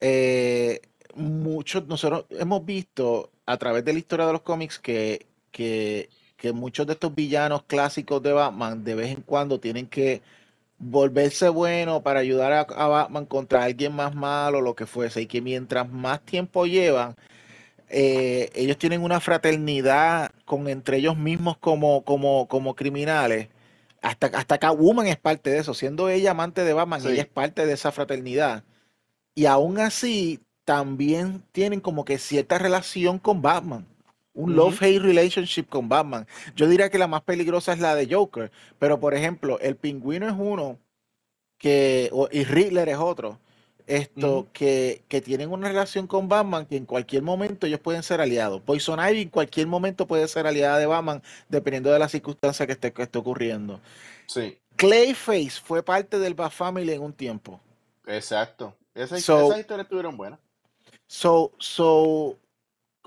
eh, 0.00 0.80
muchos, 1.14 1.86
nosotros 1.86 2.26
hemos 2.30 2.64
visto 2.64 3.30
a 3.46 3.56
través 3.58 3.84
de 3.84 3.92
la 3.92 3.98
historia 3.98 4.26
de 4.26 4.32
los 4.32 4.42
cómics 4.42 4.78
que, 4.78 5.26
que, 5.50 6.08
que 6.36 6.52
muchos 6.52 6.86
de 6.86 6.94
estos 6.94 7.14
villanos 7.14 7.64
clásicos 7.64 8.22
de 8.22 8.32
Batman 8.32 8.84
de 8.84 8.94
vez 8.94 9.10
en 9.16 9.22
cuando 9.22 9.60
tienen 9.60 9.86
que 9.88 10.22
volverse 10.78 11.48
bueno 11.48 12.02
para 12.02 12.20
ayudar 12.20 12.52
a, 12.52 12.60
a 12.62 12.88
Batman 12.88 13.26
contra 13.26 13.64
alguien 13.64 13.94
más 13.94 14.14
malo, 14.14 14.60
lo 14.60 14.74
que 14.74 14.86
fuese, 14.86 15.22
y 15.22 15.26
que 15.26 15.40
mientras 15.42 15.90
más 15.90 16.24
tiempo 16.24 16.66
llevan, 16.66 17.16
eh, 17.96 18.50
ellos 18.56 18.76
tienen 18.76 19.02
una 19.02 19.20
fraternidad 19.20 20.32
con 20.44 20.68
entre 20.68 20.96
ellos 20.96 21.16
mismos 21.16 21.56
como, 21.58 22.04
como, 22.04 22.48
como 22.48 22.74
criminales. 22.74 23.50
Hasta, 24.02 24.26
hasta 24.26 24.58
Catwoman 24.58 25.06
es 25.06 25.16
parte 25.16 25.50
de 25.50 25.58
eso, 25.58 25.74
siendo 25.74 26.08
ella 26.08 26.32
amante 26.32 26.64
de 26.64 26.72
Batman, 26.72 27.00
ella 27.02 27.22
es 27.22 27.28
sí. 27.28 27.30
parte 27.32 27.64
de 27.66 27.72
esa 27.72 27.92
fraternidad. 27.92 28.64
Y 29.36 29.46
aún 29.46 29.78
así, 29.78 30.40
también 30.64 31.44
tienen 31.52 31.80
como 31.80 32.04
que 32.04 32.18
cierta 32.18 32.58
relación 32.58 33.20
con 33.20 33.42
Batman. 33.42 33.86
Un 34.32 34.56
love-hate 34.56 35.00
relationship 35.00 35.66
con 35.68 35.88
Batman. 35.88 36.26
Yo 36.56 36.66
diría 36.66 36.90
que 36.90 36.98
la 36.98 37.06
más 37.06 37.22
peligrosa 37.22 37.72
es 37.72 37.78
la 37.78 37.94
de 37.94 38.12
Joker. 38.12 38.50
Pero, 38.80 38.98
por 38.98 39.14
ejemplo, 39.14 39.60
el 39.60 39.76
pingüino 39.76 40.26
es 40.26 40.34
uno 40.36 40.80
que, 41.58 42.10
y 42.32 42.42
Riddler 42.42 42.88
es 42.88 42.98
otro, 42.98 43.38
esto, 43.86 44.46
que, 44.52 45.02
que 45.08 45.20
tienen 45.20 45.50
una 45.50 45.68
relación 45.68 46.06
con 46.06 46.28
Batman 46.28 46.66
que 46.66 46.76
en 46.76 46.86
cualquier 46.86 47.22
momento 47.22 47.66
ellos 47.66 47.80
pueden 47.80 48.02
ser 48.02 48.20
aliados. 48.20 48.60
Poison 48.62 48.98
Ivy 48.98 49.22
en 49.22 49.28
cualquier 49.28 49.66
momento 49.66 50.06
puede 50.06 50.26
ser 50.28 50.46
aliada 50.46 50.78
de 50.78 50.86
Batman, 50.86 51.22
dependiendo 51.48 51.92
de 51.92 51.98
la 51.98 52.08
circunstancia 52.08 52.66
que 52.66 52.72
esté, 52.72 52.92
que 52.92 53.02
esté 53.02 53.18
ocurriendo. 53.18 53.80
Sí, 54.26 54.58
Clayface 54.76 55.60
fue 55.62 55.82
parte 55.82 56.18
del 56.18 56.34
Bat 56.34 56.52
Family 56.52 56.92
en 56.92 57.02
un 57.02 57.12
tiempo. 57.12 57.60
exacto. 58.06 58.74
Esa, 58.94 59.16
esas 59.16 59.40
historias 59.40 59.80
estuvieron 59.80 60.16
buenas. 60.16 60.38
so, 61.08 61.52
so, 61.58 62.38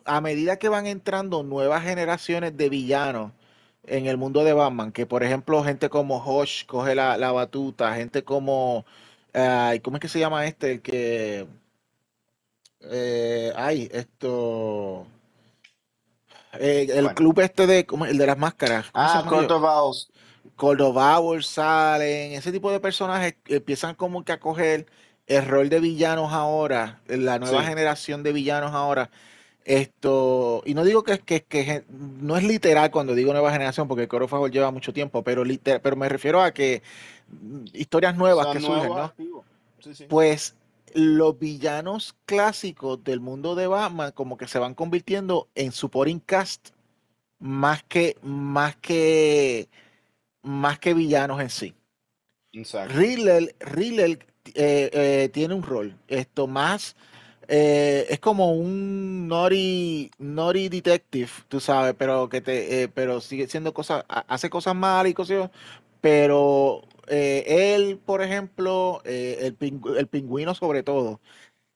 a 0.03 0.19
medida 0.21 0.57
que 0.57 0.69
van 0.69 0.85
entrando 0.85 1.43
nuevas 1.43 1.83
generaciones 1.83 2.57
de 2.57 2.69
villanos 2.69 3.31
en 3.83 4.05
el 4.05 4.17
mundo 4.17 4.43
de 4.43 4.53
Batman, 4.53 4.91
que 4.91 5.05
por 5.05 5.23
ejemplo 5.23 5.63
gente 5.63 5.89
como 5.89 6.17
Hosh 6.17 6.65
coge 6.65 6.93
la, 6.93 7.17
la 7.17 7.31
batuta, 7.31 7.95
gente 7.95 8.23
como, 8.23 8.85
ay, 9.33 9.79
¿cómo 9.81 9.97
es 9.97 10.01
que 10.01 10.09
se 10.09 10.19
llama 10.19 10.45
este? 10.45 10.71
El 10.73 10.81
que, 10.81 11.47
eh, 12.81 13.51
ay, 13.55 13.87
esto, 13.91 15.07
eh, 16.53 16.87
el 16.93 17.11
Bueno. 17.11 17.13
club 17.13 17.39
este 17.39 17.67
de, 17.67 17.87
el 18.09 18.17
de 18.17 18.27
las 18.27 18.37
máscaras, 18.37 18.91
¿cómo 18.91 19.07
se 19.07 19.17
Ah, 19.17 19.19
llama 19.19 19.31
Court 19.31 19.49
yo? 19.49 19.51
of 19.51 19.63
Owls. 19.63 20.11
Cordova 20.55 21.19
salen, 21.41 22.33
ese 22.33 22.51
tipo 22.51 22.71
de 22.71 22.79
personajes 22.79 23.35
empiezan 23.47 23.95
como 23.95 24.23
que 24.25 24.31
a 24.31 24.39
coger 24.39 24.87
el 25.27 25.45
rol 25.45 25.69
de 25.69 25.79
villanos 25.79 26.33
ahora, 26.33 27.01
la 27.07 27.37
nueva 27.39 27.63
Sí, 27.63 27.63
generación 27.63 28.23
de 28.23 28.33
villanos 28.33 28.73
ahora. 28.73 29.11
Esto, 29.67 30.61
y 30.65 30.73
no 30.73 30.85
digo 30.85 31.03
que, 31.03 31.19
que, 31.19 31.43
que 31.43 31.83
no 31.89 32.37
es 32.37 32.43
literal 32.45 32.89
cuando 32.89 33.13
digo 33.13 33.33
nueva 33.33 33.51
generación, 33.51 33.89
porque 33.89 34.07
Call 34.07 34.23
of 34.23 34.31
Duty 34.31 34.53
lleva 34.53 34.71
mucho 34.71 34.93
tiempo, 34.93 35.23
pero, 35.23 35.43
liter- 35.43 35.81
pero 35.81 35.97
me 35.97 36.07
refiero 36.07 36.41
a 36.41 36.53
que 36.53 36.81
mm, 37.27 37.65
historias 37.73 38.15
nuevas 38.15 38.47
que 38.47 38.61
surgen, 38.61 38.89
¿no? 38.95 39.13
Sí, 39.79 39.93
sí. 39.93 40.05
Pues 40.07 40.55
los 40.93 41.37
villanos 41.37 42.15
clásicos 42.25 43.03
del 43.03 43.19
mundo 43.19 43.55
de 43.55 43.67
Batman 43.67 44.13
como 44.13 44.37
que 44.37 44.47
se 44.47 44.57
van 44.57 44.73
convirtiendo 44.73 45.49
en 45.53 45.73
supporting 45.73 46.21
cast 46.21 46.69
más 47.39 47.83
que, 47.83 48.15
más 48.21 48.77
que, 48.77 49.67
más 50.43 50.79
que 50.79 50.93
villanos 50.93 51.41
en 51.41 51.49
sí. 51.49 51.73
Exacto. 52.53 52.93
Riddler, 52.93 53.53
Riddler, 53.59 54.25
eh, 54.55 54.89
eh, 54.93 55.29
tiene 55.33 55.53
un 55.55 55.61
rol, 55.63 55.93
esto 56.07 56.47
más, 56.47 56.95
eh, 57.47 58.05
es 58.09 58.19
como 58.19 58.53
un 58.53 59.27
naughty, 59.27 60.11
naughty 60.19 60.69
detective, 60.69 61.29
tú 61.47 61.59
sabes, 61.59 61.95
pero 61.97 62.29
que 62.29 62.41
te, 62.41 62.83
eh, 62.83 62.87
pero 62.89 63.21
sigue 63.21 63.47
siendo 63.47 63.73
cosas, 63.73 64.05
ha- 64.09 64.25
hace 64.27 64.49
cosas 64.49 64.75
malas 64.75 65.11
y 65.11 65.13
cosas, 65.13 65.49
pero 66.01 66.83
eh, 67.07 67.73
él, 67.75 67.99
por 68.05 68.21
ejemplo, 68.23 69.01
el, 69.05 69.57
pingü- 69.57 69.97
el 69.97 70.07
pingüino 70.07 70.53
sobre 70.55 70.83
todo, 70.83 71.19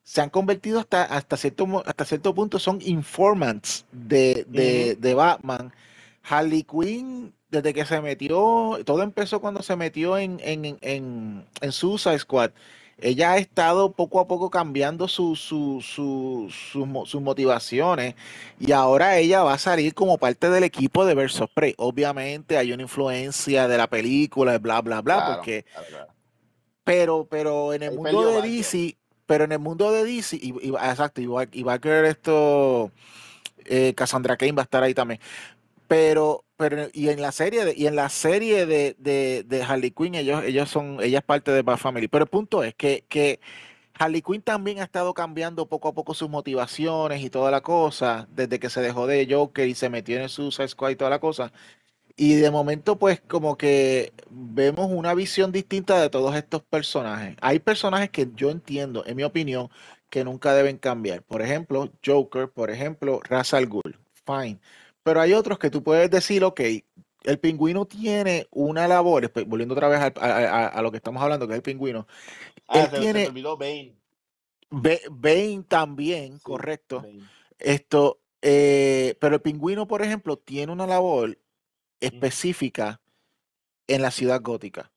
se 0.04 0.20
han 0.20 0.30
convertido 0.30 0.80
hasta, 0.80 1.04
hasta 1.04 1.36
cierto, 1.36 1.82
hasta 1.86 2.04
cierto 2.04 2.34
punto, 2.34 2.58
son 2.58 2.78
informants 2.82 3.86
de, 3.92 4.46
de, 4.48 4.96
de 4.96 5.14
Batman. 5.14 5.72
Harley 6.24 6.64
Quinn, 6.64 7.34
desde 7.50 7.74
que 7.74 7.84
se 7.84 8.00
metió, 8.00 8.78
todo 8.84 9.02
empezó 9.02 9.40
cuando 9.40 9.62
se 9.62 9.76
metió 9.76 10.18
en, 10.18 10.38
en, 10.42 10.64
en, 10.64 10.78
en 10.82 11.44
en 11.60 11.72
Suicide 11.72 12.18
Squad. 12.18 12.52
Ella 12.98 13.32
ha 13.32 13.38
estado 13.38 13.92
poco 13.92 14.20
a 14.20 14.26
poco 14.28 14.48
cambiando 14.50 15.08
su, 15.08 15.34
su, 15.34 15.80
su- 15.82 16.48
sus 16.50 16.86
mo- 16.86 17.04
sus 17.06 17.20
motivaciones 17.20 18.14
y 18.60 18.72
ahora 18.72 19.18
ella 19.18 19.42
va 19.42 19.54
a 19.54 19.58
salir 19.58 19.94
como 19.94 20.18
parte 20.18 20.50
del 20.50 20.62
equipo 20.64 21.04
de 21.04 21.14
of 21.24 21.50
Prey. 21.54 21.74
Obviamente 21.78 22.56
hay 22.56 22.72
una 22.72 22.82
influencia 22.82 23.66
de 23.66 23.76
la 23.76 23.88
película, 23.88 24.58
bla, 24.58 24.80
bla, 24.82 25.00
bla, 25.00 25.14
Claro, 25.16 25.34
porque 25.36 25.64
claro, 25.64 25.86
claro. 25.88 26.12
pero, 26.84 27.26
pero 27.30 27.72
en 27.72 27.82
el 27.82 27.96
mundo 27.96 28.26
de. 28.26 28.42
DC, 28.42 28.96
pero 29.26 29.44
en 29.44 29.52
el 29.52 29.58
mundo 29.58 29.90
de 29.92 30.04
DC, 30.04 30.36
y, 30.36 30.54
y- 30.60 30.68
exacto, 30.74 31.20
y 31.20 31.26
va, 31.26 31.46
y 31.50 31.62
va 31.62 31.74
a 31.74 31.78
querer 31.80 32.04
esto, 32.04 32.90
eh, 33.64 33.94
Cassandra 33.94 34.36
Cain 34.36 34.56
va 34.56 34.62
a 34.62 34.64
estar 34.64 34.82
ahí 34.82 34.94
también. 34.94 35.20
Pero, 35.92 36.46
pero, 36.56 36.88
y 36.94 37.10
en 37.10 37.20
la 37.20 37.32
serie 37.32 37.66
de, 37.66 37.74
y 37.76 37.86
en 37.86 37.96
la 37.96 38.08
serie 38.08 38.64
de, 38.64 38.96
de, 38.98 39.44
de 39.46 39.62
Harley 39.62 39.90
Quinn, 39.90 40.14
ellos, 40.14 40.42
ellos 40.42 40.70
son, 40.70 40.96
ella 41.02 41.18
es 41.18 41.24
parte 41.24 41.50
de 41.52 41.60
Bat 41.60 41.78
Family. 41.78 42.08
Pero 42.08 42.24
el 42.24 42.30
punto 42.30 42.64
es 42.64 42.74
que, 42.74 43.04
que 43.10 43.40
Harley 43.98 44.22
Quinn 44.22 44.40
también 44.40 44.80
ha 44.80 44.84
estado 44.84 45.12
cambiando 45.12 45.68
poco 45.68 45.88
a 45.88 45.92
poco 45.92 46.14
sus 46.14 46.30
motivaciones 46.30 47.22
y 47.22 47.28
toda 47.28 47.50
la 47.50 47.60
cosa, 47.60 48.26
desde 48.30 48.58
que 48.58 48.70
se 48.70 48.80
dejó 48.80 49.06
de 49.06 49.28
Joker 49.30 49.68
y 49.68 49.74
se 49.74 49.90
metió 49.90 50.18
en 50.18 50.30
Suicide 50.30 50.68
Squad 50.68 50.90
y 50.92 50.96
toda 50.96 51.10
la 51.10 51.20
cosa. 51.20 51.52
Y 52.16 52.36
de 52.36 52.50
momento, 52.50 52.98
pues, 52.98 53.20
como 53.20 53.58
que 53.58 54.14
vemos 54.30 54.88
una 54.90 55.14
visión 55.14 55.52
distinta 55.52 56.00
de 56.00 56.08
todos 56.10 56.34
estos 56.36 56.62
personajes. 56.62 57.36
Hay 57.42 57.58
personajes 57.58 58.08
que 58.10 58.30
yo 58.34 58.50
entiendo, 58.50 59.04
en 59.06 59.16
mi 59.16 59.24
opinión, 59.24 59.68
que 60.10 60.24
nunca 60.24 60.54
deben 60.54 60.78
cambiar. 60.78 61.22
Por 61.22 61.42
ejemplo, 61.42 61.90
Joker, 62.04 62.50
por 62.50 62.70
ejemplo, 62.70 63.20
Ra's 63.28 63.52
al. 63.54 63.68
Fine. 64.26 64.58
Pero 65.02 65.20
hay 65.20 65.32
otros 65.32 65.58
que 65.58 65.70
tú 65.70 65.82
puedes 65.82 66.10
decir, 66.10 66.44
ok, 66.44 66.60
el 67.24 67.38
pingüino 67.38 67.86
tiene 67.86 68.46
una 68.50 68.86
labor, 68.88 69.30
volviendo 69.46 69.74
otra 69.74 69.88
vez 69.88 70.00
a, 70.00 70.12
a- 70.16 70.66
a 70.68 70.82
lo 70.82 70.90
que 70.90 70.96
estamos 70.98 71.22
hablando, 71.22 71.46
que 71.46 71.54
es 71.54 71.58
el 71.58 71.62
pingüino. 71.62 72.06
Ah, 72.68 72.80
Él 72.80 72.90
se, 72.90 72.96
se 72.96 73.00
tiene, 73.00 73.26
olvidó 73.26 73.56
Bane. 73.56 73.94
Ba- 74.70 74.90
Bane 75.10 75.64
también, 75.68 76.38
Sí, 76.38 76.42
correcto. 76.42 77.02
Bane. 77.02 77.22
Esto, 77.58 78.20
eh, 78.40 79.16
pero 79.20 79.36
el 79.36 79.40
pingüino, 79.42 79.86
por 79.86 80.02
ejemplo, 80.02 80.36
tiene 80.36 80.72
una 80.72 80.86
labor 80.86 81.38
específica 82.00 83.00
en 83.86 84.02
la 84.02 84.10
ciudad 84.10 84.40
gótica. 84.42 84.90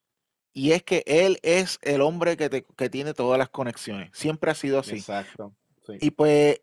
Y 0.53 0.71
es 0.71 0.83
que 0.83 1.03
él 1.05 1.37
es 1.43 1.79
el 1.81 2.01
hombre 2.01 2.37
que, 2.37 2.49
te- 2.49 2.63
que 2.77 2.89
tiene 2.89 3.13
todas 3.13 3.37
las 3.37 3.49
conexiones. 3.49 4.09
Siempre 4.13 4.51
ha 4.51 4.55
sido 4.55 4.79
así. 4.79 4.95
Exacto. 4.95 5.53
Sí, 5.85 5.97
Y 5.99 6.11
pues 6.11 6.61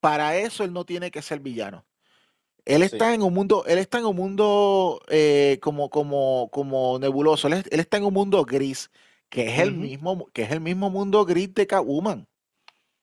para 0.00 0.36
eso 0.36 0.64
él 0.64 0.72
no 0.72 0.84
tiene 0.84 1.10
que 1.10 1.20
ser 1.20 1.40
villano. 1.40 1.84
Él 2.64 2.82
sí. 2.90 2.98
está 2.98 3.14
en 3.14 3.22
un 3.22 3.34
mundo, 3.34 3.64
él 3.66 3.78
está 3.78 3.98
en 3.98 4.06
un 4.06 4.16
mundo 4.16 5.00
eh, 5.08 5.58
como, 5.62 5.90
como, 5.90 6.48
como 6.52 6.98
nebuloso. 6.98 7.48
Él, 7.48 7.54
es- 7.54 7.66
él 7.70 7.80
está 7.80 7.96
en 7.98 8.04
un 8.04 8.14
mundo 8.14 8.44
gris, 8.44 8.90
que 9.28 9.48
es 9.52 9.58
el 9.60 9.72
mismo, 9.72 10.26
que 10.32 10.42
es 10.44 10.50
el 10.52 10.60
mismo 10.60 10.90
mundo 10.90 11.24
gris 11.24 11.52
de 11.54 11.66
Catwoman. 11.66 12.28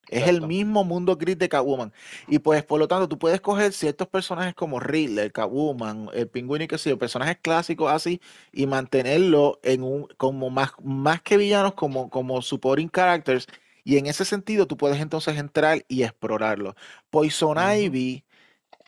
Es 0.08 0.28
el 0.28 0.42
mismo 0.42 0.84
mundo 0.84 1.18
gris 1.18 1.38
de 1.38 1.50
Catwoman. 1.50 1.94
Y 2.28 2.40
pues, 2.40 2.64
por 2.64 2.80
lo 2.80 2.88
tanto, 2.88 3.08
tú 3.08 3.20
puedes 3.20 3.42
coger 3.42 3.74
ciertos 3.74 4.08
personajes 4.08 4.56
como 4.56 4.80
Riddler, 4.80 5.32
Catwoman, 5.32 6.10
el 6.14 6.28
pingüino 6.28 6.66
y 6.66 6.68
qué 6.68 6.78
sé 6.80 6.90
yo, 6.90 6.98
personajes 6.98 7.38
clásicos 7.42 7.92
así, 7.92 8.20
y 8.52 8.66
mantenerlo 8.66 9.60
en 9.64 9.84
un, 9.84 10.08
como 10.18 10.50
más, 10.50 10.72
más 10.84 11.22
que 11.22 11.38
villanos, 11.38 11.76
como, 11.76 12.10
como 12.10 12.42
supporting 12.42 12.90
characters. 12.90 13.46
Y 13.84 13.98
en 13.98 14.08
ese 14.08 14.26
sentido, 14.26 14.68
tú 14.68 14.78
puedes 14.78 15.00
entonces 15.00 15.38
entrar 15.38 15.86
y 15.88 16.04
explorarlo. 16.04 16.76
Poison 17.12 17.58
Ivy 17.60 18.24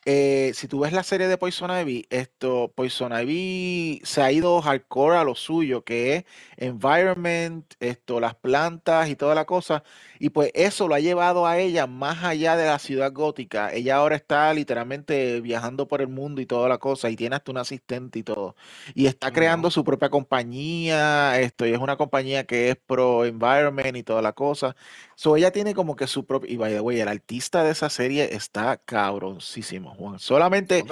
eh, 0.06 0.52
si 0.56 0.68
tú 0.68 0.80
ves 0.82 0.94
la 0.94 1.04
serie 1.04 1.28
de 1.28 1.38
Poison 1.38 1.72
Ivy, 1.72 2.08
esto, 2.10 2.72
Poison 2.76 3.12
Ivy 3.14 4.02
se 4.04 4.22
ha 4.22 4.32
ido 4.32 4.62
hardcore 4.62 5.18
a 5.18 5.24
lo 5.24 5.36
suyo, 5.36 5.84
que 5.84 6.16
es 6.18 6.26
environment, 6.58 7.74
esto, 7.80 8.20
las 8.20 8.36
plantas 8.36 9.10
y 9.10 9.16
toda 9.16 9.36
la 9.36 9.46
cosa. 9.46 9.84
Y 10.20 10.30
pues 10.30 10.52
eso 10.56 10.88
lo 10.88 10.96
ha 10.96 11.00
llevado 11.00 11.46
a 11.48 11.58
ella 11.60 11.88
más 11.88 12.24
allá 12.24 12.56
de 12.58 12.66
la 12.66 12.80
ciudad 12.80 13.12
gótica. 13.14 13.74
Ella 13.74 13.98
ahora 13.98 14.16
está 14.16 14.54
literalmente 14.54 15.42
viajando 15.42 15.88
por 15.88 16.02
el 16.02 16.08
mundo 16.08 16.42
y 16.42 16.46
toda 16.48 16.68
la 16.70 16.78
cosa, 16.80 17.10
y 17.10 17.16
tiene 17.16 17.36
hasta 17.36 17.52
un 17.52 17.58
asistente 17.58 18.20
y 18.20 18.24
todo. 18.24 18.56
Y 18.96 19.08
está 19.08 19.32
creando 19.32 19.72
su 19.72 19.84
propia 19.84 20.10
compañía, 20.10 21.40
esto, 21.40 21.66
y 21.68 21.74
es 21.74 21.80
una 21.80 21.98
compañía 21.98 22.46
que 22.46 22.70
es 22.72 22.76
pro 22.78 23.26
environment 23.26 23.98
y 23.98 24.04
toda 24.04 24.22
la 24.22 24.34
cosa. 24.34 24.76
So 25.16 25.36
ella 25.38 25.52
tiene 25.52 25.74
como 25.76 25.96
que 25.96 26.08
su 26.08 26.26
propio. 26.26 26.52
Y 26.52 26.58
by 26.58 26.74
the 26.74 26.82
way, 26.82 27.00
el 27.00 27.08
artista 27.08 27.64
de 27.64 27.72
esa 27.72 27.90
serie 27.90 28.36
está 28.36 28.78
cabroncísimo, 28.78 29.91
Juan. 29.96 30.20
Solamente, 30.20 30.84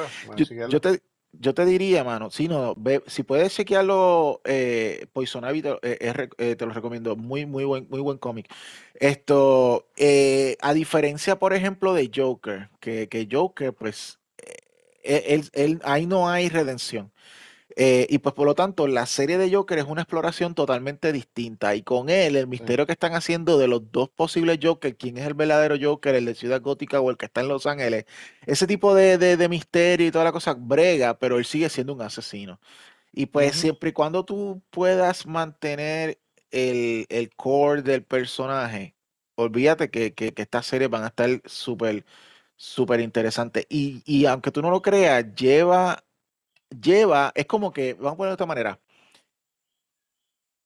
yo, 0.67 0.81
te, 0.81 1.01
yo 1.33 1.53
te 1.53 1.65
diría, 1.65 2.03
mano, 2.03 2.29
si 2.31 2.47
no, 2.47 2.73
ve, 2.77 3.03
si 3.07 3.23
puedes 3.23 3.53
chequearlo, 3.55 4.41
eh, 4.45 5.07
Poison 5.13 5.43
Ivy 5.47 5.61
te, 5.61 5.69
eh, 5.83 6.27
eh, 6.37 6.55
te 6.55 6.65
lo 6.65 6.71
recomiendo. 6.73 7.15
Muy, 7.15 7.45
muy 7.45 7.63
buen, 7.65 7.87
muy 7.89 8.01
buen 8.01 8.17
cómic. 8.17 8.49
Esto, 8.95 9.87
eh, 9.97 10.57
a 10.61 10.73
diferencia, 10.73 11.37
por 11.39 11.53
ejemplo, 11.53 11.93
de 11.93 12.11
Joker, 12.13 12.69
que, 12.79 13.07
que 13.09 13.27
Joker, 13.31 13.73
pues, 13.73 14.19
él, 15.03 15.49
él- 15.53 15.81
ahí 15.83 16.05
no 16.05 16.29
hay 16.29 16.49
redención. 16.49 17.11
Eh, 17.81 18.07
y 18.09 18.17
pues 18.19 18.35
por 18.35 18.45
lo 18.45 18.55
tanto, 18.55 18.87
la 18.87 19.05
serie 19.05 19.37
de 19.37 19.53
Joker 19.53 19.79
es 19.79 19.85
una 19.85 20.01
exploración 20.01 20.53
totalmente 20.53 21.13
distinta. 21.13 21.75
Y 21.75 21.83
con 21.83 22.09
él, 22.09 22.35
el 22.35 22.47
Sí. 22.49 22.49
misterio 22.49 22.85
que 22.85 22.91
están 22.91 23.13
haciendo 23.13 23.57
de 23.57 23.69
los 23.69 23.89
dos 23.91 24.09
posibles 24.09 24.59
Joker, 24.61 24.97
quién 24.97 25.17
es 25.17 25.25
el 25.25 25.33
verdadero 25.33 25.75
Joker, 25.81 26.13
el 26.15 26.25
de 26.25 26.35
Ciudad 26.35 26.61
Gótica 26.61 26.99
o 26.99 27.09
el 27.09 27.15
que 27.17 27.25
está 27.27 27.39
en 27.41 27.47
Los 27.47 27.65
Ángeles, 27.67 28.05
ese 28.45 28.67
tipo 28.67 28.93
de, 28.95 29.17
de- 29.17 29.37
de 29.37 29.47
misterio 29.49 30.07
y 30.07 30.11
toda 30.11 30.25
la 30.25 30.33
cosa 30.33 30.53
brega, 30.55 31.17
pero 31.19 31.37
él 31.37 31.45
sigue 31.45 31.69
siendo 31.69 31.93
un 31.93 32.01
asesino. 32.01 32.59
Y 33.13 33.27
pues 33.27 33.55
siempre 33.55 33.89
y 33.89 33.93
cuando 33.93 34.25
tú 34.25 34.61
puedas 34.69 35.25
mantener 35.25 36.19
el, 36.51 37.05
el 37.09 37.35
core 37.35 37.81
del 37.81 38.03
personaje, 38.03 38.95
olvídate 39.35 39.89
que, 39.89 40.13
que, 40.13 40.33
que 40.33 40.41
estas 40.43 40.65
series 40.65 40.89
van 40.89 41.03
a 41.03 41.07
estar 41.07 41.29
súper, 41.45 42.05
súper 42.55 42.99
interesantes. 43.01 43.65
Y, 43.69 44.01
y 44.05 44.25
aunque 44.25 44.51
tú 44.51 44.61
no 44.61 44.71
lo 44.71 44.81
creas, 44.81 45.25
lleva 45.35 46.03
lleva, 46.69 47.31
es 47.35 47.45
como 47.45 47.71
que, 47.71 47.93
vamos 47.93 48.13
a 48.13 48.17
ponerlo 48.17 48.31
de 48.31 48.35
esta 48.35 48.45
manera, 48.45 48.79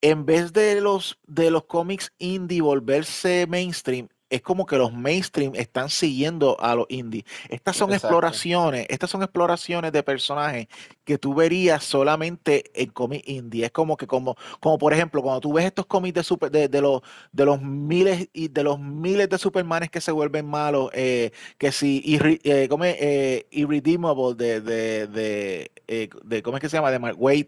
en 0.02 0.26
vez 0.26 0.52
de 0.54 0.82
los, 0.82 1.20
de 1.28 1.50
los 1.50 1.66
cómics 1.66 2.14
indie 2.18 2.62
volverse 2.62 3.48
mainstream, 3.48 4.10
es 4.36 4.42
como 4.42 4.66
que 4.66 4.78
los 4.78 4.92
mainstream 4.94 5.54
están 5.56 5.90
siguiendo 5.90 6.60
a 6.60 6.76
los 6.76 6.86
indie. 6.90 7.26
Estas 7.50 7.76
son 7.78 7.90
Exacto. 7.92 8.08
exploraciones, 8.08 8.86
estas 8.90 9.10
son 9.10 9.22
exploraciones 9.24 9.92
de 9.92 10.04
personajes 10.04 10.68
que 11.04 11.18
tú 11.18 11.34
verías 11.36 11.84
solamente 11.84 12.64
en 12.74 12.90
cómics 12.92 13.28
indie. 13.28 13.66
Es 13.66 13.72
como 13.72 13.96
que, 13.98 14.08
como, 14.08 14.36
como 14.60 14.78
por 14.78 14.94
ejemplo, 14.94 15.22
cuando 15.22 15.42
tú 15.42 15.54
ves 15.54 15.66
estos 15.66 15.86
cómics 15.86 16.16
de, 16.16 16.24
super, 16.24 16.50
de, 16.52 16.68
de 16.68 16.82
los, 16.82 17.02
de 17.32 17.46
los 17.46 17.62
miles 17.62 18.30
y 18.34 18.48
de 18.48 18.64
los 18.64 18.80
miles 18.80 19.30
de 19.30 19.38
Supermanes 19.38 19.90
que 19.92 20.02
se 20.02 20.12
vuelven 20.12 20.46
malos, 20.48 20.90
eh, 20.94 21.32
que 21.58 21.72
si 21.72 22.02
irre- 22.06 22.40
eh, 22.44 22.68
¿cómo 22.70 22.86
es? 22.86 22.96
Eh, 23.00 23.48
Irredeemable 23.52 24.34
de, 24.36 24.62
de, 24.62 25.08
de, 25.08 25.72
eh, 25.88 26.10
de- 26.24 26.42
¿cómo 26.44 26.58
es 26.58 26.62
que 26.62 26.70
se 26.70 26.78
llama? 26.78 26.92
De 26.92 27.00
Mark 27.00 27.18
Waid. 27.20 27.48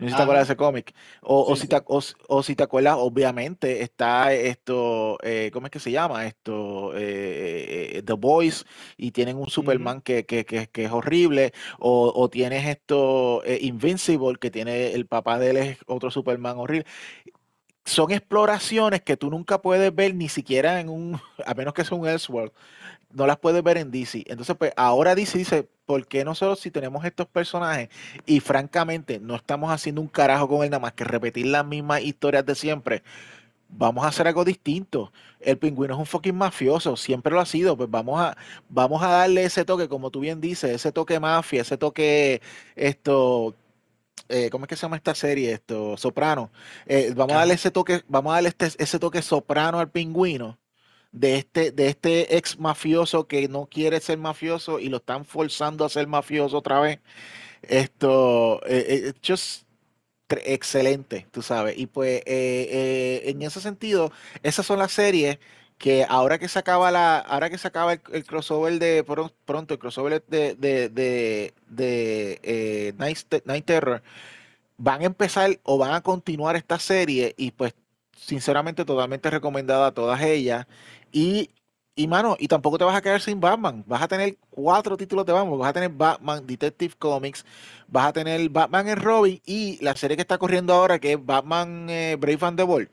No 0.00 0.06
sé 0.06 0.10
si 0.12 0.16
te 0.16 0.22
acuerdas 0.22 0.48
de 0.48 0.52
ese 0.52 0.56
cómic. 0.56 0.94
O, 1.22 1.44
o 1.52 1.54
Sí, 1.54 1.56
si 1.56 1.68
te, 1.68 1.76
sí. 1.76 1.84
o, 1.86 2.00
si 2.00 2.14
o 2.28 2.42
si 2.42 2.56
te 2.56 2.62
acuerdas, 2.64 2.96
obviamente 2.98 3.82
está 3.82 4.32
esto, 4.32 5.18
eh, 5.22 5.50
¿cómo 5.52 5.66
es 5.66 5.70
que 5.72 5.78
se 5.80 5.92
llama? 5.92 6.26
Esto, 6.26 6.94
eh, 6.96 7.98
eh, 7.98 8.02
The 8.02 8.14
Boys, 8.14 8.64
y 8.96 9.12
tienen 9.12 9.36
un. 9.36 9.48
Superman 9.48 10.00
que, 10.00 10.26
que, 10.26 10.44
que, 10.46 10.68
que 10.68 10.84
es 10.86 10.90
horrible. 10.92 11.52
O, 11.78 12.12
o 12.14 12.30
tienes 12.30 12.66
esto, 12.66 13.42
eh, 13.44 13.58
Invincible, 13.62 14.38
que 14.40 14.50
tiene 14.50 14.92
el 14.94 15.06
papá 15.06 15.38
de 15.38 15.50
él 15.50 15.56
es 15.58 15.78
otro 15.86 16.10
Superman 16.10 16.58
horrible. 16.58 16.86
Son 17.84 18.10
exploraciones 18.12 19.02
que 19.02 19.16
tú 19.16 19.30
nunca 19.30 19.62
puedes 19.62 19.94
ver 19.94 20.14
ni 20.14 20.28
siquiera 20.28 20.80
en 20.80 20.88
un, 20.88 21.20
a 21.46 21.54
menos 21.54 21.74
que 21.74 21.84
sea 21.84 21.96
un 21.98 22.06
Elseworld 22.08 22.52
no 23.12 23.26
las 23.26 23.38
puedes 23.38 23.62
ver 23.62 23.76
en 23.78 23.90
DC. 23.90 24.24
Entonces, 24.26 24.56
pues 24.56 24.72
ahora 24.76 25.14
DC 25.14 25.38
dice, 25.38 25.68
¿por 25.86 26.06
qué 26.06 26.24
nosotros 26.24 26.60
si 26.60 26.70
tenemos 26.70 27.04
estos 27.04 27.26
personajes 27.26 27.88
y 28.26 28.40
francamente 28.40 29.18
no 29.20 29.36
estamos 29.36 29.70
haciendo 29.70 30.00
un 30.00 30.08
carajo 30.08 30.48
con 30.48 30.62
él 30.62 30.70
nada 30.70 30.80
más 30.80 30.92
que 30.92 31.04
repetir 31.04 31.46
las 31.46 31.66
mismas 31.66 32.02
historias 32.02 32.46
de 32.46 32.54
siempre? 32.54 33.02
Vamos 33.68 34.04
a 34.04 34.08
hacer 34.08 34.26
algo 34.26 34.44
distinto. 34.44 35.12
El 35.40 35.58
pingüino 35.58 35.94
es 35.94 36.00
un 36.00 36.06
fucking 36.06 36.34
mafioso, 36.36 36.96
siempre 36.96 37.32
lo 37.32 37.40
ha 37.40 37.46
sido. 37.46 37.76
Pues 37.76 37.90
vamos 37.90 38.20
a, 38.20 38.36
vamos 38.68 39.02
a 39.02 39.08
darle 39.08 39.44
ese 39.44 39.64
toque, 39.64 39.88
como 39.88 40.10
tú 40.10 40.20
bien 40.20 40.40
dices, 40.40 40.70
ese 40.70 40.92
toque 40.92 41.20
mafia, 41.20 41.62
ese 41.62 41.76
toque, 41.78 42.42
esto, 42.76 43.54
eh, 44.28 44.50
¿cómo 44.50 44.64
es 44.64 44.68
que 44.68 44.76
se 44.76 44.82
llama 44.82 44.96
esta 44.96 45.14
serie? 45.14 45.52
Esto, 45.52 45.96
Soprano. 45.96 46.50
Eh, 46.86 47.12
vamos 47.16 47.34
a 47.34 47.38
darle 47.40 47.54
ese 47.54 47.70
toque, 47.70 48.02
vamos 48.08 48.32
a 48.32 48.34
darle 48.36 48.48
este, 48.50 48.70
ese 48.78 48.98
toque 48.98 49.22
soprano 49.22 49.78
al 49.80 49.90
pingüino 49.90 50.58
de 51.12 51.36
este, 51.36 51.72
de 51.72 51.88
este 51.88 52.36
ex 52.36 52.58
mafioso 52.58 53.26
que 53.28 53.48
no 53.48 53.66
quiere 53.66 54.00
ser 54.00 54.18
mafioso 54.18 54.78
y 54.80 54.88
lo 54.88 54.98
están 54.98 55.24
forzando 55.24 55.84
a 55.84 55.88
ser 55.88 56.06
mafioso 56.06 56.58
otra 56.58 56.80
vez. 56.80 57.00
Esto, 57.62 58.60
eh, 58.66 59.12
eh, 59.12 59.14
tre- 60.28 60.42
excelente, 60.46 61.26
tú 61.30 61.42
sabes. 61.42 61.76
Y 61.78 61.86
pues 61.86 62.20
eh, 62.26 62.68
eh, 63.26 63.30
en 63.30 63.42
ese 63.42 63.60
sentido, 63.60 64.12
esas 64.42 64.66
son 64.66 64.78
las 64.78 64.92
series 64.92 65.38
que 65.78 66.04
ahora 66.08 66.38
que 66.38 66.48
se 66.48 66.58
acaba 66.58 66.90
la, 66.90 67.18
ahora 67.18 67.48
que 67.50 67.56
se 67.58 67.68
acaba 67.68 67.94
el, 67.94 68.24
crossover 68.26 68.78
de 68.78 69.02
pro- 69.04 69.32
pronto, 69.46 69.74
el 69.74 69.80
crossover 69.80 70.22
de, 70.28 70.54
de, 70.54 70.88
de, 70.90 71.54
de, 71.68 72.40
eh, 72.42 72.92
Night, 72.98 73.18
Night 73.46 73.64
Terror, 73.64 74.02
van 74.78 75.02
a 75.02 75.06
empezar 75.06 75.60
o 75.64 75.78
van 75.78 75.94
a 75.94 76.02
continuar 76.02 76.56
esta 76.56 76.78
serie 76.78 77.34
y 77.38 77.52
pues 77.52 77.74
sinceramente 78.16 78.84
totalmente 78.84 79.30
recomendada 79.30 79.88
a 79.88 79.94
todas 79.94 80.20
ellas 80.22 80.66
y 81.12 81.50
y 81.96 82.06
mano, 82.08 82.36
y 82.38 82.48
tampoco 82.48 82.78
te 82.78 82.84
vas 82.84 82.96
a 82.96 83.02
quedar 83.02 83.20
sin 83.20 83.40
Batman, 83.40 83.84
vas 83.86 84.00
a 84.02 84.08
tener 84.08 84.38
cuatro 84.48 84.96
títulos 84.96 85.26
de 85.26 85.32
Batman, 85.34 85.58
vas 85.58 85.68
a 85.70 85.72
tener 85.74 85.90
Batman 85.90 86.46
Detective 86.46 86.94
Comics, 86.98 87.44
vas 87.88 88.06
a 88.06 88.12
tener 88.14 88.48
Batman 88.48 88.88
and 88.88 89.02
Robin 89.02 89.40
y 89.44 89.78
la 89.84 89.94
serie 89.96 90.16
que 90.16 90.22
está 90.22 90.38
corriendo 90.38 90.72
ahora 90.72 90.98
que 90.98 91.12
es 91.14 91.24
Batman 91.26 91.88
eh, 91.90 92.16
Brave 92.18 92.38
and 92.42 92.56
the 92.58 92.62
Bold, 92.64 92.88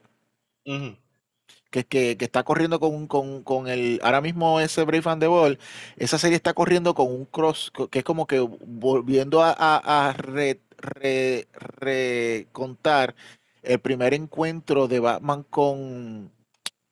que, 1.71 1.85
que, 1.85 2.17
que 2.17 2.25
está 2.25 2.43
corriendo 2.43 2.79
con, 2.79 3.07
con, 3.07 3.43
con 3.43 3.67
el, 3.67 3.99
ahora 4.03 4.21
mismo 4.21 4.59
ese 4.59 4.83
Brave 4.83 5.09
and 5.09 5.21
the 5.21 5.27
Bold, 5.27 5.59
esa 5.97 6.17
serie 6.17 6.35
está 6.37 6.53
corriendo 6.53 6.93
con 6.93 7.07
un 7.11 7.25
cross, 7.25 7.71
que 7.91 7.99
es 7.99 8.05
como 8.05 8.27
que 8.27 8.39
volviendo 8.39 9.41
a, 9.43 9.51
a, 9.57 10.09
a 10.09 10.13
re- 10.13 10.61
re- 10.77 11.47
recontar 11.53 13.15
el 13.63 13.79
primer 13.79 14.13
encuentro 14.13 14.87
de 14.87 14.99
Batman 14.99 15.43
con, 15.49 16.31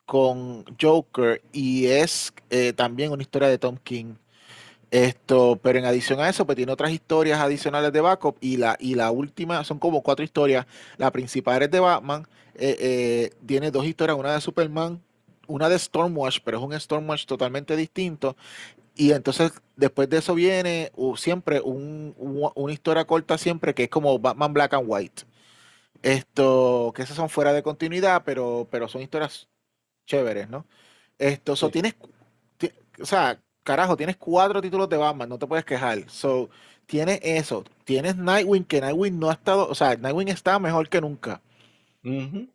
con 0.06 0.66
Joker 0.82 1.42
y 1.52 1.88
es 1.88 2.34
eh, 2.50 2.74
también 2.74 3.12
una 3.12 3.24
historia 3.24 3.48
de 3.50 3.58
Tom 3.58 3.78
King. 3.84 4.16
Esto, 4.92 5.60
pero 5.62 5.80
en 5.80 5.86
adición 5.86 6.20
a 6.22 6.30
eso, 6.30 6.46
pues 6.46 6.56
tiene 6.56 6.72
otras 6.72 6.92
historias 6.92 7.40
adicionales 7.42 7.92
de 7.92 8.02
backup 8.02 8.38
y 8.42 8.58
la, 8.58 8.78
y 8.80 8.96
la 8.96 9.12
última, 9.12 9.64
son 9.64 9.80
como 9.80 10.02
cuatro 10.04 10.24
historias. 10.24 10.66
La 10.98 11.12
principal 11.12 11.62
es 11.64 11.72
de 11.72 11.80
Batman, 11.82 12.28
eh, 12.56 12.78
eh, 12.80 13.32
tiene 13.46 13.72
dos 13.72 13.86
historias, 13.86 14.18
una 14.18 14.34
de 14.34 14.42
Superman, 14.42 15.02
una 15.48 15.70
de 15.70 15.80
Stormwatch, 15.80 16.40
pero 16.46 16.60
es 16.60 16.64
un 16.64 16.80
Stormwatch 16.80 17.26
totalmente 17.26 17.76
distinto. 17.76 18.38
Y 18.96 19.12
entonces 19.14 19.52
después 19.76 20.10
de 20.10 20.18
eso 20.18 20.36
viene 20.36 20.92
siempre 21.18 21.62
un- 21.62 22.16
una 22.56 22.74
historia 22.74 23.06
corta 23.06 23.38
siempre 23.38 23.74
que 23.74 23.84
es 23.86 23.90
como 23.90 24.20
Batman 24.20 24.54
Black 24.54 24.74
and 24.74 24.86
White. 24.88 25.24
Esto, 26.04 26.94
que 26.96 27.04
esas 27.04 27.16
son 27.18 27.30
fuera 27.30 27.54
de 27.54 27.64
continuidad, 27.64 28.24
pero, 28.26 28.68
pero 28.72 28.88
son 28.88 29.02
historias 29.02 29.48
chéveres, 30.06 30.50
¿no? 30.50 30.66
Esto, 31.20 31.56
so, 31.56 31.70
Sí. 31.70 31.72
tienes, 31.72 31.96
ti- 32.58 32.72
o 33.02 33.06
sea, 33.06 33.42
carajo, 33.64 33.98
tienes 33.98 34.18
cuatro 34.18 34.62
títulos 34.62 34.90
de 34.90 34.98
Batman, 34.98 35.30
no 35.30 35.40
te 35.40 35.48
puedes 35.48 35.66
quejar. 35.66 36.10
So, 36.10 36.50
tienes 36.88 37.20
eso, 37.24 37.64
tienes 37.86 38.16
Nightwing, 38.18 38.66
que 38.66 38.82
Nightwing 38.82 39.20
no 39.20 39.30
ha 39.30 39.34
estado, 39.34 39.68
o 39.70 39.76
sea, 39.76 39.96
Nightwing 39.98 40.30
está 40.30 40.60
mejor 40.60 40.90
que 40.90 41.02
nunca, 41.02 41.42
Ujú. 42.06 42.48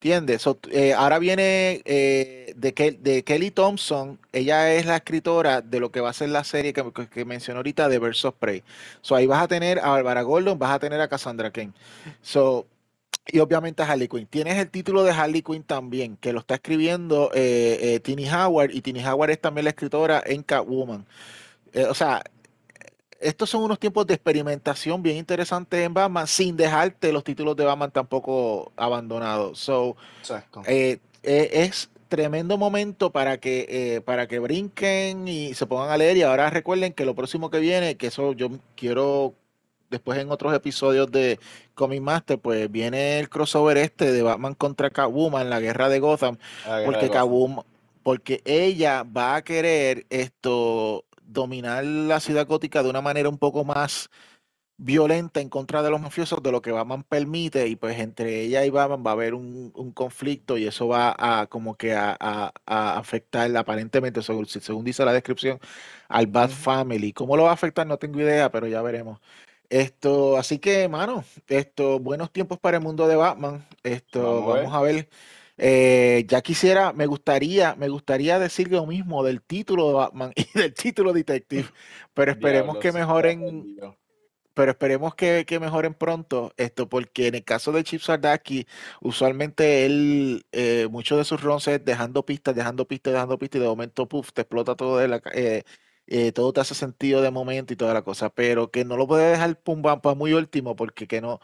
¿entiendes? 0.00 0.42
So, 0.42 0.58
eh, 0.70 0.94
ahora 0.94 1.18
viene 1.18 1.82
eh, 1.84 2.54
de, 2.56 2.74
Ke- 2.74 2.98
de 2.98 3.22
Kelly 3.24 3.50
Thompson, 3.50 4.18
ella 4.32 4.72
es 4.74 4.86
la 4.86 4.96
escritora 4.96 5.60
de 5.60 5.78
lo 5.80 5.90
que 5.92 6.00
va 6.00 6.10
a 6.10 6.12
ser 6.14 6.30
la 6.30 6.44
serie 6.44 6.72
que, 6.72 6.90
que, 6.92 7.08
que 7.08 7.24
mencioné 7.24 7.58
ahorita 7.58 7.88
de 7.88 7.98
of 7.98 8.34
Prey. 8.38 8.62
So, 9.02 9.14
ahí 9.14 9.26
vas 9.26 9.42
a 9.42 9.48
tener 9.48 9.78
a 9.80 9.90
Barbara 9.90 10.22
Gordon, 10.22 10.58
vas 10.58 10.72
a 10.74 10.78
tener 10.78 11.00
a 11.00 11.08
Cassandra 11.08 11.50
Cain. 11.50 11.74
So, 12.22 12.66
y 13.26 13.38
obviamente 13.38 13.82
Harley 13.82 14.08
Quinn. 14.08 14.26
Tienes 14.26 14.56
el 14.56 14.70
título 14.70 15.04
de 15.04 15.12
Harley 15.12 15.42
Quinn 15.42 15.62
también, 15.62 16.16
que 16.16 16.32
lo 16.32 16.40
está 16.40 16.54
escribiendo 16.54 17.30
eh, 17.34 17.78
eh, 17.80 18.00
Tini 18.00 18.28
Howard, 18.28 18.70
y 18.72 18.80
Tini 18.80 19.04
Howard 19.04 19.30
es 19.30 19.40
también 19.40 19.64
la 19.64 19.70
escritora 19.70 20.22
en 20.24 20.42
Catwoman. 20.42 21.06
Eh, 21.72 21.84
o 21.84 21.94
sea, 21.94 22.22
estos 23.20 23.50
son 23.50 23.62
unos 23.62 23.78
tiempos 23.78 24.06
de 24.06 24.14
experimentación 24.14 25.02
bien 25.02 25.16
interesantes 25.18 25.84
en 25.84 25.92
Batman, 25.92 26.26
sin 26.26 26.56
dejarte 26.56 27.12
los 27.12 27.22
títulos 27.22 27.54
de 27.54 27.64
Batman 27.64 27.90
tampoco 27.90 28.72
abandonados. 28.76 29.58
So, 29.58 29.96
Exacto. 30.20 30.62
eh, 30.66 30.98
eh, 31.22 31.50
es 31.52 31.90
tremendo 32.08 32.56
momento 32.58 33.10
para 33.10 33.38
que, 33.38 33.66
eh, 33.68 34.00
para 34.00 34.26
que 34.26 34.38
brinquen 34.38 35.28
y 35.28 35.54
se 35.54 35.66
pongan 35.66 35.90
a 35.90 35.96
leer. 35.98 36.16
Y 36.16 36.22
ahora 36.22 36.50
recuerden 36.50 36.92
que 36.92 37.04
lo 37.04 37.14
próximo 37.14 37.50
que 37.50 37.60
viene, 37.60 37.96
que 37.96 38.08
eso 38.08 38.32
yo 38.32 38.50
quiero 38.74 39.34
después 39.90 40.18
en 40.18 40.30
otros 40.30 40.54
episodios 40.54 41.10
de 41.10 41.38
Comic 41.74 42.00
Master, 42.00 42.38
pues 42.38 42.70
viene 42.70 43.18
el 43.18 43.28
crossover 43.28 43.76
este 43.76 44.12
de 44.12 44.22
Batman 44.22 44.54
contra 44.54 44.90
Catwoman, 44.90 45.50
la 45.50 45.60
guerra 45.60 45.88
de 45.88 46.00
Gotham, 46.00 46.38
porque 46.84 47.10
Catwoman, 47.10 47.64
porque 48.02 48.40
ella 48.44 49.04
va 49.04 49.36
a 49.36 49.44
querer 49.44 50.06
esto 50.10 51.04
dominar 51.22 51.84
la 51.84 52.20
ciudad 52.20 52.46
gótica 52.46 52.82
de 52.82 52.90
una 52.90 53.00
manera 53.00 53.28
un 53.28 53.38
poco 53.38 53.64
más 53.64 54.10
violenta 54.82 55.40
en 55.40 55.50
contra 55.50 55.82
de 55.82 55.90
los 55.90 56.00
mafiosos 56.00 56.42
de 56.42 56.50
lo 56.50 56.62
que 56.62 56.72
Batman 56.72 57.02
permite 57.02 57.68
y 57.68 57.76
pues 57.76 57.98
entre 57.98 58.40
ella 58.40 58.64
y 58.64 58.70
Batman 58.70 59.04
va 59.06 59.10
a 59.10 59.12
haber 59.12 59.34
un, 59.34 59.70
conflicto 59.94 60.56
y 60.56 60.66
eso 60.66 60.88
va 60.88 61.14
a 61.18 61.46
como 61.48 61.76
que 61.76 61.94
a, 61.94 62.52
afectar 62.66 63.54
aparentemente, 63.56 64.22
según, 64.22 64.46
según, 64.46 64.84
dice 64.84 65.04
la 65.04 65.12
descripción, 65.12 65.58
al 66.08 66.26
Bat 66.26 66.50
Family. 66.50 67.12
¿Cómo 67.12 67.36
lo 67.36 67.44
va 67.44 67.50
a 67.50 67.54
afectar? 67.54 67.86
No 67.86 67.98
tengo 67.98 68.20
idea, 68.20 68.50
pero 68.50 68.66
ya 68.68 68.80
veremos. 68.82 69.20
Esto, 69.70 70.36
así 70.36 70.58
que, 70.58 70.88
mano, 70.88 71.24
esto, 71.46 72.00
buenos 72.00 72.32
tiempos 72.32 72.58
para 72.58 72.78
el 72.78 72.82
mundo 72.82 73.06
de 73.06 73.14
Batman. 73.14 73.64
Esto, 73.84 74.44
vamos 74.44 74.74
a 74.74 74.80
ver. 74.82 75.08
Eh, 75.56 76.24
ya 76.26 76.40
quisiera, 76.40 76.92
me 76.92 77.06
gustaría, 77.06 77.76
me 77.76 77.88
gustaría 77.88 78.40
decir 78.40 78.68
lo 78.70 78.84
mismo 78.84 79.22
del 79.22 79.42
título 79.42 79.88
de 79.88 79.94
Batman 79.94 80.32
y 80.36 80.58
del 80.58 80.74
título 80.74 81.12
Detective, 81.12 81.68
pero 82.14 82.32
esperemos 82.32 82.78
que 82.78 82.90
mejoren, 82.90 83.76
pero 84.54 84.72
esperemos 84.72 85.14
que, 85.14 85.44
mejoren 85.60 85.94
pronto 85.94 86.52
esto, 86.56 86.88
porque 86.88 87.28
en 87.28 87.36
el 87.36 87.44
caso 87.44 87.70
de 87.70 87.84
Chip 87.84 88.00
Sardaki, 88.00 88.66
usualmente 89.02 89.86
él, 89.86 90.46
eh, 90.50 90.88
muchos 90.90 91.16
de 91.18 91.24
sus 91.24 91.40
runs 91.42 91.68
es 91.68 91.84
dejando 91.84 92.24
pistas, 92.24 92.56
dejando 92.56 92.88
pistas, 92.88 93.12
dejando 93.12 93.38
pistas, 93.38 93.58
y 93.60 93.62
de 93.62 93.68
momento, 93.68 94.08
puff, 94.08 94.32
te 94.32 94.40
explota 94.42 94.74
todo 94.74 94.98
de 94.98 95.08
la, 95.08 95.22
eh, 95.32 95.62
eh, 96.10 96.32
todo 96.32 96.52
te 96.52 96.60
hace 96.60 96.74
sentido 96.74 97.22
de 97.22 97.30
momento 97.30 97.72
y 97.72 97.76
toda 97.76 97.94
la 97.94 98.02
cosa, 98.02 98.28
pero 98.30 98.70
que 98.70 98.84
no 98.84 98.96
lo 98.96 99.06
puede 99.06 99.30
dejar 99.30 99.58
pum 99.60 99.80
para 99.82 100.14
muy 100.14 100.34
último, 100.34 100.76
porque 100.76 101.06
que 101.06 101.20
no, 101.20 101.40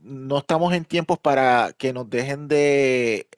no 0.00 0.38
estamos 0.38 0.72
en 0.72 0.84
tiempos 0.84 1.18
para 1.18 1.74
que 1.76 1.92
nos 1.92 2.08
dejen 2.08 2.48
de, 2.48 3.28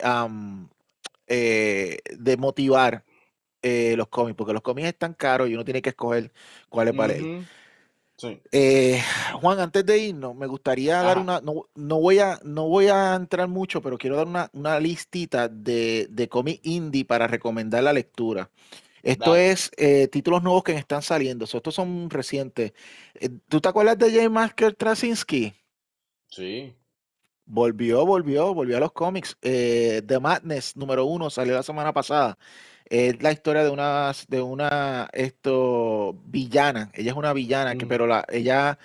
de 1.27 2.37
motivar 2.37 3.05
los 3.63 4.09
cómics, 4.09 4.37
porque 4.37 4.53
los 4.53 4.63
cómics 4.63 4.89
están 4.89 5.15
caros 5.15 5.49
y 5.49 5.55
uno 5.55 5.65
tiene 5.65 5.83
que 5.83 5.91
escoger 5.91 6.33
cuál 6.69 6.89
es 6.89 6.95
para 6.95 7.15
él. 7.15 7.31
Eh, 8.51 9.01
Juan, 9.41 9.61
antes 9.61 9.85
de 9.87 9.99
irnos, 9.99 10.35
me 10.35 10.47
gustaría 10.47 11.03
dar 11.03 11.19
una, 11.19 11.41
no, 11.41 11.67
voy 12.01 12.19
a, 12.19 12.41
no 12.45 12.69
voy 12.69 12.89
a 12.89 13.15
entrar 13.15 13.47
mucho, 13.49 13.83
pero 13.83 13.99
quiero 13.99 14.17
dar 14.17 14.27
una, 14.27 14.51
una 14.55 14.81
listita 14.81 15.49
de, 15.49 16.09
de 16.11 16.29
cómic 16.29 16.61
indie 16.65 17.05
para 17.05 17.27
recomendar 17.27 17.83
la 17.83 17.93
lectura. 17.93 18.51
Esto 19.03 19.37
es 19.37 19.71
eh, 19.77 20.09
títulos 20.09 20.43
nuevos 20.43 20.65
que 20.65 20.73
están 20.73 21.03
saliendo. 21.03 21.45
estos 21.45 21.75
son 21.75 22.11
recientes. 22.11 22.73
Eh, 23.15 23.31
¿Tú 23.49 23.61
te 23.61 23.69
acuerdas 23.69 23.99
de 23.99 24.11
J. 24.13 24.29
Masker 24.29 24.75
Trasinski? 24.75 25.55
Sí. 26.29 26.75
Volvió, 27.45 28.05
volvió, 28.05 28.53
volvió 28.55 28.77
a 28.77 28.81
los 28.81 28.93
cómics. 28.93 29.37
The 29.41 30.19
Madness 30.21 30.77
número 30.77 31.05
uno 31.07 31.31
salió 31.31 31.55
la 31.55 31.63
semana 31.63 31.93
pasada. 31.93 32.39
Es 32.85 33.23
la 33.23 33.33
historia 33.33 33.65
de 33.65 33.71
una, 33.71 34.13
de 34.29 34.41
una 34.41 35.09
esto, 35.13 36.15
villana. 36.25 36.91
Ella 36.95 37.11
es 37.13 37.17
una 37.17 37.33
villana, 37.33 37.77
que, 37.77 37.85
mm. 37.85 37.89
pero 37.89 38.07
la, 38.07 38.25
ella 38.29 38.79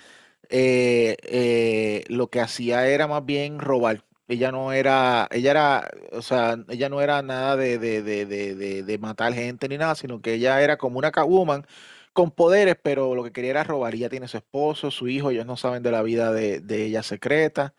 eh, 0.49 1.17
eh, 1.23 2.03
lo 2.09 2.29
que 2.29 2.39
hacía 2.39 2.87
era 2.87 3.07
más 3.07 3.25
bien 3.25 3.59
robar. 3.59 4.03
Ella 4.27 4.51
no 4.51 4.71
era, 4.71 5.27
ella 5.31 5.51
era, 5.51 5.91
o 6.13 6.21
sea, 6.21 6.57
ella 6.69 6.89
no 6.89 7.01
era 7.01 7.21
nada 7.21 7.55
de, 7.57 7.77
de, 7.77 8.01
de, 8.03 8.83
de 8.83 8.97
matar 8.97 9.33
gente 9.33 9.67
ni 9.67 9.77
nada, 9.77 9.95
sino 9.95 10.21
que 10.21 10.33
ella 10.35 10.61
era 10.61 10.77
como 10.77 10.97
una 10.97 11.11
Catwoman 11.11 11.65
con 12.13 12.31
poderes, 12.31 12.77
pero 12.81 13.15
lo 13.15 13.23
que 13.23 13.31
quería 13.31 13.51
era 13.51 13.63
robar. 13.63 13.95
Ella 13.95 14.09
tiene 14.09 14.27
su 14.27 14.37
esposo, 14.37 14.91
su 14.91 15.07
hijo, 15.07 15.31
ellos 15.31 15.45
no 15.45 15.57
saben 15.57 15.83
de 15.83 15.91
la 15.91 16.03
vida 16.03 16.31
de, 16.31 16.63
ella 16.85 17.03
secreta. 17.03 17.73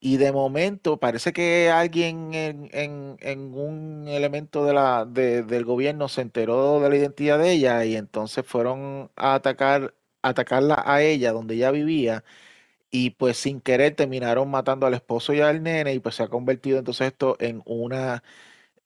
Y 0.00 0.18
de 0.18 0.32
momento 0.32 0.98
parece 1.00 1.32
que 1.32 1.70
alguien 1.70 2.30
en, 2.34 3.54
un 3.54 4.06
elemento 4.08 4.64
de 4.66 4.74
la, 4.74 5.04
del 5.06 5.64
gobierno 5.64 6.08
se 6.08 6.22
enteró 6.22 6.80
de 6.80 6.90
la 6.90 6.96
identidad 6.96 7.38
de 7.38 7.52
ella 7.52 7.84
y 7.84 7.96
entonces 7.96 8.46
fueron 8.46 9.10
a 9.16 9.34
atacar, 9.34 9.94
atacarla 10.22 10.82
a 10.86 11.02
ella 11.02 11.32
donde 11.32 11.54
ella 11.56 11.70
vivía 11.70 12.24
y 12.90 13.10
pues 13.10 13.36
sin 13.38 13.60
querer 13.60 13.94
terminaron 13.96 14.50
matando 14.50 14.86
al 14.86 14.94
esposo 14.94 15.32
y 15.34 15.40
al 15.40 15.62
nene 15.62 15.94
y 15.94 16.00
pues 16.00 16.16
se 16.16 16.22
ha 16.24 16.28
convertido 16.28 16.78
entonces 16.78 17.08
esto 17.08 17.36
en 17.40 17.62
una... 17.66 18.22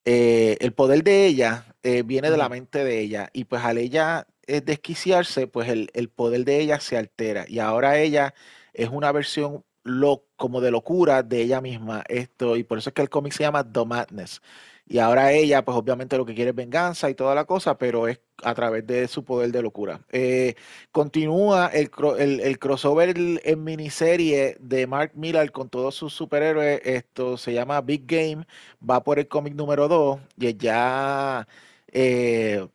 Eh, 0.07 0.57
el 0.61 0.73
poder 0.73 1.05
de 1.05 1.27
ella 1.27 1.77
eh, 1.83 2.03
viene 2.03 2.31
de 2.31 2.39
la 2.39 2.49
mente 2.49 2.85
de 2.85 3.01
ella 3.01 3.31
y 3.35 3.45
pues 3.45 3.63
al 3.65 3.79
ella 3.79 4.27
eh, 4.47 4.63
desquiciarse 4.63 5.47
pues 5.47 5.69
el, 5.69 5.91
el 5.95 6.09
poder 6.11 6.45
de 6.45 6.61
ella 6.61 6.81
se 6.81 6.97
altera 6.97 7.45
y 7.49 7.59
ahora 7.59 7.99
ella 7.99 8.35
es 8.73 8.89
una 8.89 9.13
versión 9.13 9.65
lo, 9.83 10.27
como 10.37 10.61
de 10.61 10.71
locura 10.71 11.23
de 11.23 11.43
ella 11.43 11.61
misma. 11.61 12.05
Esto, 12.09 12.57
y 12.57 12.65
por 12.65 12.79
eso 12.79 12.91
es 12.91 12.95
que 12.95 13.03
el 13.03 13.11
cómic 13.11 13.33
se 13.33 13.43
llama 13.45 13.71
The 13.71 13.85
Madness. 13.85 14.43
Y 14.91 14.99
ahora 14.99 15.33
ella, 15.33 15.65
pues 15.65 15.77
obviamente 15.79 16.17
lo 16.19 16.27
que 16.27 16.35
quiere 16.35 16.51
es 16.51 16.57
venganza 16.57 17.09
y 17.09 17.15
toda 17.15 17.33
la 17.33 17.45
cosa, 17.45 17.79
pero 17.79 18.09
es 18.09 18.21
a 18.43 18.55
través 18.55 18.85
de 18.89 19.07
su 19.07 19.25
poder 19.25 19.53
de 19.53 19.63
locura. 19.63 20.01
Eh, 20.11 20.57
continúa 20.91 21.69
el, 21.69 21.91
el, 22.19 22.59
crossover 22.59 23.15
en 23.17 23.65
miniserie 23.65 24.57
de 24.59 24.89
Mark 24.89 25.13
Millar 25.15 25.53
con 25.53 25.69
todos 25.69 25.95
sus 25.95 26.13
superhéroes. 26.13 26.81
Esto 26.85 27.37
se 27.37 27.53
llama 27.53 27.81
Big 27.83 28.05
Game. 28.05 28.45
Va 28.83 29.05
por 29.05 29.21
el 29.21 29.29
cómic 29.29 29.55
número 29.55 29.87
2 29.87 30.21
y 30.39 30.57
ya 30.57 31.47
eh, 31.93 32.67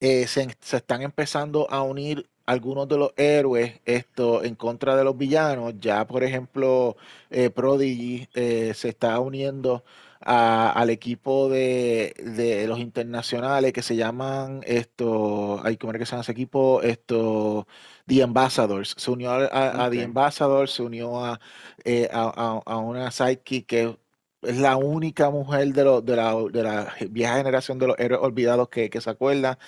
eh, 0.00 0.26
se, 0.26 0.48
se, 0.60 0.76
están 0.78 1.02
empezando 1.02 1.70
a 1.70 1.82
unir 1.82 2.28
algunos 2.46 2.88
de 2.88 2.96
los 2.96 3.12
héroes 3.16 3.80
esto 3.84 4.42
en 4.42 4.54
contra 4.54 4.96
de 4.96 5.04
los 5.04 5.18
villanos. 5.18 5.74
Ya, 5.80 6.06
por 6.06 6.24
ejemplo, 6.24 6.96
eh, 7.30 7.50
Prodigy 7.50 8.26
se 8.32 8.88
está 8.88 9.20
uniendo 9.20 9.84
al 10.20 10.90
equipo 10.90 11.48
de, 11.48 12.64
los 12.68 12.78
internacionales 12.78 13.72
que 13.72 13.82
se 13.82 13.96
llaman 13.96 14.60
esto, 14.66 15.60
hay 15.64 15.76
que 15.76 15.88
que 15.92 16.06
se 16.06 16.12
llama 16.12 16.22
ese 16.22 16.32
equipo, 16.32 16.82
esto, 16.82 17.66
The 18.06 18.22
Ambassadors. 18.22 18.94
Se 18.98 19.10
unió 19.10 19.32
a, 19.32 19.88
The 19.90 20.04
Ambassadors, 20.04 20.72
se 20.72 20.82
unió 20.82 21.24
a, 21.24 21.40
eh, 21.84 22.08
a, 22.12 22.76
una 22.78 23.10
sidekick 23.10 23.66
que 23.66 23.98
es 24.42 24.58
la 24.58 24.76
única 24.76 25.30
mujer 25.30 25.72
de, 25.72 26.00
de, 26.02 26.16
la, 26.16 26.34
de 26.50 26.62
la 26.62 26.94
vieja 27.10 27.36
generación 27.36 27.78
de 27.78 27.86
los 27.88 27.98
héroes 27.98 28.20
olvidados 28.22 28.68
que, 28.68 28.90
se 29.00 29.10
acuerda. 29.10 29.58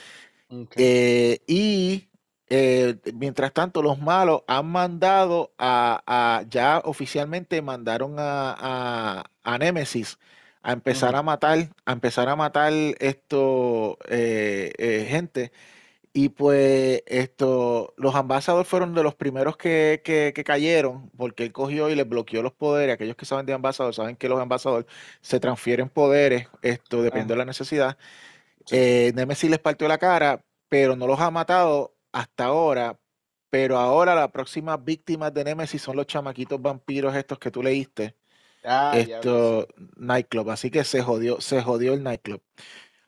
y 1.46 2.08
eh, 2.54 2.96
mientras 3.14 3.54
tanto, 3.54 3.82
los 3.82 3.98
malos 3.98 4.42
han 4.46 4.66
mandado 4.66 5.54
a, 5.58 6.44
ya 6.50 6.82
oficialmente 6.84 7.62
mandaron 7.62 8.16
a, 8.18 9.24
a, 9.42 9.58
Nemesis 9.58 10.18
a 10.62 10.72
empezar 10.72 11.16
a 11.16 11.22
matar, 11.22 11.70
a 11.86 11.92
empezar 11.92 12.28
a 12.28 12.36
matar 12.36 12.72
esto 13.00 13.98
eh, 14.08 14.72
eh, 14.78 15.06
gente. 15.08 15.52
Y 16.14 16.28
pues 16.30 17.02
esto, 17.06 17.94
los 17.96 18.14
ambasadores 18.14 18.68
fueron 18.68 18.94
de 18.94 19.02
los 19.02 19.14
primeros 19.14 19.56
que, 19.56 20.02
que, 20.04 20.44
cayeron, 20.44 21.10
porque 21.16 21.44
él 21.44 21.52
cogió 21.52 21.88
y 21.90 21.94
les 21.94 22.08
bloqueó 22.08 22.42
los 22.42 22.52
poderes. 22.52 22.94
Aquellos 22.94 23.16
que 23.16 23.24
saben 23.24 23.46
de 23.46 23.54
ambasadores 23.54 23.96
saben 23.96 24.16
que 24.16 24.28
los 24.28 24.40
ambasadores 24.40 24.86
se 25.22 25.40
transfieren 25.40 25.88
poderes, 25.88 26.48
esto 26.62 27.02
depende 27.02 27.34
de 27.34 27.38
la 27.38 27.44
necesidad. 27.46 27.96
Nemesis 28.70 29.50
les 29.50 29.58
partió 29.60 29.88
la 29.88 29.98
cara, 29.98 30.44
pero 30.68 30.96
no 30.96 31.06
los 31.06 31.20
ha 31.20 31.30
matado 31.30 31.96
hasta 32.12 32.46
ahora, 32.46 33.00
pero 33.50 33.78
ahora 33.78 34.14
la 34.14 34.32
próxima 34.32 34.76
víctima 34.76 35.30
de 35.30 35.44
Nemesis 35.44 35.82
son 35.82 35.96
los 35.96 36.06
chamaquitos 36.06 36.60
vampiros 36.60 37.14
estos 37.16 37.38
que 37.38 37.50
tú 37.50 37.62
leíste. 37.62 38.16
Ah, 38.64 38.94
esto, 38.96 39.66
nightclub, 39.96 40.50
así 40.50 40.70
que 40.70 40.84
se 40.84 41.02
jodió, 41.02 41.40
se 41.40 41.62
jodió 41.62 41.94
el 41.94 42.02
nightclub. 42.02 42.40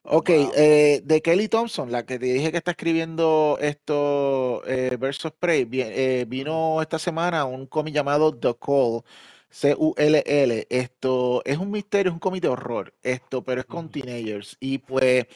Ok, 0.02 0.30
eh, 0.30 1.00
de 1.04 1.22
Kelly 1.22 1.48
Thompson, 1.48 1.90
la 1.92 2.04
que 2.06 2.18
te 2.18 2.26
dije 2.26 2.50
que 2.52 2.58
está 2.58 2.72
escribiendo 2.72 3.58
esto 3.60 4.62
eh, 4.66 4.96
versus 4.98 5.32
Prey, 5.32 5.68
eh, 5.72 6.26
vino 6.28 6.82
esta 6.82 6.98
semana 6.98 7.46
un 7.46 7.66
cómic 7.66 7.94
llamado 7.94 8.36
The 8.36 8.54
Call, 8.60 9.02
C-U-L-L. 9.50 10.66
Esto 10.68 11.42
es 11.44 11.58
un 11.58 11.70
misterio, 11.70 12.10
es 12.10 12.14
un 12.14 12.20
cómic 12.20 12.42
de 12.42 12.48
horror, 12.48 12.94
esto, 13.02 13.42
pero 13.44 13.60
es 13.62 13.66
con 13.66 13.90
teenagers. 13.90 14.56
Y 14.60 14.78
pues 14.78 15.26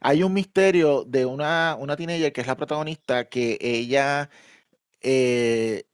hay 0.00 0.22
un 0.22 0.32
misterio 0.34 1.04
de 1.04 1.24
una, 1.26 1.76
una 1.78 1.96
teenager 1.96 2.32
que 2.32 2.40
es 2.42 2.46
la 2.46 2.56
protagonista, 2.56 3.28
que 3.28 3.58
ella, 3.60 4.30
eh, 5.02 5.84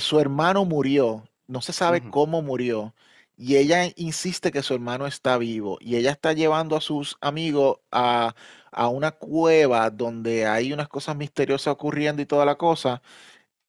su 0.00 0.20
hermano 0.20 0.64
murió, 0.64 1.24
no 1.54 1.62
se 1.62 1.72
sabe 1.72 2.02
cómo 2.10 2.42
murió, 2.42 2.94
y 3.36 3.56
ella 3.56 3.84
insiste 3.96 4.52
que 4.52 4.62
su 4.62 4.74
hermano 4.74 5.06
está 5.06 5.38
vivo, 5.38 5.78
y 5.80 5.96
ella 5.96 6.10
está 6.12 6.32
llevando 6.34 6.76
a 6.76 6.80
sus 6.82 7.16
amigos 7.20 7.78
a, 7.92 8.34
a 8.72 8.88
una 8.88 9.12
cueva 9.12 9.90
donde 9.90 10.46
hay 10.46 10.72
unas 10.72 10.88
cosas 10.88 11.16
misteriosas 11.16 11.68
ocurriendo 11.72 12.22
y 12.22 12.26
toda 12.26 12.44
la 12.44 12.56
cosa 12.56 13.02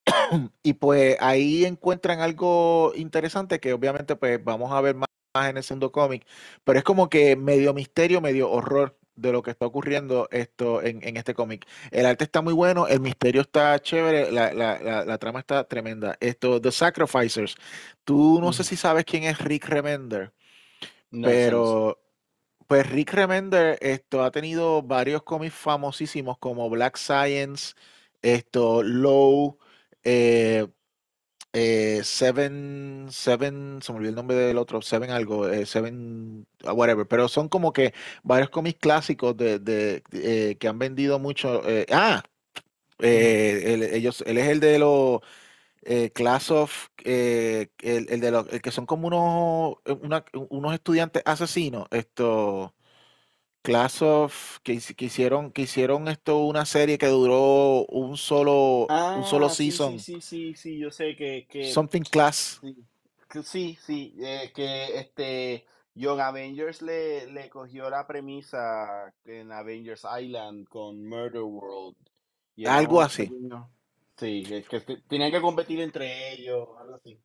y 0.62 0.74
pues 0.74 1.16
ahí 1.20 1.64
encuentran 1.64 2.20
algo 2.20 2.92
interesante 2.96 3.60
que 3.60 3.72
obviamente 3.72 4.16
pues 4.16 4.42
vamos 4.42 4.72
a 4.72 4.80
ver 4.80 4.94
más 4.96 5.08
en 5.48 5.56
el 5.56 5.62
segundo 5.62 5.92
cómic, 5.92 6.26
pero 6.64 6.78
es 6.78 6.84
como 6.84 7.08
que 7.10 7.36
medio 7.36 7.74
misterio, 7.74 8.20
medio 8.20 8.50
horror 8.50 8.98
de 9.16 9.32
lo 9.32 9.42
que 9.42 9.50
está 9.50 9.66
ocurriendo 9.66 10.28
esto 10.30 10.82
en, 10.82 11.02
en 11.02 11.16
este 11.16 11.34
cómic. 11.34 11.66
El 11.90 12.06
arte 12.06 12.24
está 12.24 12.42
muy 12.42 12.52
bueno, 12.52 12.86
el 12.86 13.00
misterio 13.00 13.40
está 13.40 13.78
chévere, 13.80 14.30
la, 14.30 14.52
la, 14.52 14.78
la, 14.78 15.04
la, 15.04 15.18
trama 15.18 15.40
está 15.40 15.64
tremenda. 15.64 16.16
Esto, 16.20 16.60
The 16.60 16.70
Sacrificers, 16.70 17.56
tú 18.04 18.38
no 18.40 18.52
sé 18.52 18.64
si 18.64 18.76
sabes 18.76 19.04
quién 19.04 19.24
es 19.24 19.38
Rick 19.38 19.66
Remender, 19.66 20.32
no, 21.10 21.26
pero 21.28 21.98
pues 22.66 22.88
Rick 22.88 23.12
Remender 23.12 23.78
esto 23.80 24.22
ha 24.22 24.30
tenido 24.30 24.82
varios 24.82 25.22
cómics 25.22 25.54
famosísimos 25.54 26.38
como 26.38 26.68
Black 26.68 26.96
Science, 26.96 27.74
esto, 28.22 28.82
Low, 28.82 29.58
eh, 30.04 30.66
eh, 31.58 32.02
Seven, 32.04 33.06
Seven, 33.10 33.80
se 33.82 33.92
me 33.92 33.98
olvidó 33.98 34.10
el 34.10 34.16
nombre 34.16 34.36
del 34.36 34.58
otro, 34.58 34.82
Seven 34.82 35.10
algo, 35.10 35.48
eh, 35.48 35.64
Seven, 35.66 36.46
ah, 36.64 36.72
whatever, 36.74 37.06
pero 37.08 37.28
son 37.28 37.48
como 37.48 37.72
que 37.72 37.94
varios 38.22 38.50
cómics 38.50 38.78
clásicos 38.80 39.36
de, 39.36 39.58
de 39.58 40.02
eh, 40.12 40.56
que 40.58 40.68
han 40.68 40.78
vendido 40.78 41.18
mucho. 41.18 41.66
Eh, 41.68 41.86
ah, 41.90 42.22
él, 42.98 43.82
ellos, 43.84 44.22
él 44.26 44.38
es 44.38 44.48
el 44.48 44.60
de 44.60 44.78
los 44.78 45.20
Class 46.14 46.50
of, 46.50 46.88
el, 47.04 47.70
el, 47.82 48.20
de 48.20 48.30
los 48.32 48.52
el 48.52 48.60
que 48.62 48.72
son 48.72 48.86
como 48.86 49.08
unos, 49.08 49.76
una, 50.02 50.24
unos 50.50 50.74
estudiantes 50.74 51.22
asesinos, 51.26 51.86
esto. 51.90 52.75
Class 53.66 54.00
of 54.00 54.60
que, 54.62 54.80
que, 54.96 55.06
hicieron 55.06 55.50
que 55.50 55.62
hicieron 55.62 56.06
esto 56.06 56.38
una 56.38 56.64
serie 56.64 56.98
que 56.98 57.08
duró 57.08 57.84
un 57.86 58.16
solo 58.16 58.86
ah, 58.88 59.16
un 59.18 59.24
solo 59.24 59.48
sí, 59.48 59.72
season. 59.72 59.98
Sí, 59.98 60.14
sí, 60.14 60.20
sí, 60.20 60.54
sí, 60.54 60.78
yo 60.78 60.92
sé 60.92 61.16
que, 61.16 61.48
que 61.50 61.72
Something 61.72 62.02
Class. 62.02 62.60
Sí, 62.62 62.76
que, 63.28 63.42
sí, 63.42 63.78
sí 63.84 64.14
eh, 64.20 64.52
que 64.54 65.00
este 65.00 65.66
Young 65.96 66.20
Avengers 66.20 66.80
le, 66.80 67.26
le 67.32 67.50
cogió 67.50 67.90
la 67.90 68.06
premisa 68.06 69.12
en 69.24 69.50
Avengers 69.50 70.06
Island 70.20 70.68
con 70.68 71.04
Murder 71.04 71.42
World. 71.42 71.96
Y 72.54 72.66
algo 72.66 73.00
así. 73.00 73.28
Sí, 74.16 74.44
que, 74.44 74.62
que, 74.62 74.96
tenían 75.08 75.32
que 75.32 75.40
competir 75.40 75.80
entre 75.80 76.34
ellos, 76.34 76.68
algo 76.78 76.94
así 76.94 77.18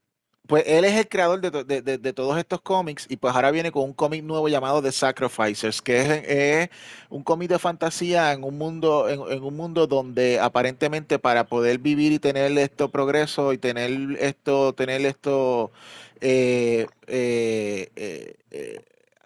pues 0.48 0.64
él 0.68 0.86
es 0.86 0.94
el 0.98 1.08
creador 1.08 1.40
de, 1.40 1.82
de, 1.82 1.98
de, 1.98 2.14
todos 2.14 2.38
estos 2.38 2.62
cómics 2.62 3.06
y 3.10 3.18
pues 3.18 3.34
ahora 3.34 3.52
viene 3.52 3.72
con 3.72 3.84
un 3.84 3.94
cómic 3.94 4.24
nuevo 4.24 4.50
llamado 4.50 4.82
The 4.82 4.92
Sacrificers, 4.92 5.82
que 5.82 6.02
es, 6.02 6.10
es 6.28 6.70
un 7.10 7.24
cómic 7.24 7.50
de 7.50 7.60
fantasía 7.60 8.34
en 8.34 8.44
un 8.44 8.58
mundo 8.58 9.08
en, 9.08 9.22
en, 9.32 9.44
un 9.44 9.56
mundo 9.56 9.88
donde 9.88 10.40
aparentemente 10.40 11.20
para 11.20 11.46
poder 11.46 11.80
vivir 11.80 12.12
y 12.12 12.20
tener 12.20 12.58
esto 12.58 12.90
progreso 12.92 13.54
y 13.54 13.58
tener 13.60 14.18
esto 14.20 14.74
tener 14.74 15.06
esto 15.06 15.72
eh, 16.22 16.88
eh, 17.08 17.90
eh, 18.52 18.86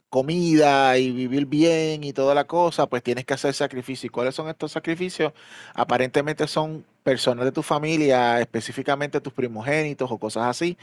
comida 0.09 0.97
y 0.97 1.11
vivir 1.11 1.45
bien 1.45 2.03
y 2.05 2.13
toda 2.13 2.33
la 2.33 2.45
cosa, 2.47 2.87
pues 2.87 3.03
tienes 3.03 3.25
que 3.25 3.33
hacer 3.33 3.53
sacrificios. 3.53 4.05
¿Y 4.05 4.09
cuáles 4.09 4.35
son 4.35 4.47
estos 4.49 4.71
sacrificios? 4.71 5.33
Aparentemente 5.73 6.47
son 6.47 6.85
personas 7.05 7.45
de 7.45 7.51
tu 7.51 7.61
familia, 7.61 8.41
específicamente 8.41 9.21
tus 9.21 9.31
primogénitos 9.31 10.09
o 10.11 10.17
cosas 10.17 10.47
así. 10.47 10.75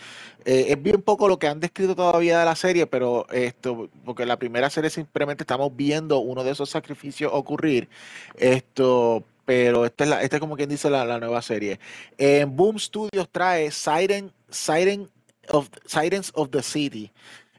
Eh, 0.44 0.66
es 0.68 0.80
bien 0.80 1.02
poco 1.02 1.26
lo 1.26 1.36
que 1.36 1.48
han 1.48 1.58
descrito 1.58 1.96
todavía 1.96 2.38
de 2.38 2.44
la 2.44 2.54
serie, 2.54 2.86
pero 2.86 3.26
esto, 3.32 3.90
porque 4.04 4.24
la 4.24 4.38
primera 4.38 4.70
serie 4.70 4.88
simplemente 4.88 5.42
estamos 5.42 5.74
viendo 5.74 6.20
uno 6.20 6.44
de 6.44 6.52
esos 6.52 6.70
sacrificios 6.70 7.32
ocurrir. 7.34 7.88
Esto, 8.36 9.24
pero 9.44 9.84
esta 9.84 10.04
es, 10.04 10.10
la, 10.10 10.22
esta 10.22 10.36
es 10.36 10.40
como 10.40 10.54
quien 10.56 10.70
dice 10.70 10.88
la, 10.88 11.04
la 11.04 11.18
nueva 11.18 11.42
serie. 11.42 11.80
En 12.16 12.54
Boom 12.54 12.78
Studios 12.78 13.28
trae 13.32 13.72
Siren, 13.72 14.30
Siren 14.48 15.10
of, 15.48 15.70
Sirens 15.86 16.30
of 16.36 16.50
the 16.50 16.62
City. 16.62 17.10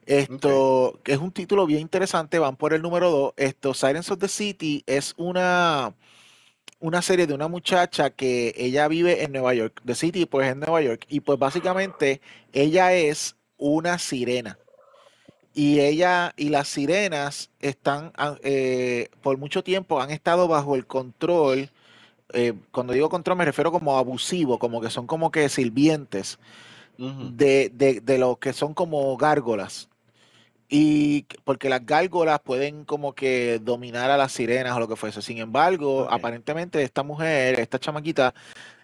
Esto, 0.06 0.86
okay. 0.86 1.00
que 1.04 1.12
es 1.12 1.18
un 1.18 1.32
título 1.32 1.66
bien 1.66 1.80
interesante, 1.80 2.38
van 2.38 2.56
por 2.56 2.72
el 2.72 2.80
número 2.80 3.10
2. 3.10 3.34
Esto, 3.36 3.74
Sirens 3.74 4.10
of 4.10 4.20
the 4.20 4.28
City 4.28 4.82
es 4.86 5.12
una, 5.18 5.92
una 6.84 7.00
serie 7.00 7.26
de 7.26 7.32
una 7.32 7.48
muchacha 7.48 8.10
que 8.10 8.54
ella 8.58 8.88
vive 8.88 9.24
en 9.24 9.32
Nueva 9.32 9.54
York. 9.54 9.80
The 9.86 9.94
City, 9.94 10.26
pues 10.26 10.52
en 10.52 10.60
Nueva 10.60 10.82
York. 10.82 11.06
Y 11.08 11.20
pues 11.20 11.38
básicamente 11.38 12.20
ella 12.52 12.92
es 12.92 13.36
una 13.56 13.98
sirena. 13.98 14.58
Y 15.54 15.80
ella 15.80 16.34
y 16.36 16.50
las 16.50 16.68
sirenas 16.68 17.50
están, 17.60 18.12
eh, 18.42 19.08
por 19.22 19.38
mucho 19.38 19.64
tiempo, 19.64 19.98
han 20.02 20.10
estado 20.10 20.46
bajo 20.46 20.74
el 20.76 20.86
control. 20.86 21.70
Eh, 22.34 22.52
cuando 22.70 22.92
digo 22.92 23.08
control 23.08 23.38
me 23.38 23.46
refiero 23.46 23.72
como 23.72 23.96
abusivo, 23.96 24.58
como 24.58 24.82
que 24.82 24.90
son 24.90 25.06
como 25.06 25.30
que 25.30 25.48
sirvientes 25.48 26.38
uh 26.98 27.04
-huh. 27.04 27.30
de, 27.36 27.70
de, 27.74 28.00
de 28.02 28.18
lo 28.18 28.36
que 28.36 28.52
son 28.52 28.74
como 28.74 29.16
gárgolas. 29.16 29.88
Y 30.76 31.26
porque 31.44 31.68
las 31.68 31.86
gárgolas 31.86 32.40
pueden 32.40 32.84
como 32.84 33.14
que 33.14 33.60
dominar 33.62 34.10
a 34.10 34.16
las 34.16 34.32
sirenas 34.32 34.76
o 34.76 34.80
lo 34.80 34.88
que 34.88 34.96
fuese. 34.96 35.22
Sin 35.22 35.38
embargo, 35.38 35.98
okay. 36.02 36.16
aparentemente 36.18 36.82
esta 36.82 37.04
mujer, 37.04 37.60
esta 37.60 37.78
chamaquita, 37.78 38.34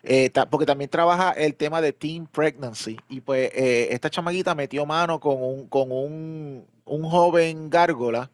eh, 0.05 0.31
ta, 0.31 0.49
porque 0.49 0.67
también 0.67 0.89
trabaja 0.89 1.33
el 1.33 1.57
tema 1.57 1.81
de 1.81 1.93
teen 1.93 2.29
pregnancy. 2.29 2.97
Y 3.09 3.23
pues 3.23 3.51
eh, 3.55 3.89
esta 3.91 4.09
chamaquita 4.09 4.55
metió 4.55 4.87
mano 4.87 5.19
con 5.19 5.43
un, 5.43 5.67
con 5.67 5.91
un, 5.91 6.65
un 6.85 7.03
joven 7.11 7.69
gárgola. 7.71 8.31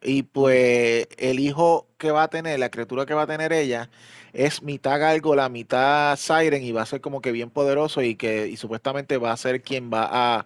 Y 0.00 0.22
pues 0.22 1.08
el 1.18 1.40
hijo 1.40 1.88
que 1.98 2.12
va 2.12 2.24
a 2.24 2.28
tener, 2.28 2.60
la 2.60 2.70
criatura 2.70 3.06
que 3.06 3.14
va 3.14 3.22
a 3.22 3.26
tener 3.26 3.52
ella, 3.52 3.90
es 4.32 4.62
mitad 4.62 5.00
gárgola, 5.00 5.48
mitad 5.48 6.16
siren 6.16 6.62
y 6.62 6.70
va 6.70 6.82
a 6.82 6.86
ser 6.86 7.00
como 7.00 7.20
que 7.20 7.32
bien 7.32 7.50
poderoso 7.50 8.02
y 8.02 8.14
que 8.14 8.46
y 8.48 8.56
supuestamente 8.56 9.16
va 9.18 9.32
a 9.32 9.36
ser 9.36 9.62
quien 9.62 9.90
va 9.92 10.08
a 10.10 10.44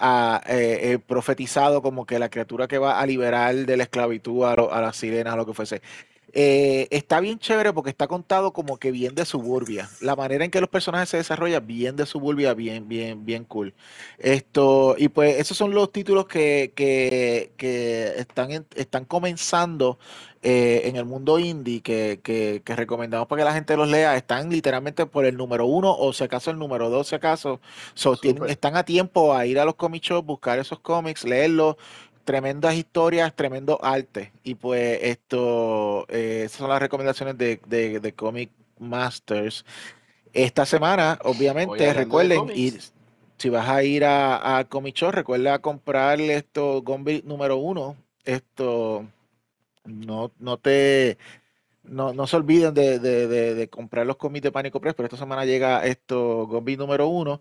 a, 0.00 0.40
eh, 0.48 0.92
eh, 0.92 0.98
profetizado 0.98 1.82
como 1.82 2.06
que 2.06 2.18
la 2.18 2.30
criatura 2.30 2.66
que 2.66 2.78
va 2.78 2.98
a 2.98 3.06
liberar 3.06 3.54
de 3.54 3.76
la 3.76 3.84
esclavitud 3.84 4.44
a, 4.44 4.52
a 4.52 4.80
las 4.80 4.96
sirenas 4.96 5.34
o 5.34 5.36
lo 5.36 5.46
que 5.46 5.54
fuese. 5.54 5.82
Eh, 6.32 6.86
está 6.90 7.18
bien 7.20 7.38
chévere 7.38 7.72
porque 7.72 7.90
está 7.90 8.06
contado 8.06 8.52
como 8.52 8.78
que 8.78 8.90
bien 8.90 9.14
de 9.14 9.24
suburbia. 9.24 9.88
La 10.00 10.14
manera 10.14 10.44
en 10.44 10.50
que 10.50 10.60
los 10.60 10.70
personajes 10.70 11.08
se 11.08 11.16
desarrollan, 11.16 11.66
bien 11.66 11.96
de 11.96 12.06
suburbia, 12.06 12.54
bien, 12.54 12.88
bien, 12.88 13.24
bien 13.24 13.44
cool. 13.44 13.74
Esto, 14.18 14.94
y 14.96 15.08
pues 15.08 15.38
esos 15.38 15.56
son 15.56 15.74
los 15.74 15.90
títulos 15.92 16.26
que, 16.26 16.72
que, 16.76 17.52
que 17.56 18.14
están, 18.16 18.52
en, 18.52 18.66
están 18.76 19.04
comenzando 19.04 19.98
eh, 20.42 20.82
en 20.84 20.96
el 20.96 21.04
mundo 21.04 21.38
indie 21.38 21.82
que, 21.82 22.20
que, 22.22 22.62
que, 22.64 22.74
recomendamos 22.74 23.28
para 23.28 23.40
que 23.40 23.44
la 23.44 23.52
gente 23.52 23.76
los 23.76 23.88
lea. 23.88 24.16
Están 24.16 24.50
literalmente 24.50 25.06
por 25.06 25.24
el 25.24 25.36
número 25.36 25.66
uno 25.66 25.94
o 25.94 26.12
si 26.12 26.24
acaso 26.24 26.50
el 26.50 26.58
número 26.58 26.90
dos, 26.90 27.08
si 27.08 27.16
acaso. 27.16 27.60
So, 27.94 28.16
tienen, 28.16 28.48
están 28.48 28.76
a 28.76 28.84
tiempo 28.84 29.34
a 29.34 29.46
ir 29.46 29.58
a 29.58 29.64
los 29.64 29.74
comic 29.74 30.02
shops, 30.02 30.26
buscar 30.26 30.58
esos 30.58 30.78
cómics, 30.78 31.24
leerlos 31.24 31.76
tremendas 32.24 32.74
historias, 32.74 33.34
tremendo 33.34 33.78
arte. 33.82 34.32
Y 34.42 34.54
pues 34.54 34.98
esto, 35.02 36.06
eh, 36.08 36.42
esas 36.44 36.58
son 36.58 36.70
las 36.70 36.80
recomendaciones 36.80 37.36
de, 37.38 37.60
de, 37.66 38.00
de, 38.00 38.12
Comic 38.12 38.50
Masters. 38.78 39.64
Esta 40.32 40.64
semana, 40.64 41.18
obviamente, 41.24 41.92
recuerden 41.92 42.50
ir, 42.54 42.80
si 43.36 43.48
vas 43.48 43.68
a 43.68 43.82
ir 43.82 44.04
a, 44.04 44.58
a 44.58 44.64
Comic 44.64 44.94
Shop, 44.96 45.12
recuerda 45.12 45.58
comprar 45.58 46.20
esto, 46.20 46.82
Gombi 46.82 47.22
número 47.24 47.56
uno. 47.56 47.96
Esto, 48.24 49.06
no, 49.84 50.30
no 50.38 50.56
te, 50.58 51.18
no, 51.82 52.12
no 52.12 52.26
se 52.26 52.36
olviden 52.36 52.74
de, 52.74 52.98
de, 52.98 53.26
de, 53.26 53.54
de, 53.54 53.68
comprar 53.68 54.06
los 54.06 54.16
cómics 54.16 54.42
de 54.42 54.52
Pánico 54.52 54.80
Press, 54.80 54.94
pero 54.94 55.06
esta 55.06 55.16
semana 55.16 55.44
llega 55.44 55.84
esto, 55.84 56.46
Gombi 56.46 56.76
número 56.76 57.08
uno. 57.08 57.40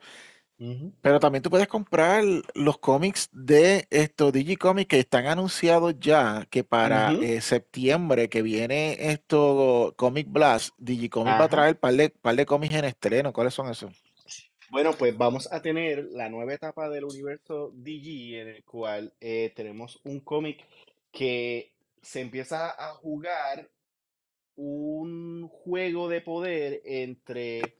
Pero 1.02 1.22
también 1.22 1.41
tú 1.41 1.49
puedes 1.49 1.69
comprar 1.69 2.22
los 2.53 2.77
cómics 2.80 3.30
de 3.31 3.88
estos 3.90 4.34
Digicomics 4.34 4.90
que 4.90 4.99
están 4.99 5.26
anunciados 5.27 5.95
ya 5.99 6.45
que 6.49 6.65
para 6.65 7.14
uh 7.14 7.15
-huh. 7.15 7.23
eh, 7.23 7.41
septiembre 7.41 8.27
que 8.27 8.41
viene 8.41 8.98
esto 9.11 9.94
Comic 9.95 10.27
Blast, 10.30 10.76
Digicomic 10.77 11.30
Ajá. 11.30 11.40
va 11.40 11.45
a 11.45 11.49
traer 11.49 11.76
un 11.76 11.80
par 11.80 11.94
de, 11.94 12.10
par 12.10 12.36
de 12.36 12.45
cómics 12.45 12.76
en 12.76 12.86
estreno. 12.86 13.31
¿Cuáles 13.31 13.53
son 13.53 13.69
esos? 13.69 13.94
Bueno, 14.69 14.91
pues 14.94 15.18
vamos 15.18 15.52
a 15.52 15.61
tener 15.61 16.10
la 16.11 16.30
nueva 16.30 16.53
etapa 16.53 16.90
del 16.90 17.06
universo 17.06 17.72
Digi 17.73 18.36
en 18.36 18.49
el 18.49 18.64
cual 18.65 19.14
eh, 19.22 19.53
tenemos 19.56 20.02
un 20.03 20.19
cómic 20.19 20.65
que 21.11 21.72
se 22.02 22.19
empieza 22.19 22.69
a 22.77 22.94
jugar 22.95 23.69
un 24.56 25.48
juego 25.48 26.10
de 26.10 26.19
poder 26.22 26.81
entre 26.84 27.77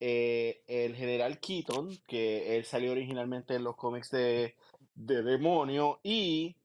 eh, 0.00 0.62
el 0.66 0.94
general 0.94 1.40
Keaton, 1.40 1.98
que 2.06 2.56
él 2.56 2.64
salió 2.64 2.92
originalmente 2.92 3.54
en 3.54 3.64
los 3.64 3.76
cómics 3.76 4.10
de, 4.10 4.54
de 4.94 5.22
Demonio, 5.22 6.00
y 6.02 6.56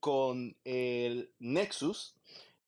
con 0.00 0.56
el 0.64 1.30
Nexus, 1.38 2.14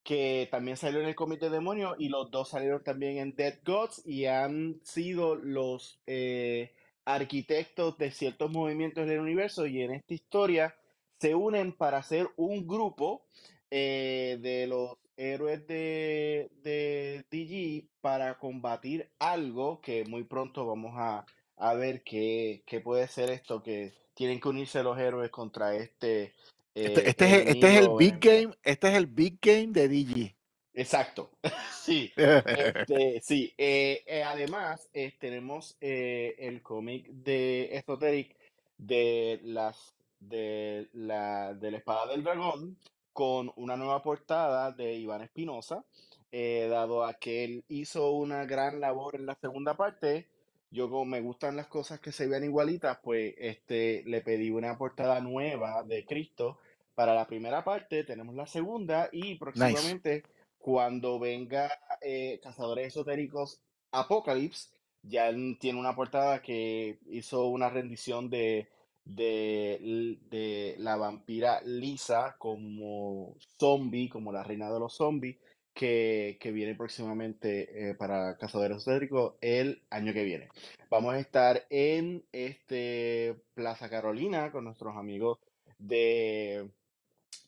que 0.03 0.49
también 0.51 0.77
salió 0.77 1.01
en 1.01 1.09
el 1.09 1.15
cómic 1.15 1.41
de 1.41 1.51
Demonio, 1.51 1.95
y 1.99 2.09
los 2.09 2.31
dos 2.31 2.49
salieron 2.51 2.83
también 2.83 3.19
en 3.19 3.35
Dead 3.35 3.59
Gods 3.65 4.03
y 4.07 4.27
han 4.27 4.81
sido 4.83 5.35
los 5.37 6.01
eh, 6.07 6.73
arquitectos 7.05 7.97
de 7.99 8.11
ciertos 8.11 8.51
movimientos 8.51 9.07
del 9.07 9.21
universo, 9.21 9.67
y 9.67 9.83
en 9.83 9.95
esta 9.95 10.15
historia 10.15 10.75
se 11.19 11.35
unen 11.35 11.73
para 11.73 11.99
hacer 11.99 12.29
un 12.37 12.67
grupo 12.67 13.23
eh, 13.71 14.39
de 14.41 14.67
los 14.67 14.97
héroes 15.21 15.67
de, 15.67 16.51
de 16.63 17.25
DG 17.31 17.89
para 18.01 18.39
combatir 18.39 19.09
algo 19.19 19.81
que 19.81 20.05
muy 20.07 20.25
pronto 20.25 20.67
vamos 20.67 20.93
a, 20.97 21.27
a 21.57 21.75
ver 21.75 22.03
qué, 22.03 22.63
qué 22.67 22.81
puede 22.81 23.07
ser 23.09 23.31
esto 23.31 23.63
que 23.63 23.93
tienen 24.15 24.41
que 24.41 24.49
unirse 24.49 24.83
los 24.83 24.99
héroes 24.99 25.31
contra 25.31 25.75
este 25.77 26.33
Este, 26.75 27.01
eh, 27.01 27.05
este 27.07 27.25
es, 27.27 27.33
el- 27.33 27.49
este 27.49 27.67
es 27.69 27.73
el 27.75 27.79
enemigo 27.79 27.97
big 27.97 28.19
game, 28.21 28.55
este 28.63 28.89
es 28.89 28.95
el 28.95 29.07
big 29.07 29.39
game 29.41 29.69
de 29.69 29.89
DG. 29.89 30.35
Exacto, 30.75 31.31
sí. 31.85 32.13
Este, 32.17 33.21
sí, 33.23 33.53
eh, 33.59 34.03
eh, 34.07 34.23
además 34.23 34.89
tenemos 35.19 35.77
el 35.81 36.63
cómic 36.63 37.07
de 37.11 37.77
Esoteric 37.77 38.37
de 38.79 39.41
las 39.45 39.95
de 40.21 40.89
la 40.93 41.55
de 41.55 41.71
la 41.71 41.79
espada 41.79 42.07
del 42.13 42.23
dragón 42.23 42.77
con 43.13 43.53
una 43.57 43.77
nueva 43.77 44.03
portada 44.03 44.73
de 44.73 44.95
Iván 44.95 45.23
Espinosa, 45.23 45.85
eh, 46.33 46.69
dado 46.71 47.05
a 47.05 47.15
que 47.15 47.45
él 47.45 47.65
hizo 47.69 48.13
una 48.13 48.45
gran 48.45 48.81
labor 48.81 49.17
en 49.17 49.27
la 49.27 49.35
segunda 49.35 49.77
parte. 49.77 50.29
Yo 50.71 50.89
como 50.89 51.05
me 51.05 51.21
gustan 51.21 51.57
las 51.57 51.67
cosas 51.67 51.99
que 52.01 52.13
se 52.13 52.29
vean 52.29 52.45
igualitas, 52.45 52.99
pues 53.03 53.35
este 53.39 54.05
le 54.07 54.21
pedí 54.21 54.51
una 54.51 54.79
portada 54.79 55.21
nueva 55.21 55.83
de 55.83 56.05
Cristo 56.05 56.59
para 56.95 57.15
la 57.15 57.27
primera 57.27 57.65
parte. 57.65 58.05
Tenemos 58.05 58.35
la 58.35 58.47
segunda 58.47 59.09
y 59.11 59.23
Nice. 59.23 59.39
próximamente 59.39 60.23
cuando 60.59 61.19
venga 61.19 61.71
eh, 62.01 62.39
Cazadores 62.43 62.89
Esotéricos 62.89 63.61
Apocalypse, 63.91 64.69
ya 65.03 65.29
él 65.29 65.57
tiene 65.59 65.81
una 65.81 65.97
portada 65.97 66.43
que 66.43 66.99
hizo 67.09 67.47
una 67.47 67.71
rendición 67.71 68.31
de, 68.31 68.69
de, 69.05 70.19
de 70.31 70.75
la 70.79 70.97
vampira 70.97 71.61
Lisa 71.63 72.37
como 72.39 73.37
zombie, 73.59 74.09
como 74.09 74.33
la 74.33 74.43
reina 74.43 74.71
de 74.71 74.81
los 74.81 74.95
zombies, 74.95 75.37
que, 75.75 76.37
que 76.41 76.53
viene 76.53 76.75
próximamente 76.75 77.91
eh, 77.91 77.95
para 77.95 78.37
Cazadores 78.37 78.79
Esotéricos 78.79 79.35
el 79.41 79.83
año 79.91 80.13
que 80.13 80.25
viene. 80.25 80.49
Vamos 80.91 81.15
a 81.15 81.19
estar 81.19 81.67
en 81.71 82.25
este 82.33 83.37
Plaza 83.55 83.89
Carolina 83.89 84.51
con 84.51 84.65
nuestros 84.65 84.97
amigos 84.97 85.39
de 85.79 86.69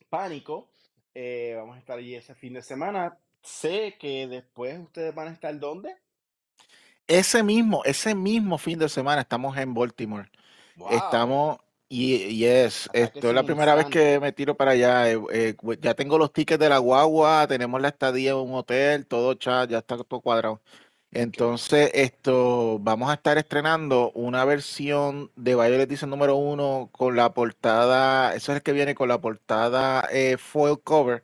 Pánico. 0.08 0.70
Eh, 1.14 1.54
vamos 1.56 1.76
a 1.76 1.78
estar 1.78 1.98
allí 1.98 2.14
ese 2.14 2.34
fin 2.34 2.54
de 2.54 2.62
semana. 2.62 3.18
Sé 3.42 3.96
que 3.98 4.26
después 4.28 4.78
ustedes 4.78 5.14
van 5.14 5.28
a 5.28 5.32
estar 5.32 5.58
¿dónde? 5.58 5.96
Ese 7.06 7.42
mismo, 7.42 7.82
ese 7.84 8.14
mismo 8.14 8.56
fin 8.58 8.78
de 8.78 8.88
semana 8.88 9.22
estamos 9.22 9.56
en 9.58 9.74
Baltimore. 9.74 10.30
¡Wow! 10.76 10.88
Estamos, 10.90 11.58
y, 11.88 12.14
y 12.24 12.46
es, 12.46 12.86
Ataque 12.86 13.02
esto 13.04 13.28
es 13.28 13.34
la 13.34 13.42
primera 13.42 13.74
vez 13.74 13.86
que 13.86 14.18
me 14.18 14.32
tiro 14.32 14.56
para 14.56 14.70
allá. 14.72 15.10
eh, 15.10 15.20
eh, 15.32 15.54
ya 15.80 15.94
tengo 15.94 16.16
los 16.18 16.32
tickets 16.32 16.58
de 16.58 16.68
la 16.70 16.78
guagua, 16.78 17.46
tenemos 17.46 17.80
la 17.80 17.88
estadía 17.88 18.30
en 18.30 18.38
un 18.38 18.54
hotel, 18.54 19.06
todo 19.06 19.38
ya, 19.38 19.66
ya 19.66 19.78
está 19.78 19.98
todo 19.98 20.20
cuadrado. 20.20 20.60
Entonces, 21.14 21.90
esto, 21.92 22.78
vamos 22.80 23.10
a 23.10 23.14
estar 23.14 23.36
estrenando 23.36 24.10
una 24.14 24.46
versión 24.46 25.30
de 25.36 25.54
Violet 25.54 25.86
Dice 25.86 26.06
número 26.06 26.36
uno 26.36 26.88
con 26.90 27.16
la 27.16 27.34
portada, 27.34 28.34
eso 28.34 28.52
es 28.52 28.56
el 28.56 28.62
que 28.62 28.72
viene 28.72 28.94
con 28.94 29.08
la 29.08 29.20
portada 29.20 30.08
eh, 30.10 30.38
foil 30.38 30.80
cover. 30.82 31.22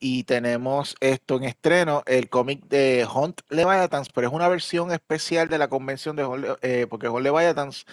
Y 0.00 0.24
tenemos 0.24 0.96
esto 1.00 1.36
en 1.36 1.44
estreno, 1.44 2.02
el 2.06 2.28
cómic 2.30 2.64
de 2.68 3.06
Hunt 3.12 3.40
Leviathans, 3.50 4.08
pero 4.10 4.28
es 4.28 4.32
una 4.32 4.48
versión 4.48 4.92
especial 4.92 5.48
de 5.48 5.58
la 5.58 5.68
convención 5.68 6.16
de 6.16 6.24
Hunt, 6.24 6.46
eh, 6.62 6.86
porque 6.88 7.08
Hunt 7.08 7.24
Leviathans 7.24 7.84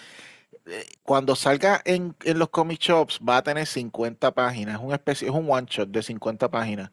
cuando 1.02 1.36
salga 1.36 1.80
en, 1.84 2.14
en 2.24 2.38
los 2.38 2.48
comic 2.48 2.80
shops 2.80 3.20
va 3.26 3.38
a 3.38 3.42
tener 3.42 3.66
50 3.66 4.32
páginas, 4.32 4.76
es 4.76 4.84
un, 4.84 4.92
especie, 4.92 5.28
es 5.28 5.34
un 5.34 5.50
one 5.50 5.66
shot 5.68 5.88
de 5.88 6.02
50 6.02 6.50
páginas, 6.50 6.90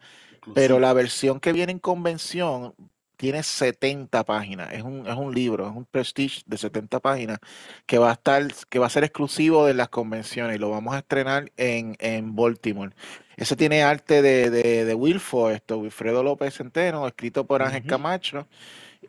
pero 0.54 0.80
la 0.80 0.94
versión 0.94 1.40
que 1.40 1.54
viene 1.54 1.72
en 1.72 1.80
convención 1.80 2.74
tiene 3.18 3.41
70 3.41 4.24
páginas, 4.26 4.74
es 4.74 4.84
un, 4.84 5.08
es 5.08 5.16
un 5.16 5.34
libro, 5.34 5.68
es 5.68 5.76
un 5.76 5.86
prestige 5.86 6.41
de 6.45 6.58
70 6.58 7.00
páginas 7.00 7.40
que 7.86 7.98
va 7.98 8.10
a 8.10 8.14
estar, 8.14 8.45
que 8.70 8.80
va 8.80 8.88
a 8.88 8.90
ser 8.90 9.04
exclusivo 9.04 9.66
de 9.66 9.74
las 9.74 9.90
convenciones 9.90 10.56
y 10.56 10.60
lo 10.60 10.70
vamos 10.70 10.94
a 10.94 11.00
estrenar 11.00 11.52
en, 11.58 11.95
en 12.00 12.36
Baltimore. 12.36 12.94
Ese 13.38 13.56
tiene 13.56 13.82
arte 13.82 14.22
de, 14.22 14.50
de, 14.52 14.86
de 14.86 14.94
Wilfo, 14.94 15.50
esto, 15.50 15.80
Wilfredo 15.80 16.22
López 16.22 16.56
Centeno, 16.56 17.08
escrito 17.08 17.48
por 17.48 17.64
Ángel. 17.64 17.86
Camacho 17.86 18.48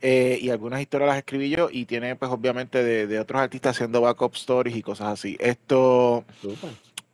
eh, 0.01 0.39
y 0.41 0.51
algunas 0.51 0.81
historias 0.81 1.09
las 1.09 1.19
escribí 1.19 1.51
yo 1.51 1.69
y 1.71 1.85
tiene 1.87 2.17
pues 2.17 2.31
obviamente 2.31 2.83
de, 2.83 3.07
de 3.07 3.19
otros 3.19 3.41
artistas 3.41 3.77
haciendo 3.77 4.01
backup 4.01 4.35
stories 4.35 4.77
y 4.77 4.83
cosas 4.83 5.09
así. 5.09 5.37
Esto, 5.41 6.25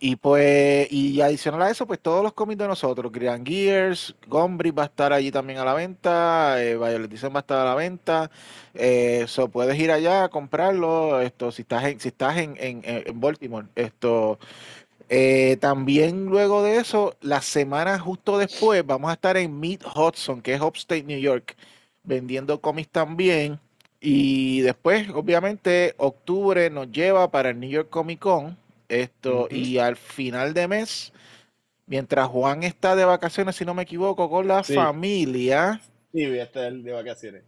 y 0.03 0.17
pues, 0.17 0.91
y 0.91 1.21
adicional 1.21 1.61
a 1.61 1.71
eso, 1.71 1.87
pues 1.87 2.01
todos 2.01 2.23
los 2.23 2.33
cómics 2.33 2.59
de 2.59 2.67
nosotros, 2.67 3.13
Grand 3.13 3.47
Gears, 3.47 4.15
Gombrich 4.29 4.77
va 4.77 4.85
a 4.85 4.87
estar 4.87 5.13
allí 5.13 5.31
también 5.31 5.59
a 5.59 5.65
la 5.67 5.75
venta, 5.75 6.63
eh, 6.63 6.75
Violet 6.75 7.11
Dicen 7.11 7.35
va 7.35 7.41
a 7.41 7.41
estar 7.41 7.59
a 7.59 7.65
la 7.67 7.75
venta, 7.75 8.31
eh, 8.73 9.27
so 9.29 9.49
puedes 9.49 9.79
ir 9.79 9.93
allá 9.93 10.25
a 10.25 10.29
comprarlo, 10.31 11.21
esto, 11.21 11.53
si 11.53 11.63
estás 11.63 11.85
en, 11.85 12.01
si 12.01 12.09
estás 12.09 12.39
en, 12.39 12.57
en, 12.59 12.81
en 12.85 13.09
en 13.09 13.21
Baltimore, 13.21 13.67
esto, 13.75 14.39
eh, 15.11 15.59
también 15.61 16.25
luego 16.25 16.63
de 16.63 16.79
eso, 16.79 17.15
la 17.21 17.43
semana 17.43 17.99
justo 17.99 18.39
después, 18.39 18.87
vamos 18.87 19.11
a 19.11 19.15
estar 19.15 19.37
en 19.37 19.61
Meet 19.61 19.85
Hudson, 19.85 20.41
que 20.41 20.55
es 20.55 20.63
Upstate 20.63 21.03
New 21.03 21.21
York, 21.21 21.57
vendiendo 22.11 22.61
cómics 22.61 22.91
también. 22.91 23.61
Y 24.01 24.61
después, 24.63 25.09
obviamente, 25.11 25.95
octubre 25.99 26.71
nos 26.71 26.91
lleva 26.91 27.31
para 27.31 27.51
el 27.51 27.61
New 27.61 27.71
York 27.71 27.91
Comic 27.91 28.21
Con. 28.21 28.59
Esto, 28.89 29.49
y 29.51 29.79
al 29.79 29.97
final 29.97 30.53
de 30.55 30.67
mes, 30.69 31.13
mientras 31.87 32.29
Juan 32.29 32.63
está 32.65 32.97
de 32.97 33.05
vacaciones, 33.07 33.57
si 33.57 33.65
no 33.65 33.75
me 33.75 33.83
equivoco, 33.85 34.31
con 34.31 34.49
la 34.49 34.65
Sí, 34.65 34.75
familia, 34.75 35.81
sí, 36.13 36.27
voy 36.27 36.39
a 36.39 36.45
estar 36.45 36.73
de 36.73 36.93
vacaciones. 36.93 37.45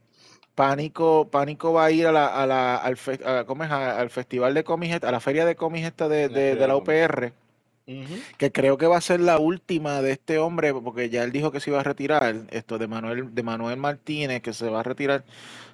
Pánico, 0.55 1.29
Pánico 1.31 1.73
va 1.73 1.87
a 1.87 1.91
ir 1.91 2.07
a 2.07 2.13
la, 2.13 2.27
a 2.27 2.47
la- 2.47 2.77
al, 2.77 2.97
fe- 2.97 3.21
a- 3.25 3.45
¿cómo 3.47 3.65
es? 3.65 3.71
A- 3.71 3.99
al 4.01 4.11
festival 4.11 4.55
de 4.55 4.65
cómics, 4.65 5.03
a 5.03 5.11
la 5.11 5.21
feria 5.21 5.45
de 5.47 5.57
cómics 5.57 5.87
esta 5.87 6.09
de, 6.09 6.29
de- 6.29 6.57
de 6.57 6.67
la 6.67 6.75
cómics. 6.75 7.09
Que 8.39 8.53
creo 8.53 8.79
que 8.79 8.87
va 8.87 8.97
a 8.97 9.01
ser 9.01 9.21
la 9.21 9.39
última 9.39 10.03
de 10.03 10.13
este 10.13 10.39
hombre, 10.39 10.73
porque 10.75 11.11
ya 11.11 11.25
él 11.25 11.33
dijo 11.33 11.51
que 11.53 11.61
se 11.61 11.71
iba 11.71 11.81
a 11.81 11.85
retirar, 11.85 12.35
esto 12.51 12.79
de 12.79 12.87
Manuel, 12.87 13.35
de 13.35 13.43
Manuel 13.43 13.77
Martínez, 13.77 14.43
que 14.43 14.53
se 14.53 14.69
va 14.69 14.81
a 14.81 14.83
retirar. 14.83 15.25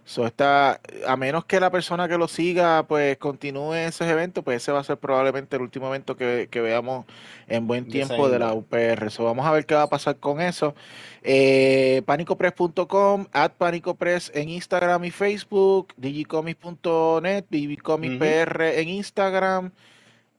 So 0.05 0.27
está, 0.27 0.81
a 1.07 1.17
menos 1.19 1.45
que 1.45 1.61
la 1.61 1.71
persona 1.71 2.09
que 2.09 2.17
lo 2.17 2.29
siga, 2.29 2.83
pues 2.89 3.19
continúe 3.19 3.75
esos 3.75 4.07
eventos, 4.07 4.43
pues 4.43 4.63
ese 4.63 4.73
va 4.73 4.81
a 4.81 4.85
ser 4.85 4.97
probablemente 4.97 5.57
el 5.57 5.63
último 5.63 5.89
evento 5.89 6.17
que, 6.17 6.49
que 6.51 6.63
veamos 6.63 7.05
en 7.47 7.67
buen 7.67 7.87
tiempo 7.87 8.31
de 8.31 8.39
la. 8.39 8.55
UPR. 8.55 9.11
So 9.11 9.25
vamos 9.25 9.47
a 9.47 9.53
ver 9.53 9.67
qué 9.67 9.75
va 9.75 9.83
a 9.83 9.89
pasar 9.89 10.17
con 10.17 10.41
eso. 10.41 10.75
Eh, 11.23 12.03
panicopress.com, 12.07 13.27
at 13.33 13.53
panicopress 13.53 14.33
en 14.35 14.49
Instagram 14.49 15.05
y 15.05 15.11
Facebook, 15.11 15.93
digicomics.net, 15.99 17.45
Ujú. 17.45 17.51
bbcomispr 17.51 18.63
en 18.63 18.89
Instagram, 18.89 19.71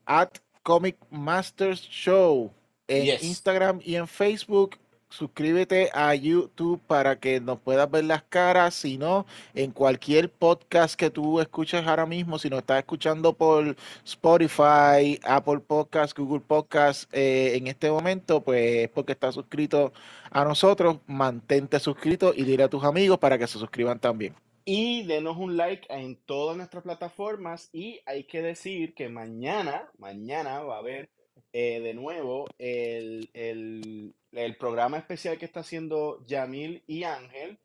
at 0.04 0.38
Comic 0.62 0.96
Masters 1.10 1.80
Show 1.82 2.52
en 2.88 3.04
Yes. 3.04 3.22
Instagram 3.22 3.80
y 3.84 3.96
en 3.96 4.06
Facebook. 4.06 4.76
Suscríbete 5.12 5.90
a 5.92 6.14
YouTube 6.14 6.80
para 6.86 7.18
que 7.18 7.40
nos 7.40 7.58
puedas 7.58 7.90
ver 7.90 8.04
las 8.04 8.22
caras. 8.22 8.74
Si 8.74 8.96
no, 8.96 9.26
en 9.54 9.72
cualquier 9.72 10.30
podcast 10.30 10.94
que 10.94 11.10
tú 11.10 11.40
escuches 11.40 11.84
ahora 11.84 12.06
mismo, 12.06 12.38
si 12.38 12.48
nos 12.48 12.60
estás 12.60 12.78
escuchando 12.78 13.32
por 13.32 13.74
Spotify, 14.04 15.18
Apple 15.24 15.58
Podcast, 15.66 16.16
Google 16.16 16.40
Podcast 16.46 17.12
eh, 17.12 17.56
en 17.56 17.66
este 17.66 17.90
momento, 17.90 18.40
pues 18.40 18.84
es 18.84 18.88
porque 18.88 19.12
estás 19.12 19.34
suscrito 19.34 19.92
a 20.30 20.44
nosotros. 20.44 20.98
Mantente 21.08 21.80
suscrito 21.80 22.32
y 22.36 22.44
dile 22.44 22.62
a 22.62 22.68
tus 22.68 22.84
amigos 22.84 23.18
para 23.18 23.36
que 23.36 23.48
se 23.48 23.58
suscriban 23.58 23.98
también. 23.98 24.36
Y 24.64 25.04
denos 25.04 25.36
un 25.36 25.56
like 25.56 25.86
en 25.92 26.16
todas 26.26 26.56
nuestras 26.56 26.82
plataformas. 26.82 27.68
Y 27.72 28.00
hay 28.06 28.24
que 28.24 28.42
decir 28.42 28.94
que 28.94 29.08
mañana, 29.08 29.90
mañana 29.98 30.60
va 30.62 30.76
a 30.76 30.78
haber 30.78 31.08
eh, 31.52 31.80
de 31.80 31.94
nuevo 31.94 32.46
el, 32.58 33.30
el- 33.34 34.14
el 34.32 34.56
programa 34.56 34.96
especial 34.98 35.36
que 35.38 35.44
está 35.44 35.60
haciendo 35.60 36.24
Yamil 36.26 36.84
y 36.86 37.02
Ángel 37.02 37.58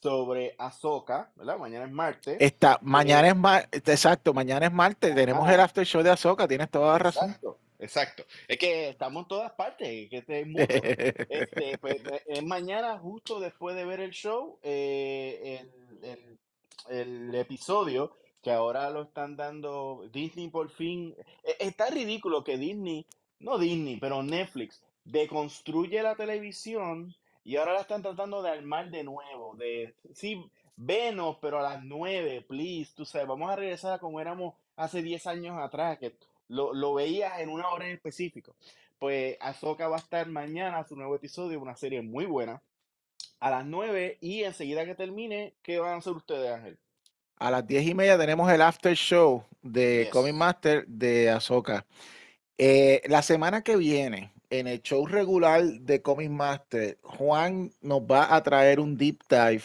sobre 0.00 0.54
Ahsoka, 0.58 1.32
¿verdad? 1.34 1.58
Mañana 1.58 1.86
es 1.86 1.90
martes. 1.92 2.36
Esta, 2.38 2.78
mañana 2.82 3.26
Eh, 3.26 3.30
es 3.30 3.36
martes, 3.36 3.82
exacto, 3.88 4.32
mañana 4.32 4.66
es 4.66 4.72
martes, 4.72 5.14
tenemos 5.16 5.48
el 5.50 5.58
after 5.58 5.84
show 5.84 6.02
de 6.02 6.10
Azoka, 6.10 6.46
tienes 6.46 6.70
toda 6.70 6.92
la 6.92 6.98
razón. 6.98 7.28
exacto, 7.30 7.58
exacto. 7.80 8.24
Es 8.46 8.58
que 8.58 8.90
estamos 8.90 9.22
en 9.24 9.28
todas 9.28 9.50
partes, 9.52 10.08
que 10.08 10.18
este 10.18 10.40
es 10.40 10.46
mutuo. 10.46 10.66
Este, 11.28 11.78
pues, 11.78 11.96
es 12.26 12.42
mañana, 12.44 12.98
justo 12.98 13.40
después 13.40 13.74
de 13.74 13.84
ver 13.84 13.98
el 14.00 14.10
show, 14.12 14.58
eh, 14.62 15.60
el, 16.02 16.08
el- 16.08 16.38
el 16.88 17.34
episodio 17.34 18.12
que 18.42 18.50
ahora 18.50 18.90
lo 18.90 19.02
están 19.02 19.36
dando 19.36 20.08
Disney 20.12 20.48
por 20.48 20.68
fin. 20.70 21.14
eh, 21.44 21.56
Está 21.60 21.90
ridículo 21.90 22.42
que 22.42 22.58
Disney, 22.58 23.06
no 23.38 23.58
Disney, 23.58 23.98
pero 23.98 24.22
Netflix, 24.22 24.82
deconstruye 25.04 26.02
la 26.02 26.16
televisión 26.16 27.14
y 27.44 27.56
ahora 27.56 27.74
la 27.74 27.80
están 27.80 28.02
tratando 28.02 28.42
de 28.42 28.50
armar 28.50 28.90
de 28.90 29.04
nuevo. 29.04 29.54
De, 29.56 29.94
sí, 30.14 30.44
venos, 30.76 31.38
pero 31.40 31.58
a 31.58 31.62
las 31.62 31.84
9, 31.84 32.44
please. 32.48 32.92
Tú 32.94 33.04
sabes, 33.04 33.26
vamos 33.28 33.50
a 33.50 33.56
regresar 33.56 33.94
a 33.94 33.98
como 33.98 34.20
éramos 34.20 34.54
hace 34.76 35.02
10 35.02 35.26
años 35.26 35.58
atrás, 35.58 35.98
que 35.98 36.14
lo, 36.48 36.72
lo 36.72 36.94
veías 36.94 37.40
en 37.40 37.48
una 37.48 37.68
hora 37.70 37.86
en 37.86 37.94
específico. 37.94 38.54
Pues 38.98 39.36
Ahsoka 39.40 39.88
va 39.88 39.96
a 39.96 40.00
estar 40.00 40.28
mañana 40.28 40.84
su 40.86 40.96
nuevo 40.96 41.16
episodio, 41.16 41.60
una 41.60 41.74
serie 41.76 42.02
muy 42.02 42.24
buena, 42.24 42.62
a 43.42 43.50
las 43.50 43.66
9 43.66 44.18
y 44.20 44.44
enseguida 44.44 44.84
que 44.86 44.94
termine, 44.94 45.54
¿qué 45.62 45.78
van 45.80 45.94
a 45.94 45.96
hacer 45.96 46.12
ustedes, 46.12 46.50
Ángel? 46.52 46.78
a 47.42 47.50
las 47.50 47.66
diez 47.66 47.84
y 47.84 47.92
media 47.94 48.16
tenemos 48.16 48.50
el 48.52 48.62
after 48.62 48.94
show 48.94 49.44
de 49.62 50.04
Yes. 50.04 50.10
Comic 50.10 50.34
Master 50.34 50.86
de 50.86 51.28
Ahsoka. 51.28 51.84
Eh, 52.56 53.02
la 53.06 53.20
semana 53.22 53.62
que 53.62 53.74
viene, 53.76 54.32
en 54.48 54.68
el 54.68 54.80
show 54.82 55.04
regular 55.06 55.64
de 55.64 56.00
Comic 56.02 56.30
Master, 56.30 56.98
Juan 57.02 57.72
nos 57.80 58.02
va 58.02 58.32
a 58.32 58.42
traer 58.44 58.78
un 58.78 58.96
deep 58.96 59.22
dive 59.28 59.64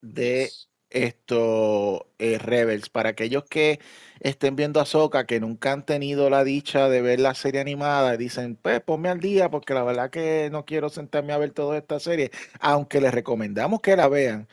de 0.00 0.44
Yes. 0.44 0.70
Esto 0.90 2.08
eh, 2.18 2.38
Rebels. 2.38 2.88
Para 2.90 3.10
aquellos 3.10 3.44
que 3.44 3.80
estén 4.20 4.56
viendo 4.56 4.80
Ahsoka, 4.80 5.26
que 5.26 5.40
nunca 5.40 5.72
han 5.72 5.84
tenido 5.86 6.30
la 6.30 6.44
dicha 6.44 6.88
de 6.88 7.02
ver 7.02 7.20
la 7.20 7.34
serie 7.34 7.60
animada, 7.60 8.16
dicen, 8.16 8.56
pues 8.56 8.80
ponme 8.80 9.08
al 9.08 9.20
día, 9.20 9.50
porque 9.50 9.74
la 9.74 9.84
verdad 9.84 10.10
que 10.10 10.48
no 10.50 10.64
quiero 10.64 10.88
sentarme 10.88 11.32
a 11.32 11.38
ver 11.38 11.52
toda 11.52 11.78
esta 11.78 12.00
serie, 12.00 12.30
aunque 12.60 13.00
les 13.00 13.12
recomendamos 13.14 13.80
que 13.80 13.96
la 13.96 14.08
vean. 14.08 14.48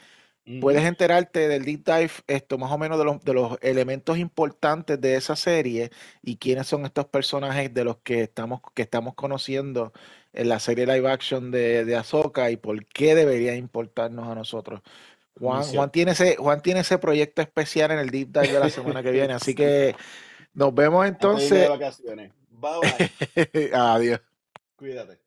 Puedes 0.59 0.83
enterarte 0.85 1.47
del 1.47 1.65
deep 1.65 1.83
dive, 1.85 2.11
esto 2.27 2.57
más 2.59 2.71
o 2.71 2.77
menos 2.77 2.99
de 2.99 3.05
los, 3.05 3.23
de 3.23 3.33
los 3.33 3.57
elementos 3.61 4.17
importantes 4.19 5.01
de 5.01 5.15
esa 5.15 5.35
serie 5.35 5.89
y 6.21 6.37
quiénes 6.37 6.67
son 6.67 6.85
estos 6.85 7.05
personajes 7.07 7.73
de 7.73 7.83
los 7.83 7.97
que 7.97 8.21
estamos, 8.23 8.61
que 8.75 8.83
estamos 8.83 9.15
conociendo 9.15 9.91
en 10.33 10.49
la 10.49 10.59
serie 10.59 10.85
live 10.85 11.09
action 11.09 11.51
de, 11.51 11.83
de 11.85 11.95
Ahsoka 11.95 12.51
y 12.51 12.57
por 12.57 12.85
qué 12.87 13.15
debería 13.15 13.55
importarnos 13.55 14.27
a 14.27 14.35
nosotros. 14.35 14.81
Juan, 15.39 15.63
Juan 15.63 15.91
tiene 15.91 16.11
ese, 16.11 16.37
Juan 16.37 16.61
tiene 16.61 16.79
ese 16.81 16.97
proyecto 16.97 17.41
especial 17.41 17.91
en 17.91 17.99
el 17.99 18.09
deep 18.09 18.29
dive 18.31 18.53
de 18.53 18.59
la 18.59 18.69
semana 18.69 19.03
que 19.03 19.11
viene, 19.11 19.33
así 19.33 19.53
que 19.53 19.95
nos 20.53 20.73
vemos 20.73 21.05
Antes 21.05 21.19
de 21.19 21.27
entonces. 21.27 21.69
vacaciones. 21.69 22.31
Bye 22.51 23.11
bye. 23.35 23.71
Adiós. 23.73 24.21
Cuídate. 24.77 25.24